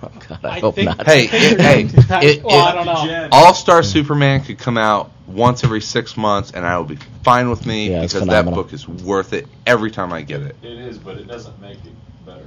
Oh 0.03 0.11
God, 0.27 0.39
I, 0.43 0.49
I 0.57 0.59
hope 0.59 0.75
think- 0.75 0.87
not. 0.97 1.05
hey, 1.05 1.23
I 1.23 1.27
think 1.27 1.53
it, 1.53 1.61
hey, 1.61 1.83
going 1.83 2.23
it, 2.39 2.43
Well, 2.43 2.65
I 2.65 2.73
don't 2.73 2.85
know. 2.85 3.29
All 3.31 3.53
Star 3.53 3.81
Superman 3.83 4.43
could 4.43 4.57
come 4.57 4.77
out 4.77 5.09
once 5.27 5.63
every 5.63 5.79
six 5.79 6.17
months, 6.17 6.51
and 6.51 6.65
I 6.65 6.77
will 6.77 6.83
be 6.85 6.97
fine 7.23 7.49
with 7.49 7.65
me 7.67 7.91
Yeah, 7.91 8.01
because 8.01 8.25
that 8.25 8.45
book 8.45 8.73
is 8.73 8.87
worth 8.87 9.31
it 9.31 9.47
every 9.65 9.91
time 9.91 10.11
I 10.11 10.21
get 10.23 10.41
it. 10.41 10.55
It 10.63 10.79
is, 10.79 10.97
but 10.97 11.17
it 11.17 11.27
doesn't 11.27 11.61
make 11.61 11.77
it 11.85 11.93
better. 12.25 12.43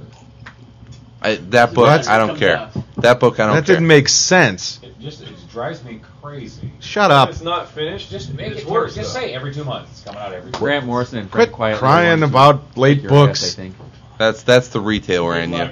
I, 1.21 1.35
that 1.35 1.73
book, 1.73 1.87
That's- 1.87 2.07
I 2.07 2.17
don't 2.17 2.37
care. 2.37 2.69
That 2.97 3.19
book, 3.19 3.39
I 3.39 3.45
don't 3.45 3.53
care. 3.53 3.61
That 3.61 3.65
care. 3.67 3.75
didn't 3.75 3.87
make 3.87 4.07
sense. 4.09 4.79
It 4.83 4.97
just 4.99 5.21
it 5.21 5.29
drives 5.51 5.83
me 5.83 6.01
crazy. 6.21 6.71
Shut 6.79 7.11
up. 7.11 7.29
It's 7.29 7.41
not 7.41 7.69
finished. 7.69 8.09
Just 8.09 8.33
make 8.33 8.51
It's 8.53 8.61
it 8.61 8.67
worse, 8.67 8.95
Just 8.95 9.13
though. 9.13 9.19
say 9.21 9.33
every 9.33 9.53
two 9.53 9.63
months. 9.65 9.91
It's 9.91 10.01
coming 10.01 10.21
out 10.21 10.31
every. 10.33 10.51
two 10.51 10.57
Grant 10.59 10.85
Morrison 10.85 11.19
and 11.19 11.29
Frank 11.31 11.49
Quit 11.51 11.55
Quietly 11.55 11.79
crying 11.79 12.19
wants 12.21 12.33
to 12.33 12.37
about 12.37 12.77
late 12.77 12.95
take 12.95 13.03
your 13.03 13.11
ass, 13.13 13.27
books. 13.27 13.43
I 13.43 13.55
think. 13.61 13.75
That's 14.17 14.43
that's 14.43 14.67
the 14.69 14.79
retailer 14.79 15.35
in 15.39 15.51
you. 15.53 15.69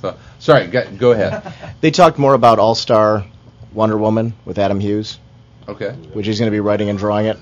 So 0.00 0.16
sorry, 0.38 0.66
go, 0.68 0.90
go 0.96 1.12
ahead. 1.12 1.52
They 1.80 1.90
talked 1.90 2.18
more 2.18 2.32
about 2.34 2.58
All 2.58 2.74
Star 2.74 3.26
Wonder 3.74 3.98
Woman 3.98 4.32
with 4.46 4.58
Adam 4.58 4.80
Hughes. 4.80 5.18
Okay. 5.68 5.90
which 6.12 6.26
he's 6.26 6.38
going 6.38 6.50
to 6.50 6.54
be 6.54 6.60
writing 6.60 6.88
and 6.90 6.98
drawing 6.98 7.26
it. 7.26 7.38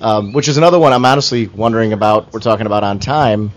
Um, 0.00 0.32
which 0.32 0.48
is 0.48 0.56
another 0.56 0.78
one 0.78 0.92
I'm 0.92 1.04
honestly 1.04 1.46
wondering 1.48 1.92
about. 1.92 2.32
We're 2.32 2.40
talking 2.40 2.66
about 2.66 2.82
on 2.84 2.98
time. 3.00 3.50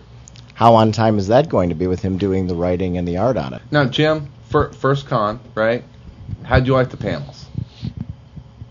How 0.58 0.74
on 0.74 0.91
time 0.91 1.20
is 1.20 1.28
that 1.28 1.49
going 1.49 1.70
to 1.70 1.76
be 1.76 1.86
with 1.86 2.01
him 2.01 2.18
doing 2.18 2.47
the 2.47 2.55
writing 2.55 2.97
and 2.97 3.08
the 3.08 3.18
art 3.18 3.38
on 3.38 3.53
it? 3.53 3.62
Now, 3.70 3.86
Jim, 3.86 4.32
fir- 4.49 4.72
first 4.72 5.05
con, 5.05 5.39
right? 5.53 5.84
How'd 6.41 6.66
you 6.66 6.74
like 6.74 6.89
the 6.89 6.97
panels? 6.97 7.45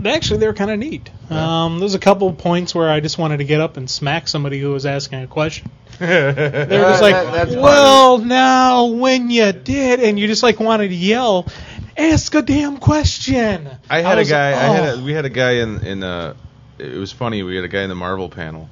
Actually, 0.04 0.40
they 0.40 0.48
were 0.48 0.52
kind 0.52 0.72
of 0.72 0.80
neat. 0.80 1.08
Um, 1.30 1.78
there's 1.78 1.94
a 1.94 2.00
couple 2.00 2.32
points 2.32 2.74
where 2.74 2.90
I 2.90 2.98
just 2.98 3.18
wanted 3.18 3.36
to 3.36 3.44
get 3.44 3.60
up 3.60 3.76
and 3.76 3.88
smack 3.88 4.26
somebody 4.26 4.60
who 4.60 4.72
was 4.72 4.84
asking 4.84 5.22
a 5.22 5.26
question. 5.28 5.70
They 6.00 6.06
were 6.78 6.90
just 6.90 7.02
like, 7.02 7.14
That- 7.14 7.50
"Well, 7.50 8.18
now 8.18 8.86
when 8.86 9.30
you 9.30 9.52
did," 9.52 10.00
and 10.00 10.18
you 10.18 10.26
just 10.26 10.42
like 10.42 10.58
wanted 10.58 10.88
to 10.88 10.94
yell, 10.94 11.46
"Ask 11.96 12.34
a 12.34 12.42
damn 12.42 12.78
question." 12.78 13.70
I 13.88 14.00
had 14.00 14.18
a 14.18 14.22
was- 14.22 14.28
guy. 14.28 14.48
I 14.48 14.52
had 14.74 14.88
oh. 14.88 14.98
a, 14.98 15.04
we 15.04 15.12
had 15.12 15.24
a 15.24 15.30
guy 15.30 15.52
in 15.52 15.86
in 15.86 16.02
uh 16.02 16.34
It 16.78 16.98
was 16.98 17.12
funny. 17.12 17.44
We 17.44 17.54
had 17.54 17.64
a 17.64 17.68
guy 17.68 17.82
in 17.82 17.88
the 17.88 17.94
Marvel 17.94 18.28
panel, 18.28 18.68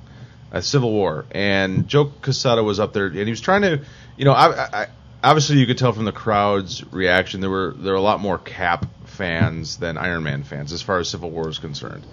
uh, 0.55 0.61
Civil 0.61 0.93
War, 0.93 1.27
and 1.33 1.89
Joe 1.89 2.07
Quesada 2.07 2.63
was 2.63 2.79
up 2.79 2.93
there, 2.93 3.07
and 3.07 3.17
he 3.17 3.31
was 3.31 3.41
trying 3.41 3.63
to, 3.63 3.81
you 4.17 4.25
know, 4.25 4.33
I, 4.33 4.83
I, 4.83 4.87
obviously 5.23 5.59
you 5.59 5.67
could 5.67 5.79
tell 5.79 5.93
from 5.93 6.05
the 6.05 6.13
crowd's 6.13 6.85
reaction 6.93 7.41
there 7.41 7.51
were 7.51 7.75
there 7.77 7.93
were 7.93 7.99
a 7.99 8.03
lot 8.03 8.21
more 8.21 8.39
Cap 8.39 8.87
fans 9.07 9.79
than 9.79 9.97
Iron 9.97 10.23
Man 10.23 10.43
fans 10.43 10.73
as 10.73 10.83
far 10.83 10.99
as 10.99 11.09
Civil 11.09 11.31
War 11.31 11.49
is 11.49 11.59
concerned. 11.59 12.05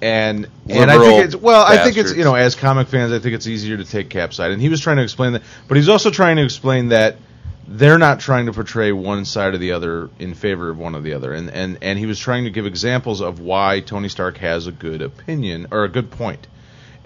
And 0.00 0.48
and 0.68 0.90
I 0.90 0.98
think 0.98 1.24
it's 1.24 1.36
well, 1.36 1.64
I 1.64 1.84
think 1.84 1.96
it's 1.96 2.14
you 2.14 2.24
know 2.24 2.34
as 2.34 2.54
comic 2.54 2.88
fans, 2.88 3.12
I 3.12 3.18
think 3.18 3.34
it's 3.34 3.46
easier 3.46 3.76
to 3.76 3.84
take 3.84 4.08
Cap 4.08 4.32
side, 4.32 4.52
and 4.52 4.62
he 4.62 4.68
was 4.68 4.80
trying 4.80 4.96
to 4.96 5.02
explain 5.02 5.34
that, 5.34 5.42
but 5.66 5.76
he's 5.76 5.88
also 5.88 6.10
trying 6.10 6.36
to 6.36 6.44
explain 6.44 6.88
that 6.88 7.16
they're 7.66 7.98
not 7.98 8.20
trying 8.20 8.46
to 8.46 8.52
portray 8.52 8.92
one 8.92 9.26
side 9.26 9.52
or 9.52 9.58
the 9.58 9.72
other 9.72 10.08
in 10.18 10.32
favor 10.32 10.70
of 10.70 10.78
one 10.78 10.94
or 10.94 11.00
the 11.02 11.12
other, 11.12 11.34
and 11.34 11.50
and 11.50 11.78
and 11.82 11.98
he 11.98 12.06
was 12.06 12.18
trying 12.18 12.44
to 12.44 12.50
give 12.50 12.64
examples 12.64 13.20
of 13.20 13.40
why 13.40 13.80
Tony 13.80 14.08
Stark 14.08 14.38
has 14.38 14.66
a 14.66 14.72
good 14.72 15.02
opinion 15.02 15.66
or 15.70 15.84
a 15.84 15.88
good 15.88 16.10
point, 16.10 16.46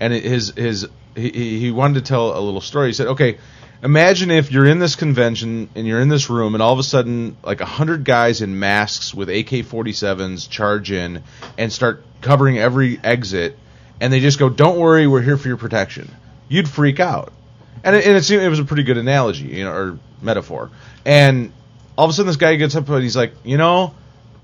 and 0.03 0.13
his 0.13 0.53
his 0.57 0.89
he 1.15 1.61
he 1.61 1.71
wanted 1.71 1.95
to 1.95 2.09
tell 2.09 2.37
a 2.37 2.41
little 2.41 2.61
story. 2.61 2.89
He 2.89 2.93
said, 2.93 3.09
okay. 3.09 3.39
Imagine 3.85 4.31
if 4.31 4.53
you're 4.53 4.67
in 4.67 4.79
this 4.79 4.95
convention 4.95 5.69
and 5.75 5.89
you're 5.89 6.01
in 6.01 6.09
this 6.09 6.31
room, 6.31 6.55
and 6.55 6.63
all 6.63 6.73
of 6.73 6.79
a 6.79 6.85
sudden, 6.85 7.37
like 7.43 7.61
a 7.61 7.67
hundred 7.67 8.05
guys 8.05 8.41
in 8.41 8.61
masks 8.61 9.13
with 9.13 9.29
AK-47s 9.29 10.49
charge 10.49 10.93
in 10.93 11.25
and 11.59 11.73
start 11.73 12.05
covering 12.21 12.59
every 12.61 13.01
exit, 13.03 13.59
and 14.01 14.13
they 14.13 14.21
just 14.21 14.39
go, 14.39 14.49
"Don't 14.49 14.79
worry, 14.79 15.09
we're 15.09 15.21
here 15.21 15.37
for 15.37 15.49
your 15.49 15.57
protection." 15.57 16.09
You'd 16.49 16.69
freak 16.69 17.01
out, 17.01 17.33
and 17.83 17.97
it, 17.97 18.07
and 18.07 18.17
it 18.17 18.23
seemed 18.23 18.45
it 18.45 18.49
was 18.49 18.61
a 18.61 18.65
pretty 18.65 18.85
good 18.85 18.99
analogy, 18.99 19.47
you 19.47 19.65
know, 19.65 19.73
or 19.73 19.99
metaphor. 20.21 20.71
And 21.05 21.53
all 21.99 22.05
of 22.05 22.11
a 22.11 22.15
sudden, 22.15 22.29
this 22.29 22.37
guy 22.37 22.55
gets 22.55 22.77
up 22.77 22.89
and 22.89 23.03
he's 23.03 23.17
like, 23.17 23.35
"You 23.43 23.57
know, 23.57 23.95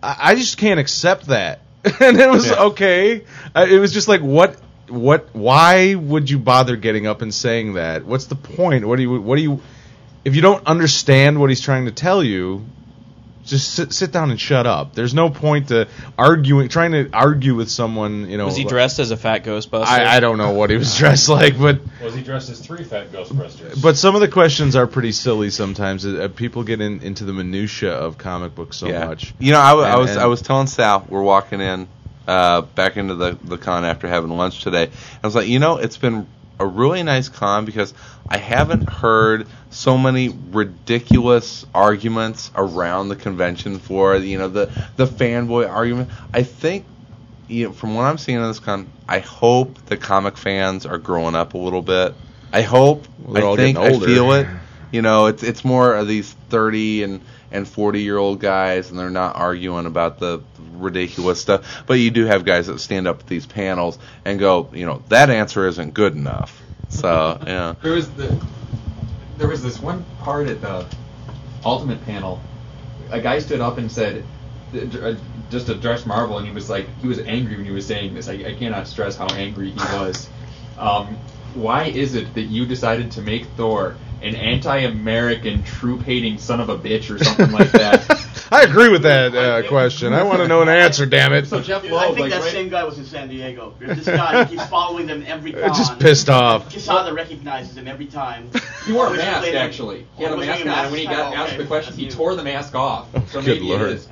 I, 0.02 0.16
I 0.18 0.34
just 0.34 0.58
can't 0.58 0.80
accept 0.80 1.26
that." 1.26 1.60
and 2.00 2.18
it 2.18 2.28
was 2.28 2.50
okay. 2.50 3.24
Uh, 3.54 3.66
it 3.70 3.78
was 3.78 3.92
just 3.92 4.08
like, 4.08 4.20
what, 4.20 4.56
what, 4.88 5.28
why 5.34 5.94
would 5.94 6.28
you 6.30 6.38
bother 6.38 6.76
getting 6.76 7.06
up 7.06 7.22
and 7.22 7.32
saying 7.32 7.74
that? 7.74 8.04
What's 8.04 8.26
the 8.26 8.34
point? 8.36 8.86
What 8.86 8.96
do 8.96 9.02
you, 9.02 9.20
what 9.20 9.36
do 9.36 9.42
you, 9.42 9.60
if 10.24 10.34
you 10.36 10.42
don't 10.42 10.66
understand 10.66 11.40
what 11.40 11.50
he's 11.50 11.60
trying 11.60 11.84
to 11.86 11.92
tell 11.92 12.22
you, 12.22 12.64
just 13.44 13.72
sit, 13.72 13.94
sit 13.94 14.12
down 14.12 14.30
and 14.30 14.38
shut 14.38 14.66
up. 14.66 14.94
There's 14.94 15.14
no 15.14 15.30
point 15.30 15.68
to 15.68 15.88
arguing, 16.18 16.68
trying 16.68 16.92
to 16.92 17.08
argue 17.14 17.54
with 17.54 17.70
someone. 17.70 18.28
You 18.28 18.36
know, 18.36 18.44
Was 18.44 18.56
he 18.58 18.64
dressed 18.64 18.98
as 18.98 19.10
a 19.10 19.16
fat 19.16 19.42
Ghostbuster? 19.42 19.86
I, 19.86 20.16
I 20.16 20.20
don't 20.20 20.36
know 20.36 20.52
what 20.52 20.68
he 20.68 20.76
was 20.76 20.94
dressed 20.98 21.30
like, 21.30 21.58
but 21.58 21.80
Was 22.02 22.14
he 22.14 22.22
dressed 22.22 22.50
as 22.50 22.60
three 22.60 22.84
fat 22.84 23.10
Ghostbusters? 23.10 23.80
but 23.82 23.96
some 23.96 24.14
of 24.14 24.20
the 24.20 24.28
questions 24.28 24.76
are 24.76 24.86
pretty 24.86 25.12
silly 25.12 25.48
sometimes. 25.48 26.04
Uh, 26.04 26.28
people 26.36 26.62
get 26.62 26.82
in, 26.82 27.00
into 27.00 27.24
the 27.24 27.32
minutia 27.32 27.92
of 27.92 28.18
comic 28.18 28.54
books 28.54 28.76
so 28.76 28.86
Yeah. 28.88 29.06
much. 29.06 29.32
You 29.38 29.52
know, 29.52 29.60
I, 29.60 29.70
w- 29.70 29.86
I 29.86 29.92
And- 29.92 30.00
was 30.02 30.10
and- 30.10 30.20
I 30.20 30.26
was 30.26 30.42
telling 30.42 30.66
Sal 30.66 31.06
we're 31.08 31.22
walking 31.22 31.62
in 31.62 31.88
uh, 32.28 32.60
back 32.60 32.96
into 32.96 33.14
the 33.14 33.38
the 33.42 33.58
con 33.58 33.84
after 33.84 34.06
having 34.06 34.30
lunch 34.30 34.62
today. 34.62 34.90
I 35.22 35.26
was 35.26 35.34
like, 35.34 35.48
you 35.48 35.58
know, 35.58 35.78
it's 35.78 35.96
been 35.96 36.26
a 36.60 36.66
really 36.66 37.02
nice 37.02 37.28
con 37.28 37.64
because 37.64 37.94
I 38.28 38.36
haven't 38.36 38.88
heard 38.88 39.46
so 39.70 39.96
many 39.96 40.28
ridiculous 40.28 41.64
arguments 41.74 42.50
around 42.54 43.08
the 43.08 43.16
convention 43.16 43.78
for 43.78 44.16
you 44.16 44.38
know 44.38 44.48
the 44.48 44.66
the 44.96 45.06
fanboy 45.06 45.68
argument. 45.68 46.10
I 46.32 46.42
think 46.42 46.84
you 47.48 47.66
know 47.66 47.72
from 47.72 47.94
what 47.94 48.04
I'm 48.04 48.18
seeing 48.18 48.38
in 48.38 48.44
this 48.44 48.60
con, 48.60 48.90
I 49.08 49.20
hope 49.20 49.86
the 49.86 49.96
comic 49.96 50.36
fans 50.36 50.84
are 50.84 50.98
growing 50.98 51.34
up 51.34 51.54
a 51.54 51.58
little 51.58 51.82
bit. 51.82 52.14
I 52.52 52.62
hope. 52.62 53.06
Well, 53.18 53.42
I 53.42 53.46
all 53.46 53.56
think 53.56 53.78
I 53.78 53.98
feel 53.98 54.32
it. 54.32 54.46
You 54.90 55.02
know, 55.02 55.26
it's 55.26 55.42
it's 55.42 55.64
more 55.64 55.94
of 55.94 56.06
these 56.06 56.32
30 56.50 57.02
and 57.02 57.20
and 57.50 57.66
40 57.66 58.02
year 58.02 58.18
old 58.18 58.40
guys, 58.40 58.90
and 58.90 58.98
they're 58.98 59.10
not 59.10 59.36
arguing 59.36 59.86
about 59.86 60.18
the 60.18 60.42
ridiculous 60.72 61.40
stuff. 61.40 61.82
But 61.86 61.94
you 61.94 62.10
do 62.10 62.24
have 62.26 62.44
guys 62.44 62.66
that 62.66 62.78
stand 62.80 63.06
up 63.08 63.20
at 63.20 63.26
these 63.26 63.46
panels 63.46 63.98
and 64.24 64.38
go, 64.38 64.70
you 64.72 64.86
know, 64.86 65.02
that 65.08 65.30
answer 65.30 65.66
isn't 65.66 65.94
good 65.94 66.14
enough. 66.14 66.62
So 66.88 67.38
yeah. 67.46 67.74
There 67.82 67.92
was 67.92 68.10
the 68.12 68.40
there 69.36 69.48
was 69.48 69.62
this 69.62 69.80
one 69.80 70.04
part 70.20 70.48
at 70.48 70.60
the 70.60 70.86
Ultimate 71.64 72.04
panel. 72.04 72.40
A 73.10 73.20
guy 73.20 73.38
stood 73.40 73.60
up 73.60 73.78
and 73.78 73.90
said, 73.90 74.24
uh, 74.74 75.14
just 75.50 75.68
addressed 75.68 76.06
Marvel, 76.06 76.38
and 76.38 76.46
he 76.46 76.52
was 76.52 76.70
like, 76.70 76.86
he 77.00 77.08
was 77.08 77.18
angry 77.20 77.56
when 77.56 77.64
he 77.64 77.70
was 77.70 77.86
saying 77.86 78.14
this. 78.14 78.28
I, 78.28 78.34
I 78.34 78.54
cannot 78.54 78.86
stress 78.86 79.16
how 79.16 79.26
angry 79.28 79.70
he 79.70 79.78
was. 79.78 80.28
Um, 80.78 81.18
why 81.54 81.86
is 81.86 82.14
it 82.14 82.34
that 82.34 82.42
you 82.42 82.64
decided 82.64 83.10
to 83.10 83.20
make 83.20 83.44
Thor 83.56 83.96
an 84.22 84.34
anti-American, 84.34 85.62
troop-hating 85.64 86.38
son 86.38 86.60
of 86.60 86.68
a 86.68 86.76
bitch 86.78 87.14
or 87.14 87.22
something 87.22 87.50
like 87.52 87.70
that? 87.72 88.24
I 88.50 88.62
agree 88.62 88.88
with 88.88 89.02
that 89.02 89.34
uh, 89.34 89.68
question. 89.68 90.12
I 90.14 90.22
want 90.22 90.38
to 90.38 90.48
know 90.48 90.62
an 90.62 90.68
answer. 90.70 91.04
Damn 91.04 91.34
it! 91.34 91.46
So 91.46 91.60
Jeph 91.60 91.82
Dude, 91.82 91.90
Loeb, 91.92 92.00
I 92.00 92.06
think 92.06 92.18
like, 92.20 92.30
that 92.30 92.40
right- 92.40 92.50
same 92.52 92.70
guy 92.70 92.82
was 92.84 92.98
in 92.98 93.04
San 93.04 93.28
Diego. 93.28 93.74
This 93.80 94.06
guy 94.06 94.44
he 94.44 94.56
keeps 94.56 94.66
following 94.68 95.06
them 95.06 95.22
every 95.26 95.52
con. 95.52 95.68
Just 95.68 95.98
pissed 95.98 96.30
off. 96.30 96.70
Quesada 96.70 97.12
recognizes 97.12 97.76
him 97.76 97.86
every 97.88 98.06
time. 98.06 98.50
He 98.86 98.94
wore 98.94 99.08
a 99.08 99.10
mask 99.14 99.42
later- 99.42 99.58
actually. 99.58 100.06
He 100.16 100.22
had 100.22 100.32
a 100.32 100.36
mask 100.38 100.62
on, 100.62 100.68
and 100.68 100.90
when 100.90 101.00
he 101.00 101.06
got 101.06 101.30
Oh, 101.30 101.36
asked 101.36 101.52
okay. 101.52 101.62
the 101.62 101.66
question, 101.68 101.94
he 101.94 102.08
tore 102.08 102.34
the 102.36 102.42
mask 102.42 102.74
off. 102.74 103.06
So 103.30 103.42
Good 103.42 103.60
maybe 103.60 103.66
lord. 103.68 103.82
it 103.82 103.88
is. 103.96 104.08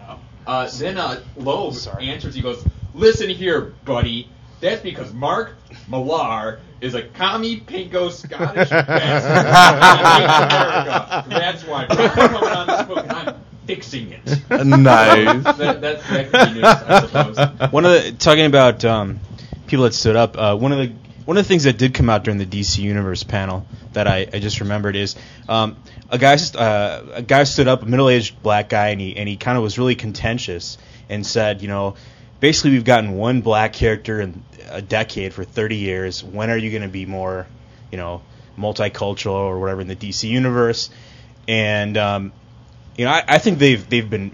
Uh, 0.46 0.68
then 0.78 0.98
uh, 0.98 1.22
Loeb 1.38 1.74
answers. 1.98 2.34
He 2.34 2.42
goes, 2.42 2.62
"Listen 2.92 3.30
here, 3.30 3.72
buddy. 3.86 4.28
That's 4.60 4.82
because 4.82 5.12
Mark 5.12 5.54
Millar 5.88 6.60
is 6.80 6.94
a 6.94 7.02
commie 7.02 7.60
pinko 7.60 8.10
Scottish 8.10 8.70
bastard. 8.70 10.26
from 10.36 10.52
America. 10.52 11.28
That's 11.28 11.64
why 11.64 11.86
I'm 11.88 12.10
coming 12.10 12.48
on 12.48 12.66
this 12.66 12.86
book 12.86 12.98
and 12.98 13.12
I'm 13.12 13.34
fixing 13.66 14.12
it." 14.12 14.24
Nice. 14.64 15.44
that, 15.44 15.80
that, 15.80 15.80
that 15.80 16.30
could 16.32 16.54
news, 16.54 16.64
I 16.64 17.00
suppose. 17.06 17.72
one 17.72 17.84
of 17.84 17.92
the 17.92 18.12
talking 18.12 18.46
about 18.46 18.84
um, 18.84 19.20
people 19.66 19.84
that 19.84 19.94
stood 19.94 20.16
up. 20.16 20.36
Uh, 20.38 20.56
one 20.56 20.72
of 20.72 20.78
the 20.78 20.92
one 21.24 21.36
of 21.36 21.44
the 21.44 21.48
things 21.48 21.64
that 21.64 21.76
did 21.76 21.92
come 21.92 22.08
out 22.08 22.24
during 22.24 22.38
the 22.38 22.46
DC 22.46 22.78
Universe 22.78 23.24
panel 23.24 23.66
that 23.94 24.06
I, 24.06 24.26
I 24.32 24.38
just 24.38 24.60
remembered 24.60 24.94
is 24.94 25.16
um, 25.48 25.76
a 26.08 26.18
guy 26.18 26.36
st- 26.36 26.60
uh, 26.60 27.02
a 27.14 27.22
guy 27.22 27.44
stood 27.44 27.66
up, 27.68 27.82
a 27.82 27.86
middle 27.86 28.08
aged 28.08 28.42
black 28.42 28.68
guy, 28.68 28.88
and 28.90 29.00
he 29.00 29.16
and 29.16 29.28
he 29.28 29.36
kind 29.36 29.56
of 29.58 29.62
was 29.64 29.78
really 29.78 29.96
contentious 29.96 30.78
and 31.08 31.26
said, 31.26 31.62
you 31.62 31.68
know, 31.68 31.96
basically 32.40 32.72
we've 32.72 32.84
gotten 32.84 33.12
one 33.12 33.40
black 33.40 33.72
character 33.72 34.20
in 34.20 34.42
a 34.68 34.82
decade 34.82 35.32
for 35.32 35.44
30 35.44 35.76
years. 35.76 36.22
When 36.22 36.50
are 36.50 36.56
you 36.56 36.70
going 36.70 36.82
to 36.82 36.88
be 36.88 37.06
more, 37.06 37.46
you 37.90 37.98
know, 37.98 38.22
multicultural 38.58 39.32
or 39.32 39.58
whatever 39.58 39.80
in 39.80 39.88
the 39.88 39.96
DC 39.96 40.28
universe? 40.28 40.90
And 41.48 41.96
um, 41.96 42.32
you 42.96 43.04
know, 43.04 43.10
I, 43.10 43.24
I 43.26 43.38
think 43.38 43.58
they've 43.58 43.88
they've 43.88 44.08
been 44.08 44.32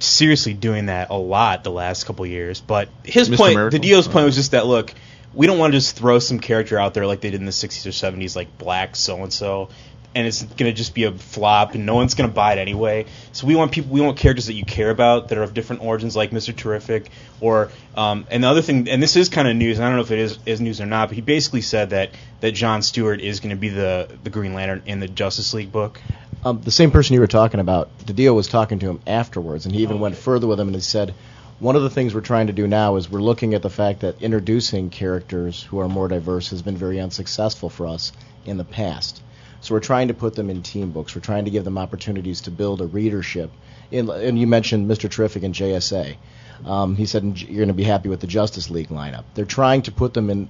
seriously 0.00 0.54
doing 0.54 0.86
that 0.86 1.10
a 1.10 1.16
lot 1.16 1.64
the 1.64 1.70
last 1.70 2.04
couple 2.04 2.26
years. 2.26 2.60
But 2.60 2.88
his 3.04 3.28
Mr. 3.28 3.36
point, 3.36 3.54
Miracle? 3.54 3.78
DiDio's 3.78 4.08
point 4.08 4.24
was 4.24 4.34
just 4.34 4.52
that 4.52 4.66
look, 4.66 4.92
we 5.32 5.46
don't 5.46 5.58
want 5.58 5.72
to 5.72 5.78
just 5.78 5.96
throw 5.96 6.18
some 6.18 6.40
character 6.40 6.78
out 6.78 6.94
there 6.94 7.06
like 7.06 7.20
they 7.20 7.30
did 7.30 7.40
in 7.40 7.46
the 7.46 7.52
60s 7.52 7.86
or 7.86 7.90
70s, 7.90 8.34
like 8.34 8.58
black 8.58 8.96
so 8.96 9.22
and 9.22 9.32
so, 9.32 9.68
and 10.14 10.26
it's 10.26 10.42
gonna 10.42 10.72
just 10.72 10.94
be 10.94 11.04
a 11.04 11.12
flop 11.12 11.74
and 11.74 11.86
no 11.86 11.94
one's 11.94 12.14
gonna 12.14 12.28
buy 12.28 12.52
it 12.52 12.58
anyway. 12.58 13.06
So 13.32 13.46
we 13.46 13.54
want 13.54 13.72
people, 13.72 13.90
we 13.90 14.00
want 14.00 14.16
characters 14.16 14.46
that 14.46 14.54
you 14.54 14.64
care 14.64 14.90
about 14.90 15.28
that 15.28 15.38
are 15.38 15.42
of 15.42 15.54
different 15.54 15.82
origins, 15.82 16.16
like 16.16 16.30
Mr. 16.30 16.54
Terrific, 16.54 17.10
or 17.40 17.70
um, 17.94 18.26
and 18.30 18.44
the 18.44 18.48
other 18.48 18.62
thing, 18.62 18.88
and 18.88 19.02
this 19.02 19.16
is 19.16 19.28
kind 19.28 19.48
of 19.48 19.56
news. 19.56 19.78
and 19.78 19.84
I 19.84 19.88
don't 19.88 19.96
know 19.96 20.02
if 20.02 20.10
it 20.10 20.18
is, 20.18 20.38
is 20.46 20.60
news 20.60 20.80
or 20.80 20.86
not, 20.86 21.08
but 21.08 21.14
he 21.14 21.20
basically 21.20 21.62
said 21.62 21.90
that 21.90 22.10
that 22.40 22.52
John 22.52 22.82
Stewart 22.82 23.20
is 23.20 23.40
going 23.40 23.50
to 23.50 23.56
be 23.56 23.68
the 23.68 24.08
the 24.22 24.30
Green 24.30 24.54
Lantern 24.54 24.82
in 24.86 25.00
the 25.00 25.08
Justice 25.08 25.54
League 25.54 25.72
book. 25.72 26.00
Um, 26.42 26.60
the 26.62 26.70
same 26.70 26.90
person 26.90 27.14
you 27.14 27.20
were 27.20 27.26
talking 27.26 27.60
about, 27.60 27.90
DiDio 27.98 28.34
was 28.34 28.48
talking 28.48 28.78
to 28.78 28.86
him 28.86 29.00
afterwards, 29.06 29.66
and 29.66 29.74
he 29.74 29.82
even 29.82 30.00
went 30.00 30.16
further 30.16 30.46
with 30.46 30.58
him 30.58 30.68
and 30.68 30.74
he 30.74 30.80
said, 30.80 31.14
one 31.60 31.76
of 31.76 31.82
the 31.82 31.90
things 31.90 32.14
we're 32.14 32.22
trying 32.22 32.46
to 32.46 32.54
do 32.54 32.66
now 32.66 32.96
is 32.96 33.10
we're 33.10 33.20
looking 33.20 33.52
at 33.52 33.60
the 33.60 33.68
fact 33.68 34.00
that 34.00 34.22
introducing 34.22 34.88
characters 34.88 35.62
who 35.62 35.78
are 35.80 35.88
more 35.88 36.08
diverse 36.08 36.48
has 36.48 36.62
been 36.62 36.78
very 36.78 36.98
unsuccessful 36.98 37.68
for 37.68 37.86
us 37.86 38.12
in 38.46 38.56
the 38.56 38.64
past. 38.64 39.22
So 39.60 39.74
we're 39.74 39.80
trying 39.80 40.08
to 40.08 40.14
put 40.14 40.34
them 40.34 40.48
in 40.48 40.62
team 40.62 40.90
books. 40.90 41.14
We're 41.14 41.20
trying 41.20 41.44
to 41.44 41.50
give 41.50 41.64
them 41.64 41.78
opportunities 41.78 42.42
to 42.42 42.50
build 42.50 42.80
a 42.80 42.86
readership. 42.86 43.50
In, 43.90 44.08
and 44.08 44.38
you 44.38 44.46
mentioned 44.46 44.90
Mr. 44.90 45.10
Terrific 45.10 45.42
and 45.42 45.54
JSA. 45.54 46.16
Um, 46.64 46.96
he 46.96 47.06
said 47.06 47.40
you're 47.40 47.56
going 47.56 47.68
to 47.68 47.74
be 47.74 47.84
happy 47.84 48.08
with 48.08 48.20
the 48.20 48.26
Justice 48.26 48.70
League 48.70 48.88
lineup. 48.88 49.24
They're 49.34 49.44
trying 49.44 49.82
to 49.82 49.92
put 49.92 50.14
them 50.14 50.30
in 50.30 50.48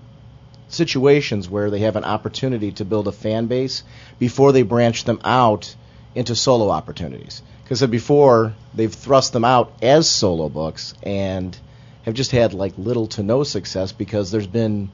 situations 0.69 1.49
where 1.49 1.71
they 1.71 1.81
have 1.81 1.97
an 1.97 2.05
opportunity 2.05 2.73
to 2.73 2.85
build 2.85 3.09
a 3.09 3.13
fan 3.13 3.47
base 3.47 3.83
before 4.19 4.53
they 4.53 4.63
branch 4.63 5.05
them 5.05 5.21
out 5.25 5.75
into 6.15 6.35
solo 6.35 6.71
opportunities. 6.71 7.43
Because 7.63 7.85
before 7.87 8.55
they've 8.75 8.93
thrust 8.93 9.33
them 9.33 9.45
out 9.45 9.73
as 9.83 10.09
solo 10.09 10.49
books 10.49 10.95
and 11.03 11.57
have 12.03 12.15
just 12.15 12.31
had 12.31 12.55
like 12.55 12.73
little 12.79 13.07
to 13.09 13.23
no 13.23 13.45
success 13.45 13.93
because 13.93 14.31
there's 14.31 14.47
been 14.47 14.91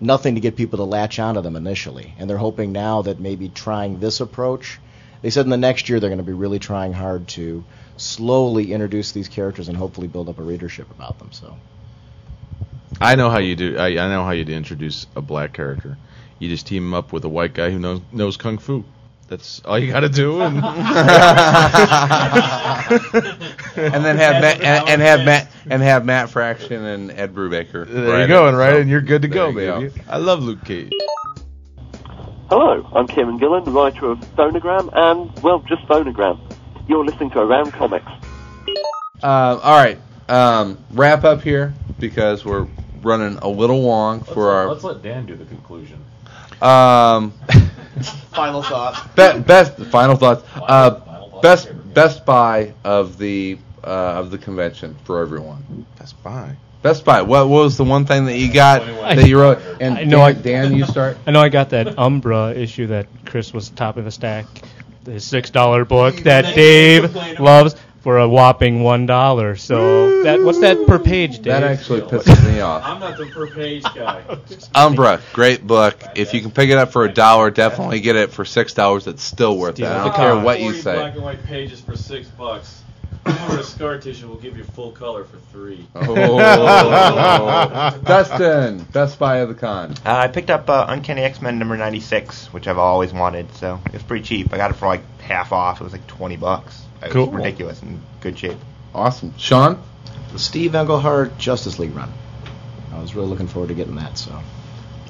nothing 0.00 0.34
to 0.34 0.40
get 0.40 0.56
people 0.56 0.78
to 0.78 0.84
latch 0.84 1.18
onto 1.18 1.40
them 1.40 1.56
initially. 1.56 2.14
And 2.18 2.28
they're 2.28 2.36
hoping 2.36 2.72
now 2.72 3.02
that 3.02 3.20
maybe 3.20 3.48
trying 3.48 3.98
this 3.98 4.20
approach, 4.20 4.78
they 5.22 5.30
said 5.30 5.46
in 5.46 5.50
the 5.50 5.56
next 5.56 5.88
year 5.88 6.00
they're 6.00 6.10
going 6.10 6.18
to 6.18 6.24
be 6.24 6.32
really 6.32 6.58
trying 6.58 6.92
hard 6.92 7.28
to 7.28 7.64
slowly 7.96 8.72
introduce 8.72 9.12
these 9.12 9.28
characters 9.28 9.68
and 9.68 9.76
hopefully 9.76 10.06
build 10.06 10.28
up 10.28 10.38
a 10.38 10.42
readership 10.42 10.90
about 10.90 11.18
them. 11.18 11.32
So 11.32 11.56
I 13.00 13.16
know 13.16 13.30
how 13.30 13.38
you 13.38 13.56
do. 13.56 13.76
I, 13.76 13.88
I 13.88 14.08
know 14.08 14.24
how 14.24 14.30
you 14.30 14.44
introduce 14.44 15.06
a 15.16 15.20
black 15.20 15.52
character. 15.52 15.98
You 16.38 16.48
just 16.48 16.66
team 16.66 16.84
him 16.84 16.94
up 16.94 17.12
with 17.12 17.24
a 17.24 17.28
white 17.28 17.54
guy 17.54 17.70
who 17.70 17.78
knows 17.78 18.00
knows 18.12 18.36
kung 18.36 18.58
fu. 18.58 18.84
That's 19.28 19.60
all 19.66 19.78
you 19.78 19.92
got 19.92 20.00
to 20.00 20.08
do. 20.08 20.40
And, 20.40 20.56
and 23.76 24.04
then 24.04 24.16
have 24.16 24.40
Matt, 24.42 24.60
and, 24.62 24.88
and 24.88 25.02
have 25.02 25.24
Matt 25.24 25.50
and 25.68 25.82
have 25.82 26.04
Matt 26.06 26.30
Fraction 26.30 26.84
and 26.84 27.10
Ed 27.10 27.34
Brubaker. 27.34 27.86
There 27.86 28.20
you 28.22 28.26
go, 28.26 28.48
and 28.48 28.56
right, 28.56 28.76
and 28.76 28.88
you're 28.88 29.02
good 29.02 29.22
to 29.22 29.28
go, 29.28 29.52
There 29.52 29.80
you 29.80 29.90
baby. 29.90 30.02
I 30.08 30.16
love 30.16 30.42
Luke 30.42 30.64
Cage. 30.64 30.92
Hello, 32.48 32.88
I'm 32.94 33.06
Kieron 33.06 33.38
Gillen, 33.38 33.64
the 33.64 33.70
writer 33.70 34.06
of 34.06 34.20
Phonogram 34.34 34.88
and, 34.96 35.30
well, 35.42 35.58
just 35.68 35.82
Phonogram. 35.82 36.40
You're 36.88 37.04
listening 37.04 37.28
to 37.32 37.40
Around 37.40 37.72
Comics. 37.72 38.10
Uh, 39.22 39.60
all 39.62 39.76
right, 39.76 39.98
um, 40.30 40.78
wrap 40.92 41.24
up 41.24 41.42
here 41.42 41.74
because 41.98 42.46
we're 42.46 42.66
running 43.02 43.36
a 43.38 43.48
little 43.48 43.82
long 43.82 44.20
Let's, 44.20 44.32
for 44.32 44.44
let, 44.46 44.54
our 44.54 44.68
let's 44.68 44.84
let 44.84 45.02
Dan 45.02 45.26
do 45.26 45.36
the 45.36 45.44
conclusion. 45.44 46.02
um, 46.62 47.34
Final 48.32 48.62
thought. 48.62 49.14
be, 49.16 49.38
best 49.40 49.76
final 49.86 50.16
thoughts. 50.16 50.42
Uh, 50.54 51.40
best 51.40 51.68
Best 51.98 52.24
Buy 52.24 52.74
of 52.84 53.18
the 53.18 53.58
uh, 53.82 53.88
of 53.88 54.30
the 54.30 54.38
convention 54.38 54.96
for 55.02 55.20
everyone. 55.20 55.86
Best 55.98 56.22
Buy. 56.22 56.54
Best 56.82 57.04
Buy. 57.04 57.22
What 57.22 57.48
was 57.48 57.76
the 57.76 57.82
one 57.82 58.06
thing 58.06 58.26
that 58.26 58.38
you 58.38 58.52
got 58.52 58.86
that 58.86 59.26
you 59.26 59.40
wrote? 59.40 59.58
And 59.80 59.98
I 59.98 60.04
know 60.04 60.18
Dan, 60.18 60.26
I, 60.26 60.32
Dan, 60.32 60.74
you 60.76 60.84
start. 60.84 61.18
I 61.26 61.32
know 61.32 61.40
I 61.40 61.48
got 61.48 61.70
that 61.70 61.98
Umbra 61.98 62.52
issue 62.52 62.86
that 62.86 63.08
Chris 63.26 63.52
was 63.52 63.70
top 63.70 63.96
of 63.96 64.04
the 64.04 64.12
stack, 64.12 64.46
the 65.02 65.18
six 65.18 65.50
dollar 65.50 65.84
book 65.84 66.14
that 66.18 66.54
Dave 66.54 67.16
loves 67.40 67.74
for 68.00 68.18
a 68.18 68.28
whopping 68.28 68.82
one 68.82 69.06
dollar. 69.06 69.56
So 69.56 70.22
that 70.22 70.40
what's 70.40 70.60
that 70.60 70.86
per 70.86 70.98
page, 70.98 71.36
Dave? 71.36 71.44
That 71.44 71.62
actually 71.64 72.00
pisses 72.02 72.44
me 72.52 72.60
off. 72.60 72.82
I'm 72.84 73.00
not 73.00 73.18
the 73.18 73.26
per 73.26 73.48
page 73.48 73.82
guy. 73.94 74.22
Umbra, 74.74 75.20
great 75.32 75.66
book. 75.66 76.02
If 76.14 76.34
you 76.34 76.40
can 76.40 76.50
pick 76.50 76.70
it 76.70 76.78
up 76.78 76.92
for 76.92 77.04
a 77.04 77.12
dollar, 77.12 77.50
definitely 77.50 78.00
get 78.00 78.16
it 78.16 78.30
for 78.30 78.44
six 78.44 78.74
dollars. 78.74 79.06
It's 79.06 79.22
still 79.22 79.56
worth 79.56 79.78
it. 79.78 79.86
I 79.86 80.04
don't 80.04 80.14
care 80.14 80.38
what 80.38 80.60
you 80.60 80.66
40 80.72 80.80
say. 80.80 80.94
Black 80.94 81.14
and 81.14 81.22
white 81.22 81.44
pages 81.44 81.80
for 81.80 81.96
six 81.96 82.28
bucks. 82.28 82.82
Or 83.26 83.58
a 83.58 83.62
scar 83.62 83.98
tissue 83.98 84.26
will 84.26 84.36
give 84.36 84.56
you 84.56 84.64
full 84.64 84.90
color 84.92 85.24
for 85.24 85.36
three. 85.52 85.86
Oh, 85.94 86.38
Dustin, 88.04 88.84
Best 88.84 89.18
Buy 89.18 89.38
of 89.38 89.50
the 89.50 89.54
con. 89.54 89.92
Uh, 90.06 90.14
I 90.14 90.28
picked 90.28 90.48
up 90.48 90.70
uh, 90.70 90.86
Uncanny 90.88 91.22
X 91.22 91.42
Men 91.42 91.58
number 91.58 91.76
96, 91.76 92.46
which 92.54 92.66
I've 92.66 92.78
always 92.78 93.12
wanted, 93.12 93.52
so 93.54 93.80
it 93.84 93.92
was 93.92 94.02
pretty 94.02 94.24
cheap. 94.24 94.54
I 94.54 94.56
got 94.56 94.70
it 94.70 94.74
for 94.74 94.86
like 94.86 95.02
half 95.20 95.52
off. 95.52 95.80
It 95.82 95.84
was 95.84 95.92
like 95.92 96.06
20 96.06 96.36
bucks. 96.38 96.80
It 97.02 97.10
Cool. 97.10 97.26
was 97.26 97.34
ridiculous 97.36 97.82
in 97.82 98.00
good 98.20 98.38
shape. 98.38 98.58
Awesome. 98.94 99.34
Sean? 99.36 99.82
the 100.32 100.38
Steve 100.38 100.74
Englehart 100.74 101.38
Justice 101.38 101.78
League 101.78 101.94
run. 101.96 102.12
I 102.92 103.00
was 103.00 103.14
really 103.14 103.28
looking 103.28 103.46
forward 103.48 103.68
to 103.68 103.74
getting 103.74 103.94
that. 103.96 104.18
So 104.18 104.38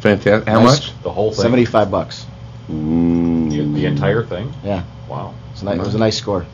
Fantastic. 0.00 0.48
How 0.48 0.60
Nice. 0.60 0.64
much? 0.90 1.02
The 1.02 1.10
whole 1.10 1.32
thing? 1.32 1.42
Seventy-five 1.42 1.90
bucks. 1.90 2.24
The, 2.68 2.74
the 3.74 3.86
entire 3.86 4.22
thing? 4.24 4.52
Yeah. 4.62 4.84
Wow. 5.08 5.34
It's 5.52 5.62
a 5.62 5.64
ni- 5.64 5.72
it 5.72 5.78
was 5.78 5.94
a 5.94 5.98
nice 5.98 6.16
score. 6.18 6.46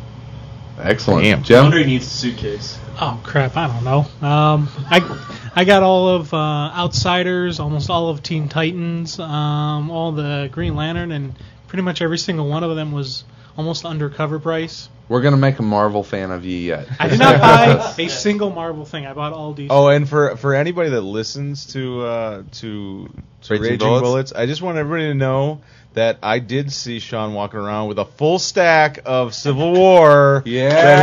Excellent. 0.79 1.25
Damn. 1.25 1.43
Jim? 1.43 1.65
Andre 1.67 1.85
needs 1.85 2.07
a 2.07 2.11
suitcase. 2.11 2.79
Oh 3.01 3.21
crap! 3.23 3.57
I 3.57 3.67
don't 3.67 3.85
know. 3.85 4.07
Um, 4.27 4.69
I 4.91 5.51
I 5.55 5.65
got 5.65 5.83
all 5.83 6.09
of 6.09 6.33
uh, 6.33 6.37
Outsiders, 6.75 7.61
almost 7.61 7.91
all 7.91 8.09
of 8.09 8.23
Teen 8.23 8.49
Titans, 8.49 9.19
um, 9.21 9.91
all 9.91 10.13
the 10.13 10.49
Green 10.53 10.75
Lantern, 10.77 11.13
and 11.13 11.35
pretty 11.69 11.83
much 11.83 12.01
every 12.03 12.19
single 12.19 12.49
one 12.49 12.63
of 12.65 12.75
them 12.77 12.93
was 12.93 13.25
almost 13.57 13.85
undercover 13.85 14.39
price. 14.39 14.89
We're 15.09 15.21
gonna 15.21 15.37
make 15.37 15.59
a 15.59 15.63
Marvel 15.63 16.03
fan 16.03 16.31
of 16.31 16.45
you 16.45 16.57
yet. 16.57 16.89
I 16.99 17.09
did 17.09 17.19
not 17.19 17.41
buy 17.41 17.95
a 17.99 18.09
single 18.09 18.51
Marvel 18.51 18.85
thing. 18.85 19.05
I 19.07 19.13
bought 19.13 19.35
all 19.35 19.55
DC. 19.55 19.67
Oh, 19.69 19.89
and 19.89 20.09
for 20.09 20.37
for 20.37 20.55
anybody 20.55 20.91
that 20.91 21.03
listens 21.03 21.67
to 21.73 22.03
uh, 22.03 22.43
to, 22.53 23.11
to 23.43 23.53
Raging 23.53 23.63
Raging, 23.63 23.79
Bullets? 23.79 24.03
Bullets? 24.03 24.33
I 24.33 24.47
just 24.47 24.63
want 24.63 24.79
everybody 24.79 25.09
to 25.09 25.15
know 25.15 25.61
that 25.93 26.19
I 26.23 26.39
did 26.39 26.73
see 26.73 27.01
Sean 27.01 27.35
walking 27.35 27.61
around 27.61 27.89
with 27.89 27.99
a 27.99 28.05
full 28.05 28.39
stack 28.39 29.01
of 29.05 29.35
Civil 29.35 29.73
War 29.73 30.43
yeah. 30.47 30.69
that 30.71 30.99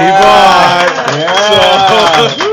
he 2.27 2.37
bought. 2.39 2.47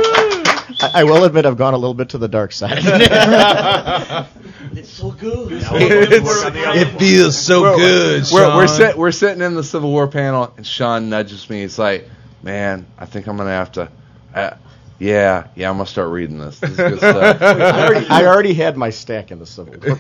I, 0.80 0.90
I 1.00 1.04
will 1.04 1.24
admit 1.24 1.46
I've 1.46 1.56
gone 1.56 1.74
a 1.74 1.78
little 1.78 1.94
bit 1.94 2.10
to 2.10 2.18
the 2.18 2.28
dark 2.28 2.52
side. 2.52 2.78
It's 4.72 4.90
so 4.90 5.10
good. 5.10 5.48
it 5.52 6.98
feels 6.98 7.36
so 7.36 7.62
We're- 7.62 7.76
good. 7.76 8.24
We're, 8.30 8.56
we're, 8.56 8.66
sit, 8.68 8.96
we're 8.96 9.12
sitting 9.12 9.42
in 9.42 9.54
the 9.54 9.64
Civil 9.64 9.90
War 9.90 10.06
panel, 10.06 10.52
and 10.56 10.64
Sean 10.66 11.08
nudges 11.08 11.48
me. 11.50 11.62
He's 11.62 11.78
like, 11.78 12.08
"Man, 12.42 12.86
I 12.98 13.06
think 13.06 13.26
I'm 13.26 13.36
gonna 13.36 13.50
have 13.50 13.72
to." 13.72 13.90
Uh, 14.34 14.50
yeah, 14.98 15.48
yeah, 15.56 15.70
I'm 15.70 15.76
gonna 15.76 15.86
start 15.86 16.10
reading 16.10 16.38
this. 16.38 16.58
This 16.60 16.70
is 16.70 16.76
good 16.76 16.98
stuff. 16.98 17.42
I, 17.42 17.86
already, 17.86 18.06
I 18.08 18.26
already 18.26 18.54
had 18.54 18.76
my 18.76 18.90
stack 18.90 19.30
in 19.30 19.38
the 19.38 19.46
Civil 19.46 19.74
War. 19.74 19.96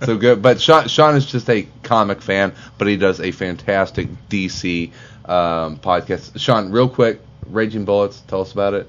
so 0.06 0.16
good, 0.18 0.42
but 0.42 0.60
Sean, 0.60 0.88
Sean 0.88 1.16
is 1.16 1.26
just 1.26 1.48
a 1.48 1.66
comic 1.82 2.20
fan, 2.22 2.52
but 2.76 2.88
he 2.88 2.96
does 2.96 3.20
a 3.20 3.30
fantastic 3.30 4.08
DC 4.28 4.90
um, 5.26 5.76
podcast. 5.78 6.38
Sean, 6.40 6.70
real 6.70 6.88
quick, 6.88 7.20
Raging 7.50 7.84
Bullets, 7.84 8.20
tell 8.26 8.40
us 8.40 8.52
about 8.52 8.74
it, 8.74 8.88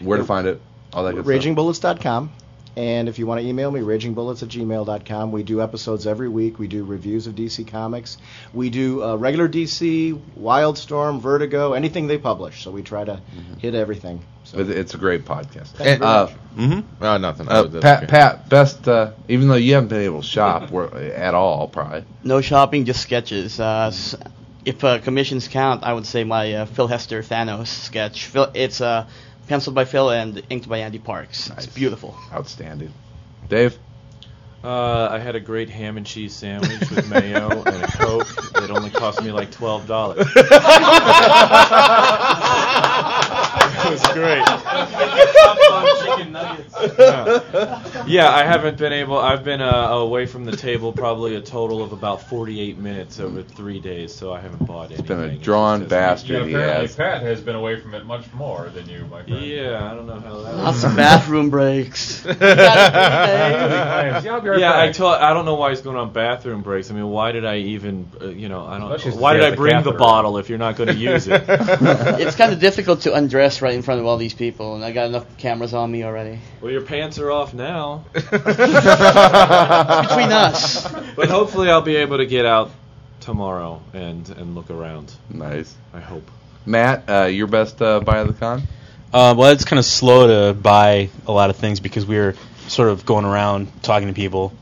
where 0.00 0.18
to 0.18 0.24
find 0.24 0.46
it, 0.46 0.60
all 0.92 1.04
that 1.04 1.14
good 1.14 1.24
stuff. 1.24 1.56
RagingBullets.com. 1.56 2.32
And 2.78 3.08
if 3.08 3.18
you 3.18 3.26
want 3.26 3.40
to 3.40 3.46
email 3.48 3.72
me, 3.72 3.80
ragingbullets 3.80 4.44
at 4.44 4.50
gmail.com. 4.50 5.32
We 5.32 5.42
do 5.42 5.60
episodes 5.60 6.06
every 6.06 6.28
week. 6.28 6.60
We 6.60 6.68
do 6.68 6.84
reviews 6.84 7.26
of 7.26 7.34
DC 7.34 7.66
Comics. 7.66 8.18
We 8.54 8.70
do 8.70 9.02
uh, 9.02 9.16
regular 9.16 9.48
DC, 9.48 10.16
Wildstorm, 10.38 11.20
Vertigo, 11.20 11.72
anything 11.72 12.06
they 12.06 12.18
publish. 12.18 12.62
So 12.62 12.70
we 12.70 12.84
try 12.84 13.04
to 13.04 13.20
hit 13.58 13.74
everything. 13.74 14.22
So 14.44 14.60
It's 14.60 14.94
a 14.94 14.96
great 14.96 15.24
podcast. 15.24 15.70
Thank 15.70 15.98
you 15.98 16.06
uh, 16.06 16.32
mm-hmm. 16.56 17.04
Oh, 17.04 17.16
nothing. 17.16 17.48
Uh, 17.48 17.64
Pat, 17.64 18.04
okay. 18.04 18.06
Pat, 18.06 18.48
best, 18.48 18.86
uh, 18.86 19.10
even 19.26 19.48
though 19.48 19.56
you 19.56 19.74
haven't 19.74 19.88
been 19.88 20.02
able 20.02 20.22
to 20.22 20.28
shop 20.28 20.72
at 20.94 21.34
all, 21.34 21.66
probably. 21.66 22.04
No 22.22 22.40
shopping, 22.40 22.84
just 22.84 23.02
sketches 23.02 23.58
if 24.68 24.84
uh, 24.84 24.98
commissions 24.98 25.48
count, 25.48 25.82
I 25.82 25.94
would 25.94 26.04
say 26.04 26.24
my 26.24 26.52
uh, 26.52 26.66
Phil 26.66 26.86
Hester 26.86 27.22
Thanos 27.22 27.68
sketch. 27.68 28.26
Phil, 28.26 28.50
it's 28.52 28.82
uh, 28.82 29.06
penciled 29.48 29.74
by 29.74 29.86
Phil 29.86 30.10
and 30.10 30.42
inked 30.50 30.68
by 30.68 30.80
Andy 30.80 30.98
Parks. 30.98 31.48
Nice. 31.48 31.64
It's 31.64 31.74
beautiful. 31.74 32.14
Outstanding. 32.30 32.92
Dave? 33.48 33.78
Uh, 34.62 35.08
I 35.10 35.20
had 35.20 35.36
a 35.36 35.40
great 35.40 35.70
ham 35.70 35.96
and 35.96 36.04
cheese 36.04 36.34
sandwich 36.34 36.90
with 36.90 37.08
mayo 37.08 37.62
and 37.62 37.82
a 37.82 37.86
Coke 37.86 38.28
that 38.52 38.70
only 38.70 38.90
cost 38.90 39.22
me 39.22 39.32
like 39.32 39.50
$12. 39.50 39.88
Yeah. 46.98 48.04
Yeah, 48.06 48.30
I 48.30 48.44
haven't 48.44 48.78
been 48.78 48.92
able. 48.92 49.18
I've 49.18 49.44
been 49.44 49.60
uh, 49.60 49.88
away 49.90 50.26
from 50.26 50.44
the 50.44 50.56
table 50.56 50.92
probably 50.92 51.36
a 51.36 51.40
total 51.40 51.82
of 51.82 51.92
about 51.92 52.22
forty-eight 52.28 52.78
minutes 52.78 53.20
over 53.20 53.42
three 53.42 53.80
days, 53.80 54.14
so 54.14 54.32
I 54.32 54.40
haven't 54.40 54.66
bought 54.66 54.86
anything. 54.90 55.06
been 55.06 55.20
a 55.20 55.36
drawn 55.36 55.80
just- 55.80 55.90
bastard, 55.90 56.30
Yeah, 56.30 56.44
he 56.46 56.54
apparently 56.54 56.86
has. 56.86 56.96
Pat 56.96 57.22
has 57.22 57.40
been 57.40 57.54
away 57.56 57.80
from 57.80 57.94
it 57.94 58.04
much 58.06 58.32
more 58.32 58.68
than 58.74 58.88
you, 58.88 59.04
my 59.10 59.22
friend. 59.22 59.44
Yeah, 59.44 59.90
I 59.90 59.94
don't 59.94 60.06
know 60.06 60.20
how 60.20 60.38
that. 60.42 60.56
Lots 60.56 60.84
of 60.84 60.96
bathroom 60.96 61.50
breaks. 61.50 62.24
Yeah, 64.58 64.72
I 64.76 64.90
told. 64.92 65.14
I 65.16 65.32
don't 65.34 65.44
know 65.44 65.54
why 65.54 65.70
he's 65.70 65.80
going 65.80 65.96
on 65.96 66.12
bathroom 66.12 66.62
breaks. 66.62 66.90
I 66.90 66.94
mean, 66.94 67.08
why 67.08 67.32
did 67.32 67.44
I 67.44 67.58
even? 67.58 68.08
Uh, 68.20 68.26
you 68.28 68.48
know, 68.48 68.64
I 68.66 68.78
don't. 68.78 69.00
she's 69.00 69.14
Why 69.14 69.34
did 69.34 69.42
I 69.44 69.50
the 69.50 69.56
bring 69.56 69.76
the 69.76 69.82
catheter. 69.82 69.98
bottle 69.98 70.38
if 70.38 70.48
you're 70.48 70.58
not 70.58 70.76
going 70.76 70.88
to 70.88 70.94
use 70.94 71.26
it? 71.28 71.44
it's 71.48 72.36
kind 72.36 72.52
of 72.52 72.60
difficult 72.60 73.02
to 73.02 73.14
undress 73.14 73.60
right 73.62 73.74
in 73.74 73.82
front 73.82 74.00
of 74.00 74.06
all 74.06 74.16
these 74.16 74.34
people, 74.34 74.74
and 74.74 74.84
I 74.84 74.87
got 74.92 75.06
enough 75.06 75.38
cameras 75.38 75.74
on 75.74 75.90
me 75.90 76.04
already. 76.04 76.40
Well, 76.60 76.70
your 76.70 76.82
pants 76.82 77.18
are 77.18 77.30
off 77.30 77.54
now. 77.54 78.04
Between 78.12 78.32
us. 80.32 80.90
But 81.14 81.28
hopefully, 81.28 81.70
I'll 81.70 81.82
be 81.82 81.96
able 81.96 82.18
to 82.18 82.26
get 82.26 82.46
out 82.46 82.70
tomorrow 83.20 83.82
and 83.92 84.28
and 84.30 84.54
look 84.54 84.70
around. 84.70 85.12
Nice. 85.30 85.74
I 85.92 86.00
hope. 86.00 86.30
Matt, 86.66 87.04
uh, 87.08 87.24
your 87.24 87.46
best 87.46 87.80
uh, 87.80 88.00
buy 88.00 88.18
of 88.18 88.28
the 88.28 88.34
con? 88.34 88.62
Uh, 89.12 89.34
well, 89.36 89.52
it's 89.52 89.64
kind 89.64 89.78
of 89.78 89.86
slow 89.86 90.52
to 90.52 90.54
buy 90.54 91.08
a 91.26 91.32
lot 91.32 91.48
of 91.48 91.56
things 91.56 91.80
because 91.80 92.04
we 92.04 92.16
were 92.16 92.34
sort 92.66 92.90
of 92.90 93.06
going 93.06 93.24
around 93.24 93.82
talking 93.82 94.08
to 94.08 94.14
people, 94.14 94.52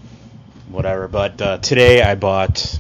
whatever. 0.69 1.09
But 1.09 1.41
uh, 1.43 1.59
today 1.59 2.03
I 2.03 2.15
bought 2.15 2.79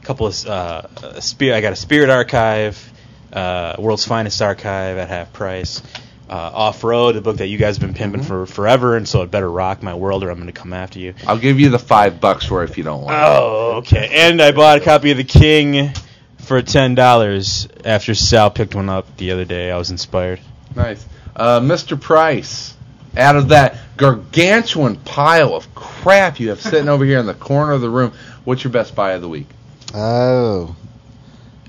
a 0.00 0.06
couple 0.06 0.26
of 0.26 0.46
uh, 0.46 1.20
spirit. 1.20 1.56
I 1.56 1.60
got 1.60 1.74
a 1.74 1.76
Spirit 1.76 2.08
Archive, 2.08 2.92
uh, 3.32 3.76
World's 3.78 4.06
Finest 4.06 4.40
Archive 4.40 4.96
at 4.96 5.08
half 5.08 5.32
price. 5.32 5.82
Uh, 6.30 6.50
Off 6.54 6.84
Road, 6.84 7.16
a 7.16 7.20
book 7.20 7.38
that 7.38 7.48
you 7.48 7.58
guys 7.58 7.76
have 7.76 7.84
been 7.84 7.92
pimping 7.92 8.22
for 8.22 8.46
forever, 8.46 8.96
and 8.96 9.08
so 9.08 9.22
it 9.22 9.32
better 9.32 9.50
rock 9.50 9.82
my 9.82 9.94
world, 9.94 10.22
or 10.22 10.30
I'm 10.30 10.36
going 10.36 10.46
to 10.46 10.52
come 10.52 10.72
after 10.72 11.00
you. 11.00 11.14
I'll 11.26 11.36
give 11.36 11.58
you 11.58 11.70
the 11.70 11.78
five 11.80 12.20
bucks 12.20 12.46
for 12.46 12.62
it 12.62 12.70
if 12.70 12.78
you 12.78 12.84
don't 12.84 13.02
want. 13.02 13.16
It. 13.16 13.20
Oh, 13.20 13.72
okay. 13.78 14.08
And 14.12 14.40
I 14.40 14.52
bought 14.52 14.78
a 14.78 14.80
copy 14.80 15.10
of 15.10 15.16
The 15.16 15.24
King 15.24 15.90
for 16.38 16.62
ten 16.62 16.94
dollars 16.94 17.66
after 17.84 18.14
Sal 18.14 18.48
picked 18.48 18.76
one 18.76 18.88
up 18.88 19.16
the 19.16 19.32
other 19.32 19.44
day. 19.44 19.72
I 19.72 19.76
was 19.76 19.90
inspired. 19.90 20.40
Nice. 20.76 21.04
Uh, 21.34 21.58
Mr. 21.58 22.00
Price, 22.00 22.76
out 23.16 23.34
of 23.34 23.48
that 23.48 23.76
gargantuan 23.96 24.96
pile 24.96 25.54
of 25.54 25.74
crap 25.74 26.38
you 26.38 26.50
have 26.50 26.60
sitting 26.60 26.88
over 26.88 27.04
here 27.04 27.18
in 27.18 27.26
the 27.26 27.34
corner 27.34 27.72
of 27.72 27.80
the 27.80 27.90
room, 27.90 28.12
what's 28.44 28.62
your 28.62 28.72
best 28.72 28.94
buy 28.94 29.12
of 29.12 29.20
the 29.20 29.28
week? 29.28 29.48
Oh. 29.94 30.76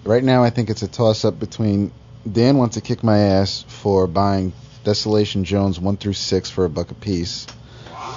Right 0.04 0.24
now, 0.24 0.44
I 0.44 0.52
think 0.52 0.70
it's 0.70 0.84
a 0.84 0.88
toss 0.88 1.26
up 1.26 1.40
between 1.40 1.92
Dan 2.30 2.58
wants 2.58 2.76
to 2.76 2.82
kick 2.82 3.04
my 3.04 3.18
ass 3.18 3.64
for 3.68 4.08
buying 4.08 4.54
Desolation 4.84 5.44
Jones 5.44 5.80
1 5.80 5.98
through 5.98 6.14
6 6.14 6.50
for 6.50 6.66
a 6.66 6.70
buck 6.70 6.92
a 6.92 6.96
piece. 6.96 7.48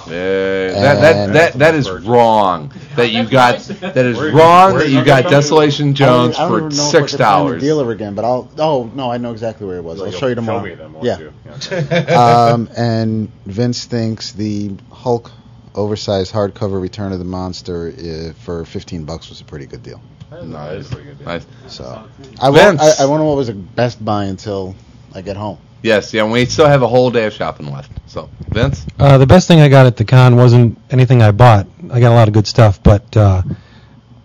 Uh, 0.05 0.09
that, 0.09 1.01
that, 1.01 1.33
that, 1.33 1.53
that 1.53 1.75
is 1.75 1.89
wrong. 1.89 2.71
That 2.95 3.09
you 3.09 3.27
got 3.27 3.59
that 3.59 3.97
is 3.97 4.19
wrong 4.19 4.77
that 4.77 4.89
you 4.89 5.03
got 5.03 5.23
don't 5.23 5.31
Desolation 5.31 5.85
even- 5.85 5.95
Jones 5.95 6.35
I 6.35 6.47
don't 6.47 6.51
for 6.51 6.57
even 6.57 6.77
know 6.77 6.83
if 6.83 6.89
I 6.89 6.91
six 6.91 7.11
could 7.11 7.19
find 7.19 7.19
the 7.19 7.43
dollars. 7.47 7.61
dealer 7.61 7.91
again, 7.91 8.13
but 8.13 8.23
I'll. 8.23 8.51
Oh 8.59 8.91
no, 8.93 9.11
I 9.11 9.17
know 9.17 9.31
exactly 9.31 9.65
where 9.65 9.77
it 9.77 9.83
was. 9.83 9.97
You'll 9.97 10.07
I'll 10.07 10.11
show 10.11 10.27
you 10.27 10.33
show 10.33 10.41
tomorrow. 10.41 10.61
me 10.63 10.75
then, 10.75 10.93
won't 10.93 11.05
yeah. 11.05 11.17
you? 11.17 12.15
um, 12.15 12.69
and 12.77 13.31
Vince 13.45 13.85
thinks 13.85 14.31
the 14.31 14.75
Hulk 14.91 15.31
oversized 15.73 16.33
hardcover 16.33 16.79
Return 16.79 17.11
of 17.11 17.19
the 17.19 17.25
Monster 17.25 17.87
uh, 17.87 18.33
for 18.43 18.63
15 18.65 19.05
bucks 19.05 19.29
was 19.29 19.41
a 19.41 19.45
pretty 19.45 19.65
good 19.65 19.81
deal. 19.81 20.01
Nice. 20.43 20.91
Nice. 21.25 21.45
So 21.67 22.07
I 22.41 22.49
won't. 22.49 22.79
I, 22.79 22.91
I 23.01 23.05
won't 23.05 23.21
know 23.21 23.27
what 23.27 23.37
was 23.37 23.49
a 23.49 23.53
best 23.53 24.03
buy 24.03 24.25
until 24.25 24.75
I 25.13 25.21
get 25.21 25.37
home. 25.37 25.57
Yes, 25.81 26.13
yeah, 26.13 26.23
and 26.23 26.31
we 26.31 26.45
still 26.45 26.67
have 26.67 26.81
a 26.81 26.87
whole 26.87 27.11
day 27.11 27.25
of 27.25 27.33
shopping 27.33 27.71
left. 27.71 27.91
So, 28.07 28.27
Vince? 28.49 28.85
Uh, 28.97 29.19
the 29.19 29.27
best 29.27 29.47
thing 29.47 29.59
I 29.59 29.67
got 29.69 29.85
at 29.85 29.97
the 29.97 30.05
con 30.05 30.35
wasn't 30.35 30.79
anything 30.89 31.21
I 31.21 31.29
bought. 31.31 31.67
I 31.91 31.99
got 31.99 32.11
a 32.11 32.15
lot 32.15 32.27
of 32.27 32.33
good 32.33 32.47
stuff, 32.47 32.81
but 32.81 33.15
uh, 33.15 33.43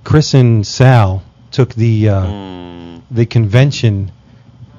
Chris 0.05 0.33
and 0.35 0.67
Sal 0.67 1.23
took 1.51 1.75
the 1.75 2.09
uh, 2.09 2.27
Hmm. 2.27 2.99
the 3.11 3.27
convention 3.27 4.11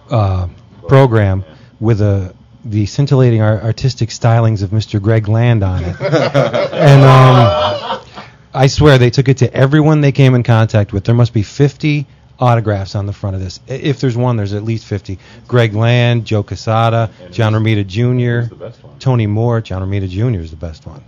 uh, 0.09 0.47
program 0.87 1.43
with 1.79 2.01
a 2.01 2.33
the 2.65 2.85
scintillating 2.85 3.41
ar- 3.41 3.61
artistic 3.61 4.09
stylings 4.09 4.63
of 4.63 4.69
Mr. 4.71 5.01
Greg 5.01 5.27
Land 5.27 5.63
on 5.63 5.83
it, 5.83 5.95
and 6.01 7.03
um, 7.03 8.01
I 8.53 8.67
swear 8.67 8.97
they 8.97 9.09
took 9.09 9.29
it 9.29 9.37
to 9.37 9.53
everyone 9.53 10.01
they 10.01 10.11
came 10.11 10.35
in 10.35 10.43
contact 10.43 10.91
with. 10.91 11.05
There 11.05 11.15
must 11.15 11.33
be 11.33 11.43
50 11.43 12.05
autographs 12.39 12.95
on 12.95 13.05
the 13.05 13.13
front 13.13 13.35
of 13.35 13.41
this. 13.41 13.59
If 13.67 14.01
there's 14.01 14.17
one, 14.17 14.35
there's 14.35 14.53
at 14.53 14.63
least 14.63 14.85
50. 14.85 15.19
Greg 15.47 15.73
Land, 15.73 16.25
Joe 16.25 16.43
Quesada, 16.43 17.09
John 17.31 17.53
Romita 17.53 17.85
Jr., 17.85 18.53
Tony 18.99 19.27
Moore. 19.27 19.61
John 19.61 19.81
Romita 19.81 20.09
Jr. 20.09 20.41
is 20.41 20.51
the 20.51 20.57
best 20.57 20.85
one. 20.85 21.03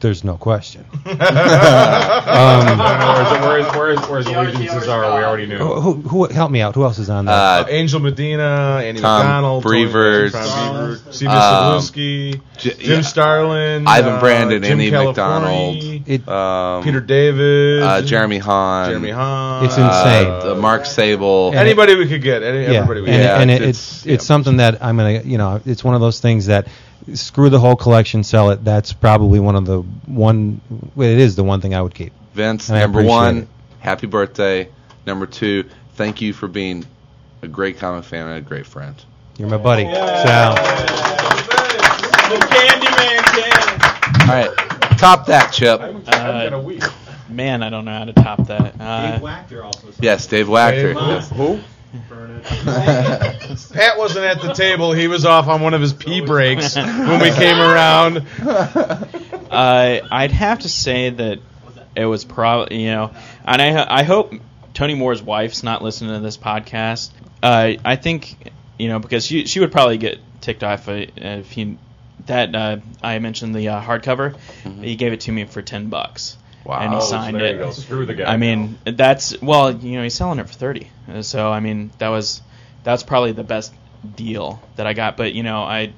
There's 0.00 0.22
no 0.22 0.36
question. 0.36 0.84
um, 1.06 2.78
where's, 3.42 3.66
where's, 3.74 4.08
where's 4.08 4.26
allegiances 4.26 4.86
are, 4.86 5.18
we 5.18 5.24
already 5.24 5.46
knew. 5.46 5.58
who, 5.58 5.94
who 5.94 6.24
help 6.26 6.52
me 6.52 6.60
out? 6.60 6.76
Who 6.76 6.84
else 6.84 6.98
is 7.00 7.10
on 7.10 7.24
there? 7.24 7.34
Uh, 7.34 7.66
Angel 7.68 7.98
Medina, 7.98 8.80
Andy 8.84 9.00
Tom 9.00 9.18
McDonald, 9.18 9.62
Brevoort, 9.64 10.32
Tony, 10.32 10.44
Tom 10.46 10.76
Brevoort, 10.76 11.14
Steve 11.14 11.28
um, 11.28 11.34
Zaluski, 11.36 12.40
J- 12.58 12.74
Jim 12.74 12.90
yeah. 12.90 13.00
Starlin, 13.00 13.88
Ivan 13.88 14.12
uh, 14.14 14.20
Brandon, 14.20 14.62
Jim 14.62 14.72
Andy 14.78 14.90
Californi, 14.92 16.06
McDonald, 16.06 16.28
um, 16.28 16.84
Peter 16.84 17.00
David, 17.00 17.82
uh, 17.82 18.02
Jeremy 18.02 18.38
Haun, 18.38 18.90
Jeremy 18.90 19.10
Haun. 19.10 19.64
It's 19.64 19.76
insane. 19.76 20.28
uh, 20.28 20.54
Mark 20.60 20.86
Sable, 20.86 21.48
And 21.48 21.58
Anybody 21.58 21.96
we 21.96 22.06
could 22.06 22.22
get, 22.22 22.44
any, 22.44 22.62
yeah, 22.62 22.80
everybody 22.80 23.00
we 23.00 23.08
and, 23.10 23.22
could 23.22 23.40
and 23.40 23.50
get. 23.50 23.62
it, 23.62 23.68
it's 23.68 24.06
it's 24.06 24.26
something 24.26 24.58
that 24.58 24.80
I'm 24.82 24.96
gonna 24.96 25.22
you 25.22 25.38
know 25.38 25.60
it's 25.66 25.82
one 25.82 25.94
of 25.96 26.00
those 26.00 26.20
things 26.20 26.46
that 26.46 26.68
screw 27.14 27.48
the 27.50 27.60
whole 27.60 27.76
collection, 27.76 28.22
sell 28.24 28.50
it. 28.50 28.64
That's 28.64 28.92
probably 28.92 29.40
one 29.40 29.56
of 29.56 29.64
the 29.66 29.80
one. 29.80 30.60
Well, 30.94 31.08
it 31.08 31.18
is 31.18 31.36
the 31.36 31.44
one 31.44 31.60
thing 31.60 31.74
I 31.74 31.82
would 31.82 31.94
keep. 31.94 32.12
Vince, 32.34 32.68
And 32.70 32.78
number 32.80 33.02
one, 33.02 33.38
it. 33.38 33.48
happy 33.80 34.06
birthday. 34.06 34.68
Number 35.06 35.26
two, 35.26 35.64
thank 35.94 36.20
you 36.20 36.32
for 36.32 36.48
being 36.48 36.84
a 37.42 37.48
great 37.48 37.78
comic 37.78 38.04
fan 38.04 38.26
and 38.26 38.36
a 38.36 38.40
great 38.40 38.66
friend. 38.66 38.94
You're 39.38 39.48
my 39.48 39.56
buddy, 39.56 39.84
Sal. 39.84 40.54
The 42.28 42.36
Candyman 42.50 43.24
can. 43.32 44.28
All 44.28 44.34
right, 44.34 44.98
top 44.98 45.26
that, 45.26 45.52
Chip. 45.52 45.80
Uh, 45.80 46.50
man, 47.30 47.62
I 47.62 47.70
don't 47.70 47.84
know 47.84 47.96
how 47.98 48.04
to 48.04 48.12
top 48.12 48.46
that. 48.48 48.74
Uh, 48.80 49.12
Dave 49.12 49.20
Wachter 49.22 49.64
also. 49.64 49.88
Yes, 50.00 50.26
Dave 50.26 50.46
Wachter. 50.48 50.94
Dave- 50.94 51.28
who? 51.30 51.60
Burn 52.08 52.42
it. 52.42 52.44
Pat 53.72 53.96
wasn't 53.96 54.26
at 54.26 54.42
the 54.42 54.52
table. 54.52 54.92
He 54.92 55.08
was 55.08 55.24
off 55.24 55.48
on 55.48 55.62
one 55.62 55.72
of 55.72 55.80
his 55.80 55.92
pee 55.92 56.20
breaks 56.20 56.76
when 56.76 57.20
we 57.20 57.30
came 57.30 57.58
around. 57.58 58.26
uh, 58.42 60.00
I'd 60.10 60.32
have 60.32 60.60
to 60.60 60.68
say 60.68 61.10
that 61.10 61.38
it 61.96 62.04
was 62.04 62.24
probably 62.24 62.82
you 62.82 62.90
know, 62.90 63.12
and 63.44 63.62
I 63.62 64.00
I 64.00 64.02
hope 64.02 64.34
Tony 64.74 64.94
Moore's 64.94 65.22
wife's 65.22 65.62
not 65.62 65.82
listening 65.82 66.12
to 66.14 66.20
this 66.20 66.36
podcast. 66.36 67.10
Uh, 67.42 67.74
I 67.84 67.96
think 67.96 68.52
you 68.78 68.88
know 68.88 68.98
because 68.98 69.24
she 69.24 69.46
she 69.46 69.60
would 69.60 69.72
probably 69.72 69.96
get 69.96 70.18
ticked 70.42 70.62
off 70.62 70.88
if 70.88 71.10
if 71.16 71.50
he 71.50 71.78
that 72.26 72.54
uh, 72.54 72.76
I 73.02 73.18
mentioned 73.18 73.54
the 73.54 73.68
uh, 73.68 73.82
hardcover. 73.82 74.36
He 74.82 74.96
gave 74.96 75.14
it 75.14 75.20
to 75.20 75.32
me 75.32 75.44
for 75.44 75.62
ten 75.62 75.88
bucks. 75.88 76.36
Wow. 76.68 76.80
And 76.80 76.92
he 76.92 77.00
signed 77.00 77.36
there 77.36 77.46
it. 77.46 77.52
you 77.52 77.58
go. 77.58 77.70
Screw 77.70 78.04
the 78.04 78.12
guy 78.12 78.30
I 78.30 78.36
mean, 78.36 78.78
that's 78.84 79.40
well, 79.40 79.74
you 79.74 79.96
know, 79.96 80.02
he's 80.02 80.12
selling 80.12 80.38
it 80.38 80.46
for 80.46 80.52
thirty. 80.52 80.90
So 81.22 81.50
I 81.50 81.60
mean, 81.60 81.90
that 81.96 82.08
was 82.08 82.42
that's 82.84 83.02
probably 83.02 83.32
the 83.32 83.42
best 83.42 83.72
deal 84.14 84.60
that 84.76 84.86
I 84.86 84.92
got. 84.92 85.16
But 85.16 85.32
you 85.32 85.42
know, 85.42 85.62
I 85.62 85.94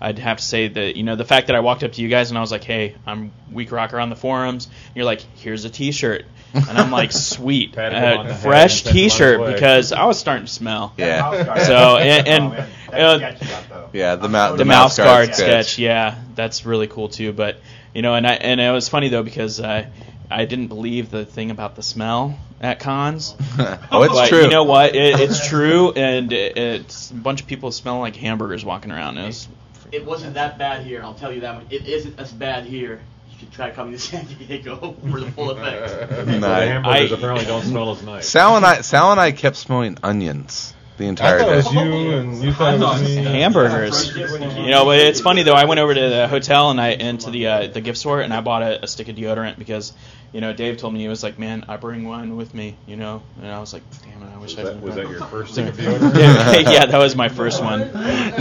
I'd 0.00 0.20
have 0.20 0.36
to 0.36 0.44
say 0.44 0.68
that 0.68 0.96
you 0.96 1.02
know 1.02 1.16
the 1.16 1.24
fact 1.24 1.48
that 1.48 1.56
I 1.56 1.60
walked 1.60 1.82
up 1.82 1.92
to 1.94 2.00
you 2.00 2.08
guys 2.08 2.30
and 2.30 2.38
I 2.38 2.40
was 2.40 2.52
like, 2.52 2.62
"Hey, 2.62 2.94
I'm 3.04 3.32
Weak 3.50 3.72
Rocker 3.72 3.98
on 3.98 4.08
the 4.08 4.14
forums." 4.14 4.66
And 4.66 4.96
you're 4.96 5.04
like, 5.04 5.20
"Here's 5.36 5.64
a 5.64 5.70
T-shirt," 5.70 6.24
and 6.54 6.78
I'm 6.78 6.92
like, 6.92 7.10
"Sweet, 7.12 7.72
Patted 7.72 7.96
uh, 7.96 8.34
fresh 8.34 8.86
and 8.86 8.94
sent 8.94 8.96
him 8.96 9.00
on 9.00 9.08
his 9.08 9.12
T-shirt," 9.12 9.52
because 9.52 9.92
I 9.92 10.04
was 10.04 10.18
starting 10.20 10.46
to 10.46 10.52
smell. 10.52 10.94
Yeah. 10.96 11.64
So 11.64 11.96
and, 11.96 12.28
and 12.28 12.68
uh, 12.92 13.88
Yeah, 13.92 14.14
the 14.14 14.28
mouth 14.28 14.58
the, 14.58 14.64
mouse 14.64 14.96
guard 14.96 15.34
sketch. 15.34 15.76
Yeah, 15.78 16.20
that's 16.36 16.64
really 16.64 16.86
cool 16.86 17.08
too. 17.08 17.32
But 17.32 17.60
you 17.94 18.02
know, 18.02 18.14
and 18.14 18.26
I 18.26 18.34
and 18.34 18.60
it 18.60 18.70
was 18.70 18.88
funny 18.88 19.08
though 19.08 19.22
because 19.22 19.60
uh, 19.60 19.86
I 20.30 20.44
didn't 20.44 20.68
believe 20.68 21.10
the 21.10 21.24
thing 21.24 21.50
about 21.50 21.76
the 21.76 21.82
smell 21.82 22.38
at 22.60 22.80
cons. 22.80 23.34
Oh, 23.90 24.02
it's 24.02 24.12
but 24.14 24.28
true. 24.28 24.42
You 24.42 24.48
know 24.50 24.64
what? 24.64 24.94
It, 24.96 25.20
it's 25.20 25.46
true, 25.46 25.92
and 25.92 26.32
it, 26.32 26.56
it's 26.56 27.10
a 27.10 27.14
bunch 27.14 27.40
of 27.40 27.46
people 27.46 27.70
smell 27.70 28.00
like 28.00 28.16
hamburgers 28.16 28.64
walking 28.64 28.90
around. 28.90 29.18
It 29.18 29.26
was 29.26 29.48
It 29.92 30.04
wasn't 30.04 30.34
that 30.34 30.58
bad 30.58 30.84
here. 30.84 31.02
I'll 31.02 31.14
tell 31.14 31.32
you 31.32 31.42
that 31.42 31.54
much. 31.54 31.66
It 31.70 31.86
isn't 31.86 32.18
as 32.18 32.32
bad 32.32 32.64
here. 32.64 33.00
You 33.30 33.38
should 33.38 33.52
try 33.52 33.70
coming 33.70 33.92
to 33.92 33.98
San 34.00 34.24
Diego 34.26 34.92
for 35.10 35.20
the 35.20 35.30
full 35.30 35.50
effect. 35.50 36.26
The 36.26 36.38
Nice. 36.40 36.68
hamburgers 36.68 37.12
I- 37.12 37.14
apparently 37.14 37.44
don't 37.46 37.62
smell 37.62 37.92
as 37.92 38.02
nice. 38.02 38.28
Sal 38.28 38.56
and 38.56 38.66
I, 38.66 38.80
Sal 38.80 39.12
and 39.12 39.20
I 39.20 39.30
kept 39.30 39.54
smelling 39.56 39.96
onions 40.02 40.73
the 40.96 41.06
entire 41.06 41.36
I 41.36 41.42
thought 41.42 41.52
it 41.52 41.56
was 41.56 41.68
day. 41.70 42.02
you, 42.08 42.16
and 42.16 42.42
you 42.42 42.52
thought 42.52 42.74
it 42.74 42.80
was 42.80 43.02
me. 43.02 43.14
hamburgers. 43.16 44.16
You 44.16 44.70
know, 44.70 44.84
but 44.84 45.00
it's 45.00 45.20
funny 45.20 45.42
though. 45.42 45.54
I 45.54 45.64
went 45.64 45.80
over 45.80 45.92
to 45.94 46.08
the 46.08 46.28
hotel 46.28 46.70
and 46.70 46.80
I 46.80 46.90
into 46.90 47.30
the 47.30 47.46
uh, 47.48 47.66
the 47.68 47.80
gift 47.80 47.98
store 47.98 48.20
and 48.20 48.32
I 48.32 48.40
bought 48.40 48.62
a, 48.62 48.84
a 48.84 48.86
stick 48.86 49.08
of 49.08 49.16
deodorant 49.16 49.58
because 49.58 49.92
you 50.32 50.40
know 50.40 50.52
Dave 50.52 50.76
told 50.76 50.94
me 50.94 51.00
he 51.00 51.08
was 51.08 51.22
like, 51.22 51.38
man, 51.38 51.64
I 51.68 51.76
bring 51.78 52.04
one 52.06 52.36
with 52.36 52.54
me, 52.54 52.76
you 52.86 52.96
know, 52.96 53.22
and 53.42 53.50
I 53.50 53.58
was 53.60 53.72
like, 53.72 53.82
damn 54.02 54.22
it, 54.22 54.32
I 54.34 54.38
wish 54.38 54.56
Was 54.56 54.58
I 54.58 54.62
that- 54.72 54.80
was 54.82 54.94
that 54.94 55.08
your 55.08 55.20
first 55.26 55.52
stick 55.52 55.68
of 55.68 55.76
deodorant? 55.76 56.16
yeah, 56.16 56.58
yeah, 56.72 56.86
that 56.86 56.98
was 56.98 57.16
my 57.16 57.28
first 57.28 57.62
one. 57.62 57.80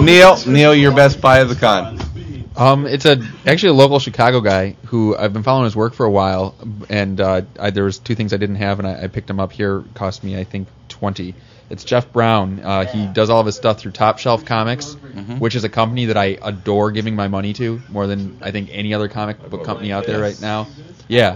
Neil, 0.05 0.37
Neil, 0.47 0.75
your 0.75 0.93
best 0.93 1.21
buy 1.21 1.39
of 1.39 1.49
the 1.49 1.55
con. 1.55 1.99
Um, 2.55 2.85
it's 2.85 3.05
a 3.05 3.17
actually 3.47 3.69
a 3.69 3.73
local 3.73 3.97
Chicago 3.97 4.39
guy 4.39 4.75
who 4.85 5.17
I've 5.17 5.33
been 5.33 5.41
following 5.41 5.65
his 5.65 5.75
work 5.75 5.95
for 5.95 6.05
a 6.05 6.11
while, 6.11 6.53
and 6.87 7.19
uh, 7.19 7.41
I, 7.59 7.71
there 7.71 7.83
was 7.83 7.97
two 7.97 8.13
things 8.13 8.31
I 8.31 8.37
didn't 8.37 8.57
have, 8.57 8.77
and 8.77 8.87
I, 8.87 9.05
I 9.05 9.07
picked 9.07 9.27
him 9.27 9.39
up 9.39 9.51
here. 9.51 9.83
Cost 9.95 10.23
me 10.23 10.37
I 10.37 10.43
think 10.43 10.67
twenty. 10.87 11.33
It's 11.73 11.83
Jeff 11.83 12.13
Brown. 12.13 12.59
Uh, 12.63 12.85
he 12.85 13.07
does 13.07 13.31
all 13.31 13.39
of 13.39 13.47
his 13.47 13.55
stuff 13.55 13.79
through 13.79 13.93
Top 13.93 14.19
Shelf 14.19 14.45
Comics, 14.45 14.95
Mhm. 15.15 15.39
which 15.39 15.55
is 15.55 15.63
a 15.63 15.69
company 15.69 16.05
that 16.05 16.17
I 16.17 16.37
adore 16.41 16.91
giving 16.91 17.15
my 17.15 17.27
money 17.27 17.51
to 17.53 17.81
more 17.89 18.05
than 18.05 18.37
I 18.43 18.51
think 18.51 18.69
any 18.71 18.93
other 18.93 19.07
comic 19.07 19.49
book 19.49 19.63
company 19.65 19.91
out 19.91 20.05
there 20.05 20.19
right 20.21 20.39
now. 20.39 20.67
Yeah, 21.07 21.35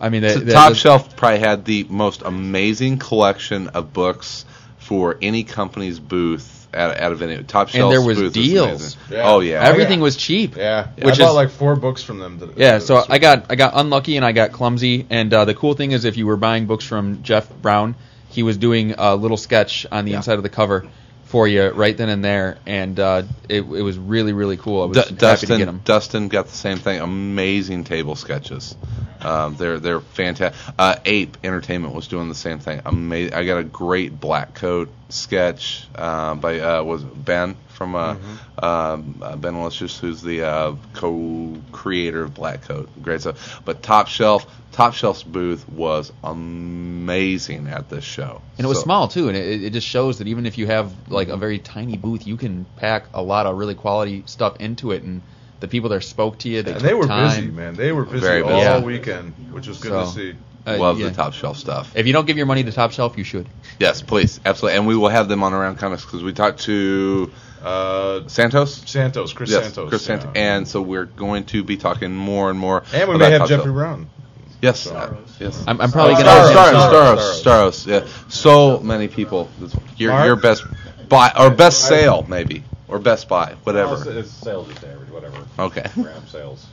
I 0.00 0.08
mean, 0.08 0.22
they, 0.22 0.34
So 0.34 0.40
they- 0.40 0.52
Top 0.52 0.74
Shelf 0.74 1.14
probably 1.16 1.38
had 1.38 1.64
the 1.64 1.86
most 1.88 2.22
amazing 2.24 2.98
collection 2.98 3.68
of 3.68 3.92
books 3.92 4.44
for 4.78 5.16
any 5.22 5.44
company's 5.44 6.00
booth 6.00 6.66
at, 6.74 7.00
out 7.00 7.12
of 7.12 7.22
any 7.22 7.40
Top 7.44 7.68
Shelf. 7.68 7.84
and 7.84 7.92
there 7.92 8.02
was 8.06 8.18
booth 8.18 8.32
deals. 8.32 8.96
amazing. 9.10 9.24
Oh 9.24 9.38
yeah, 9.40 9.62
everything 9.62 10.00
was 10.00 10.16
cheap. 10.16 10.56
Yeah, 10.56 10.88
which 11.00 11.14
I 11.14 11.18
bought 11.22 11.28
is 11.30 11.34
like 11.36 11.50
four 11.50 11.76
books 11.76 12.02
from 12.02 12.18
them. 12.18 12.40
To, 12.40 12.50
Yeah, 12.56 12.72
to- 12.74 12.80
so 12.80 13.04
I 13.08 13.18
got 13.18 13.46
I 13.48 13.54
got 13.54 13.74
unlucky 13.76 14.16
and 14.16 14.24
I 14.24 14.32
got 14.32 14.50
clumsy. 14.50 15.06
And 15.08 15.32
uh, 15.32 15.44
the 15.44 15.54
cool 15.54 15.74
thing 15.74 15.92
is, 15.92 16.04
if 16.04 16.16
you 16.16 16.26
were 16.26 16.36
buying 16.36 16.66
books 16.66 16.84
from 16.84 17.22
Jeff 17.22 17.48
Brown, 17.62 17.94
he 18.30 18.42
was 18.42 18.56
doing 18.58 18.94
a 18.98 19.14
little 19.16 19.36
sketch 19.36 19.86
on 19.90 20.04
the 20.04 20.14
inside 20.14 20.34
of 20.36 20.42
the 20.42 20.48
cover 20.48 20.86
for 21.24 21.46
you 21.46 21.68
right 21.68 21.94
then 21.96 22.08
and 22.08 22.24
there, 22.24 22.56
and 22.66 22.98
uh, 22.98 23.22
it, 23.50 23.60
it 23.60 23.62
was 23.62 23.98
really 23.98 24.32
really 24.32 24.56
cool. 24.56 24.82
I 24.82 24.86
was 24.86 24.96
Du- 24.96 25.00
happy 25.02 25.14
to 25.14 25.20
Dustin, 25.20 25.58
get 25.58 25.64
them. 25.66 25.80
Dustin 25.84 26.28
got 26.28 26.46
the 26.46 26.56
same 26.56 26.78
thing. 26.78 27.00
Amazing 27.00 27.84
table 27.84 28.16
sketches. 28.16 28.74
Um, 29.20 29.56
they're 29.56 29.78
they're 29.78 30.00
fantastic. 30.00 30.58
Uh, 30.78 30.96
Ape 31.04 31.36
Entertainment 31.44 31.94
was 31.94 32.08
doing 32.08 32.28
the 32.30 32.34
same 32.34 32.60
thing. 32.60 32.80
Amazing. 32.86 33.34
I 33.34 33.44
got 33.44 33.58
a 33.58 33.64
great 33.64 34.18
black 34.18 34.54
coat 34.54 34.88
sketch 35.10 35.86
uh, 35.94 36.34
by 36.34 36.60
uh, 36.60 36.82
was 36.82 37.02
Ben 37.04 37.56
from 37.68 37.94
uh, 37.94 38.14
Mm-hmm. 38.14 38.64
um, 38.64 39.18
uh, 39.22 39.36
Ben 39.36 39.54
Malicious, 39.54 39.98
who's 39.98 40.22
the 40.22 40.42
uh, 40.44 40.74
co-creator 40.94 42.22
of 42.24 42.34
Black 42.34 42.62
Coat. 42.62 42.88
Great 43.02 43.20
stuff. 43.20 43.60
But 43.64 43.82
Top 43.82 44.08
Shelf, 44.08 44.46
Top 44.78 44.94
Shelf's 44.94 45.24
booth 45.24 45.68
was 45.68 46.12
amazing 46.22 47.66
at 47.66 47.88
this 47.88 48.04
show. 48.04 48.40
And 48.58 48.64
it 48.64 48.68
was 48.68 48.78
So- 48.78 48.84
small 48.84 49.08
too, 49.08 49.26
and 49.28 49.36
it, 49.36 49.64
it 49.64 49.72
just 49.72 49.86
shows 49.88 50.18
that 50.18 50.28
even 50.28 50.46
if 50.46 50.56
you 50.56 50.66
have 50.68 50.92
like 51.08 51.26
a 51.28 51.36
very 51.36 51.58
tiny 51.58 51.96
booth, 51.96 52.26
you 52.28 52.36
can 52.36 52.64
pack 52.76 53.06
a 53.12 53.20
lot 53.20 53.46
of 53.46 53.56
really 53.58 53.74
quality 53.74 54.22
stuff 54.26 54.56
into 54.60 54.92
it, 54.92 55.02
and 55.02 55.20
the 55.58 55.66
people 55.66 55.88
there 55.90 56.00
spoke 56.00 56.38
to 56.38 56.48
you. 56.48 56.62
They 56.62 56.72
And 56.72 56.80
they 56.80 56.94
were 56.94 57.08
time. 57.08 57.28
busy, 57.28 57.50
man. 57.50 57.74
They 57.74 57.90
were 57.90 58.04
busy 58.04 58.20
Very 58.20 58.42
all 58.42 58.50
busy. 58.50 58.60
Yeah. 58.62 58.80
weekend, 58.80 59.34
which 59.50 59.66
was 59.66 59.78
good 59.78 59.90
So, 59.90 60.00
to 60.04 60.06
see. 60.06 60.34
uh, 60.64 60.76
Love 60.78 61.00
yeah. 61.00 61.08
the 61.08 61.14
Top 61.16 61.32
Shelf 61.32 61.56
stuff. 61.58 61.90
If 61.96 62.06
you 62.06 62.12
don't 62.12 62.26
give 62.26 62.36
your 62.36 62.46
money 62.46 62.62
to 62.62 62.70
Top 62.70 62.92
Shelf, 62.92 63.18
you 63.18 63.24
should. 63.24 63.48
Yes, 63.80 64.00
please, 64.02 64.38
absolutely, 64.44 64.78
and 64.78 64.86
we 64.86 64.94
will 64.96 65.08
have 65.08 65.28
them 65.28 65.42
on 65.42 65.54
Around 65.54 65.78
Comics 65.78 66.04
because 66.04 66.22
we 66.22 66.32
talked 66.32 66.60
to 66.60 67.32
uh, 67.64 68.20
Santos. 68.28 68.80
Santos, 68.86 69.32
Chris 69.32 69.50
yes, 69.50 69.64
Santos, 69.64 69.88
Chris 69.88 70.04
Santos, 70.04 70.30
and 70.36 70.68
so 70.68 70.80
we're 70.82 71.06
going 71.06 71.46
to 71.46 71.64
be 71.64 71.76
talking 71.76 72.14
more 72.14 72.48
and 72.50 72.58
more. 72.60 72.84
And 72.92 73.08
we 73.08 73.16
about 73.16 73.30
may 73.30 73.38
have 73.38 73.48
Jeffrey 73.48 73.64
Shelf. 73.64 73.74
Brown. 73.74 74.10
Yes, 74.60 74.86
uh, 74.88 75.14
yes. 75.38 75.62
I'm- 75.68 75.80
I'm 75.80 75.92
probably 75.92 76.14
Uh, 76.14 76.18
gonna- 76.22 76.30
Staros, 76.30 76.90
Staros, 76.90 77.42
Staros, 77.42 77.42
Staros, 77.42 77.86
yeah. 77.86 78.06
So 78.28 78.80
many 78.80 79.06
people. 79.08 79.48
Your 79.96 80.12
Mark? 80.12 80.26
your 80.26 80.36
best 80.36 80.64
buy 81.08 81.32
or 81.38 81.50
best 81.50 81.86
sale 81.86 82.26
maybe 82.28 82.64
or 82.88 82.98
best 82.98 83.28
buy, 83.28 83.54
whatever. 83.64 83.92
Well, 83.94 84.08
it's, 84.18 84.28
it's 84.28 84.30
sales 84.32 84.68
just 84.68 84.82
average, 84.84 85.10
whatever. 85.10 85.36
Okay. 85.58 85.84
Gram 85.94 86.26
sales. 86.26 86.66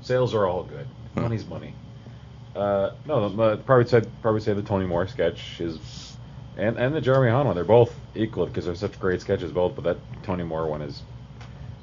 Sales 0.00 0.34
are 0.34 0.46
all 0.46 0.62
good. 0.64 0.86
Money's 1.16 1.46
money. 1.46 1.74
Uh, 2.56 2.90
no, 3.06 3.28
the, 3.28 3.36
the- 3.36 3.56
probably 3.62 3.86
say 3.88 4.02
probably 4.22 4.40
say 4.40 4.54
the 4.54 4.62
Tony 4.62 4.86
Moore 4.86 5.06
sketch 5.06 5.60
is, 5.60 5.78
and 6.56 6.76
and 6.78 6.94
the 6.94 7.00
Jeremy 7.00 7.30
Haun 7.30 7.46
one. 7.46 7.54
They're 7.54 7.64
both 7.64 7.94
equal 8.14 8.46
because 8.46 8.64
they're 8.64 8.74
such 8.74 8.98
great 8.98 9.20
sketches 9.20 9.52
both. 9.52 9.74
But 9.74 9.84
that 9.84 9.96
Tony 10.22 10.44
Moore 10.44 10.66
one 10.66 10.80
is 10.82 11.02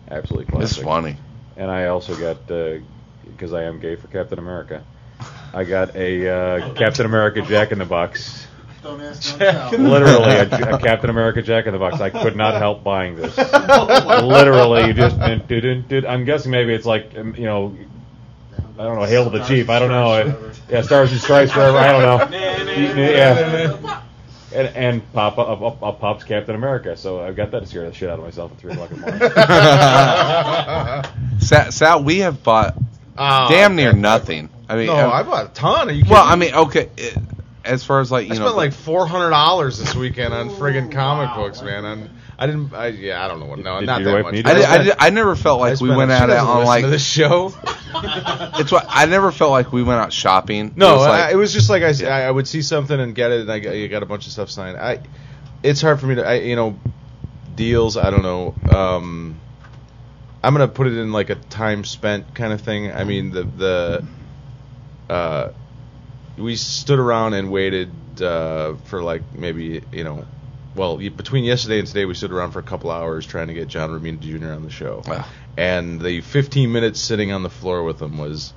absolutely 0.09 0.51
classic. 0.51 0.77
It's 0.79 0.83
funny. 0.85 1.17
And 1.55 1.69
I 1.71 1.85
also 1.87 2.15
got 2.15 2.47
because 2.47 3.53
I 3.53 3.63
am 3.63 3.79
gay 3.79 3.95
for 3.95 4.07
Captain 4.07 4.39
America. 4.39 4.83
I 5.55 5.63
got 5.63 5.95
a 5.95 6.29
uh, 6.29 6.73
Captain 6.73 7.05
America 7.05 7.41
Jack 7.41 7.71
in 7.71 7.79
the 7.79 7.85
Box. 7.85 8.45
Don't 8.83 8.99
ask, 8.99 9.39
Literally 9.39 10.35
a, 10.35 10.75
a 10.75 10.79
Captain 10.79 11.09
America 11.09 11.41
Jack 11.41 11.65
in 11.65 11.71
the 11.71 11.79
Box. 11.79 12.01
I 12.01 12.09
could 12.09 12.35
not 12.35 12.55
help 12.55 12.83
buying 12.83 13.15
this. 13.15 13.37
Literally, 13.37 14.87
you 14.87 14.93
just 14.93 15.17
did, 15.17 15.47
did, 15.47 15.87
did, 15.87 16.03
I'm 16.05 16.25
guessing 16.25 16.51
maybe 16.51 16.73
it's 16.73 16.85
like 16.85 17.17
um, 17.17 17.35
you 17.35 17.45
know, 17.45 17.73
I 18.77 18.83
don't 18.83 18.99
know, 18.99 19.05
Hail 19.05 19.31
to 19.31 19.37
the 19.37 19.45
Chief. 19.45 19.69
I 19.69 19.79
don't 19.79 19.87
know. 19.89 20.51
Yeah, 20.69 20.81
Stars 20.81 21.13
and 21.13 21.21
Stripes, 21.21 21.55
wherever. 21.55 21.77
I 21.77 21.91
don't 21.93 22.01
know. 22.01 22.25
Yeah. 22.75 24.01
And, 24.53 24.67
and 24.75 25.13
Pop 25.13 25.37
up, 25.37 25.61
up, 25.61 25.83
up 25.83 25.99
pops 25.99 26.23
Captain 26.23 26.55
America, 26.55 26.95
so 26.95 27.21
I've 27.21 27.35
got 27.35 27.51
that 27.51 27.59
to 27.61 27.65
scare 27.65 27.89
the 27.89 27.93
shit 27.93 28.09
out 28.09 28.19
of 28.19 28.25
myself 28.25 28.51
at 28.51 28.57
three 28.57 28.73
o'clock 28.73 28.91
in 28.91 29.01
the 29.01 29.07
morning. 29.07 29.21
Sal, 31.41 31.71
Sal, 31.71 32.03
we 32.03 32.19
have 32.19 32.43
bought 32.43 32.75
Oh, 33.17 33.47
damn 33.49 33.75
near 33.75 33.93
nothing. 33.93 34.49
I 34.67 34.75
mean, 34.75 34.87
no, 34.87 34.97
um, 34.97 35.11
I 35.11 35.23
bought 35.23 35.45
a 35.45 35.53
ton. 35.53 35.89
Are 35.89 35.91
you 35.91 36.05
well, 36.09 36.23
kidding 36.23 36.31
I 36.31 36.35
mean, 36.35 36.67
okay. 36.67 36.89
It, 36.97 37.17
as 37.63 37.83
far 37.83 37.99
as 37.99 38.11
like 38.11 38.27
you 38.27 38.33
I 38.33 38.37
know, 38.37 38.45
spent 38.45 38.57
like 38.57 38.73
four 38.73 39.07
hundred 39.07 39.31
dollars 39.31 39.79
this 39.79 39.95
weekend 39.95 40.33
on 40.33 40.49
friggin' 40.49 40.91
comic 40.91 41.35
books, 41.35 41.61
man. 41.61 41.85
On 41.85 42.09
I 42.37 42.47
didn't. 42.47 42.73
I, 42.73 42.87
yeah, 42.87 43.23
I 43.23 43.27
don't 43.27 43.39
know 43.39 43.45
what. 43.45 43.59
No, 43.59 43.79
Did 43.79 43.85
not 43.85 44.03
that 44.03 44.23
much. 44.23 44.33
I, 44.33 44.41
did, 44.41 44.47
I, 44.47 44.83
did, 44.83 44.95
I 44.99 45.09
never 45.09 45.35
felt 45.35 45.61
I 45.61 45.71
like 45.71 45.79
we 45.79 45.89
went 45.89 46.11
she 46.11 46.15
out 46.15 46.29
on 46.29 46.65
like 46.65 46.85
the 46.85 46.99
show. 46.99 47.53
it's 47.95 48.71
what 48.71 48.85
I 48.89 49.05
never 49.05 49.31
felt 49.31 49.51
like 49.51 49.71
we 49.71 49.83
went 49.83 50.01
out 50.01 50.11
shopping. 50.11 50.73
No, 50.75 50.95
it 50.95 50.97
was, 50.97 51.07
like, 51.07 51.23
I, 51.23 51.31
it 51.31 51.35
was 51.35 51.53
just 51.53 51.69
like 51.69 51.83
I, 51.83 51.87
s- 51.87 52.03
I- 52.03 52.25
I 52.25 52.31
would 52.31 52.47
see 52.47 52.61
something 52.61 52.99
and 52.99 53.15
get 53.15 53.31
it, 53.31 53.41
and 53.41 53.51
I 53.51 53.59
got, 53.59 53.71
you 53.71 53.87
got 53.87 54.03
a 54.03 54.05
bunch 54.05 54.25
of 54.25 54.33
stuff 54.33 54.49
signed. 54.49 54.77
I, 54.77 54.99
it's 55.63 55.81
hard 55.81 55.99
for 56.01 56.07
me 56.07 56.15
to, 56.15 56.27
I, 56.27 56.33
you 56.35 56.57
know, 56.57 56.77
deals. 57.55 57.95
I 57.95 58.09
don't 58.09 58.23
know. 58.23 58.53
Um, 58.75 59.39
I'm 60.45 60.53
gonna 60.53 60.67
put 60.67 60.85
it 60.85 60.95
in 60.95 61.11
like 61.11 61.31
a 61.31 61.35
time 61.35 61.83
spent 61.83 62.35
kind 62.35 62.53
of 62.53 62.61
thing. 62.61 62.91
I 62.91 63.03
mean, 63.03 63.31
the 63.31 63.43
the, 63.43 64.05
uh, 65.09 65.51
we 66.37 66.55
stood 66.55 66.99
around 66.99 67.33
and 67.33 67.51
waited 67.51 67.91
uh, 68.21 68.75
for 68.85 69.01
like 69.01 69.23
maybe 69.33 69.81
you 69.91 70.03
know, 70.03 70.23
well 70.75 70.97
between 70.97 71.45
yesterday 71.45 71.79
and 71.79 71.87
today 71.87 72.05
we 72.05 72.13
stood 72.13 72.31
around 72.31 72.51
for 72.51 72.59
a 72.59 72.63
couple 72.63 72.91
hours 72.91 73.25
trying 73.25 73.47
to 73.47 73.55
get 73.55 73.69
John 73.69 73.89
Romita 73.89 74.19
Jr. 74.19 74.51
on 74.51 74.63
the 74.63 74.69
show, 74.69 75.01
and 75.57 75.99
the 75.99 76.21
15 76.21 76.71
minutes 76.71 76.99
sitting 77.01 77.31
on 77.31 77.41
the 77.41 77.49
floor 77.49 77.83
with 77.83 77.99
him 77.99 78.19
was, 78.19 78.53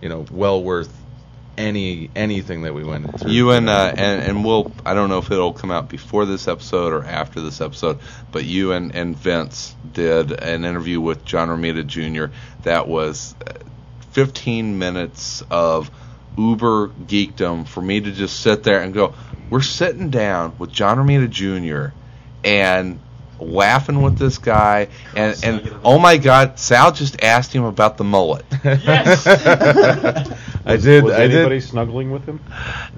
you 0.00 0.08
know, 0.08 0.24
well 0.30 0.62
worth 0.62 1.05
any 1.56 2.10
anything 2.14 2.62
that 2.62 2.74
we 2.74 2.84
went 2.84 3.20
through. 3.20 3.30
You 3.30 3.50
and 3.50 3.68
uh, 3.68 3.92
and 3.96 4.22
and 4.22 4.44
we'll 4.44 4.72
I 4.84 4.94
don't 4.94 5.08
know 5.08 5.18
if 5.18 5.30
it'll 5.30 5.52
come 5.52 5.70
out 5.70 5.88
before 5.88 6.24
this 6.24 6.48
episode 6.48 6.92
or 6.92 7.04
after 7.04 7.40
this 7.40 7.60
episode, 7.60 7.98
but 8.32 8.44
you 8.44 8.72
and 8.72 8.94
and 8.94 9.16
Vince 9.16 9.74
did 9.92 10.32
an 10.32 10.64
interview 10.64 11.00
with 11.00 11.24
John 11.24 11.48
Romita 11.48 11.86
Jr. 11.86 12.34
that 12.62 12.88
was 12.88 13.34
uh, 13.46 13.52
15 14.12 14.78
minutes 14.78 15.42
of 15.50 15.90
uber 16.38 16.88
geekdom 16.88 17.66
for 17.66 17.80
me 17.80 18.00
to 18.00 18.12
just 18.12 18.40
sit 18.40 18.62
there 18.62 18.80
and 18.80 18.92
go, 18.92 19.14
we're 19.50 19.62
sitting 19.62 20.10
down 20.10 20.56
with 20.58 20.72
John 20.72 20.98
Romita 20.98 21.28
Jr. 21.28 21.94
and 22.44 22.98
laughing 23.38 24.00
with 24.02 24.18
this 24.18 24.38
guy 24.38 24.88
and 25.14 25.38
and 25.44 25.74
oh 25.84 25.98
my 25.98 26.16
god 26.16 26.58
Sal 26.58 26.90
just 26.92 27.22
asked 27.22 27.52
him 27.52 27.64
about 27.64 27.96
the 27.98 28.04
mullet 28.04 28.44
Yes, 28.64 29.26
I 30.64 30.76
did. 30.78 31.04
Was 31.04 31.12
I 31.14 31.24
anybody 31.24 31.60
did. 31.60 31.68
snuggling 31.68 32.10
with 32.10 32.24
him? 32.24 32.40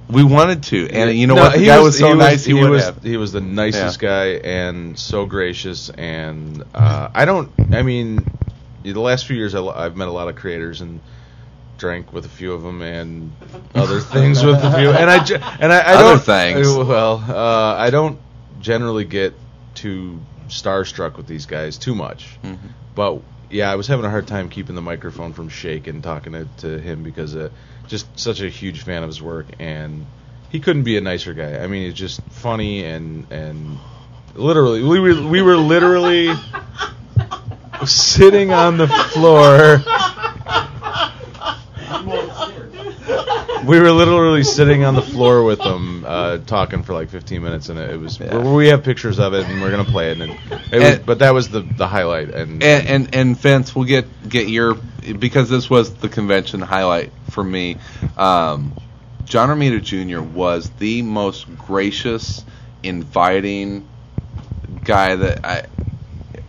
we 0.09 0.23
wanted 0.25 0.63
to 0.65 0.89
and 0.91 1.17
you 1.19 1.27
know 1.27 1.35
No, 1.35 1.43
what 1.43 1.53
the 1.55 1.59
he 1.59 1.67
guy 1.67 1.81
was, 1.81 1.99
so 1.99 2.09
he 2.13 2.15
nice 2.19 2.45
he, 2.45 2.57
he 2.57 2.65
was 2.65 2.85
have 2.85 3.03
he 3.03 3.17
was 3.17 3.33
the 3.33 3.41
nicest 3.41 3.99
guy 3.99 4.27
and 4.45 4.99
so 4.99 5.27
gracious 5.27 5.91
and 5.91 6.63
uh, 6.75 7.09
I 7.13 7.25
don't 7.25 7.51
I 7.73 7.83
mean 7.83 8.25
the 8.85 8.93
last 8.95 9.27
few 9.27 9.37
years 9.37 9.55
I, 9.55 9.59
lo- 9.59 9.75
I've 9.77 9.97
met 9.97 10.09
a 10.09 10.13
lot 10.13 10.29
of 10.29 10.37
creators 10.37 10.81
and 10.81 11.01
drank 11.79 12.13
with 12.13 12.25
a 12.25 12.29
few 12.29 12.53
of 12.53 12.63
them 12.63 12.81
and 12.83 13.33
other 13.75 14.01
things 14.01 14.43
with 14.45 14.57
a 14.63 14.71
few 14.79 14.91
and 14.91 15.11
I 15.11 15.23
ge- 15.23 15.33
and 15.33 15.73
I, 15.73 15.79
I 15.81 15.93
Other 15.95 16.03
don't 16.15 16.23
things. 16.23 16.69
well 16.77 17.23
uh, 17.29 17.75
I 17.77 17.91
don't 17.91 18.19
generally 18.61 19.05
get 19.05 19.35
too 19.79 20.19
starstruck 20.49 21.17
with 21.17 21.27
these 21.27 21.47
guys 21.47 21.79
too 21.79 21.95
much 21.95 22.37
Mhm. 22.45 22.59
but 22.95 23.21
yeah 23.51 23.71
I 23.71 23.77
was 23.77 23.87
having 23.87 24.05
a 24.05 24.11
hard 24.11 24.27
time 24.27 24.49
keeping 24.51 24.75
the 24.75 24.83
microphone 24.83 25.33
from 25.33 25.49
shaking 25.49 26.03
talking 26.03 26.33
to, 26.33 26.47
to 26.59 26.79
him 26.81 27.03
because 27.03 27.35
uh, 27.37 27.49
just 27.87 28.07
such 28.19 28.41
a 28.43 28.49
huge 28.49 28.83
fan 28.83 29.03
of 29.03 29.09
his 29.09 29.23
work 29.23 29.47
and 29.59 30.05
he 30.51 30.61
couldn't 30.61 30.85
be 30.85 30.97
a 30.97 31.01
nicer 31.03 31.35
guy. 31.35 31.59
I 31.63 31.67
mean, 31.67 31.85
he's 31.85 31.95
just 32.07 32.21
funny 32.31 32.85
and 32.85 33.31
and 33.31 33.79
literally 34.35 34.83
we 34.83 34.99
were 35.01 35.27
we 35.29 35.43
were 35.43 35.57
literally 35.57 36.31
sitting 37.87 38.53
on 38.53 38.77
the 38.79 38.89
floor. 38.89 39.83
We 43.69 43.79
were 43.81 43.91
literally 43.93 44.43
sitting 44.45 44.85
on 44.85 44.95
the 44.95 45.03
floor 45.03 45.45
with 45.45 45.61
him, 45.61 46.05
uh, 46.07 46.39
talking 46.39 46.83
for 46.83 46.95
like 46.95 47.11
15 47.11 47.43
minutes, 47.43 47.69
and 47.69 47.79
it 47.79 48.01
was. 48.01 48.19
We 48.19 48.69
have 48.69 48.83
pictures 48.83 49.19
of 49.19 49.35
it, 49.35 49.45
and 49.47 49.61
we're 49.61 49.71
gonna 49.71 49.85
play 49.85 50.11
it. 50.13 50.21
And 50.21 50.33
it 50.33 50.39
was, 50.73 50.83
And- 50.95 51.07
but 51.07 51.19
that 51.21 51.35
was 51.35 51.49
the 51.51 51.61
the 51.61 51.87
highlight. 51.87 52.31
And, 52.31 52.63
and 52.63 52.87
and 52.89 53.15
and 53.15 53.39
Vince, 53.39 53.75
we'll 53.75 53.85
get 53.85 54.07
get 54.29 54.49
your 54.49 54.75
because 55.19 55.49
this 55.51 55.69
was 55.69 55.93
the 55.95 56.09
convention 56.09 56.61
highlight 56.61 57.13
for 57.31 57.45
me. 57.45 57.77
Um, 58.17 58.73
John 59.27 59.51
Romita 59.51 59.83
Jr. 59.83 60.23
was 60.23 60.71
the 60.79 61.03
most 61.03 61.47
gracious, 61.59 62.43
inviting 62.83 63.87
guy 64.85 65.17
that 65.17 65.45
I. 65.45 65.65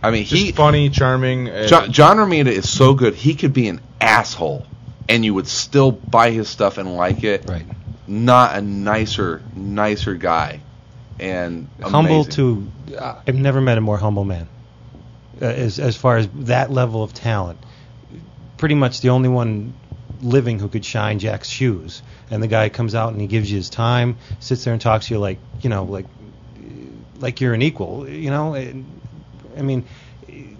I 0.02 0.10
mean, 0.10 0.24
just 0.24 0.42
he 0.42 0.52
funny, 0.52 0.88
charming. 0.88 1.48
and- 1.48 1.68
John, 1.68 1.92
John 1.92 2.16
Romita 2.16 2.46
is 2.46 2.66
so 2.70 2.94
good. 2.94 3.14
He 3.14 3.34
could 3.34 3.52
be 3.52 3.68
an 3.68 3.80
asshole, 4.00 4.64
and 5.08 5.24
you 5.24 5.34
would 5.34 5.48
still 5.48 5.92
buy 5.92 6.30
his 6.30 6.48
stuff 6.48 6.78
and 6.78 6.96
like 6.96 7.24
it. 7.24 7.48
Right. 7.48 7.66
Not 8.06 8.56
a 8.56 8.60
nicer, 8.60 9.42
nicer 9.54 10.14
guy, 10.14 10.60
and 11.18 11.68
humble 11.80 12.22
amazing. 12.22 12.72
to 12.88 12.96
uh, 12.98 13.20
I've 13.26 13.36
never 13.36 13.60
met 13.60 13.78
a 13.78 13.80
more 13.80 13.98
humble 13.98 14.24
man. 14.24 14.48
Uh, 15.40 15.46
as 15.46 15.78
as 15.78 15.96
far 15.96 16.16
as 16.16 16.28
that 16.34 16.70
level 16.70 17.02
of 17.02 17.14
talent, 17.14 17.58
pretty 18.56 18.74
much 18.74 19.00
the 19.00 19.10
only 19.10 19.28
one 19.28 19.74
living 20.22 20.58
who 20.58 20.68
could 20.68 20.84
shine 20.84 21.18
Jack's 21.18 21.48
shoes. 21.48 22.02
And 22.30 22.42
the 22.42 22.48
guy 22.48 22.68
comes 22.68 22.94
out 22.94 23.12
and 23.12 23.20
he 23.20 23.26
gives 23.26 23.50
you 23.50 23.56
his 23.56 23.70
time, 23.70 24.18
sits 24.38 24.64
there 24.64 24.72
and 24.72 24.80
talks 24.80 25.08
to 25.08 25.14
you 25.14 25.20
like 25.20 25.38
you 25.62 25.70
know 25.70 25.84
like 25.84 26.06
like 27.20 27.40
you're 27.40 27.54
an 27.54 27.62
equal. 27.62 28.08
You 28.08 28.30
know, 28.30 28.54
I 28.54 29.62
mean, 29.62 29.84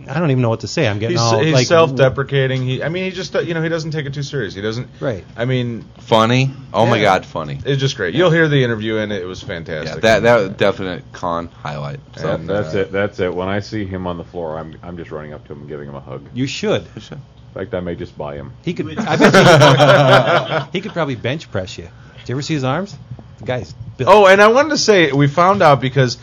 I 0.09 0.19
don't 0.19 0.31
even 0.31 0.43
know 0.43 0.49
what 0.49 0.61
to 0.61 0.69
say. 0.69 0.89
I'm 0.89 0.99
getting 0.99 1.17
he's, 1.17 1.21
all 1.21 1.43
he's 1.43 1.53
like 1.53 1.67
self-deprecating. 1.67 2.63
He, 2.63 2.83
I 2.83 2.89
mean, 2.89 3.05
he 3.05 3.11
just, 3.11 3.35
you 3.35 3.55
know, 3.55 3.63
he 3.63 3.69
doesn't 3.69 3.91
take 3.91 4.07
it 4.07 4.15
too 4.15 4.23
serious. 4.23 4.55
He 4.55 4.61
doesn't. 4.61 4.89
Right. 5.01 5.25
I 5.37 5.45
mean, 5.45 5.83
funny. 5.99 6.51
Oh 6.73 6.87
my 6.87 7.01
God, 7.01 7.27
funny. 7.27 7.61
It's 7.65 7.81
just 7.81 7.97
great. 7.97 8.15
You'll 8.15 8.31
hear 8.31 8.49
the 8.49 8.63
interview, 8.63 8.97
and 8.97 9.13
it 9.13 9.25
was 9.25 9.43
fantastic. 9.43 9.97
Yeah, 9.97 10.01
that 10.01 10.23
that 10.23 10.37
was 10.37 10.51
definite 10.51 11.05
con 11.13 11.49
highlight. 11.49 12.01
So 12.17 12.35
And, 12.35 12.49
that's 12.49 12.75
uh, 12.75 12.79
it. 12.79 12.93
That's 12.93 13.21
it. 13.21 13.35
When 13.35 13.49
I 13.49 13.61
see 13.61 13.85
him 13.85 14.07
on 14.07 14.17
the 14.17 14.25
floor, 14.25 14.59
I'm 14.59 14.77
I'm 14.83 14.97
just 14.97 15.11
running 15.11 15.33
up 15.33 15.47
to 15.47 15.53
him 15.53 15.61
and 15.61 15.69
giving 15.69 15.89
him 15.89 15.95
a 15.95 16.01
hug. 16.01 16.29
You 16.35 16.47
should. 16.47 16.87
You 16.95 17.01
should. 17.01 17.19
In 17.19 17.55
fact, 17.55 17.75
I 17.75 17.81
may 17.81 17.97
just 17.97 18.17
buy 18.17 18.37
him. 18.37 18.53
He 18.65 18.75
could. 18.75 18.99
I 18.99 19.17
bet 19.17 19.35
he, 19.35 20.65
could, 20.65 20.73
he 20.73 20.81
could 20.81 20.93
probably 20.93 21.17
bench 21.17 21.51
press 21.51 21.77
you. 21.79 21.89
Did 22.21 22.29
you 22.29 22.35
ever 22.35 22.43
see 22.43 22.55
his 22.55 22.65
arms? 22.65 22.97
The 23.39 23.45
guy's 23.45 23.73
built. 23.97 24.11
Oh, 24.11 24.27
and 24.27 24.41
I 24.41 24.49
wanted 24.49 24.71
to 24.71 24.79
say 24.79 25.13
we 25.13 25.27
found 25.27 25.63
out 25.63 25.81
because 25.81 26.19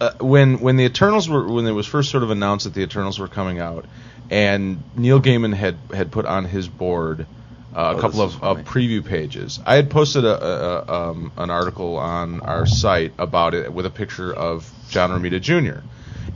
uh, 0.00 0.12
when 0.20 0.58
when 0.60 0.76
the 0.76 0.84
Eternals 0.84 1.28
were 1.28 1.46
when 1.46 1.66
it 1.66 1.72
was 1.72 1.86
first 1.86 2.10
sort 2.10 2.22
of 2.22 2.30
announced 2.30 2.64
that 2.64 2.74
the 2.74 2.82
Eternals 2.82 3.18
were 3.18 3.28
coming 3.28 3.58
out, 3.60 3.84
and 4.30 4.82
Neil 4.96 5.20
Gaiman 5.20 5.54
had 5.54 5.76
had 5.92 6.10
put 6.12 6.26
on 6.26 6.44
his 6.44 6.68
board 6.68 7.26
uh, 7.74 7.92
Oh, 7.94 7.98
a 7.98 8.00
couple 8.00 8.22
of, 8.22 8.42
of 8.42 8.58
preview 8.60 9.04
pages. 9.04 9.60
I 9.64 9.76
had 9.76 9.90
posted 9.90 10.24
a, 10.24 10.44
a, 10.44 10.78
a 10.80 11.10
um, 11.10 11.32
an 11.36 11.50
article 11.50 11.96
on 11.96 12.40
our 12.40 12.66
site 12.66 13.12
about 13.18 13.54
it 13.54 13.72
with 13.72 13.86
a 13.86 13.90
picture 13.90 14.32
of 14.32 14.70
John 14.88 15.10
Romita 15.10 15.40
Jr. 15.40 15.80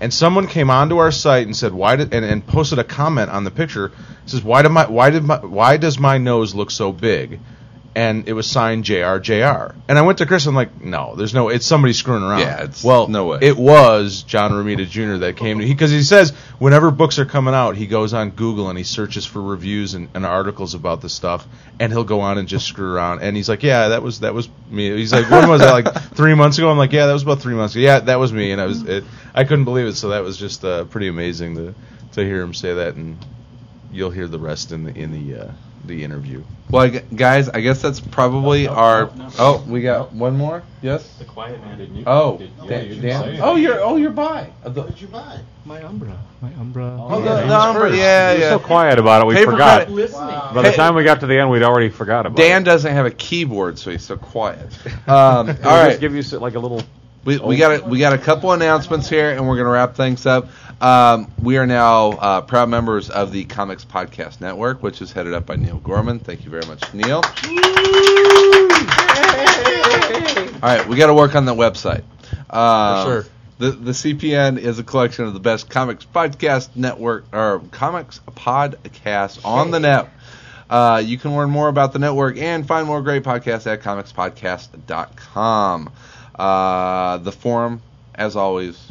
And 0.01 0.13
someone 0.13 0.47
came 0.47 0.71
onto 0.71 0.99
our 0.99 1.13
site 1.13 1.47
and 1.47 1.57
said, 1.57 1.73
"Why 1.73 1.97
did?" 1.97 2.13
and, 2.13 2.25
and 2.25 2.47
posted 2.47 2.79
a 2.79 2.85
comment 2.85 3.31
on 3.31 3.45
the 3.45 3.51
picture. 3.51 3.93
Says, 4.27 4.43
"Why 4.43 4.63
did 4.63 4.71
my 4.71 4.89
why 4.89 5.11
did 5.11 5.23
my 5.23 5.39
why 5.39 5.77
does 5.77 5.99
my 5.99 6.19
nose 6.19 6.55
look 6.55 6.71
so 6.71 6.93
big?" 6.93 7.41
And 7.95 8.27
it 8.27 8.33
was 8.33 8.47
signed 8.51 8.85
JR 8.85 9.19
JR. 9.19 9.75
And 9.87 9.99
I 9.99 10.03
went 10.03 10.19
to 10.19 10.27
Chris. 10.27 10.47
and 10.47 10.53
I'm 10.53 10.55
like, 10.57 10.83
"No, 10.83 11.15
there's 11.15 11.35
no. 11.35 11.51
It's 11.51 11.67
somebody 11.67 11.93
screwing 11.93 12.23
around." 12.23 12.41
Yeah, 12.41 12.55
it's- 12.63 12.83
well, 12.83 13.07
no 13.09 13.27
way. 13.27 13.41
It 13.43 13.55
was 13.57 14.23
John 14.23 14.51
Romita 14.53 14.89
Jr. 14.89 15.19
that 15.27 15.37
came 15.37 15.59
to 15.59 15.67
because 15.67 15.91
he, 15.91 16.03
says 16.03 16.31
whenever 16.59 16.91
books 16.91 17.19
are 17.19 17.27
coming 17.27 17.53
out, 17.53 17.77
he 17.77 17.87
goes 17.87 18.15
on 18.15 18.31
Google 18.31 18.71
and 18.71 18.79
he 18.79 18.85
searches 18.85 19.27
for 19.27 19.43
reviews 19.43 19.93
and, 19.93 20.09
and 20.15 20.25
articles 20.25 20.73
about 20.73 21.03
the 21.03 21.11
stuff, 21.11 21.47
and 21.79 21.93
he'll 21.93 22.03
go 22.05 22.21
on 22.21 22.39
and 22.39 22.49
just 22.49 22.67
screw 22.67 22.91
around. 22.95 23.21
And 23.21 23.37
he's 23.37 23.51
like, 23.51 23.63
"Yeah, 23.63 23.89
that 23.89 24.03
was 24.03 24.21
that 24.21 24.33
was 24.33 24.49
me." 24.71 24.89
He's 24.97 25.13
like, 25.13 25.29
"When 25.31 25.47
was 25.51 25.61
that? 25.61 25.73
Like 25.85 25.95
three 26.15 26.35
months 26.35 26.57
ago?" 26.57 26.71
I'm 26.71 26.79
like, 26.79 26.93
"Yeah, 26.93 27.05
that 27.09 27.13
was 27.13 27.25
about 27.25 27.41
three 27.43 27.55
months 27.55 27.75
ago." 27.75 27.83
Yeah, 27.83 27.99
that 28.01 28.19
was 28.19 28.33
me, 28.33 28.53
and 28.53 28.61
I 28.61 28.65
was 28.67 28.83
it. 28.85 29.05
I 29.35 29.45
couldn't 29.45 29.65
believe 29.67 29.87
it. 29.87 29.97
So 29.97 30.09
that 30.09 30.23
was 30.25 30.39
just 30.39 30.65
uh, 30.65 30.85
pretty 30.85 31.09
amazing 31.09 31.57
to 31.57 31.75
to 32.13 32.25
hear 32.25 32.41
him 32.41 32.55
say 32.55 32.73
that, 32.73 32.95
and 32.95 33.19
you'll 33.93 34.11
hear 34.11 34.29
the 34.29 34.39
rest 34.39 34.73
in 34.73 34.85
the 34.85 34.95
in 34.99 35.13
the 35.13 35.41
uh, 35.43 35.51
the 35.87 36.03
interview. 36.05 36.43
Well, 36.71 36.89
gu- 36.91 37.01
guys, 37.15 37.49
I 37.49 37.61
guess 37.61 37.83
that's 37.83 38.01
probably 38.01 38.67
our. 38.69 39.11
Oh, 39.39 39.65
we 39.69 39.83
got 39.83 40.13
one 40.13 40.37
more. 40.37 40.63
Yes. 40.81 41.07
The 41.19 41.25
quiet 41.25 41.61
man. 41.61 41.79
Didn't 41.79 41.97
you? 41.97 42.05
Oh, 42.07 42.39
Did- 42.39 42.51
yeah, 42.63 42.69
Dan- 42.69 42.83
you 42.85 42.89
didn't 42.95 43.03
Dan- 43.03 43.23
say 43.37 43.41
oh, 43.41 43.55
you're 43.57 43.81
oh 43.83 43.97
you're 43.97 44.11
by. 44.11 44.45
What 44.63 44.75
did 44.89 45.01
you 45.01 45.09
buy? 45.09 45.39
My 45.65 45.83
Umbra. 45.83 46.17
My 46.41 46.53
Umbra. 46.55 46.97
Oh, 47.01 47.21
the, 47.23 47.29
the 47.47 47.57
Umbra, 47.57 47.95
yeah, 47.97 48.33
You're 48.33 48.41
yeah. 48.41 48.51
so 48.51 48.59
quiet 48.59 48.99
about 48.99 49.23
it, 49.23 49.29
we 49.29 49.35
Paper 49.37 49.53
forgot. 49.53 49.87
cut- 49.87 50.55
By 50.55 50.63
the 50.63 50.73
time 50.73 50.97
we 50.97 51.05
got 51.05 51.21
to 51.21 51.27
the 51.29 51.39
end, 51.39 51.51
we'd 51.51 51.63
already 51.63 51.89
forgot 51.89 52.27
about 52.27 52.37
Dan 52.37 52.47
it. 52.47 52.49
Dan 52.49 52.63
doesn't 52.65 52.93
have 52.93 53.07
a 53.07 53.11
keyboard, 53.13 53.79
so 53.79 53.91
he's 53.93 54.03
so 54.05 54.17
quiet. 54.17 54.67
Um, 55.07 55.47
We'll 55.47 55.57
all 55.69 55.77
right. 55.83 55.89
Just 55.91 56.01
give 56.01 56.15
you 56.17 56.23
like 56.39 56.55
a 56.55 56.59
little. 56.59 56.83
We, 57.25 57.39
we 57.39 57.57
got 57.57 57.81
a, 57.81 57.85
we 57.85 57.99
got 57.99 58.13
a 58.13 58.19
couple 58.19 58.53
announcements 58.53 59.09
here, 59.09 59.31
and 59.31 59.49
we're 59.49 59.55
going 59.55 59.67
to 59.67 59.73
wrap 59.73 59.95
things 59.95 60.27
up. 60.27 60.49
Um, 60.83 61.31
we 61.41 61.57
are 61.57 61.67
now 61.67 62.11
uh, 62.11 62.41
proud 62.41 62.69
members 62.69 63.11
of 63.11 63.31
the 63.31 63.45
Comics 63.45 63.85
Podcast 63.85 64.41
Network, 64.41 64.83
which 64.83 65.01
is 65.01 65.13
headed 65.13 65.33
up 65.33 65.47
by 65.47 65.55
Neil 65.55 65.79
Gorman. 65.79 66.19
Thank 66.19 66.45
you 66.45 66.51
very 66.51 66.67
much, 66.67 66.93
Neil. 66.93 67.23
All 70.63 70.69
right, 70.69 70.87
we 70.89 70.97
got 70.97 71.07
to 71.07 71.15
work 71.15 71.37
on 71.37 71.45
the 71.45 71.55
website. 71.55 72.03
For 73.05 73.23
sure. 73.23 73.31
The 73.59 73.71
the 73.71 73.91
CPN 73.93 74.59
is 74.59 74.81
a 74.81 74.85
collection 74.85 75.25
of 75.25 75.35
the 75.35 75.41
best 75.41 75.71
comics 75.71 76.05
podcast 76.05 76.71
network 76.75 77.27
or 77.33 77.61
comics 77.71 78.21
podcast 78.31 79.45
on 79.45 79.71
the 79.71 79.79
net. 79.79 80.09
Uh, 80.69 81.01
you 81.05 81.19
can 81.19 81.37
learn 81.37 81.51
more 81.51 81.69
about 81.69 81.93
the 81.93 81.99
network 82.01 82.39
and 82.39 82.67
find 82.67 82.87
more 82.87 83.03
great 83.03 83.23
podcasts 83.23 83.73
at 83.73 83.83
comicspodcast.com. 83.83 85.93
Uh, 86.43 87.19
the 87.19 87.31
forum, 87.31 87.81
as 88.17 88.35
always, 88.35 88.91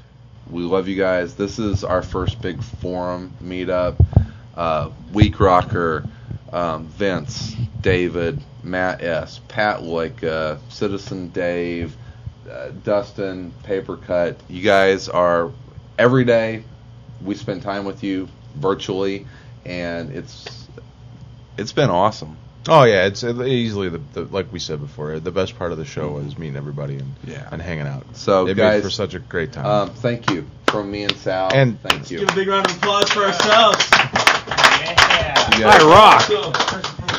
we 0.49 0.61
love 0.64 0.88
you 0.88 0.95
guys. 0.95 1.36
This 1.36 1.60
is 1.60 1.84
our 1.84 2.02
first 2.02 2.41
big 2.41 2.64
forum 2.64 3.34
meetup. 3.44 3.98
Uh, 4.56 4.90
Week 5.11 5.38
Rocker, 5.38 6.07
um, 6.53 6.86
Vince, 6.86 7.53
David, 7.82 8.41
Matt 8.64 9.03
S, 9.03 9.41
Pat 9.49 9.82
Loika, 9.82 10.60
Citizen 10.69 11.28
Dave, 11.32 11.94
uh, 12.49 12.69
Dustin, 12.86 13.52
Papercut. 13.65 14.38
You 14.48 14.64
guys 14.64 15.10
are 15.10 15.52
every 15.99 16.23
day. 16.23 16.64
We 17.22 17.36
spend 17.36 17.64
time 17.64 17.84
with 17.84 18.02
you 18.02 18.30
virtually, 18.56 19.28
and 19.65 20.11
it's 20.11 20.69
it's 21.57 21.73
been 21.73 21.90
awesome. 21.90 22.38
Oh 22.67 22.83
yeah, 22.83 23.05
it's 23.07 23.23
uh, 23.23 23.43
easily 23.43 23.89
the, 23.89 23.97
the 24.13 24.21
like 24.25 24.51
we 24.53 24.59
said 24.59 24.79
before. 24.79 25.19
The 25.19 25.31
best 25.31 25.57
part 25.57 25.71
of 25.71 25.77
the 25.79 25.85
show 25.85 26.17
is 26.17 26.38
meeting 26.38 26.57
everybody 26.57 26.95
and 26.97 27.13
Yeah. 27.25 27.47
and 27.51 27.61
hanging 27.61 27.88
out. 27.88 28.05
So, 28.15 28.47
it 28.47 28.55
guys, 28.55 28.75
made 28.77 28.83
for 28.83 28.89
such 28.91 29.15
a 29.15 29.19
great 29.19 29.51
time. 29.51 29.65
Um, 29.65 29.89
thank 29.89 30.29
you 30.29 30.45
from 30.67 30.91
me 30.91 31.03
and 31.03 31.15
Sal. 31.17 31.49
And- 31.53 31.79
thank 31.81 32.11
you. 32.11 32.19
Give 32.19 32.29
a 32.29 32.35
big 32.35 32.47
round 32.47 32.69
of 32.69 32.77
applause 32.77 33.09
for 33.09 33.23
ourselves. 33.23 33.83
You 35.57 35.65
guys- 35.65 36.29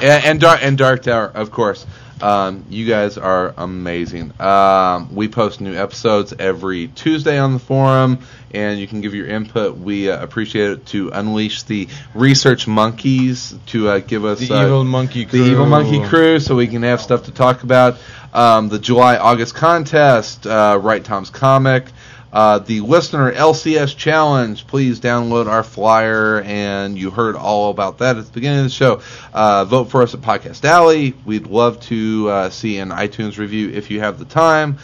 and, 0.02 0.24
and 0.24 0.40
dark 0.40 0.60
and 0.62 0.78
dark 0.78 1.02
tower 1.02 1.26
of 1.26 1.50
course 1.50 1.86
um, 2.22 2.64
you 2.70 2.86
guys 2.86 3.18
are 3.18 3.52
amazing. 3.56 4.40
Um, 4.40 5.14
we 5.14 5.28
post 5.28 5.60
new 5.60 5.74
episodes 5.74 6.32
every 6.38 6.88
tuesday 6.88 7.38
on 7.38 7.52
the 7.52 7.58
forum 7.58 8.20
and 8.52 8.78
you 8.78 8.86
can 8.86 9.00
give 9.00 9.14
your 9.14 9.26
input. 9.26 9.76
We 9.76 10.10
uh, 10.10 10.22
appreciate 10.22 10.70
it 10.70 10.86
to 10.86 11.10
unleash 11.10 11.64
the 11.64 11.88
research 12.14 12.68
monkeys 12.68 13.54
to 13.66 13.88
uh, 13.88 13.98
give 13.98 14.24
us 14.24 14.40
The 14.40 14.54
uh, 14.54 14.66
evil 14.66 14.84
monkey 14.84 15.24
the 15.24 15.38
evil 15.38 15.64
crew. 15.64 15.70
monkey 15.70 16.04
crew 16.06 16.40
so 16.40 16.54
we 16.54 16.68
can 16.68 16.82
have 16.82 17.00
stuff 17.00 17.24
to 17.24 17.32
talk 17.32 17.62
about. 17.62 17.98
Um, 18.34 18.70
the 18.70 18.78
july 18.78 19.18
august 19.18 19.54
contest 19.54 20.46
uh, 20.46 20.78
right 20.80 21.04
tom's 21.04 21.28
comic 21.28 21.84
uh, 22.32 22.58
the 22.60 22.80
listener 22.80 23.30
LCS 23.32 23.96
challenge. 23.96 24.66
Please 24.66 25.00
download 25.00 25.46
our 25.46 25.62
flyer, 25.62 26.40
and 26.40 26.96
you 26.96 27.10
heard 27.10 27.36
all 27.36 27.70
about 27.70 27.98
that 27.98 28.16
at 28.16 28.24
the 28.24 28.32
beginning 28.32 28.60
of 28.60 28.64
the 28.64 28.70
show. 28.70 29.02
Uh, 29.34 29.64
vote 29.66 29.90
for 29.90 30.02
us 30.02 30.14
at 30.14 30.20
Podcast 30.20 30.64
Alley. 30.64 31.14
We'd 31.26 31.46
love 31.46 31.80
to 31.82 32.28
uh, 32.30 32.50
see 32.50 32.78
an 32.78 32.88
iTunes 32.88 33.36
review 33.36 33.70
if 33.70 33.90
you 33.90 34.00
have 34.00 34.18
the 34.18 34.24
time. 34.24 34.78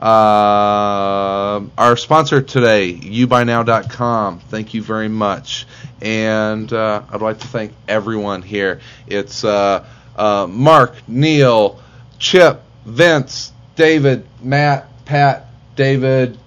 Uh, 0.00 1.62
our 1.76 1.96
sponsor 1.96 2.42
today, 2.42 2.92
youbuynow.com. 2.92 4.40
Thank 4.40 4.74
you 4.74 4.82
very 4.82 5.08
much. 5.08 5.66
And 6.02 6.70
uh, 6.72 7.02
I'd 7.10 7.20
like 7.22 7.38
to 7.40 7.46
thank 7.46 7.72
everyone 7.88 8.42
here. 8.42 8.80
It's 9.06 9.44
uh, 9.44 9.84
Mark, 10.18 10.96
Neil, 11.08 11.80
Chip, 12.18 12.62
Vince, 12.84 13.52
David, 13.76 14.26
Matt, 14.42 14.86
Pat, 15.04 15.46
David, 15.76 16.38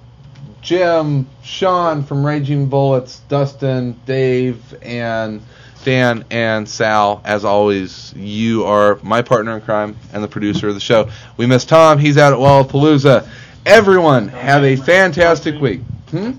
Jim, 0.64 1.28
Sean 1.44 2.04
from 2.04 2.26
Raging 2.26 2.68
Bullets, 2.68 3.20
Dustin, 3.28 4.00
Dave, 4.06 4.62
and 4.82 5.42
Dan 5.84 6.24
and 6.32 6.68
Sal. 6.68 7.22
As 7.26 7.44
always, 7.44 8.14
you 8.16 8.64
are 8.64 8.98
my 9.04 9.22
partner 9.22 9.58
in 9.58 9.62
crime 9.62 9.98
and 10.14 10.24
the 10.24 10.28
producer 10.30 10.70
of 10.70 10.74
the 10.74 10.80
show. 10.80 11.10
We 11.36 11.48
miss 11.48 11.66
Tom. 11.66 12.00
He's 12.00 12.18
out 12.18 12.32
at 12.32 12.40
Lollapalooza. 12.40 13.28
Everyone, 13.66 14.30
have 14.30 14.64
a 14.64 14.78
fantastic 14.78 15.60
week. 15.60 15.82
Hmm? 16.12 16.32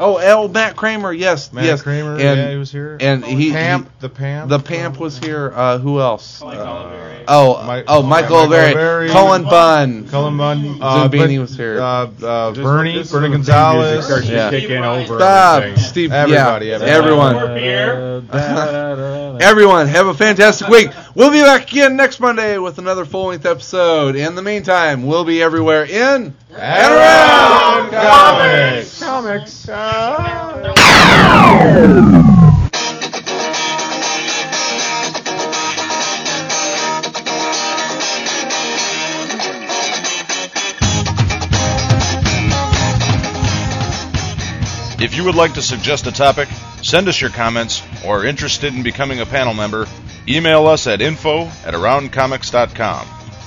Oh, 0.00 0.16
L. 0.18 0.46
Matt 0.48 0.76
Kramer, 0.76 1.12
yes, 1.12 1.52
Matt 1.52 1.64
yes, 1.64 1.82
Kramer, 1.82 2.12
and, 2.12 2.20
yeah, 2.20 2.50
he 2.50 2.56
was 2.56 2.70
here. 2.70 2.96
and 3.00 3.24
he, 3.24 3.50
Pamp, 3.50 3.86
he- 3.86 3.90
the 4.02 4.08
Pamp. 4.08 4.48
the 4.48 4.58
Pamp 4.60 4.98
was 5.00 5.18
here. 5.18 5.52
Uh, 5.52 5.78
who 5.78 5.98
else? 6.00 6.40
Uh, 6.40 6.46
oh, 7.26 7.62
Mi- 7.66 7.82
oh, 7.88 8.02
Michael 8.02 8.02
Michael 8.04 8.36
Oliveri, 8.36 8.74
Oliveri, 8.74 9.10
Cullen 9.10 9.42
Bunn, 9.42 10.08
Cullen 10.08 10.36
Bunn, 10.36 10.78
uh, 10.80 11.08
Zumbini 11.08 11.40
was 11.40 11.56
here. 11.56 11.80
uh, 11.80 12.06
uh, 12.22 12.52
Bernie, 12.52 12.94
this 12.98 13.10
Bernie 13.10 13.30
when 13.30 13.38
Gonzalez. 13.38 13.92
music 13.94 14.04
starts 14.04 14.26
to 14.28 14.32
Yeah. 14.32 14.50
kick 14.50 14.70
in 14.70 14.84
over 14.84 15.18
Stop. 15.18 15.78
Steve. 15.78 16.12
Everybody, 16.12 16.66
yeah, 16.66 16.74
everybody. 16.80 17.64
everyone. 17.64 18.28
Everyone, 19.40 19.86
have 19.86 20.08
a 20.08 20.14
fantastic 20.14 20.68
week. 20.68 20.90
We'll 21.14 21.30
be 21.30 21.40
back 21.40 21.70
again 21.72 21.96
next 21.96 22.20
Monday 22.20 22.58
with 22.58 22.78
another 22.78 23.04
full 23.04 23.28
length 23.28 23.46
episode. 23.46 24.14
In 24.14 24.34
the 24.34 24.42
meantime, 24.42 25.06
we'll 25.06 25.24
be 25.24 25.42
everywhere 25.42 25.84
in 25.84 26.34
and 26.50 26.92
around 26.92 27.90
comics. 27.90 29.02
Comics. 29.02 29.68
Ah. 29.70 30.74
If 45.00 45.16
you 45.16 45.22
would 45.24 45.36
like 45.36 45.54
to 45.54 45.62
suggest 45.62 46.08
a 46.08 46.12
topic, 46.12 46.48
send 46.82 47.06
us 47.06 47.20
your 47.20 47.30
comments, 47.30 47.82
or 48.04 48.20
are 48.20 48.24
interested 48.24 48.74
in 48.74 48.82
becoming 48.82 49.20
a 49.20 49.26
panel 49.26 49.54
member, 49.54 49.86
email 50.26 50.66
us 50.66 50.88
at 50.88 51.00
info 51.00 51.44
at 51.64 51.74
aroundcomics.com 51.74 53.06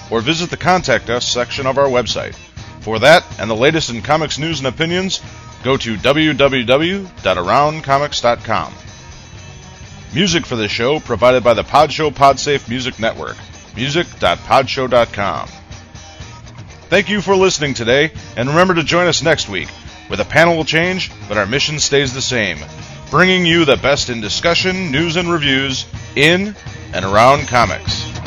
or 0.10 0.22
visit 0.22 0.50
the 0.50 0.56
Contact 0.58 1.10
Us 1.10 1.28
section 1.28 1.68
of 1.68 1.78
our 1.78 1.88
website. 1.88 2.36
For 2.82 3.00
that 3.00 3.24
and 3.40 3.50
the 3.50 3.56
latest 3.56 3.90
in 3.90 4.02
comics 4.02 4.38
news 4.40 4.60
and 4.60 4.68
opinions, 4.68 5.22
go 5.64 5.78
to 5.78 5.96
www.aroundcomics.com. 5.98 8.74
Music 10.14 10.46
for 10.46 10.56
this 10.56 10.72
show 10.72 11.00
provided 11.00 11.44
by 11.44 11.54
the 11.54 11.64
Podshow 11.64 12.12
Podsafe 12.12 12.70
Music 12.70 13.00
Network. 13.00 13.38
Music.podshow.com. 13.76 15.48
Thank 16.90 17.10
you 17.10 17.22
for 17.22 17.36
listening 17.38 17.74
today, 17.74 18.12
and 18.36 18.50
remember 18.50 18.76
to 18.76 18.84
join 18.84 19.08
us 19.08 19.22
next 19.22 19.48
week, 19.48 19.70
where 20.12 20.18
the 20.18 20.26
panel 20.26 20.58
will 20.58 20.66
change, 20.66 21.10
but 21.30 21.38
our 21.38 21.46
mission 21.46 21.80
stays 21.80 22.14
the 22.14 22.22
same 22.22 22.58
bringing 23.10 23.46
you 23.46 23.64
the 23.64 23.78
best 23.78 24.10
in 24.10 24.20
discussion, 24.20 24.92
news, 24.92 25.16
and 25.16 25.32
reviews 25.32 25.86
in 26.18 26.54
and 26.94 27.06
around 27.06 27.48
comics. 27.48 28.21